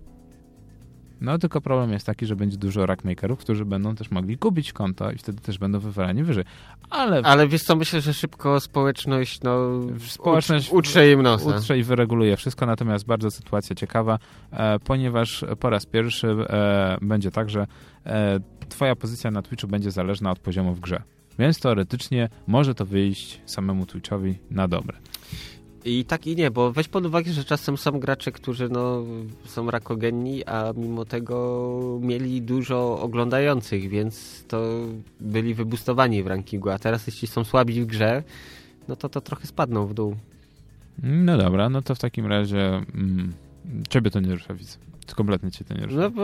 No 1.21 1.39
tylko 1.39 1.61
problem 1.61 1.93
jest 1.93 2.07
taki, 2.07 2.27
że 2.27 2.37
będzie 2.37 2.57
dużo 2.57 2.87
rackmakerów, 2.87 3.39
którzy 3.39 3.65
będą 3.65 3.95
też 3.95 4.11
mogli 4.11 4.39
kupić 4.39 4.73
konto 4.73 5.11
i 5.11 5.19
wtedy 5.19 5.41
też 5.41 5.59
będą 5.59 5.79
wywalani 5.79 6.23
wyżej. 6.23 6.45
Ale, 6.91 7.21
Ale 7.25 7.49
wiesz 7.49 7.63
co, 7.63 7.77
myślę, 7.77 8.01
że 8.01 8.15
szybko 8.15 8.61
społeczność, 8.61 9.41
no, 9.43 9.59
społeczność 9.99 10.73
utrze 10.73 11.11
im 11.11 11.23
nosa. 11.23 11.57
Utrze 11.57 11.79
i 11.79 11.83
wyreguluje 11.83 12.37
wszystko, 12.37 12.67
natomiast 12.67 13.07
bardzo 13.07 13.31
sytuacja 13.31 13.77
ciekawa, 13.77 14.19
e, 14.53 14.79
ponieważ 14.79 15.45
po 15.61 15.71
raz 15.71 15.87
pierwszy 15.87 16.29
e, 16.29 16.99
będzie 17.03 17.31
tak, 17.31 17.51
że 17.51 17.67
e, 18.07 18.41
twoja 18.71 18.97
pozycja 18.97 19.31
na 19.31 19.43
Twitchu 19.43 19.69
będzie 19.69 19.91
zależna 19.91 20.31
od 20.31 20.39
poziomu 20.39 20.75
w 20.75 20.81
grze. 20.81 21.03
Więc 21.39 21.61
teoretycznie 21.61 22.29
może 22.47 22.75
to 22.75 22.87
wyjść 22.87 23.41
samemu 23.47 23.87
Twitchowi 23.87 24.35
na 24.51 24.69
dobre. 24.69 24.97
I 25.85 26.05
tak 26.05 26.27
i 26.27 26.37
nie, 26.37 26.51
bo 26.51 26.73
weź 26.73 26.89
pod 26.89 27.07
uwagę, 27.07 27.33
że 27.33 27.45
czasem 27.45 27.77
są 27.77 28.01
gracze, 28.01 28.33
którzy 28.33 28.69
no, 28.69 29.05
są 29.45 29.71
rakogenni, 29.71 30.45
a 30.45 30.73
mimo 30.77 31.05
tego 31.05 31.99
mieli 32.03 32.43
dużo 32.43 33.01
oglądających, 33.01 33.89
więc 33.89 34.45
to 34.49 34.63
byli 35.21 35.55
wybustowani 35.55 36.23
w 36.23 36.27
rankingu, 36.27 36.71
a 36.71 36.79
teraz 36.79 37.07
jeśli 37.07 37.29
są 37.29 37.45
słabi 37.45 37.83
w 37.83 37.87
grze, 37.87 38.23
no 38.89 38.97
to 38.97 39.09
to 39.09 39.21
trochę 39.21 39.47
spadną 39.47 39.87
w 39.87 39.95
dół. 39.95 40.17
No 41.03 41.39
dobra, 41.39 41.69
no 41.69 41.83
to 41.83 41.95
w 41.95 41.99
takim 41.99 42.27
razie 42.27 42.83
mm, 42.95 43.33
ciebie 43.89 44.11
to 44.11 44.21
nie 44.21 44.33
rusza, 44.33 44.55
widzę. 44.55 44.90
Kompletnie 45.15 45.51
cię 45.51 45.65
to 45.65 45.75
nie 45.75 45.87
rusza. 45.87 45.97
No 45.97 46.11
bo 46.11 46.23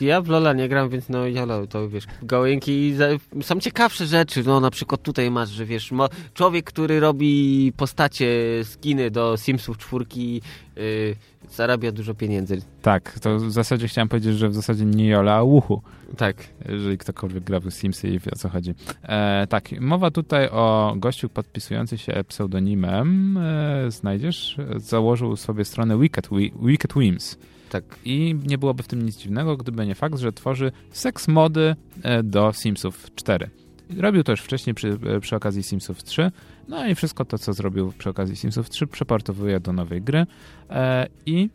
ja 0.00 0.20
w 0.20 0.28
Lola 0.28 0.52
nie 0.52 0.68
gram, 0.68 0.88
więc 0.88 1.08
no 1.08 1.26
jolo, 1.26 1.66
to 1.66 1.88
wiesz, 1.88 2.04
gołęki 2.22 2.94
są 3.42 3.60
ciekawsze 3.60 4.06
rzeczy, 4.06 4.42
no 4.46 4.60
na 4.60 4.70
przykład 4.70 5.02
tutaj 5.02 5.30
masz, 5.30 5.48
że 5.48 5.64
wiesz, 5.64 5.90
człowiek, 6.34 6.64
który 6.64 7.00
robi 7.00 7.72
postacie, 7.76 8.30
skiny 8.64 9.10
do 9.10 9.36
Simsów 9.36 9.78
czwórki, 9.78 10.42
yy, 10.76 11.16
zarabia 11.50 11.92
dużo 11.92 12.14
pieniędzy. 12.14 12.62
Tak, 12.82 13.18
to 13.20 13.38
w 13.38 13.50
zasadzie 13.50 13.88
chciałem 13.88 14.08
powiedzieć, 14.08 14.38
że 14.38 14.48
w 14.48 14.54
zasadzie 14.54 14.84
nie 14.84 15.08
Jola, 15.08 15.34
a 15.34 15.42
Łuchu. 15.42 15.82
Tak. 16.16 16.36
Jeżeli 16.68 16.98
ktokolwiek 16.98 17.44
gra 17.44 17.60
w 17.60 17.70
Simsy 17.70 18.08
i 18.08 18.18
wie 18.18 18.30
o 18.32 18.36
co 18.36 18.48
chodzi. 18.48 18.74
E, 19.02 19.46
tak, 19.46 19.80
mowa 19.80 20.10
tutaj 20.10 20.48
o 20.48 20.94
gościu 20.96 21.28
podpisujący 21.28 21.98
się 21.98 22.12
pseudonimem, 22.28 23.36
e, 23.36 23.90
znajdziesz, 23.90 24.56
założył 24.76 25.36
sobie 25.36 25.64
stronę 25.64 25.98
Wicked, 25.98 26.28
Wicked 26.62 26.92
Wims. 26.96 27.38
Tak. 27.70 27.84
I 28.04 28.34
nie 28.46 28.58
byłoby 28.58 28.82
w 28.82 28.88
tym 28.88 29.06
nic 29.06 29.16
dziwnego, 29.16 29.56
gdyby 29.56 29.86
nie 29.86 29.94
fakt, 29.94 30.18
że 30.18 30.32
tworzy 30.32 30.72
seks 30.90 31.28
mody 31.28 31.76
e, 32.02 32.22
do 32.22 32.52
Simsów 32.52 33.10
4. 33.14 33.50
Robił 33.96 34.22
to 34.22 34.32
już 34.32 34.40
wcześniej 34.40 34.74
przy, 34.74 34.98
e, 35.06 35.20
przy 35.20 35.36
okazji 35.36 35.62
Simsów 35.62 36.02
3, 36.02 36.30
no 36.68 36.86
i 36.86 36.94
wszystko 36.94 37.24
to, 37.24 37.38
co 37.38 37.52
zrobił 37.52 37.92
przy 37.98 38.10
okazji 38.10 38.36
Simsów 38.36 38.70
3, 38.70 38.86
przeportowuje 38.86 39.60
do 39.60 39.72
nowej 39.72 40.02
gry. 40.02 40.26
E, 40.70 41.06
I 41.26 41.50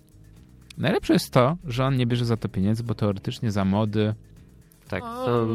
najlepsze 0.78 1.14
jest 1.14 1.32
to, 1.32 1.58
że 1.66 1.86
on 1.86 1.98
nie 1.98 2.08
bierze 2.08 2.26
za 2.26 2.38
to 2.38 2.50
pieniędzy, 2.50 2.84
bo 2.84 2.96
teoretycznie 2.96 3.52
za 3.52 3.66
mody 3.66 4.14
tak, 4.90 5.04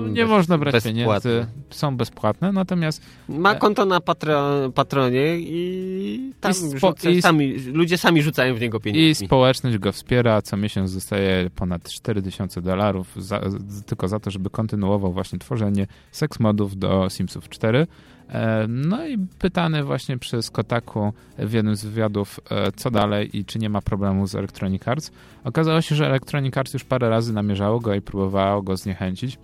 nie 0.08 0.22
bez, 0.22 0.30
można 0.30 0.58
brać 0.58 0.72
bezpłatne. 0.72 1.02
pieniędzy, 1.02 1.46
są 1.70 1.96
bezpłatne, 1.96 2.52
natomiast... 2.52 3.02
Ma 3.28 3.54
konto 3.54 3.84
na 3.84 4.00
patro, 4.00 4.70
patronie 4.74 5.36
i 5.38 6.32
tam 6.40 6.52
I 6.52 6.78
rzuca, 6.78 7.10
i 7.10 7.22
sami, 7.22 7.52
ludzie 7.52 7.98
sami 7.98 8.22
rzucają 8.22 8.54
w 8.54 8.60
niego 8.60 8.80
pieniądze. 8.80 9.22
I 9.22 9.26
społeczność 9.26 9.78
go 9.78 9.92
wspiera, 9.92 10.42
co 10.42 10.56
miesiąc 10.56 10.94
dostaje 10.94 11.50
ponad 11.56 11.90
4000 11.90 12.62
dolarów 12.62 13.14
tylko 13.86 14.08
za 14.08 14.20
to, 14.20 14.30
żeby 14.30 14.50
kontynuował 14.50 15.12
właśnie 15.12 15.38
tworzenie 15.38 15.86
seks 16.12 16.40
modów 16.40 16.78
do 16.78 17.10
Simsów 17.10 17.48
4. 17.48 17.86
E, 18.32 18.66
no 18.68 19.06
i 19.06 19.18
pytany 19.38 19.84
właśnie 19.84 20.18
przez 20.18 20.50
Kotaku 20.50 21.12
w 21.38 21.52
jednym 21.52 21.76
z 21.76 21.84
wywiadów, 21.84 22.40
e, 22.50 22.72
co 22.72 22.90
dalej 22.90 23.36
i 23.38 23.44
czy 23.44 23.58
nie 23.58 23.68
ma 23.68 23.82
problemu 23.82 24.26
z 24.26 24.34
Electronic 24.34 24.88
Arts. 24.88 25.10
Okazało 25.44 25.80
się, 25.80 25.94
że 25.94 26.06
Electronic 26.06 26.56
Arts 26.56 26.72
już 26.72 26.84
parę 26.84 27.08
razy 27.08 27.32
namierzało 27.32 27.80
go 27.80 27.94
i 27.94 28.00
próbowało 28.00 28.62
go 28.62 28.76
zniechęcić, 28.76 29.38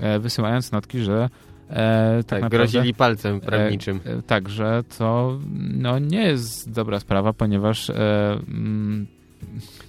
e, 0.00 0.18
wysyłając 0.18 0.72
notki, 0.72 0.98
że 0.98 1.28
E, 1.72 2.16
tak, 2.16 2.26
tak 2.26 2.42
naprawdę, 2.42 2.72
grozili 2.72 2.94
palcem 2.94 3.40
prawniczym. 3.40 4.00
E, 4.04 4.22
tak, 4.22 4.48
że 4.48 4.82
to 4.98 5.38
no, 5.74 5.98
nie 5.98 6.22
jest 6.22 6.72
dobra 6.72 7.00
sprawa, 7.00 7.32
ponieważ 7.32 7.90
e, 7.90 7.94
mm, 8.48 9.06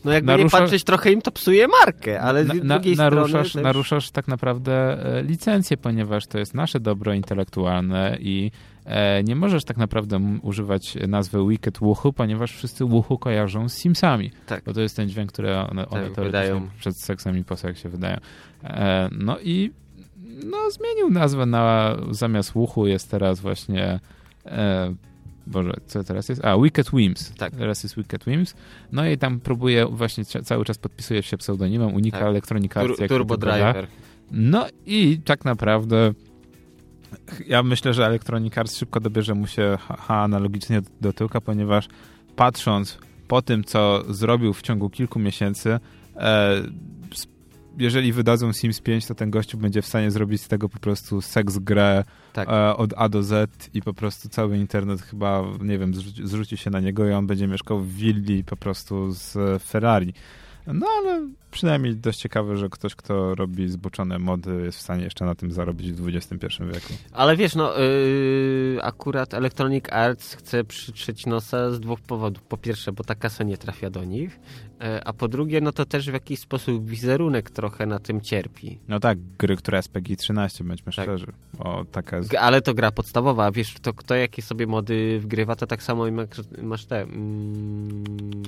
no 0.06 0.12
jakby 0.12 0.28
narusza... 0.28 0.58
nie 0.58 0.62
patrzeć, 0.64 0.84
trochę 0.84 1.12
im 1.12 1.22
to 1.22 1.32
psuje 1.32 1.68
markę, 1.68 2.22
ale 2.22 2.46
z 2.46 2.48
na, 2.48 2.54
drugiej 2.54 2.96
naruszasz, 2.96 3.30
strony... 3.30 3.44
Też... 3.44 3.64
Naruszasz 3.64 4.12
tak 4.12 4.28
naprawdę 4.28 5.06
e, 5.18 5.24
licencję, 5.24 5.78
ponieważ 5.78 6.28
to 6.28 6.40
jest 6.40 6.54
nasze 6.54 6.80
dobro 6.80 7.14
intelektualne 7.14 8.18
i 8.20 8.52
e, 8.86 9.24
nie 9.24 9.36
możesz 9.36 9.64
tak 9.66 9.78
naprawdę 9.78 10.38
używać 10.42 10.98
nazwy 11.08 11.48
Wicked 11.50 11.78
Wuchu, 11.78 12.14
ponieważ 12.14 12.52
wszyscy 12.52 12.86
Wuchu 12.86 13.18
kojarzą 13.18 13.70
z 13.70 13.74
Simsami. 13.74 14.32
Tak. 14.46 14.64
Bo 14.64 14.74
to 14.74 14.82
jest 14.82 14.96
ten 14.96 15.10
dźwięk, 15.10 15.32
który 15.32 15.56
one, 15.58 15.90
one 15.90 16.10
tak, 16.10 16.26
wydają. 16.26 16.70
przed 16.80 16.98
seksem 16.98 17.38
i 17.38 17.44
po 17.44 17.58
seksie 17.58 17.90
wydają. 17.90 18.18
E, 18.64 19.10
no 19.12 19.40
i 19.40 19.72
no, 20.46 20.72
zmienił 20.72 21.10
nazwę 21.10 21.46
na 21.46 21.96
zamiast 22.12 22.52
Wuchu 22.52 22.88
jest 22.88 23.12
teraz 23.12 23.40
właśnie 23.40 24.00
Boże, 25.48 25.74
co 25.86 26.04
teraz 26.04 26.30
jest? 26.30 26.46
A, 26.46 26.58
Wicked 26.58 26.92
Wims. 26.94 27.34
Tak. 27.38 27.56
Teraz 27.56 27.84
jest 27.84 27.96
Wicked 27.96 28.26
Wims. 28.26 28.56
No 28.92 29.08
i 29.08 29.18
tam 29.18 29.40
próbuje, 29.40 29.86
właśnie 29.86 30.26
cały 30.26 30.66
czas 30.66 30.78
podpisuje 30.78 31.24
się 31.24 31.38
pseudonimem, 31.38 31.94
unika 31.94 32.20
tak. 32.20 32.28
Electronic 32.28 32.78
Arts. 32.78 32.98
Tur 32.98 33.08
Turbo 33.08 33.38
Driver. 33.38 33.88
No 34.32 34.68
i 34.86 35.20
tak 35.26 35.46
naprawdę 35.46 36.14
ja 37.48 37.64
myślę, 37.64 37.94
że 37.94 38.06
Electronic 38.06 38.58
Arts 38.58 38.78
szybko 38.78 39.00
dobierze 39.00 39.34
mu 39.34 39.48
się 39.48 39.78
analogicznie 40.08 40.82
do 41.02 41.14
tyłka, 41.14 41.42
ponieważ 41.42 41.88
patrząc 42.36 42.98
po 43.28 43.42
tym, 43.42 43.64
co 43.64 44.04
zrobił 44.14 44.54
w 44.54 44.62
ciągu 44.62 44.90
kilku 44.90 45.20
miesięcy, 45.20 45.80
e, 46.16 46.62
jeżeli 47.78 48.14
wydadzą 48.14 48.54
Sims 48.54 48.82
5, 48.82 49.06
to 49.06 49.16
ten 49.16 49.32
gościu 49.32 49.58
będzie 49.58 49.82
w 49.82 49.86
stanie 49.86 50.12
zrobić 50.12 50.42
z 50.42 50.48
tego 50.48 50.70
po 50.70 50.80
prostu 50.80 51.22
seks 51.22 51.58
grę 51.58 52.04
tak. 52.34 52.50
e, 52.50 52.78
od 52.78 52.94
A 52.98 53.10
do 53.10 53.24
Z 53.24 53.70
i 53.74 53.82
po 53.82 53.94
prostu 53.94 54.30
cały 54.30 54.58
internet 54.58 55.02
chyba, 55.02 55.44
nie 55.62 55.78
wiem, 55.78 55.94
zrzuci, 55.94 56.28
zrzuci 56.28 56.58
się 56.58 56.70
na 56.70 56.80
niego 56.80 57.08
i 57.10 57.12
on 57.12 57.28
będzie 57.28 57.48
mieszkał 57.48 57.80
w 57.80 57.94
willi 57.94 58.44
po 58.44 58.58
prostu 58.58 59.12
z 59.12 59.38
Ferrari. 59.64 60.14
No 60.68 60.88
ale 60.98 61.28
przynajmniej 61.52 61.96
dość 61.96 62.20
ciekawe, 62.20 62.58
że 62.58 62.70
ktoś, 62.70 62.96
kto 62.96 63.36
robi 63.36 63.70
zboczone 63.70 64.20
mody, 64.20 64.62
jest 64.66 64.78
w 64.78 64.82
stanie 64.82 65.04
jeszcze 65.04 65.26
na 65.26 65.36
tym 65.36 65.52
zarobić 65.52 65.92
w 65.92 66.08
XXI 66.08 66.46
wieku. 66.60 66.94
Ale 67.12 67.38
wiesz, 67.38 67.56
no 67.56 67.78
yy, 67.78 68.80
akurat 68.82 69.34
Electronic 69.34 69.86
Arts 69.90 70.34
chce 70.34 70.64
przytrzeć 70.64 71.26
nosa 71.26 71.72
z 71.72 71.80
dwóch 71.80 72.02
powodów. 72.02 72.44
Po 72.44 72.58
pierwsze, 72.58 72.92
bo 72.92 73.04
ta 73.04 73.16
kasa 73.16 73.44
nie 73.44 73.58
trafia 73.58 73.90
do 73.90 74.04
nich, 74.04 74.40
a 75.06 75.14
po 75.14 75.28
drugie, 75.28 75.62
no 75.62 75.72
to 75.72 75.86
też 75.86 76.10
w 76.10 76.14
jakiś 76.14 76.40
sposób 76.40 76.90
wizerunek 76.90 77.50
trochę 77.50 77.86
na 77.86 78.00
tym 78.00 78.22
cierpi. 78.22 78.80
No 78.88 79.00
tak, 79.00 79.18
gry, 79.40 79.56
która 79.56 79.78
jest 79.78 79.90
PEGI 79.90 80.18
13, 80.18 80.64
bądźmy 80.64 80.92
tak. 80.94 81.06
szczerzy. 81.06 81.28
O, 81.60 81.86
taka 81.92 82.18
jest... 82.18 82.36
Ale 82.36 82.62
to 82.62 82.74
gra 82.74 82.92
podstawowa, 82.92 83.52
wiesz, 83.52 83.74
to 83.82 83.94
kto 83.94 84.16
jakie 84.16 84.42
sobie 84.42 84.68
mody 84.68 85.20
wgrywa, 85.20 85.56
to 85.56 85.68
tak 85.68 85.84
samo 85.84 86.04
masz 86.62 86.86
te... 86.86 87.02
Mm, 87.02 88.44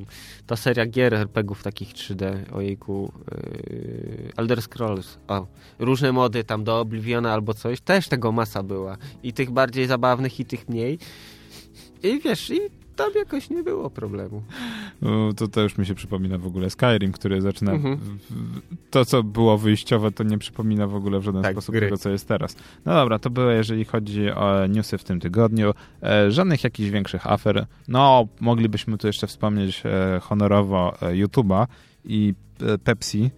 ta 0.47 0.55
seria 0.55 0.85
gier 0.85 1.13
RPGów 1.13 1.63
takich 1.63 1.93
3D, 1.93 2.53
ojejku, 2.53 3.11
yy, 3.31 4.31
Elder 4.37 4.61
Scrolls, 4.61 5.17
o, 5.27 5.47
różne 5.79 6.11
mody 6.11 6.43
tam 6.43 6.63
do 6.63 6.79
Obliviona 6.79 7.33
albo 7.33 7.53
coś, 7.53 7.81
też 7.81 8.07
tego 8.07 8.31
masa 8.31 8.63
była. 8.63 8.97
I 9.23 9.33
tych 9.33 9.51
bardziej 9.51 9.87
zabawnych, 9.87 10.39
i 10.39 10.45
tych 10.45 10.69
mniej. 10.69 10.99
I 12.03 12.19
wiesz, 12.19 12.49
i 12.49 12.59
tam 12.95 13.11
jakoś 13.15 13.49
nie 13.49 13.63
było 13.63 13.89
problemu. 13.89 14.43
No, 15.01 15.33
to, 15.33 15.47
to 15.47 15.61
już 15.61 15.77
mi 15.77 15.85
się 15.85 15.95
przypomina 15.95 16.37
w 16.37 16.47
ogóle 16.47 16.69
Skyrim, 16.69 17.11
który 17.11 17.41
zaczyna... 17.41 17.71
Mhm. 17.71 17.99
To, 18.91 19.05
co 19.05 19.23
było 19.23 19.57
wyjściowe, 19.57 20.11
to 20.11 20.23
nie 20.23 20.37
przypomina 20.37 20.87
w 20.87 20.95
ogóle 20.95 21.19
w 21.19 21.23
żaden 21.23 21.43
tak, 21.43 21.51
sposób 21.51 21.75
gry. 21.75 21.87
tego, 21.87 21.97
co 21.97 22.09
jest 22.09 22.27
teraz. 22.27 22.55
No 22.85 22.93
dobra, 22.93 23.19
to 23.19 23.29
było, 23.29 23.49
jeżeli 23.49 23.85
chodzi 23.85 24.31
o 24.31 24.67
newsy 24.67 24.97
w 24.97 25.03
tym 25.03 25.19
tygodniu. 25.19 25.73
E, 26.03 26.31
żadnych 26.31 26.63
jakichś 26.63 26.89
większych 26.89 27.27
afer. 27.27 27.65
No, 27.87 28.27
moglibyśmy 28.39 28.97
tu 28.97 29.07
jeszcze 29.07 29.27
wspomnieć 29.27 29.83
e, 29.85 30.19
honorowo 30.19 31.01
e, 31.01 31.13
YouTube'a 31.13 31.67
i 32.05 32.33
E, 32.61 32.77
Pepsi, 32.77 33.31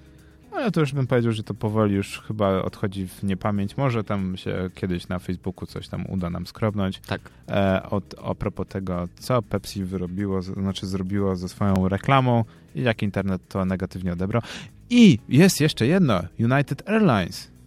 ale 0.58 0.72
to 0.72 0.80
już 0.80 0.94
bym 0.94 1.08
powiedział, 1.08 1.32
że 1.32 1.44
to 1.44 1.54
powoli 1.54 1.96
już 1.96 2.22
chyba 2.28 2.62
odchodzi 2.62 3.08
w 3.08 3.24
niepamięć. 3.24 3.78
Może 3.78 4.04
tam 4.04 4.38
się 4.38 4.70
kiedyś 4.76 5.08
na 5.08 5.20
Facebooku 5.20 5.66
coś 5.66 5.88
tam 5.88 6.06
uda 6.10 6.30
nam 6.30 6.48
skrobnąć. 6.48 7.00
Tak. 7.00 7.22
E, 7.50 7.84
od, 7.90 8.16
a 8.24 8.36
propos 8.36 8.68
tego, 8.68 9.08
co 9.20 9.42
Pepsi 9.42 9.84
wyrobiło, 9.84 10.42
znaczy 10.42 10.88
zrobiło 10.88 11.36
ze 11.36 11.50
swoją 11.50 11.90
reklamą 11.90 12.46
i 12.76 12.82
jak 12.82 13.04
internet 13.04 13.42
to 13.50 13.66
negatywnie 13.66 14.14
odebrał. 14.14 14.42
I 14.90 15.20
jest 15.30 15.62
jeszcze 15.62 15.88
jedno, 15.88 16.22
United 16.40 16.90
Airlines 16.90 17.58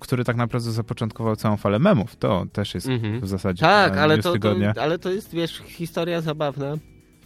który 0.00 0.24
tak 0.24 0.36
naprawdę 0.36 0.72
zapoczątkował 0.72 1.36
całą 1.36 1.56
falę 1.56 1.78
memów. 1.78 2.16
To 2.16 2.46
też 2.52 2.74
jest 2.74 2.88
mhm. 2.88 3.20
w 3.20 3.28
zasadzie 3.28 3.60
Tak, 3.60 3.96
ale 3.96 4.18
to, 4.18 4.38
to, 4.38 4.54
ale 4.80 4.98
to 4.98 5.10
jest, 5.10 5.32
wiesz, 5.32 5.62
historia 5.66 6.20
zabawna. 6.20 6.76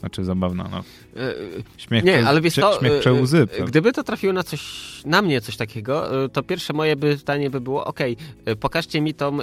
Znaczy 0.01 0.25
zabawna, 0.25 0.69
no. 0.71 0.79
E, 1.23 1.35
śmiech, 1.77 2.05
nie, 2.05 2.27
ale 2.27 2.41
wiesz 2.41 2.55
to, 2.55 2.79
śmiech 2.79 3.07
e, 3.07 3.13
łzy. 3.13 3.47
Gdyby 3.67 3.93
to 3.93 4.03
trafiło 4.05 4.33
na 4.33 4.43
coś, 4.43 4.63
na 5.05 5.23
mnie 5.23 5.41
coś 5.41 5.57
takiego, 5.57 6.25
e, 6.25 6.29
to 6.29 6.43
pierwsze 6.43 6.73
moje 6.73 6.97
pytanie 6.97 7.51
by 7.51 7.61
było, 7.61 7.85
ok, 7.85 8.01
pokażcie 8.61 9.01
mi 9.01 9.15
tą 9.15 9.39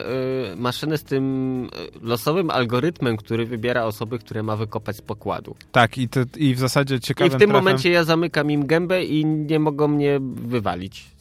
maszynę 0.58 0.98
z 0.98 1.04
tym 1.04 1.70
losowym 2.02 2.50
algorytmem, 2.50 3.18
który 3.18 3.46
wybiera 3.46 3.84
osoby, 3.84 4.20
które 4.20 4.44
ma 4.44 4.56
wykopać 4.56 4.96
z 4.96 5.02
pokładu. 5.02 5.56
Tak, 5.72 5.98
i, 5.98 6.10
to, 6.10 6.20
i 6.38 6.56
w 6.56 6.60
zasadzie 6.60 7.00
ciekawe. 7.00 7.28
I 7.28 7.30
w 7.30 7.34
tym 7.34 7.50
trafem... 7.50 7.56
momencie 7.56 7.90
ja 7.90 8.04
zamykam 8.04 8.52
im 8.52 8.66
gębę 8.66 9.04
i 9.04 9.26
nie 9.26 9.60
mogą 9.60 9.88
mnie 9.88 10.20
wywalić. 10.36 11.15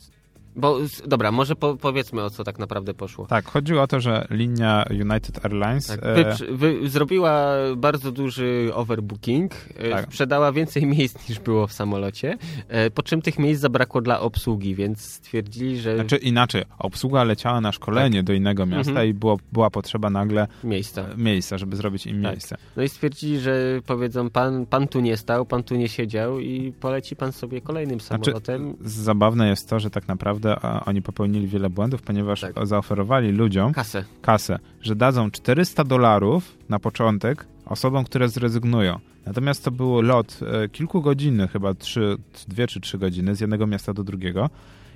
Bo, 0.57 0.79
dobra, 1.07 1.33
może 1.33 1.57
po, 1.57 1.77
powiedzmy 1.77 2.23
o 2.23 2.31
co 2.31 2.45
tak 2.45 2.59
naprawdę 2.59 2.95
poszło. 2.95 3.27
Tak, 3.27 3.45
chodziło 3.45 3.83
o 3.83 3.87
to, 3.87 4.01
że 4.01 4.27
linia 4.31 4.85
United 4.91 5.45
Airlines 5.45 5.87
tak, 5.87 6.01
e... 6.03 6.15
wy, 6.15 6.57
wy, 6.57 6.89
zrobiła 6.89 7.53
bardzo 7.77 8.13
duży 8.13 8.71
overbooking, 8.75 9.53
e, 9.77 9.91
tak. 9.91 10.05
sprzedała 10.05 10.53
więcej 10.53 10.87
miejsc 10.97 11.29
niż 11.29 11.39
było 11.41 11.67
w 11.67 11.73
samolocie, 11.73 12.39
e, 12.69 12.91
po 12.91 13.03
czym 13.03 13.23
tych 13.23 13.39
miejsc 13.39 13.61
zabrakło 13.61 14.01
dla 14.01 14.21
obsługi, 14.21 14.75
więc 14.75 15.01
stwierdzili, 15.01 15.81
że... 15.81 15.95
Znaczy 15.95 16.17
inaczej, 16.17 16.63
obsługa 16.79 17.25
leciała 17.25 17.61
na 17.61 17.73
szkolenie 17.73 18.19
tak. 18.19 18.27
do 18.27 18.33
innego 18.33 18.67
miasta 18.67 18.91
mhm. 18.91 19.09
i 19.09 19.15
było, 19.15 19.39
była 19.53 19.71
potrzeba 19.71 20.11
nagle 20.11 20.47
miejsca. 20.65 21.07
Miejsca, 21.17 21.59
żeby 21.59 21.77
zrobić 21.77 22.07
im 22.07 22.23
tak. 22.23 22.33
miejsce. 22.33 22.57
No 22.77 22.83
i 22.83 22.89
stwierdzili, 22.89 23.41
że 23.41 23.81
powiedzą, 23.87 24.31
pan, 24.31 24.67
pan 24.67 24.89
tu 24.89 25.01
nie 25.01 25.17
stał, 25.17 25.47
pan 25.47 25.63
tu 25.63 25.77
nie 25.77 25.89
siedział 25.89 26.41
i 26.41 26.73
poleci 26.81 27.17
pan 27.17 27.33
sobie 27.33 27.61
kolejnym 27.61 28.01
znaczy, 28.01 28.25
samolotem. 28.25 28.75
Znaczy, 28.81 28.91
zabawne 28.91 29.49
jest 29.49 29.69
to, 29.69 29.81
że 29.81 29.91
tak 29.91 30.09
naprawdę 30.09 30.44
naprawdę 30.45 30.85
oni 30.87 31.03
popełnili 31.03 31.47
wiele 31.47 31.71
błędów, 31.71 32.03
ponieważ 32.03 32.41
tak. 32.41 32.67
zaoferowali 32.67 33.33
ludziom 33.33 33.73
kasę. 33.73 34.05
kasę, 34.23 34.59
że 34.81 34.97
dadzą 34.97 35.31
400 35.31 35.85
dolarów 35.85 36.59
na 36.69 36.79
początek 36.79 37.47
osobom, 37.67 38.05
które 38.05 38.29
zrezygnują. 38.29 38.99
Natomiast 39.27 39.65
to 39.65 39.71
był 39.71 40.03
lot 40.03 40.41
e, 40.43 40.69
kilkugodzinny, 40.69 41.49
chyba 41.49 41.75
3, 41.75 42.17
2 42.49 42.67
czy 42.67 42.81
3 42.81 42.99
godziny 42.99 43.35
z 43.35 43.41
jednego 43.41 43.67
miasta 43.67 43.95
do 43.95 44.05
drugiego. 44.05 44.51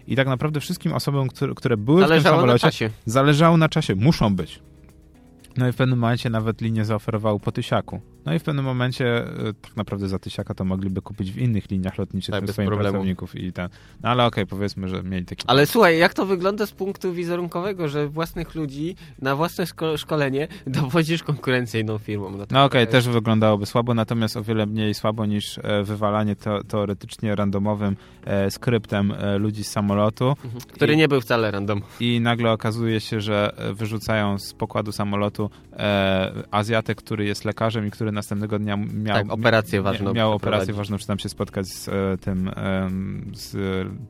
I 0.06 0.16
tak 0.16 0.26
naprawdę 0.26 0.60
wszystkim 0.60 0.92
osobom, 0.92 1.28
które, 1.28 1.54
które 1.54 1.76
były 1.76 2.00
zależało 2.00 2.20
w 2.20 2.24
tym 2.24 2.40
samolocie, 2.40 2.66
na 2.66 2.70
czasie. 2.70 2.90
zależało 3.04 3.56
na 3.56 3.68
czasie. 3.68 3.94
Muszą 3.94 4.36
być. 4.36 4.60
No 5.56 5.68
i 5.68 5.72
w 5.72 5.76
pewnym 5.76 5.98
momencie 5.98 6.30
nawet 6.30 6.60
linie 6.60 6.84
zaoferowały 6.84 7.40
po 7.40 7.52
tysiaku. 7.52 8.00
No 8.28 8.34
i 8.34 8.38
w 8.38 8.42
pewnym 8.42 8.64
momencie 8.64 9.06
e, 9.16 9.55
tak 9.62 9.76
naprawdę 9.76 10.09
za 10.09 10.18
tysiaka 10.18 10.55
to 10.55 10.64
mogliby 10.64 11.02
kupić 11.02 11.32
w 11.32 11.38
innych 11.38 11.70
liniach 11.70 11.98
lotniczych 11.98 12.32
tak, 12.32 12.50
swoich 12.50 12.68
pracowników 12.68 13.34
i 13.34 13.52
ten. 13.52 13.68
No 14.02 14.09
ale 14.09 14.26
okej, 14.26 14.44
okay, 14.44 14.59
powiedzmy, 14.59 14.88
że 14.88 15.02
mieli 15.02 15.26
taki... 15.26 15.44
Ale 15.46 15.66
słuchaj, 15.66 15.98
jak 15.98 16.14
to 16.14 16.26
wygląda 16.26 16.66
z 16.66 16.72
punktu 16.72 17.12
wizerunkowego, 17.12 17.88
że 17.88 18.09
własnych 18.09 18.55
ludzi 18.55 18.96
na 19.22 19.36
własne 19.36 19.66
szko 19.66 19.96
szkolenie 19.96 20.48
dowodzisz 20.66 21.22
konkurencyjną 21.22 21.98
firmą? 21.98 22.30
No, 22.30 22.36
no 22.50 22.64
okej, 22.64 22.82
okay, 22.82 22.86
też 22.86 23.09
wyglądałoby 23.09 23.66
słabo, 23.66 23.94
natomiast 23.94 24.36
o 24.36 24.42
wiele 24.42 24.66
mniej 24.66 24.94
słabo 24.94 25.26
niż 25.26 25.59
e, 25.59 25.82
wywalanie 25.82 26.36
to, 26.36 26.64
teoretycznie 26.64 27.34
randomowym 27.34 27.96
e, 28.24 28.50
skryptem 28.50 29.12
e, 29.12 29.38
ludzi 29.38 29.64
z 29.64 29.70
samolotu. 29.70 30.28
Mhm. 30.28 30.60
Który 30.72 30.94
I, 30.94 30.96
nie 30.96 31.09
był 31.09 31.20
wcale 31.20 31.50
random. 31.50 31.82
I 32.00 32.20
nagle 32.20 32.52
okazuje 32.52 33.00
się, 33.00 33.20
że 33.20 33.52
e, 33.56 33.72
wyrzucają 33.72 34.38
z 34.38 34.55
pokładu 34.55 34.92
samolotu 34.92 35.50
e, 35.72 36.32
Azjatę, 36.50 36.94
który 36.94 37.24
jest 37.24 37.44
lekarzem 37.44 37.86
i 37.86 37.90
który 37.90 38.12
następnego 38.19 38.59
dnia 38.59 38.77
miał 38.77 39.16
tak, 39.16 39.32
operację 39.32 39.82
ważną. 39.82 40.12
Miał 40.12 40.32
operację 40.32 40.74
ważną, 40.74 40.99
czy 40.99 41.07
tam 41.07 41.19
się 41.19 41.28
spotkać 41.28 41.66
z 41.66 41.89
e, 41.89 41.93
tym, 42.20 42.51
z, 43.32 43.51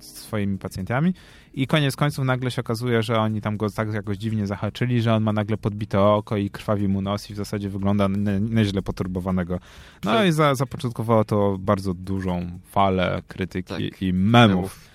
z 0.01 0.07
swoimi 0.07 0.59
pacjentami. 0.59 1.15
I 1.55 1.67
koniec 1.67 1.97
końców 1.97 2.25
nagle 2.25 2.51
się 2.51 2.61
okazuje, 2.61 3.03
że 3.03 3.19
oni 3.19 3.41
tam 3.41 3.57
go 3.57 3.71
tak 3.71 3.93
jakoś 3.93 4.17
dziwnie 4.17 4.47
zahaczyli, 4.47 5.03
że 5.03 5.15
on 5.15 5.23
ma 5.23 5.33
nagle 5.33 5.57
podbite 5.57 6.01
oko 6.01 6.37
i 6.37 6.51
krwawi 6.51 6.89
mu 6.89 7.03
nos 7.03 7.31
i 7.31 7.35
w 7.35 7.37
zasadzie 7.37 7.69
wygląda 7.69 8.09
nieźle 8.41 8.83
poturbowanego. 8.83 9.59
No 10.05 10.13
tak. 10.13 10.29
i 10.29 10.33
za, 10.33 10.55
zapoczątkowało 10.55 11.25
to 11.25 11.57
bardzo 11.61 11.95
dużą 11.95 12.59
falę 12.65 13.23
krytyki 13.29 13.91
tak. 13.91 14.03
i 14.03 14.13
memów. 14.13 14.57
memów. 14.57 14.89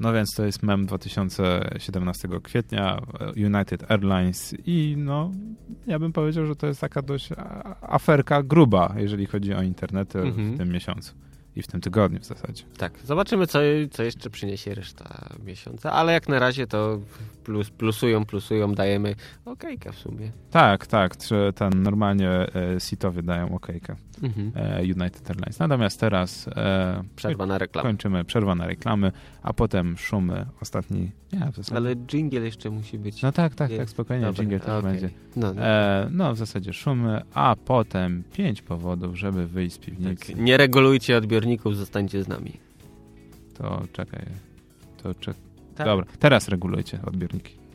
No 0.00 0.12
więc 0.12 0.34
to 0.36 0.44
jest 0.44 0.62
mem 0.62 0.86
2017 0.86 2.28
kwietnia, 2.42 3.00
United 3.36 3.90
Airlines 3.90 4.54
i 4.66 4.94
no, 4.98 5.30
ja 5.86 5.98
bym 5.98 6.12
powiedział, 6.12 6.46
że 6.46 6.56
to 6.56 6.66
jest 6.66 6.80
taka 6.80 7.02
dość 7.02 7.28
aferka 7.80 8.42
gruba, 8.42 8.94
jeżeli 8.96 9.26
chodzi 9.26 9.54
o 9.54 9.62
internet 9.62 10.16
mhm. 10.16 10.54
w 10.54 10.58
tym 10.58 10.68
miesiącu 10.68 11.14
i 11.56 11.62
w 11.62 11.66
tym 11.66 11.80
tygodniu 11.80 12.20
w 12.20 12.24
zasadzie. 12.24 12.64
Tak, 12.76 12.92
zobaczymy, 13.04 13.46
co, 13.46 13.58
co 13.90 14.02
jeszcze 14.02 14.30
przyniesie 14.30 14.74
reszta 14.74 15.28
miesiąca, 15.44 15.92
ale 15.92 16.12
jak 16.12 16.28
na 16.28 16.38
razie 16.38 16.66
to 16.66 17.00
plus, 17.44 17.70
plusują, 17.70 18.24
plusują, 18.24 18.74
dajemy 18.74 19.14
okejkę 19.44 19.92
w 19.92 19.98
sumie. 19.98 20.32
Tak, 20.50 20.86
tak, 20.86 21.16
ten 21.54 21.82
normalnie 21.82 22.30
e, 22.30 22.80
sitowy 22.80 23.22
dają 23.22 23.54
okejkę 23.54 23.96
mhm. 24.22 24.52
e, 24.54 24.82
United 24.82 25.30
Airlines. 25.30 25.58
Natomiast 25.58 26.00
teraz 26.00 26.48
e, 26.48 27.04
przerwa 27.16 27.46
na 27.46 27.58
reklamy. 27.58 27.88
Kończymy 27.88 28.24
przerwa 28.24 28.54
na 28.54 28.66
reklamy, 28.66 29.12
a 29.42 29.52
potem 29.52 29.98
szumy 29.98 30.46
ostatni. 30.60 31.10
Nie, 31.32 31.52
w 31.52 31.56
zasadzie. 31.56 31.76
Ale 31.76 31.96
jingle 31.96 32.40
jeszcze 32.40 32.70
musi 32.70 32.98
być. 32.98 33.22
No 33.22 33.32
tak, 33.32 33.54
tak, 33.54 33.70
tak, 33.76 33.90
spokojnie, 33.90 34.26
Dobra, 34.26 34.42
jingle 34.42 34.60
też 34.60 34.68
okay. 34.68 34.82
będzie. 34.82 35.10
No, 35.36 35.54
no. 35.54 35.62
E, 35.62 36.08
no, 36.10 36.34
w 36.34 36.38
zasadzie 36.38 36.72
szumy, 36.72 37.22
a 37.34 37.56
potem 37.64 38.22
pięć 38.32 38.62
powodów, 38.62 39.18
żeby 39.18 39.46
wyjść 39.46 39.76
z 39.76 39.78
piwnicy. 39.78 40.32
Tak, 40.32 40.36
nie 40.36 40.56
regulujcie 40.56 41.16
odbiorników, 41.16 41.76
zostańcie 41.76 42.24
z 42.24 42.28
nami. 42.28 42.52
To 43.58 43.82
czekaj, 43.92 44.26
to 45.02 45.14
czekaj. 45.14 45.42
Tak. 45.74 45.86
Dobra, 45.86 46.06
teraz 46.18 46.48
regulujcie 46.48 46.98
odbiorniki. 47.06 47.67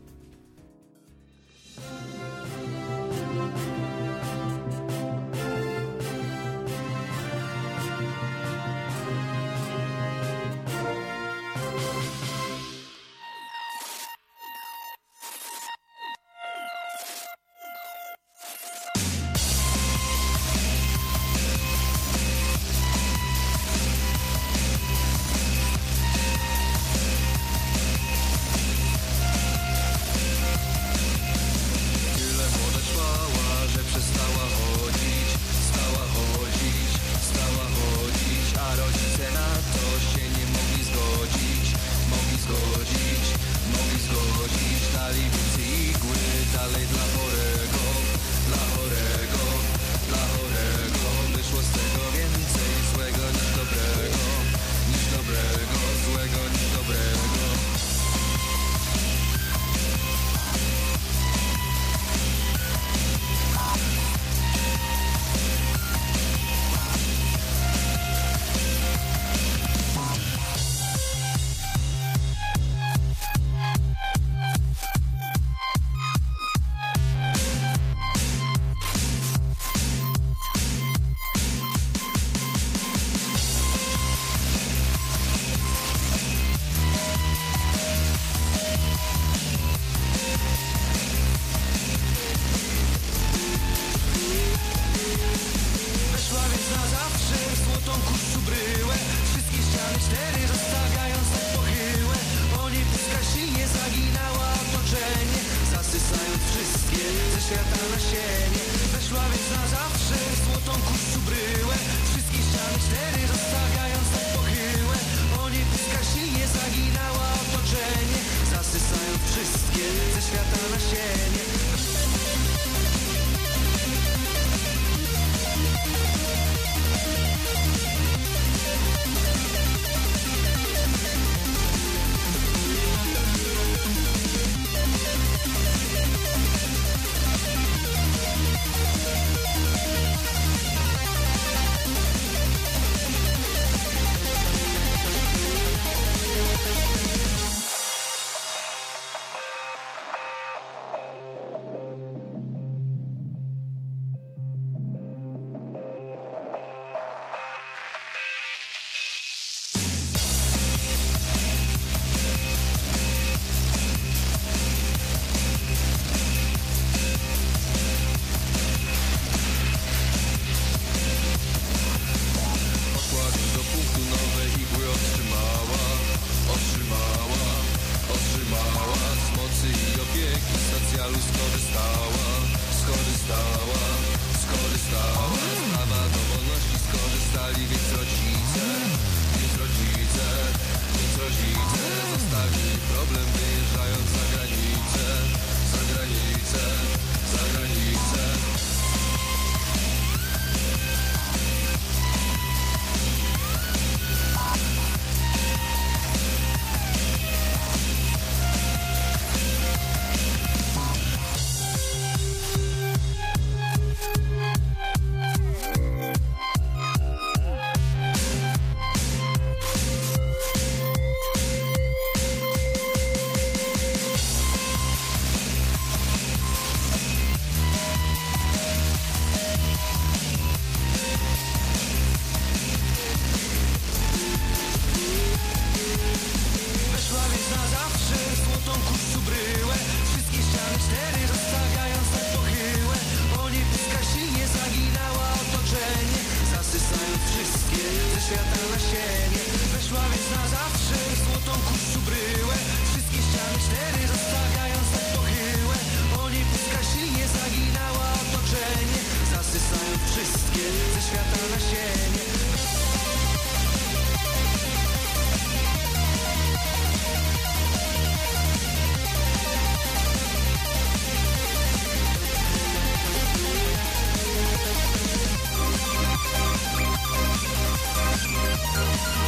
Wszystkie 248.24 248.36
ze 248.36 248.48
świata 248.48 248.60
na 248.72 248.80
siebie 248.80 249.42
Weszła 249.74 250.04
więc 250.12 250.30
na 250.32 250.48
zawsze 250.48 250.98
złotą 251.24 251.52
kurzu 251.68 252.00
bryłę. 252.08 252.56
Wszystkie 252.90 253.20
ściany 253.28 253.58
cztery 253.66 254.02
rozstawiając 254.12 254.88
tak 254.94 255.06
pochyłe 255.16 255.78
O 256.20 256.30
niebieska 256.30 256.80
silnie 256.92 257.26
zaginała 257.28 258.08
otoczenie 258.24 259.00
Zasysając 259.34 260.02
wszystkie 260.12 260.64
ze 260.94 261.02
świata 261.08 261.40
na 261.54 261.60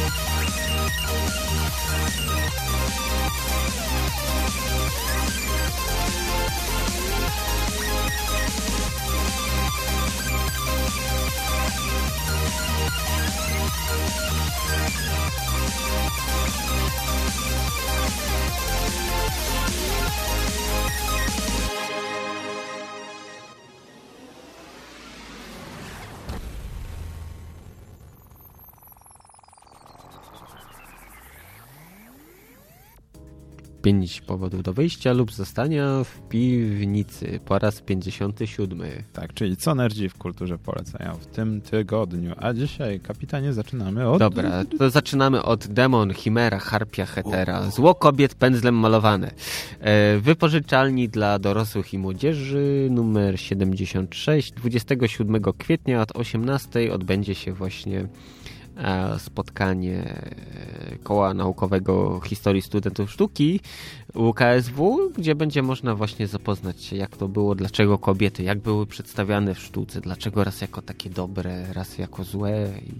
We'll 0.08 0.36
5 33.86 34.20
powodów 34.20 34.62
do 34.62 34.72
wyjścia 34.72 35.12
lub 35.12 35.32
zostania 35.32 36.04
w 36.04 36.28
piwnicy 36.28 37.40
po 37.44 37.58
raz 37.58 37.80
57. 37.80 38.80
Tak, 39.12 39.34
czyli 39.34 39.56
co 39.56 39.74
nerdzi 39.74 40.08
w 40.08 40.14
kulturze 40.14 40.58
polecają 40.58 41.14
w 41.14 41.26
tym 41.26 41.60
tygodniu. 41.60 42.34
A 42.36 42.52
dzisiaj, 42.52 43.00
kapitanie, 43.00 43.52
zaczynamy 43.52 44.08
od... 44.08 44.18
Dobra, 44.18 44.64
to 44.78 44.90
zaczynamy 44.90 45.42
od 45.42 45.66
Demon, 45.66 46.14
Chimera, 46.14 46.58
Harpia, 46.58 47.06
Hetera, 47.06 47.70
Zło 47.70 47.94
kobiet 47.94 48.34
pędzlem 48.34 48.74
malowane. 48.74 49.30
Wypożyczalni 50.20 51.08
dla 51.08 51.38
dorosłych 51.38 51.94
i 51.94 51.98
młodzieży 51.98 52.88
numer 52.90 53.40
76, 53.40 54.52
27 54.52 55.42
kwietnia 55.58 56.02
od 56.02 56.16
18 56.16 56.92
odbędzie 56.92 57.34
się 57.34 57.52
właśnie 57.52 58.08
spotkanie 59.18 60.02
e, 60.02 60.98
Koła 61.02 61.34
Naukowego 61.34 62.20
Historii 62.20 62.62
Studentów 62.62 63.10
Sztuki 63.10 63.60
UKSW, 64.14 65.10
gdzie 65.18 65.34
będzie 65.34 65.62
można 65.62 65.94
właśnie 65.94 66.26
zapoznać 66.26 66.82
się, 66.82 66.96
jak 66.96 67.16
to 67.16 67.28
było, 67.28 67.54
dlaczego 67.54 67.98
kobiety, 67.98 68.42
jak 68.42 68.58
były 68.58 68.86
przedstawiane 68.86 69.54
w 69.54 69.58
sztuce, 69.58 70.00
dlaczego 70.00 70.44
raz 70.44 70.60
jako 70.60 70.82
takie 70.82 71.10
dobre, 71.10 71.72
raz 71.72 71.98
jako 71.98 72.24
złe 72.24 72.68
i 72.86 72.92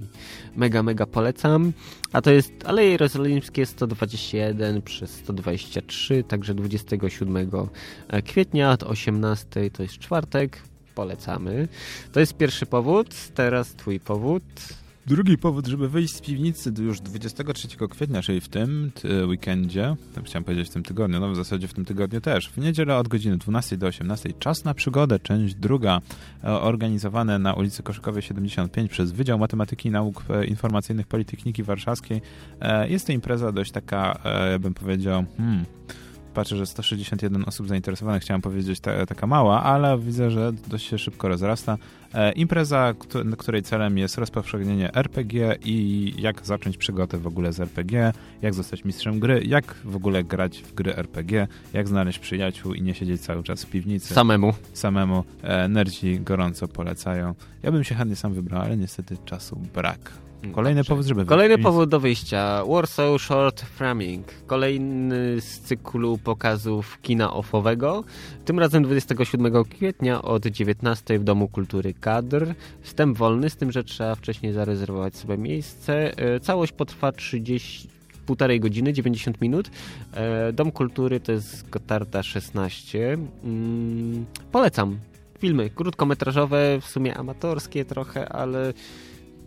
mega, 0.58 0.82
mega 0.82 1.06
polecam. 1.06 1.72
A 2.12 2.22
to 2.22 2.30
jest 2.30 2.52
Aleje 2.64 2.90
Jerozolimskie 2.90 3.66
121 3.66 4.82
przez 4.82 5.10
123, 5.10 6.24
także 6.24 6.54
27 6.54 7.50
kwietnia 8.24 8.70
od 8.70 8.82
18, 8.82 9.70
to 9.70 9.82
jest 9.82 9.98
czwartek, 9.98 10.62
polecamy. 10.94 11.68
To 12.12 12.20
jest 12.20 12.36
pierwszy 12.36 12.66
powód, 12.66 13.08
teraz 13.34 13.74
twój 13.74 14.00
powód. 14.00 14.42
Drugi 15.06 15.38
powód, 15.38 15.66
żeby 15.66 15.88
wyjść 15.88 16.14
z 16.14 16.20
piwnicy 16.20 16.72
już 16.78 17.00
23 17.00 17.68
kwietnia, 17.90 18.22
czyli 18.22 18.40
w 18.40 18.48
tym 18.48 18.90
ty, 18.94 19.26
weekendzie, 19.26 19.96
tak 20.14 20.24
chciałem 20.24 20.44
powiedzieć 20.44 20.68
w 20.68 20.72
tym 20.72 20.82
tygodniu, 20.82 21.20
no 21.20 21.30
w 21.30 21.36
zasadzie 21.36 21.68
w 21.68 21.74
tym 21.74 21.84
tygodniu 21.84 22.20
też, 22.20 22.48
w 22.48 22.58
niedzielę 22.58 22.96
od 22.96 23.08
godziny 23.08 23.36
12 23.36 23.76
do 23.76 23.86
18, 23.86 24.32
czas 24.38 24.64
na 24.64 24.74
przygodę, 24.74 25.18
część 25.18 25.54
druga, 25.54 26.00
e, 26.44 26.60
organizowane 26.60 27.38
na 27.38 27.54
ulicy 27.54 27.82
Koszykowej 27.82 28.22
75 28.22 28.90
przez 28.90 29.12
Wydział 29.12 29.38
Matematyki 29.38 29.88
i 29.88 29.92
Nauk 29.92 30.24
e, 30.30 30.44
Informacyjnych 30.44 31.06
Politechniki 31.06 31.62
Warszawskiej. 31.62 32.22
E, 32.60 32.88
Jest 32.88 33.06
to 33.06 33.12
impreza 33.12 33.52
dość 33.52 33.72
taka, 33.72 34.18
e, 34.24 34.58
bym 34.58 34.74
powiedział, 34.74 35.24
hmm, 35.36 35.64
patrzę, 36.34 36.56
że 36.56 36.66
161 36.66 37.44
osób 37.46 37.68
zainteresowanych, 37.68 38.22
chciałem 38.22 38.42
powiedzieć 38.42 38.80
ta, 38.80 39.06
taka 39.06 39.26
mała, 39.26 39.62
ale 39.62 39.98
widzę, 39.98 40.30
że 40.30 40.52
dość 40.68 40.86
się 40.86 40.98
szybko 40.98 41.28
rozrasta. 41.28 41.78
E, 42.16 42.32
impreza, 42.32 42.94
któ 42.98 43.36
której 43.36 43.62
celem 43.62 43.98
jest 43.98 44.18
rozpowszechnienie 44.18 44.94
RPG 44.94 45.56
i 45.64 46.12
jak 46.18 46.46
zacząć 46.46 46.76
przygodę 46.76 47.18
w 47.18 47.26
ogóle 47.26 47.52
z 47.52 47.60
RPG, 47.60 48.12
jak 48.42 48.54
zostać 48.54 48.84
mistrzem 48.84 49.20
gry, 49.20 49.42
jak 49.44 49.74
w 49.84 49.96
ogóle 49.96 50.24
grać 50.24 50.58
w 50.58 50.74
gry 50.74 50.96
RPG, 50.96 51.48
jak 51.72 51.88
znaleźć 51.88 52.18
przyjaciół 52.18 52.74
i 52.74 52.82
nie 52.82 52.94
siedzieć 52.94 53.20
cały 53.20 53.42
czas 53.42 53.64
w 53.64 53.70
piwnicy. 53.70 54.14
Samemu. 54.14 54.54
Samemu. 54.72 55.24
E, 55.42 55.68
nerdzi 55.68 56.20
gorąco 56.20 56.68
polecają. 56.68 57.34
Ja 57.62 57.72
bym 57.72 57.84
się 57.84 57.94
chętnie 57.94 58.16
sam 58.16 58.34
wybrał, 58.34 58.62
ale 58.62 58.76
niestety 58.76 59.16
czasu 59.24 59.60
brak. 59.74 60.25
Kolejny 60.52 60.80
Dobrze. 60.80 60.88
powód, 60.88 61.06
żeby 61.06 61.20
wyjść 61.20 61.28
Kolejny 61.28 61.58
powód 61.58 61.88
do 61.88 62.00
wyjścia. 62.00 62.64
Warsaw 62.64 63.22
Short 63.22 63.62
Framing. 63.62 64.26
Kolejny 64.46 65.40
z 65.40 65.60
cyklu 65.60 66.18
pokazów 66.18 66.98
kina 67.02 67.32
offowego. 67.32 68.04
Tym 68.44 68.58
razem 68.58 68.82
27 68.82 69.64
kwietnia 69.64 70.22
od 70.22 70.46
19 70.46 71.18
w 71.18 71.24
Domu 71.24 71.48
Kultury 71.48 71.94
Kadr. 71.94 72.54
Wstęp 72.80 73.18
wolny, 73.18 73.50
z 73.50 73.56
tym, 73.56 73.72
że 73.72 73.84
trzeba 73.84 74.14
wcześniej 74.14 74.52
zarezerwować 74.52 75.16
sobie 75.16 75.38
miejsce. 75.38 76.18
E, 76.18 76.40
Całość 76.40 76.72
potrwa 76.72 77.12
30 77.12 77.88
półtorej 78.26 78.60
godziny, 78.60 78.92
90 78.92 79.40
minut. 79.40 79.70
E, 80.14 80.52
Dom 80.52 80.72
Kultury 80.72 81.20
to 81.20 81.32
jest 81.32 81.70
Gotarda 81.70 82.22
16. 82.22 83.16
Mm, 83.44 84.26
polecam. 84.52 84.98
Filmy 85.38 85.70
krótkometrażowe, 85.70 86.78
w 86.80 86.86
sumie 86.86 87.14
amatorskie 87.16 87.84
trochę, 87.84 88.28
ale 88.28 88.72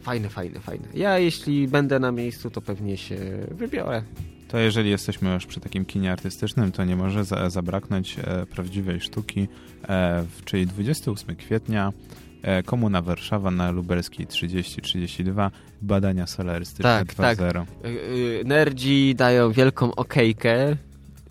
fajne, 0.01 0.29
fajne, 0.29 0.59
fajne. 0.59 0.87
Ja 0.93 1.19
jeśli 1.19 1.67
będę 1.67 1.99
na 1.99 2.11
miejscu, 2.11 2.49
to 2.49 2.61
pewnie 2.61 2.97
się 2.97 3.17
wybiorę. 3.51 4.03
To 4.47 4.57
jeżeli 4.57 4.89
jesteśmy 4.89 5.33
już 5.33 5.45
przy 5.45 5.59
takim 5.59 5.85
kinie 5.85 6.11
artystycznym, 6.11 6.71
to 6.71 6.85
nie 6.85 6.95
może 6.95 7.25
za, 7.25 7.49
zabraknąć 7.49 8.17
e, 8.19 8.45
prawdziwej 8.45 9.01
sztuki, 9.01 9.47
e, 9.89 10.25
czyli 10.45 10.67
28 10.67 11.35
kwietnia 11.35 11.93
e, 12.41 12.63
Komuna 12.63 13.01
Warszawa 13.01 13.51
na 13.51 13.71
Lubelskiej 13.71 14.27
3032 14.27 15.51
badania 15.81 16.27
solarystyczne 16.27 17.05
Tak, 17.05 17.13
tak. 17.13 17.37
2.0. 17.37 17.65
Y, 17.85 17.87
y, 17.87 18.43
Nerdzi 18.45 19.15
dają 19.15 19.51
wielką 19.51 19.95
okejkę. 19.95 20.77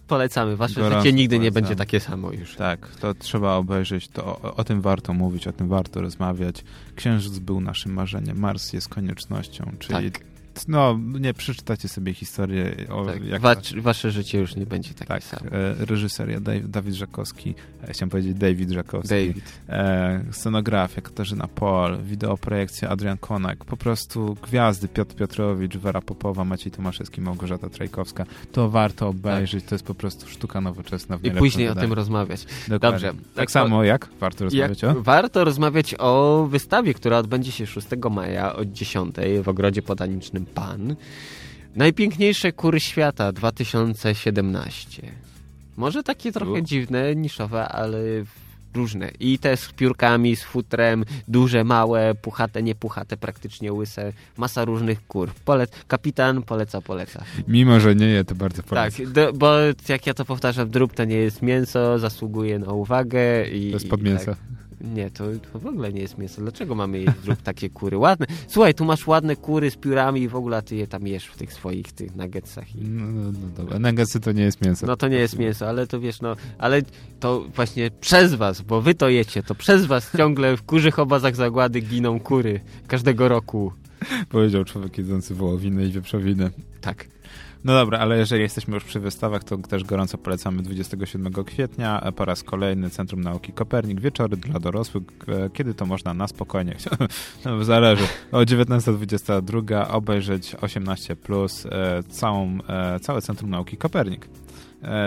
Polecamy. 0.08 0.56
Wasze 0.56 0.80
Gorąco 0.80 1.02
życie 1.02 1.12
nigdy 1.12 1.38
nie 1.38 1.50
będzie 1.50 1.76
takie 1.76 2.00
samo 2.00 2.32
już. 2.32 2.56
Tak, 2.56 2.96
to 3.00 3.14
trzeba 3.14 3.54
obejrzeć, 3.54 4.08
to 4.08 4.24
o, 4.24 4.54
o 4.56 4.64
tym 4.64 4.80
warto 4.80 5.12
mówić, 5.12 5.46
o 5.46 5.52
tym 5.52 5.68
warto 5.68 6.00
rozmawiać. 6.00 6.64
Księżyc 6.96 7.38
był 7.38 7.60
naszym 7.60 7.92
marzeniem, 7.92 8.38
Mars 8.38 8.72
jest 8.72 8.88
koniecznością, 8.88 9.72
czyli 9.78 10.10
Tak. 10.10 10.22
No, 10.68 10.98
nie 11.20 11.34
przeczytacie 11.34 11.88
sobie 11.88 12.14
historię 12.14 12.74
o 12.90 13.04
Tak, 13.04 13.24
jak 13.24 13.42
wa 13.42 13.54
wasze 13.76 14.10
życie 14.10 14.38
już 14.38 14.56
nie 14.56 14.66
będzie 14.66 14.94
takie 14.94 15.08
tak, 15.08 15.24
samo. 15.24 15.50
e, 15.50 15.74
reżyseria 15.84 16.38
Dawid 16.64 16.94
Żakowski, 16.94 17.54
e, 17.88 17.92
chciałem 17.92 18.10
powiedzieć 18.10 18.34
David 18.34 18.70
Żakowski, 18.70 19.08
David. 19.08 19.44
E, 19.68 20.24
scenografia 20.30 21.02
Katarzyna 21.02 21.48
Pol, 21.48 21.98
wideoprojekcja 22.02 22.88
Adrian 22.88 23.18
Konak, 23.18 23.64
po 23.64 23.76
prostu 23.76 24.36
gwiazdy 24.42 24.88
Piotr 24.88 25.14
Piotrowicz, 25.14 25.76
Wera 25.76 26.00
Popowa, 26.00 26.44
Maciej 26.44 26.72
Tomaszewski, 26.72 27.20
Małgorzata 27.20 27.68
Trajkowska. 27.70 28.24
To 28.52 28.70
warto 28.70 29.08
obejrzeć, 29.08 29.64
to 29.64 29.74
jest 29.74 29.84
po 29.84 29.94
prostu 29.94 30.28
sztuka 30.28 30.60
nowoczesna. 30.60 31.18
W 31.18 31.22
Tak. 31.22 31.34
I 31.34 31.36
później 31.36 31.68
o 31.68 31.74
tym 31.74 31.92
rozmawiać. 31.92 32.46
Dokładnie. 32.68 32.78
Dobrze. 32.78 33.08
Tak, 33.08 33.34
Tak 33.34 33.50
samo 33.50 33.84
jak 33.84 34.08
warto 34.20 34.44
Jak 34.44 34.52
rozmawiać 34.52 34.84
o... 34.84 35.02
warto 35.02 35.44
rozmawiać 35.44 35.94
o 35.98 36.46
wystawie, 36.50 36.94
która 36.94 37.18
odbędzie 37.18 37.52
się 37.52 37.66
6 37.66 37.86
maja 38.10 38.56
od 38.56 38.72
10 38.72 39.14
w 39.42 39.48
Ogrodzie 39.48 39.82
Botanicznym 39.82 40.46
PAN. 40.48 40.96
Najpiękniejsze 41.76 42.52
kury 42.52 42.80
świata 42.80 43.32
2017. 43.32 45.02
Może 45.76 46.02
takie 46.02 46.32
trochę 46.32 46.52
U. 46.52 46.60
dziwne, 46.60 47.16
niszowe, 47.16 47.68
ale 47.68 47.98
różne. 48.74 49.10
I 49.20 49.38
te 49.38 49.56
z 49.56 49.72
piórkami, 49.72 50.36
z 50.36 50.42
futrem, 50.42 51.04
duże, 51.28 51.64
małe, 51.64 52.14
puchate, 52.14 52.62
niepuchate, 52.62 53.16
praktycznie 53.16 53.72
łyse. 53.72 54.12
Masa 54.36 54.64
różnych 54.64 55.06
kur. 55.06 55.30
Polec 55.44 55.70
kapitan 55.88 56.42
poleca, 56.42 56.80
poleca. 56.80 57.24
Mimo, 57.48 57.80
że 57.80 57.94
nie 57.94 58.06
je, 58.06 58.24
to 58.24 58.34
bardzo 58.34 58.62
Tak, 58.62 58.66
polecam. 58.68 59.12
do, 59.12 59.32
bo 59.32 59.54
jak 59.88 60.06
ja 60.06 60.14
to 60.14 60.24
powtarzam, 60.24 60.70
drób 60.70 60.94
to 60.94 61.04
nie 61.04 61.16
jest 61.16 61.42
mięso, 61.42 61.98
zasługuje 61.98 62.58
na 62.58 62.72
uwagę. 62.72 63.48
I, 63.48 63.70
To 63.70 63.76
jest 63.76 63.88
pod 63.88 64.02
mięso. 64.02 64.24
Tak. 64.24 64.38
Nie, 64.80 65.10
to, 65.10 65.24
to 65.52 65.58
w 65.58 65.66
ogóle 65.66 65.92
nie 65.92 66.00
jest 66.00 66.18
mięso. 66.18 66.42
Dlaczego 66.42 66.74
mamy 66.74 66.98
jeść 66.98 67.12
takie 67.44 67.70
kury? 67.70 67.98
Ładne. 67.98 68.26
Słuchaj, 68.48 68.74
tu 68.74 68.84
masz 68.84 69.06
ładne 69.06 69.36
kury 69.36 69.70
z 69.70 69.76
piórami 69.76 70.22
i 70.22 70.28
w 70.28 70.36
ogóle 70.36 70.62
ty 70.62 70.76
je 70.76 70.86
tam 70.86 71.06
jesz 71.06 71.26
w 71.26 71.36
tych 71.36 71.52
swoich 71.52 71.92
tych 71.92 72.16
nuggetsach. 72.16 72.76
I... 72.76 72.84
No, 72.84 73.06
no, 73.06 73.32
no 73.32 73.48
dobra. 73.56 73.78
Nuggetsy 73.78 74.20
to 74.20 74.32
nie 74.32 74.42
jest 74.42 74.64
mięso. 74.64 74.86
No 74.86 74.96
to 74.96 75.08
nie 75.08 75.16
jest 75.16 75.38
mięso, 75.38 75.68
ale 75.68 75.86
to 75.86 76.00
wiesz, 76.00 76.20
no, 76.20 76.36
ale 76.58 76.82
to 77.20 77.44
właśnie 77.54 77.90
przez 78.00 78.34
was, 78.34 78.60
bo 78.60 78.82
wy 78.82 78.94
to 78.94 79.08
jecie, 79.08 79.42
to 79.42 79.54
przez 79.54 79.86
was 79.86 80.12
ciągle 80.16 80.56
w 80.56 80.62
kurzych 80.62 80.98
obozach 80.98 81.36
zagłady 81.36 81.80
giną 81.80 82.20
kury 82.20 82.60
każdego 82.86 83.28
roku. 83.28 83.72
Powiedział 84.28 84.64
człowiek 84.64 84.98
jedzący 84.98 85.34
wołowinę 85.34 85.84
i 85.84 85.90
wieprzowinę. 85.90 86.50
Tak. 86.80 87.17
No 87.64 87.72
dobra, 87.72 87.98
ale 87.98 88.18
jeżeli 88.18 88.42
jesteśmy 88.42 88.74
już 88.74 88.84
przy 88.84 89.00
wystawach, 89.00 89.44
to 89.44 89.56
też 89.58 89.84
gorąco 89.84 90.18
polecamy 90.18 90.62
27 90.62 91.32
kwietnia 91.32 92.00
e, 92.00 92.12
po 92.12 92.24
raz 92.24 92.42
kolejny 92.42 92.90
Centrum 92.90 93.20
Nauki 93.20 93.52
Kopernik, 93.52 94.00
wieczory 94.00 94.36
dla 94.36 94.60
dorosłych, 94.60 95.02
e, 95.28 95.50
kiedy 95.50 95.74
to 95.74 95.86
można 95.86 96.14
na 96.14 96.28
spokojnie, 96.28 96.76
no, 97.44 97.64
zależy, 97.64 98.04
o 98.32 98.38
19.22 98.38 99.90
obejrzeć 99.90 100.54
18+, 100.54 101.16
plus, 101.16 101.66
e, 101.66 102.02
całą, 102.02 102.58
całe 103.00 103.22
Centrum 103.22 103.50
Nauki 103.50 103.76
Kopernik. 103.76 104.28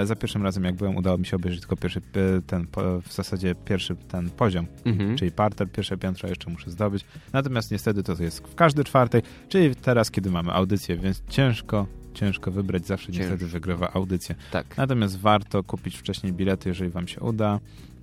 Za 0.03 0.15
pierwszym 0.15 0.43
razem, 0.43 0.63
jak 0.63 0.75
byłem, 0.75 0.97
udało 0.97 1.17
mi 1.17 1.25
się 1.25 1.35
obejrzeć 1.35 1.59
tylko 1.61 1.75
pierwszy, 1.75 2.01
ten, 2.47 2.67
w 3.07 3.13
zasadzie 3.13 3.55
pierwszy 3.55 3.95
ten 3.95 4.29
poziom, 4.29 4.65
Mhm. 4.85 5.17
czyli 5.17 5.31
parter, 5.31 5.71
pierwsze 5.71 5.97
piętro 5.97 6.29
jeszcze 6.29 6.49
muszę 6.49 6.71
zdobyć. 6.71 7.05
Natomiast 7.33 7.71
niestety 7.71 8.03
to 8.03 8.23
jest 8.23 8.47
w 8.47 8.55
każdy 8.55 8.83
czwartek, 8.83 9.25
czyli 9.49 9.75
teraz, 9.75 10.11
kiedy 10.11 10.31
mamy 10.31 10.53
audycję, 10.53 10.97
więc 10.97 11.23
ciężko, 11.29 11.87
ciężko 12.13 12.51
wybrać, 12.51 12.87
zawsze 12.87 13.07
Ciężko. 13.07 13.21
niestety 13.21 13.47
wygrywa 13.47 13.93
audycja. 13.93 14.35
Tak. 14.51 14.77
Natomiast 14.77 15.19
warto 15.19 15.63
kupić 15.63 15.97
wcześniej 15.97 16.33
bilety, 16.33 16.69
jeżeli 16.69 16.89
wam 16.89 17.07
się 17.07 17.21
uda 17.21 17.59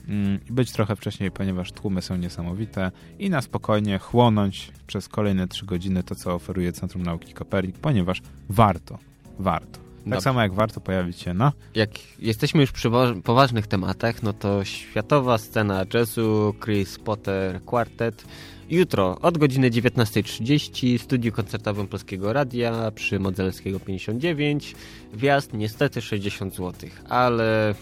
mm, 0.09 0.39
i 0.51 0.53
być 0.53 0.73
trochę 0.73 0.97
wcześniej, 0.97 1.31
ponieważ 1.31 1.73
tłumy 1.73 2.03
są 2.03 2.17
niesamowite 2.17 2.91
i 3.19 3.31
na 3.31 3.43
spokojnie 3.43 3.99
chłonąć 3.99 4.73
przez 4.87 5.09
kolejne 5.09 5.49
trzy 5.49 5.67
godziny 5.67 6.03
to, 6.03 6.15
co 6.15 6.35
oferuje 6.35 6.73
Centrum 6.73 7.03
Nauki 7.03 7.35
Kopernik, 7.35 7.79
ponieważ 7.79 8.23
warto, 8.49 8.99
warto. 9.39 9.88
Tak 9.99 10.05
Dobrze. 10.13 10.21
samo 10.21 10.41
jak 10.43 10.55
warto 10.55 10.81
pojawić 10.81 11.21
się 11.21 11.35
na 11.35 11.53
Jak 11.75 11.91
jesteśmy 12.19 12.61
już 12.61 12.73
przy 12.73 12.91
poważnych 13.25 13.67
tematach, 13.67 14.23
no 14.23 14.33
to 14.33 14.65
światowa 14.65 15.39
scena 15.39 15.85
jazzu, 15.95 16.55
Chris 16.65 16.99
Potter 16.99 17.65
Quartet. 17.65 18.25
Jutro 18.71 19.19
od 19.23 19.39
godziny 19.39 19.71
19.30 19.71 20.99
w 20.99 21.03
studiu 21.03 21.33
koncertowym 21.33 21.87
Polskiego 21.89 22.33
Radia 22.33 22.91
przy 22.95 23.19
Modzelskiego 23.21 23.81
59. 23.81 24.75
Wjazd 25.15 25.53
niestety 25.55 26.01
60 26.01 26.55
zł, 26.57 26.91
ale 27.09 27.75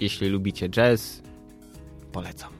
jeśli 0.00 0.28
lubicie 0.28 0.68
jazz, 0.68 1.22
polecam. 2.12 2.50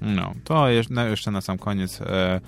No, 0.00 0.34
to 0.44 0.66
na- 0.90 1.08
jeszcze 1.08 1.30
na 1.30 1.40
sam 1.40 1.58
koniec 1.58 2.00
e, 2.00 2.40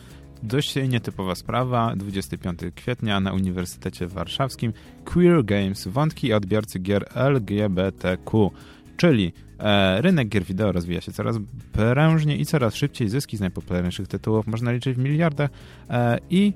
dość 0.45 0.75
nietypowa 0.89 1.35
sprawa. 1.35 1.97
25 1.97 2.61
kwietnia 2.75 3.21
na 3.21 3.33
Uniwersytecie 3.33 4.07
Warszawskim 4.07 4.73
Queer 5.05 5.45
Games, 5.45 5.89
wątki 5.89 6.33
odbiorcy 6.33 6.79
gier 6.79 7.05
LGBTQ, 7.15 8.51
czyli 8.97 9.33
e, 9.59 10.03
rynek 10.03 10.29
gier 10.29 10.45
wideo 10.45 10.73
rozwija 10.73 11.01
się 11.01 11.13
coraz 11.13 11.37
prężnie 11.73 12.37
i 12.37 12.47
coraz 12.47 12.75
szybciej. 12.75 13.09
Zyski 13.09 13.37
z 13.37 13.41
najpopularniejszych 13.41 14.09
tytułów 14.09 14.47
można 14.47 14.73
liczyć 14.73 14.97
w 14.97 14.99
miliardach 14.99 15.51
e, 15.91 16.19
i 16.31 16.53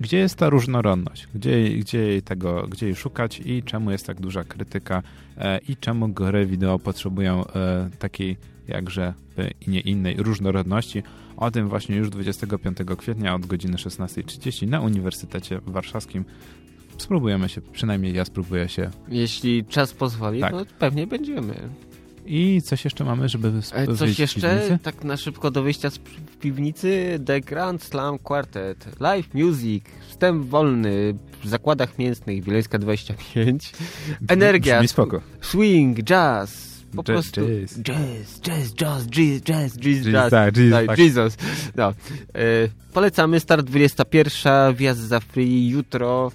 gdzie 0.00 0.18
jest 0.18 0.36
ta 0.36 0.48
różnorodność? 0.48 1.28
Gdzie, 1.34 1.68
gdzie, 1.68 1.98
jej 1.98 2.22
tego, 2.22 2.66
gdzie 2.68 2.86
jej 2.86 2.94
szukać 2.94 3.40
i 3.44 3.62
czemu 3.62 3.90
jest 3.90 4.06
tak 4.06 4.20
duża 4.20 4.44
krytyka 4.44 5.02
e, 5.38 5.58
i 5.58 5.76
czemu 5.76 6.08
gry 6.08 6.46
wideo 6.46 6.78
potrzebują 6.78 7.46
e, 7.46 7.90
takiej 7.98 8.36
jakże 8.68 9.14
i 9.60 9.70
nie 9.70 9.80
innej 9.80 10.16
różnorodności. 10.16 11.02
O 11.36 11.50
tym 11.50 11.68
właśnie 11.68 11.96
już 11.96 12.10
25 12.10 12.78
kwietnia 12.98 13.34
od 13.34 13.46
godziny 13.46 13.76
16.30 13.76 14.68
na 14.68 14.80
Uniwersytecie 14.80 15.60
Warszawskim. 15.66 16.24
Spróbujemy 16.98 17.48
się, 17.48 17.60
przynajmniej 17.60 18.14
ja 18.14 18.24
spróbuję 18.24 18.68
się. 18.68 18.90
Jeśli 19.08 19.64
czas 19.64 19.92
pozwoli, 19.92 20.40
Tak. 20.40 20.52
to 20.52 20.64
pewnie 20.78 21.06
będziemy. 21.06 21.54
I 22.26 22.62
coś 22.62 22.84
jeszcze 22.84 23.04
mamy, 23.04 23.28
żeby 23.28 23.52
E, 23.72 23.94
Coś 23.96 24.18
jeszcze, 24.18 24.78
tak 24.82 25.04
na 25.04 25.16
szybko 25.16 25.50
do 25.50 25.62
wyjścia 25.62 25.90
z 25.90 25.98
piwnicy, 26.40 27.20
The 27.26 27.40
Grand 27.40 27.82
Slam 27.82 28.18
Quartet, 28.18 29.00
live 29.00 29.34
music, 29.34 29.84
wstęp 30.08 30.46
wolny 30.46 31.14
w 31.44 31.48
zakładach 31.48 31.98
mięsnych, 31.98 32.44
Wileńska 32.44 32.78
25, 32.78 33.72
energia, 34.28 34.76
Brzmi 34.78 34.88
spoko. 34.88 35.20
swing, 35.40 35.98
jazz, 36.02 36.75
po 36.96 37.02
Jazz, 37.02 37.14
prostu 37.30 37.40
jazz. 37.60 37.82
jazz, 37.82 38.40
jazz, 38.40 38.74
jazz, 38.74 39.06
jazz, 39.06 39.40
jazz, 39.42 39.76
jazz, 39.78 40.06
jazz. 40.12 40.30
tak, 40.30 40.56
Jesus, 40.56 40.72
Tak, 40.72 40.86
tak. 40.86 40.98
Jesus. 40.98 41.36
No. 41.76 41.88
E, 41.88 41.94
polecamy, 42.92 43.40
start 43.40 43.66
21, 43.66 44.74
wjazd 44.74 45.00
za 45.00 45.20
free, 45.20 45.68
jutro, 45.68 46.32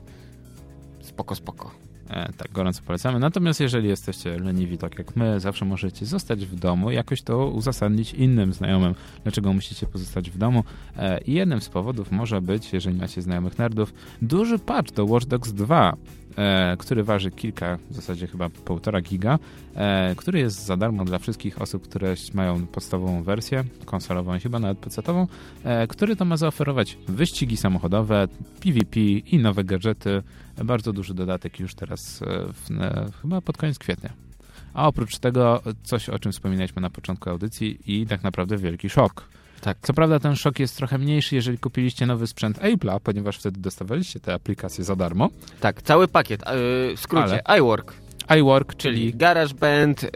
spoko, 1.01 1.35
spoko. 1.35 1.71
E, 2.09 2.33
tak, 2.38 2.51
gorąco 2.51 2.81
polecamy. 2.85 3.19
Natomiast 3.19 3.59
jeżeli 3.59 3.88
jesteście 3.89 4.39
leniwi, 4.39 4.77
tak 4.77 4.97
jak 4.97 5.15
my, 5.15 5.39
zawsze 5.39 5.65
możecie 5.65 6.05
zostać 6.05 6.45
w 6.45 6.55
domu, 6.55 6.91
jakoś 6.91 7.21
to 7.21 7.47
uzasadnić 7.47 8.13
innym 8.13 8.53
znajomym, 8.53 8.95
dlaczego 9.23 9.53
musicie 9.53 9.88
pozostać 9.88 10.29
w 10.31 10.38
domu. 10.38 10.63
E, 10.97 11.21
I 11.21 11.33
jednym 11.33 11.61
z 11.61 11.69
powodów 11.69 12.11
może 12.11 12.41
być, 12.41 12.73
jeżeli 12.73 12.97
macie 12.97 13.21
znajomych 13.21 13.57
nerdów, 13.57 13.93
duży 14.21 14.59
patch 14.59 14.91
do 14.91 15.05
Watch 15.05 15.25
Dogs 15.25 15.51
2, 15.53 15.95
e, 16.37 16.77
który 16.77 17.03
waży 17.03 17.31
kilka, 17.31 17.77
w 17.89 17.95
zasadzie 17.95 18.27
chyba 18.27 18.49
półtora 18.49 19.01
giga, 19.01 19.39
e, 19.75 20.15
który 20.15 20.39
jest 20.39 20.65
za 20.65 20.77
darmo 20.77 21.05
dla 21.05 21.19
wszystkich 21.19 21.61
osób, 21.61 21.83
które 21.83 22.15
mają 22.33 22.67
podstawową 22.67 23.23
wersję, 23.23 23.63
konsolową 23.85 24.35
i 24.35 24.39
chyba 24.39 24.59
nawet 24.59 24.77
PC-ową, 24.79 25.27
e, 25.63 25.87
który 25.87 26.15
to 26.15 26.25
ma 26.25 26.37
zaoferować 26.37 26.97
wyścigi 27.07 27.57
samochodowe, 27.57 28.27
PvP 28.59 28.99
i 28.99 29.39
nowe 29.39 29.63
gadżety. 29.63 30.23
Bardzo 30.63 30.93
duży 30.93 31.13
dodatek 31.13 31.59
już 31.59 31.75
teraz, 31.75 32.21
e, 32.21 32.25
w, 32.53 32.71
e, 32.81 33.05
chyba 33.21 33.41
pod 33.41 33.57
koniec 33.57 33.79
kwietnia. 33.79 34.09
A 34.73 34.87
oprócz 34.87 35.17
tego 35.17 35.61
coś, 35.83 36.09
o 36.09 36.19
czym 36.19 36.31
wspominaliśmy 36.31 36.81
na 36.81 36.89
początku 36.89 37.29
audycji 37.29 37.79
i 37.87 38.05
tak 38.05 38.23
naprawdę 38.23 38.57
wielki 38.57 38.89
szok. 38.89 39.27
Tak. 39.61 39.77
Co 39.81 39.93
prawda 39.93 40.19
ten 40.19 40.35
szok 40.35 40.59
jest 40.59 40.77
trochę 40.77 40.97
mniejszy, 40.97 41.35
jeżeli 41.35 41.57
kupiliście 41.57 42.05
nowy 42.05 42.27
sprzęt 42.27 42.59
Apple'a, 42.59 42.99
ponieważ 43.03 43.38
wtedy 43.38 43.59
dostawaliście 43.59 44.19
te 44.19 44.33
aplikacje 44.33 44.83
za 44.83 44.95
darmo. 44.95 45.29
Tak, 45.59 45.81
cały 45.81 46.07
pakiet, 46.07 46.43
e, 46.43 46.45
w 46.95 46.99
skrócie, 46.99 47.41
iWork, 47.57 47.93
iWork, 48.37 48.75
czyli 48.75 49.13
GarageBand, 49.13 50.03
y, 50.03 50.09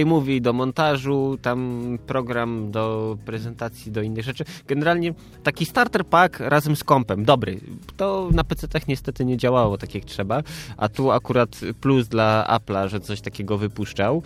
iMovie 0.00 0.40
do 0.40 0.52
montażu, 0.52 1.38
tam 1.42 1.98
program 2.06 2.70
do 2.70 3.16
prezentacji, 3.24 3.92
do 3.92 4.02
innych 4.02 4.24
rzeczy. 4.24 4.44
Generalnie 4.66 5.14
taki 5.42 5.66
starter 5.66 6.06
pack 6.06 6.40
razem 6.40 6.76
z 6.76 6.84
kompem, 6.84 7.24
dobry. 7.24 7.60
To 7.96 8.28
na 8.32 8.42
PC-tach 8.44 8.88
niestety 8.88 9.24
nie 9.24 9.36
działało 9.36 9.78
tak 9.78 9.94
jak 9.94 10.04
trzeba, 10.04 10.42
a 10.76 10.88
tu 10.88 11.10
akurat 11.10 11.60
plus 11.80 12.08
dla 12.08 12.46
Apple'a, 12.48 12.88
że 12.88 13.00
coś 13.00 13.20
takiego 13.20 13.58
wypuszczał. 13.58 14.22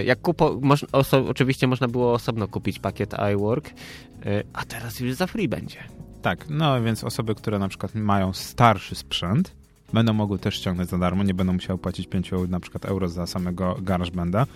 Y, 0.00 0.04
jak 0.04 0.20
kupo, 0.20 0.58
moż, 0.62 0.86
oso, 0.92 1.24
oczywiście 1.28 1.66
można 1.66 1.88
było 1.88 2.12
osobno 2.12 2.48
kupić 2.48 2.78
pakiet 2.78 3.14
iWork, 3.34 3.68
y, 3.68 3.72
a 4.52 4.64
teraz 4.64 5.00
już 5.00 5.14
za 5.14 5.26
free 5.26 5.48
będzie. 5.48 5.78
Tak, 6.22 6.46
no 6.50 6.82
więc 6.82 7.04
osoby, 7.04 7.34
które 7.34 7.58
na 7.58 7.68
przykład 7.68 7.94
mają 7.94 8.32
starszy 8.32 8.94
sprzęt, 8.94 9.61
będą 9.92 10.12
mogły 10.12 10.38
też 10.38 10.54
ściągnąć 10.54 10.90
za 10.90 10.98
darmo, 10.98 11.22
nie 11.22 11.34
będą 11.34 11.52
musiały 11.52 11.78
płacić 11.78 12.06
5 12.06 12.30
na 12.48 12.60
przykład 12.60 12.84
euro 12.84 13.08
za 13.08 13.26
samego 13.26 13.76
GarageBanda. 13.82 14.46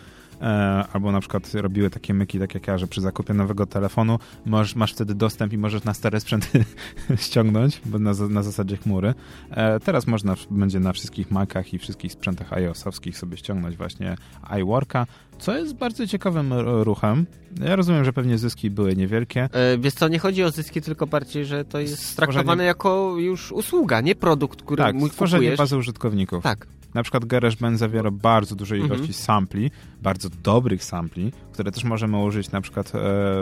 E, 0.41 0.45
albo 0.93 1.13
na 1.13 1.21
przykład 1.21 1.55
robiły 1.55 1.91
takie 1.91 2.15
myki, 2.15 2.39
tak 2.39 2.55
jak 2.55 2.67
ja, 2.67 2.79
że 2.79 2.87
przy 2.87 3.01
zakupie 3.01 3.35
nowego 3.35 3.67
telefonu 3.67 4.19
masz, 4.47 4.75
masz 4.75 4.93
wtedy 4.93 5.15
dostęp 5.15 5.53
i 5.53 5.59
możesz 5.59 5.85
na 5.85 5.95
stare 5.95 6.21
sprzęty 6.21 6.65
ściągnąć, 7.27 7.81
bo 7.85 7.99
na, 7.99 8.13
na 8.29 8.43
zasadzie 8.43 8.77
chmury. 8.77 9.15
E, 9.51 9.81
teraz 9.81 10.07
można 10.07 10.35
będzie 10.51 10.81
na 10.81 10.93
wszystkich 10.93 11.31
Macach 11.31 11.75
i 11.75 11.79
wszystkich 11.79 12.13
sprzętach 12.13 12.53
iOS-owskich 12.53 13.19
sobie 13.19 13.37
ściągnąć 13.37 13.77
właśnie 13.77 14.17
iWorka, 14.61 15.07
co 15.39 15.59
jest 15.59 15.75
bardzo 15.75 16.07
ciekawym 16.07 16.53
ruchem. 16.83 17.27
Ja 17.65 17.77
rozumiem, 17.77 18.05
że 18.05 18.13
pewnie 18.13 18.39
zyski 18.39 18.71
były 18.71 18.97
niewielkie. 18.97 19.49
E, 19.53 19.79
wiesz 19.79 19.95
co, 19.95 20.09
nie 20.09 20.19
chodzi 20.19 20.45
o 20.45 20.51
zyski, 20.51 20.83
tylko 20.83 21.07
bardziej, 21.07 21.45
że 21.45 21.65
to 21.65 21.81
jest 21.81 21.93
stworzenie... 21.93 22.35
traktowane 22.35 22.65
jako 22.65 23.17
już 23.19 23.53
usługa, 23.53 24.01
nie 24.01 24.15
produkt, 24.15 24.63
który 24.63 24.83
tak, 24.83 24.95
mój 24.95 25.11
stworzenie 25.11 25.41
kupujesz. 25.41 25.59
bazy 25.59 25.77
użytkowników. 25.77 26.43
Tak. 26.43 26.67
Na 26.97 27.03
przykład 27.03 27.25
GarageBand 27.25 27.79
zawiera 27.79 28.11
bardzo 28.11 28.55
duże 28.55 28.77
ilości 28.79 28.95
mhm. 28.95 29.13
sampli, 29.13 29.71
bardzo 30.03 30.29
dobrych 30.43 30.85
sampli, 30.85 31.33
które 31.57 31.73
też 31.73 31.85
możemy 31.85 32.19
użyć 32.19 32.51
na 32.51 32.61
przykład 32.61 32.87
e, 32.89 32.91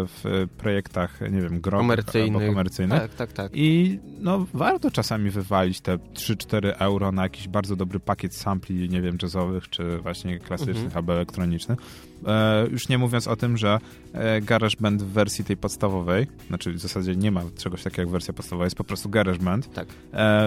w 0.06 0.46
projektach, 0.58 1.20
nie 1.20 1.40
wiem, 1.40 1.60
growych 1.60 1.98
albo 2.14 2.40
komercyjnych. 2.40 3.00
Tak, 3.00 3.14
tak, 3.14 3.32
tak. 3.32 3.52
I 3.54 3.98
no, 4.20 4.46
warto 4.54 4.90
czasami 4.90 5.30
wywalić 5.30 5.80
te 5.80 5.96
3-4 5.96 6.72
euro 6.78 7.12
na 7.12 7.22
jakiś 7.22 7.48
bardzo 7.48 7.76
dobry 7.76 8.00
pakiet 8.00 8.36
sampli, 8.36 8.88
nie 8.88 9.02
wiem, 9.02 9.18
jazzowych, 9.22 9.68
czy 9.68 9.98
właśnie 9.98 10.38
klasycznych 10.38 10.76
mhm. 10.76 10.96
albo 10.96 11.12
elektronicznych. 11.12 11.78
E, 12.26 12.66
już 12.70 12.88
nie 12.88 12.98
mówiąc 12.98 13.28
o 13.28 13.36
tym, 13.36 13.56
że 13.56 13.78
e, 14.12 14.40
GarageBand 14.40 15.02
w 15.02 15.06
wersji 15.06 15.44
tej 15.44 15.56
podstawowej, 15.56 16.26
znaczy 16.48 16.72
w 16.72 16.78
zasadzie 16.78 17.16
nie 17.16 17.30
ma 17.30 17.42
czegoś 17.58 17.82
takiego 17.82 18.02
jak 18.02 18.10
wersja 18.10 18.34
podstawowa, 18.34 18.64
jest 18.64 18.76
po 18.76 18.84
prostu 18.84 19.08
GarageBand, 19.08 19.72
tak. 19.72 19.88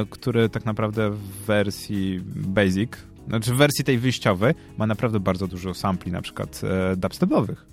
który 0.10 0.50
tak 0.50 0.66
naprawdę 0.66 1.10
w 1.10 1.46
wersji 1.46 2.22
Basic, 2.36 2.92
znaczy 3.28 3.54
w 3.54 3.58
wersji 3.58 3.86
tej 3.86 3.98
wyjściowej 3.98 4.54
ma 4.78 4.88
naprawdę 4.88 5.20
bardzo 5.20 5.48
dużo 5.48 5.74
sampli, 5.74 6.12
na 6.12 6.22
przykład 6.22 6.62
e, 6.64 6.96
dubstepowych 6.96 7.66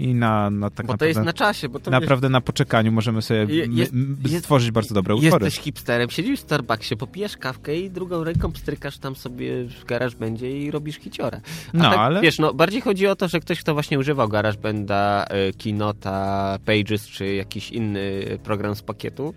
i 0.00 0.14
na, 0.14 0.50
na 0.50 0.70
tak 0.70 0.86
bo 0.86 0.96
to 0.96 1.04
jest 1.04 1.20
na 1.20 1.32
czasie. 1.32 1.68
Bo 1.68 1.80
to 1.80 1.90
naprawdę 1.90 2.28
wiesz, 2.28 2.32
na 2.32 2.40
poczekaniu 2.40 2.92
możemy 2.92 3.22
sobie 3.22 3.66
jest, 3.66 3.92
stworzyć 4.38 4.70
bardzo 4.70 4.94
dobre 4.94 5.14
utwory. 5.14 5.44
Jesteś 5.44 5.64
hipsterem, 5.64 6.10
siedzisz 6.10 6.40
w 6.40 6.42
Starbucksie, 6.42 6.96
popijesz 6.96 7.36
kawkę 7.36 7.76
i 7.76 7.90
drugą 7.90 8.24
ręką 8.24 8.52
pstrykasz 8.52 8.98
tam 8.98 9.16
sobie 9.16 9.64
w 9.64 9.84
garaż 9.84 10.14
będzie 10.14 10.62
i 10.62 10.70
robisz 10.70 10.96
hiciora. 10.96 11.40
no, 11.72 11.84
tak, 11.84 11.98
ale... 11.98 12.20
Wiesz, 12.20 12.38
no, 12.38 12.54
bardziej 12.54 12.80
chodzi 12.80 13.06
o 13.06 13.16
to, 13.16 13.28
że 13.28 13.40
ktoś, 13.40 13.60
kto 13.60 13.74
właśnie 13.74 13.98
używał 13.98 14.28
GarageBanda, 14.28 15.26
y, 15.48 15.52
Kinota, 15.52 16.58
Pages 16.64 17.06
czy 17.06 17.34
jakiś 17.34 17.70
inny 17.70 18.24
program 18.42 18.74
z 18.74 18.82
pakietu, 18.82 19.34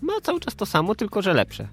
ma 0.00 0.12
cały 0.22 0.40
czas 0.40 0.56
to 0.56 0.66
samo, 0.66 0.94
tylko 0.94 1.22
że 1.22 1.34
lepsze. 1.34 1.68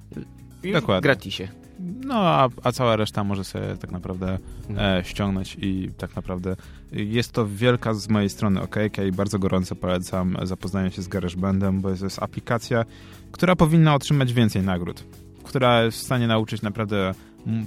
Już 0.63 0.73
Dokładnie. 0.73 1.01
gratisie. 1.01 1.47
No, 1.79 2.15
a, 2.15 2.49
a 2.63 2.71
cała 2.71 2.95
reszta 2.95 3.23
może 3.23 3.43
sobie 3.43 3.77
tak 3.77 3.91
naprawdę 3.91 4.37
e, 4.77 5.01
ściągnąć 5.05 5.57
i 5.61 5.91
tak 5.97 6.15
naprawdę 6.15 6.55
jest 6.91 7.31
to 7.31 7.47
wielka 7.47 7.93
z 7.93 8.09
mojej 8.09 8.29
strony 8.29 8.61
okejka 8.61 9.03
i 9.03 9.11
bardzo 9.11 9.39
gorąco 9.39 9.75
polecam 9.75 10.37
zapoznanie 10.43 10.91
się 10.91 11.01
z 11.01 11.07
GarageBandem, 11.07 11.81
bo 11.81 11.95
to 11.95 12.05
jest 12.05 12.23
aplikacja, 12.23 12.85
która 13.31 13.55
powinna 13.55 13.95
otrzymać 13.95 14.33
więcej 14.33 14.61
nagród, 14.61 15.03
która 15.43 15.83
jest 15.83 15.97
w 15.97 16.03
stanie 16.03 16.27
nauczyć 16.27 16.61
naprawdę 16.61 17.13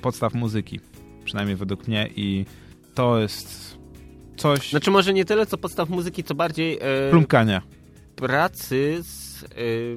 podstaw 0.03 0.35
muzyki, 0.35 0.81
przynajmniej 1.25 1.57
według 1.57 1.89
mnie 1.89 2.11
i 2.17 2.45
to 2.95 3.19
jest 3.19 3.79
coś... 4.37 4.71
Znaczy 4.71 4.91
może 4.91 5.13
nie 5.13 5.25
tyle 5.25 5.47
co 5.47 5.59
podstaw 5.59 5.89
muzyki, 5.89 6.25
co 6.25 6.35
bardziej... 6.35 6.79
E, 6.81 7.11
Plumkania. 7.11 7.63
Pracy 8.17 8.99
z 9.03 9.20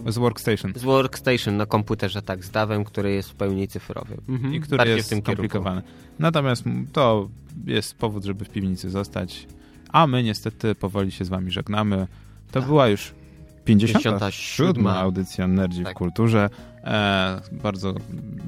Y, 0.08 0.12
z 0.12 0.18
Workstation. 0.18 0.74
Z 0.76 0.84
Workstation 0.84 1.58
na 1.58 1.66
komputerze, 1.66 2.22
tak, 2.22 2.46
z 2.46 2.50
dawem, 2.50 2.84
który 2.84 3.14
jest 3.14 3.30
w 3.30 3.36
pełni 3.36 3.68
cyfrowy. 3.68 4.18
Mhm. 4.30 4.54
I 4.54 4.60
który 4.60 4.78
Bardziej 4.78 4.98
jest 4.98 5.22
skomplikowany. 5.22 5.82
Natomiast 6.20 6.64
to 6.94 7.30
jest 7.66 7.96
powód, 7.98 8.24
żeby 8.24 8.46
w 8.46 8.50
piwnicy 8.50 8.90
zostać. 8.90 9.48
A 9.90 10.08
my 10.08 10.24
niestety 10.24 10.76
powoli 10.76 11.12
się 11.12 11.26
z 11.26 11.30
wami 11.30 11.52
żegnamy. 11.52 12.08
To 12.52 12.60
tak. 12.60 12.68
była 12.70 12.88
już 12.88 13.14
57. 13.66 14.88
audycja 14.88 15.48
Nerdzi 15.48 15.84
tak. 15.84 15.94
w 15.94 15.96
Kulturze. 15.96 16.50
E, 16.84 17.42
bardzo 17.52 17.94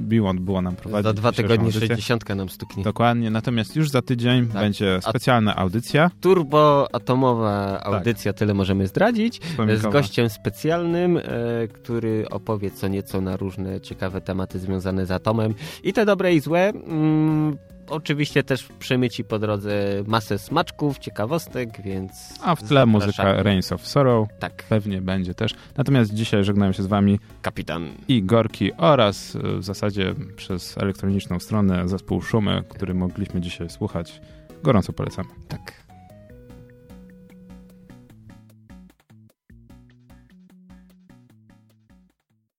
miło 0.10 0.34
było 0.34 0.62
nam 0.62 0.76
prowadzić. 0.76 1.04
Za 1.04 1.14
dwa 1.14 1.32
tygodnie 1.32 1.72
60 1.72 2.30
nam 2.30 2.50
stuknie. 2.50 2.84
Dokładnie, 2.84 3.30
natomiast 3.30 3.76
już 3.76 3.90
za 3.90 4.02
tydzień 4.02 4.48
tak. 4.48 4.62
będzie 4.62 5.00
specjalna 5.02 5.56
audycja. 5.56 6.12
Turboatomowa 6.22 7.84
audycja, 7.84 8.34
tak. 8.34 8.40
tyle 8.40 8.54
możemy 8.54 8.88
zdradzić. 8.88 9.42
Z 9.76 9.82
gościem 9.82 10.30
specjalnym, 10.30 11.18
e, 11.18 11.22
który 11.68 12.26
opowie 12.30 12.72
co 12.72 12.88
nieco 12.88 13.22
na 13.22 13.38
różne 13.38 13.82
ciekawe 13.82 14.22
tematy 14.22 14.60
związane 14.60 15.06
z 15.06 15.12
atomem. 15.12 15.54
I 15.84 15.94
te 15.94 16.06
dobre 16.06 16.34
i 16.34 16.40
złe. 16.40 16.70
Mm, 16.70 17.58
Oczywiście 17.90 18.44
też 18.44 18.68
przemyci 18.80 19.24
po 19.24 19.40
drodze 19.40 20.04
masę 20.08 20.40
smaczków, 20.40 21.00
ciekawostek, 21.00 21.82
więc... 21.82 22.12
A 22.42 22.56
w 22.56 22.64
tle 22.64 22.86
muzyka 22.86 23.44
Reigns 23.44 23.72
of 23.72 23.88
Sorrow. 23.88 24.28
Tak. 24.40 24.64
Pewnie 24.70 25.02
będzie 25.02 25.34
też. 25.34 25.52
Natomiast 25.78 26.14
dzisiaj 26.14 26.44
żegnają 26.44 26.72
się 26.72 26.84
z 26.84 26.88
wami 26.88 27.20
Kapitan 27.42 27.90
i 28.08 28.24
Gorki 28.24 28.74
oraz 28.74 29.36
e, 29.36 29.58
w 29.58 29.64
zasadzie 29.64 30.16
przez 30.36 30.78
elektroniczną 30.78 31.40
stronę 31.40 31.88
zespół 31.88 32.22
Szumy, 32.22 32.64
który 32.70 32.94
mogliśmy 32.94 33.42
dzisiaj 33.42 33.70
słuchać. 33.70 34.22
Gorąco 34.64 34.94
polecam. 34.94 35.26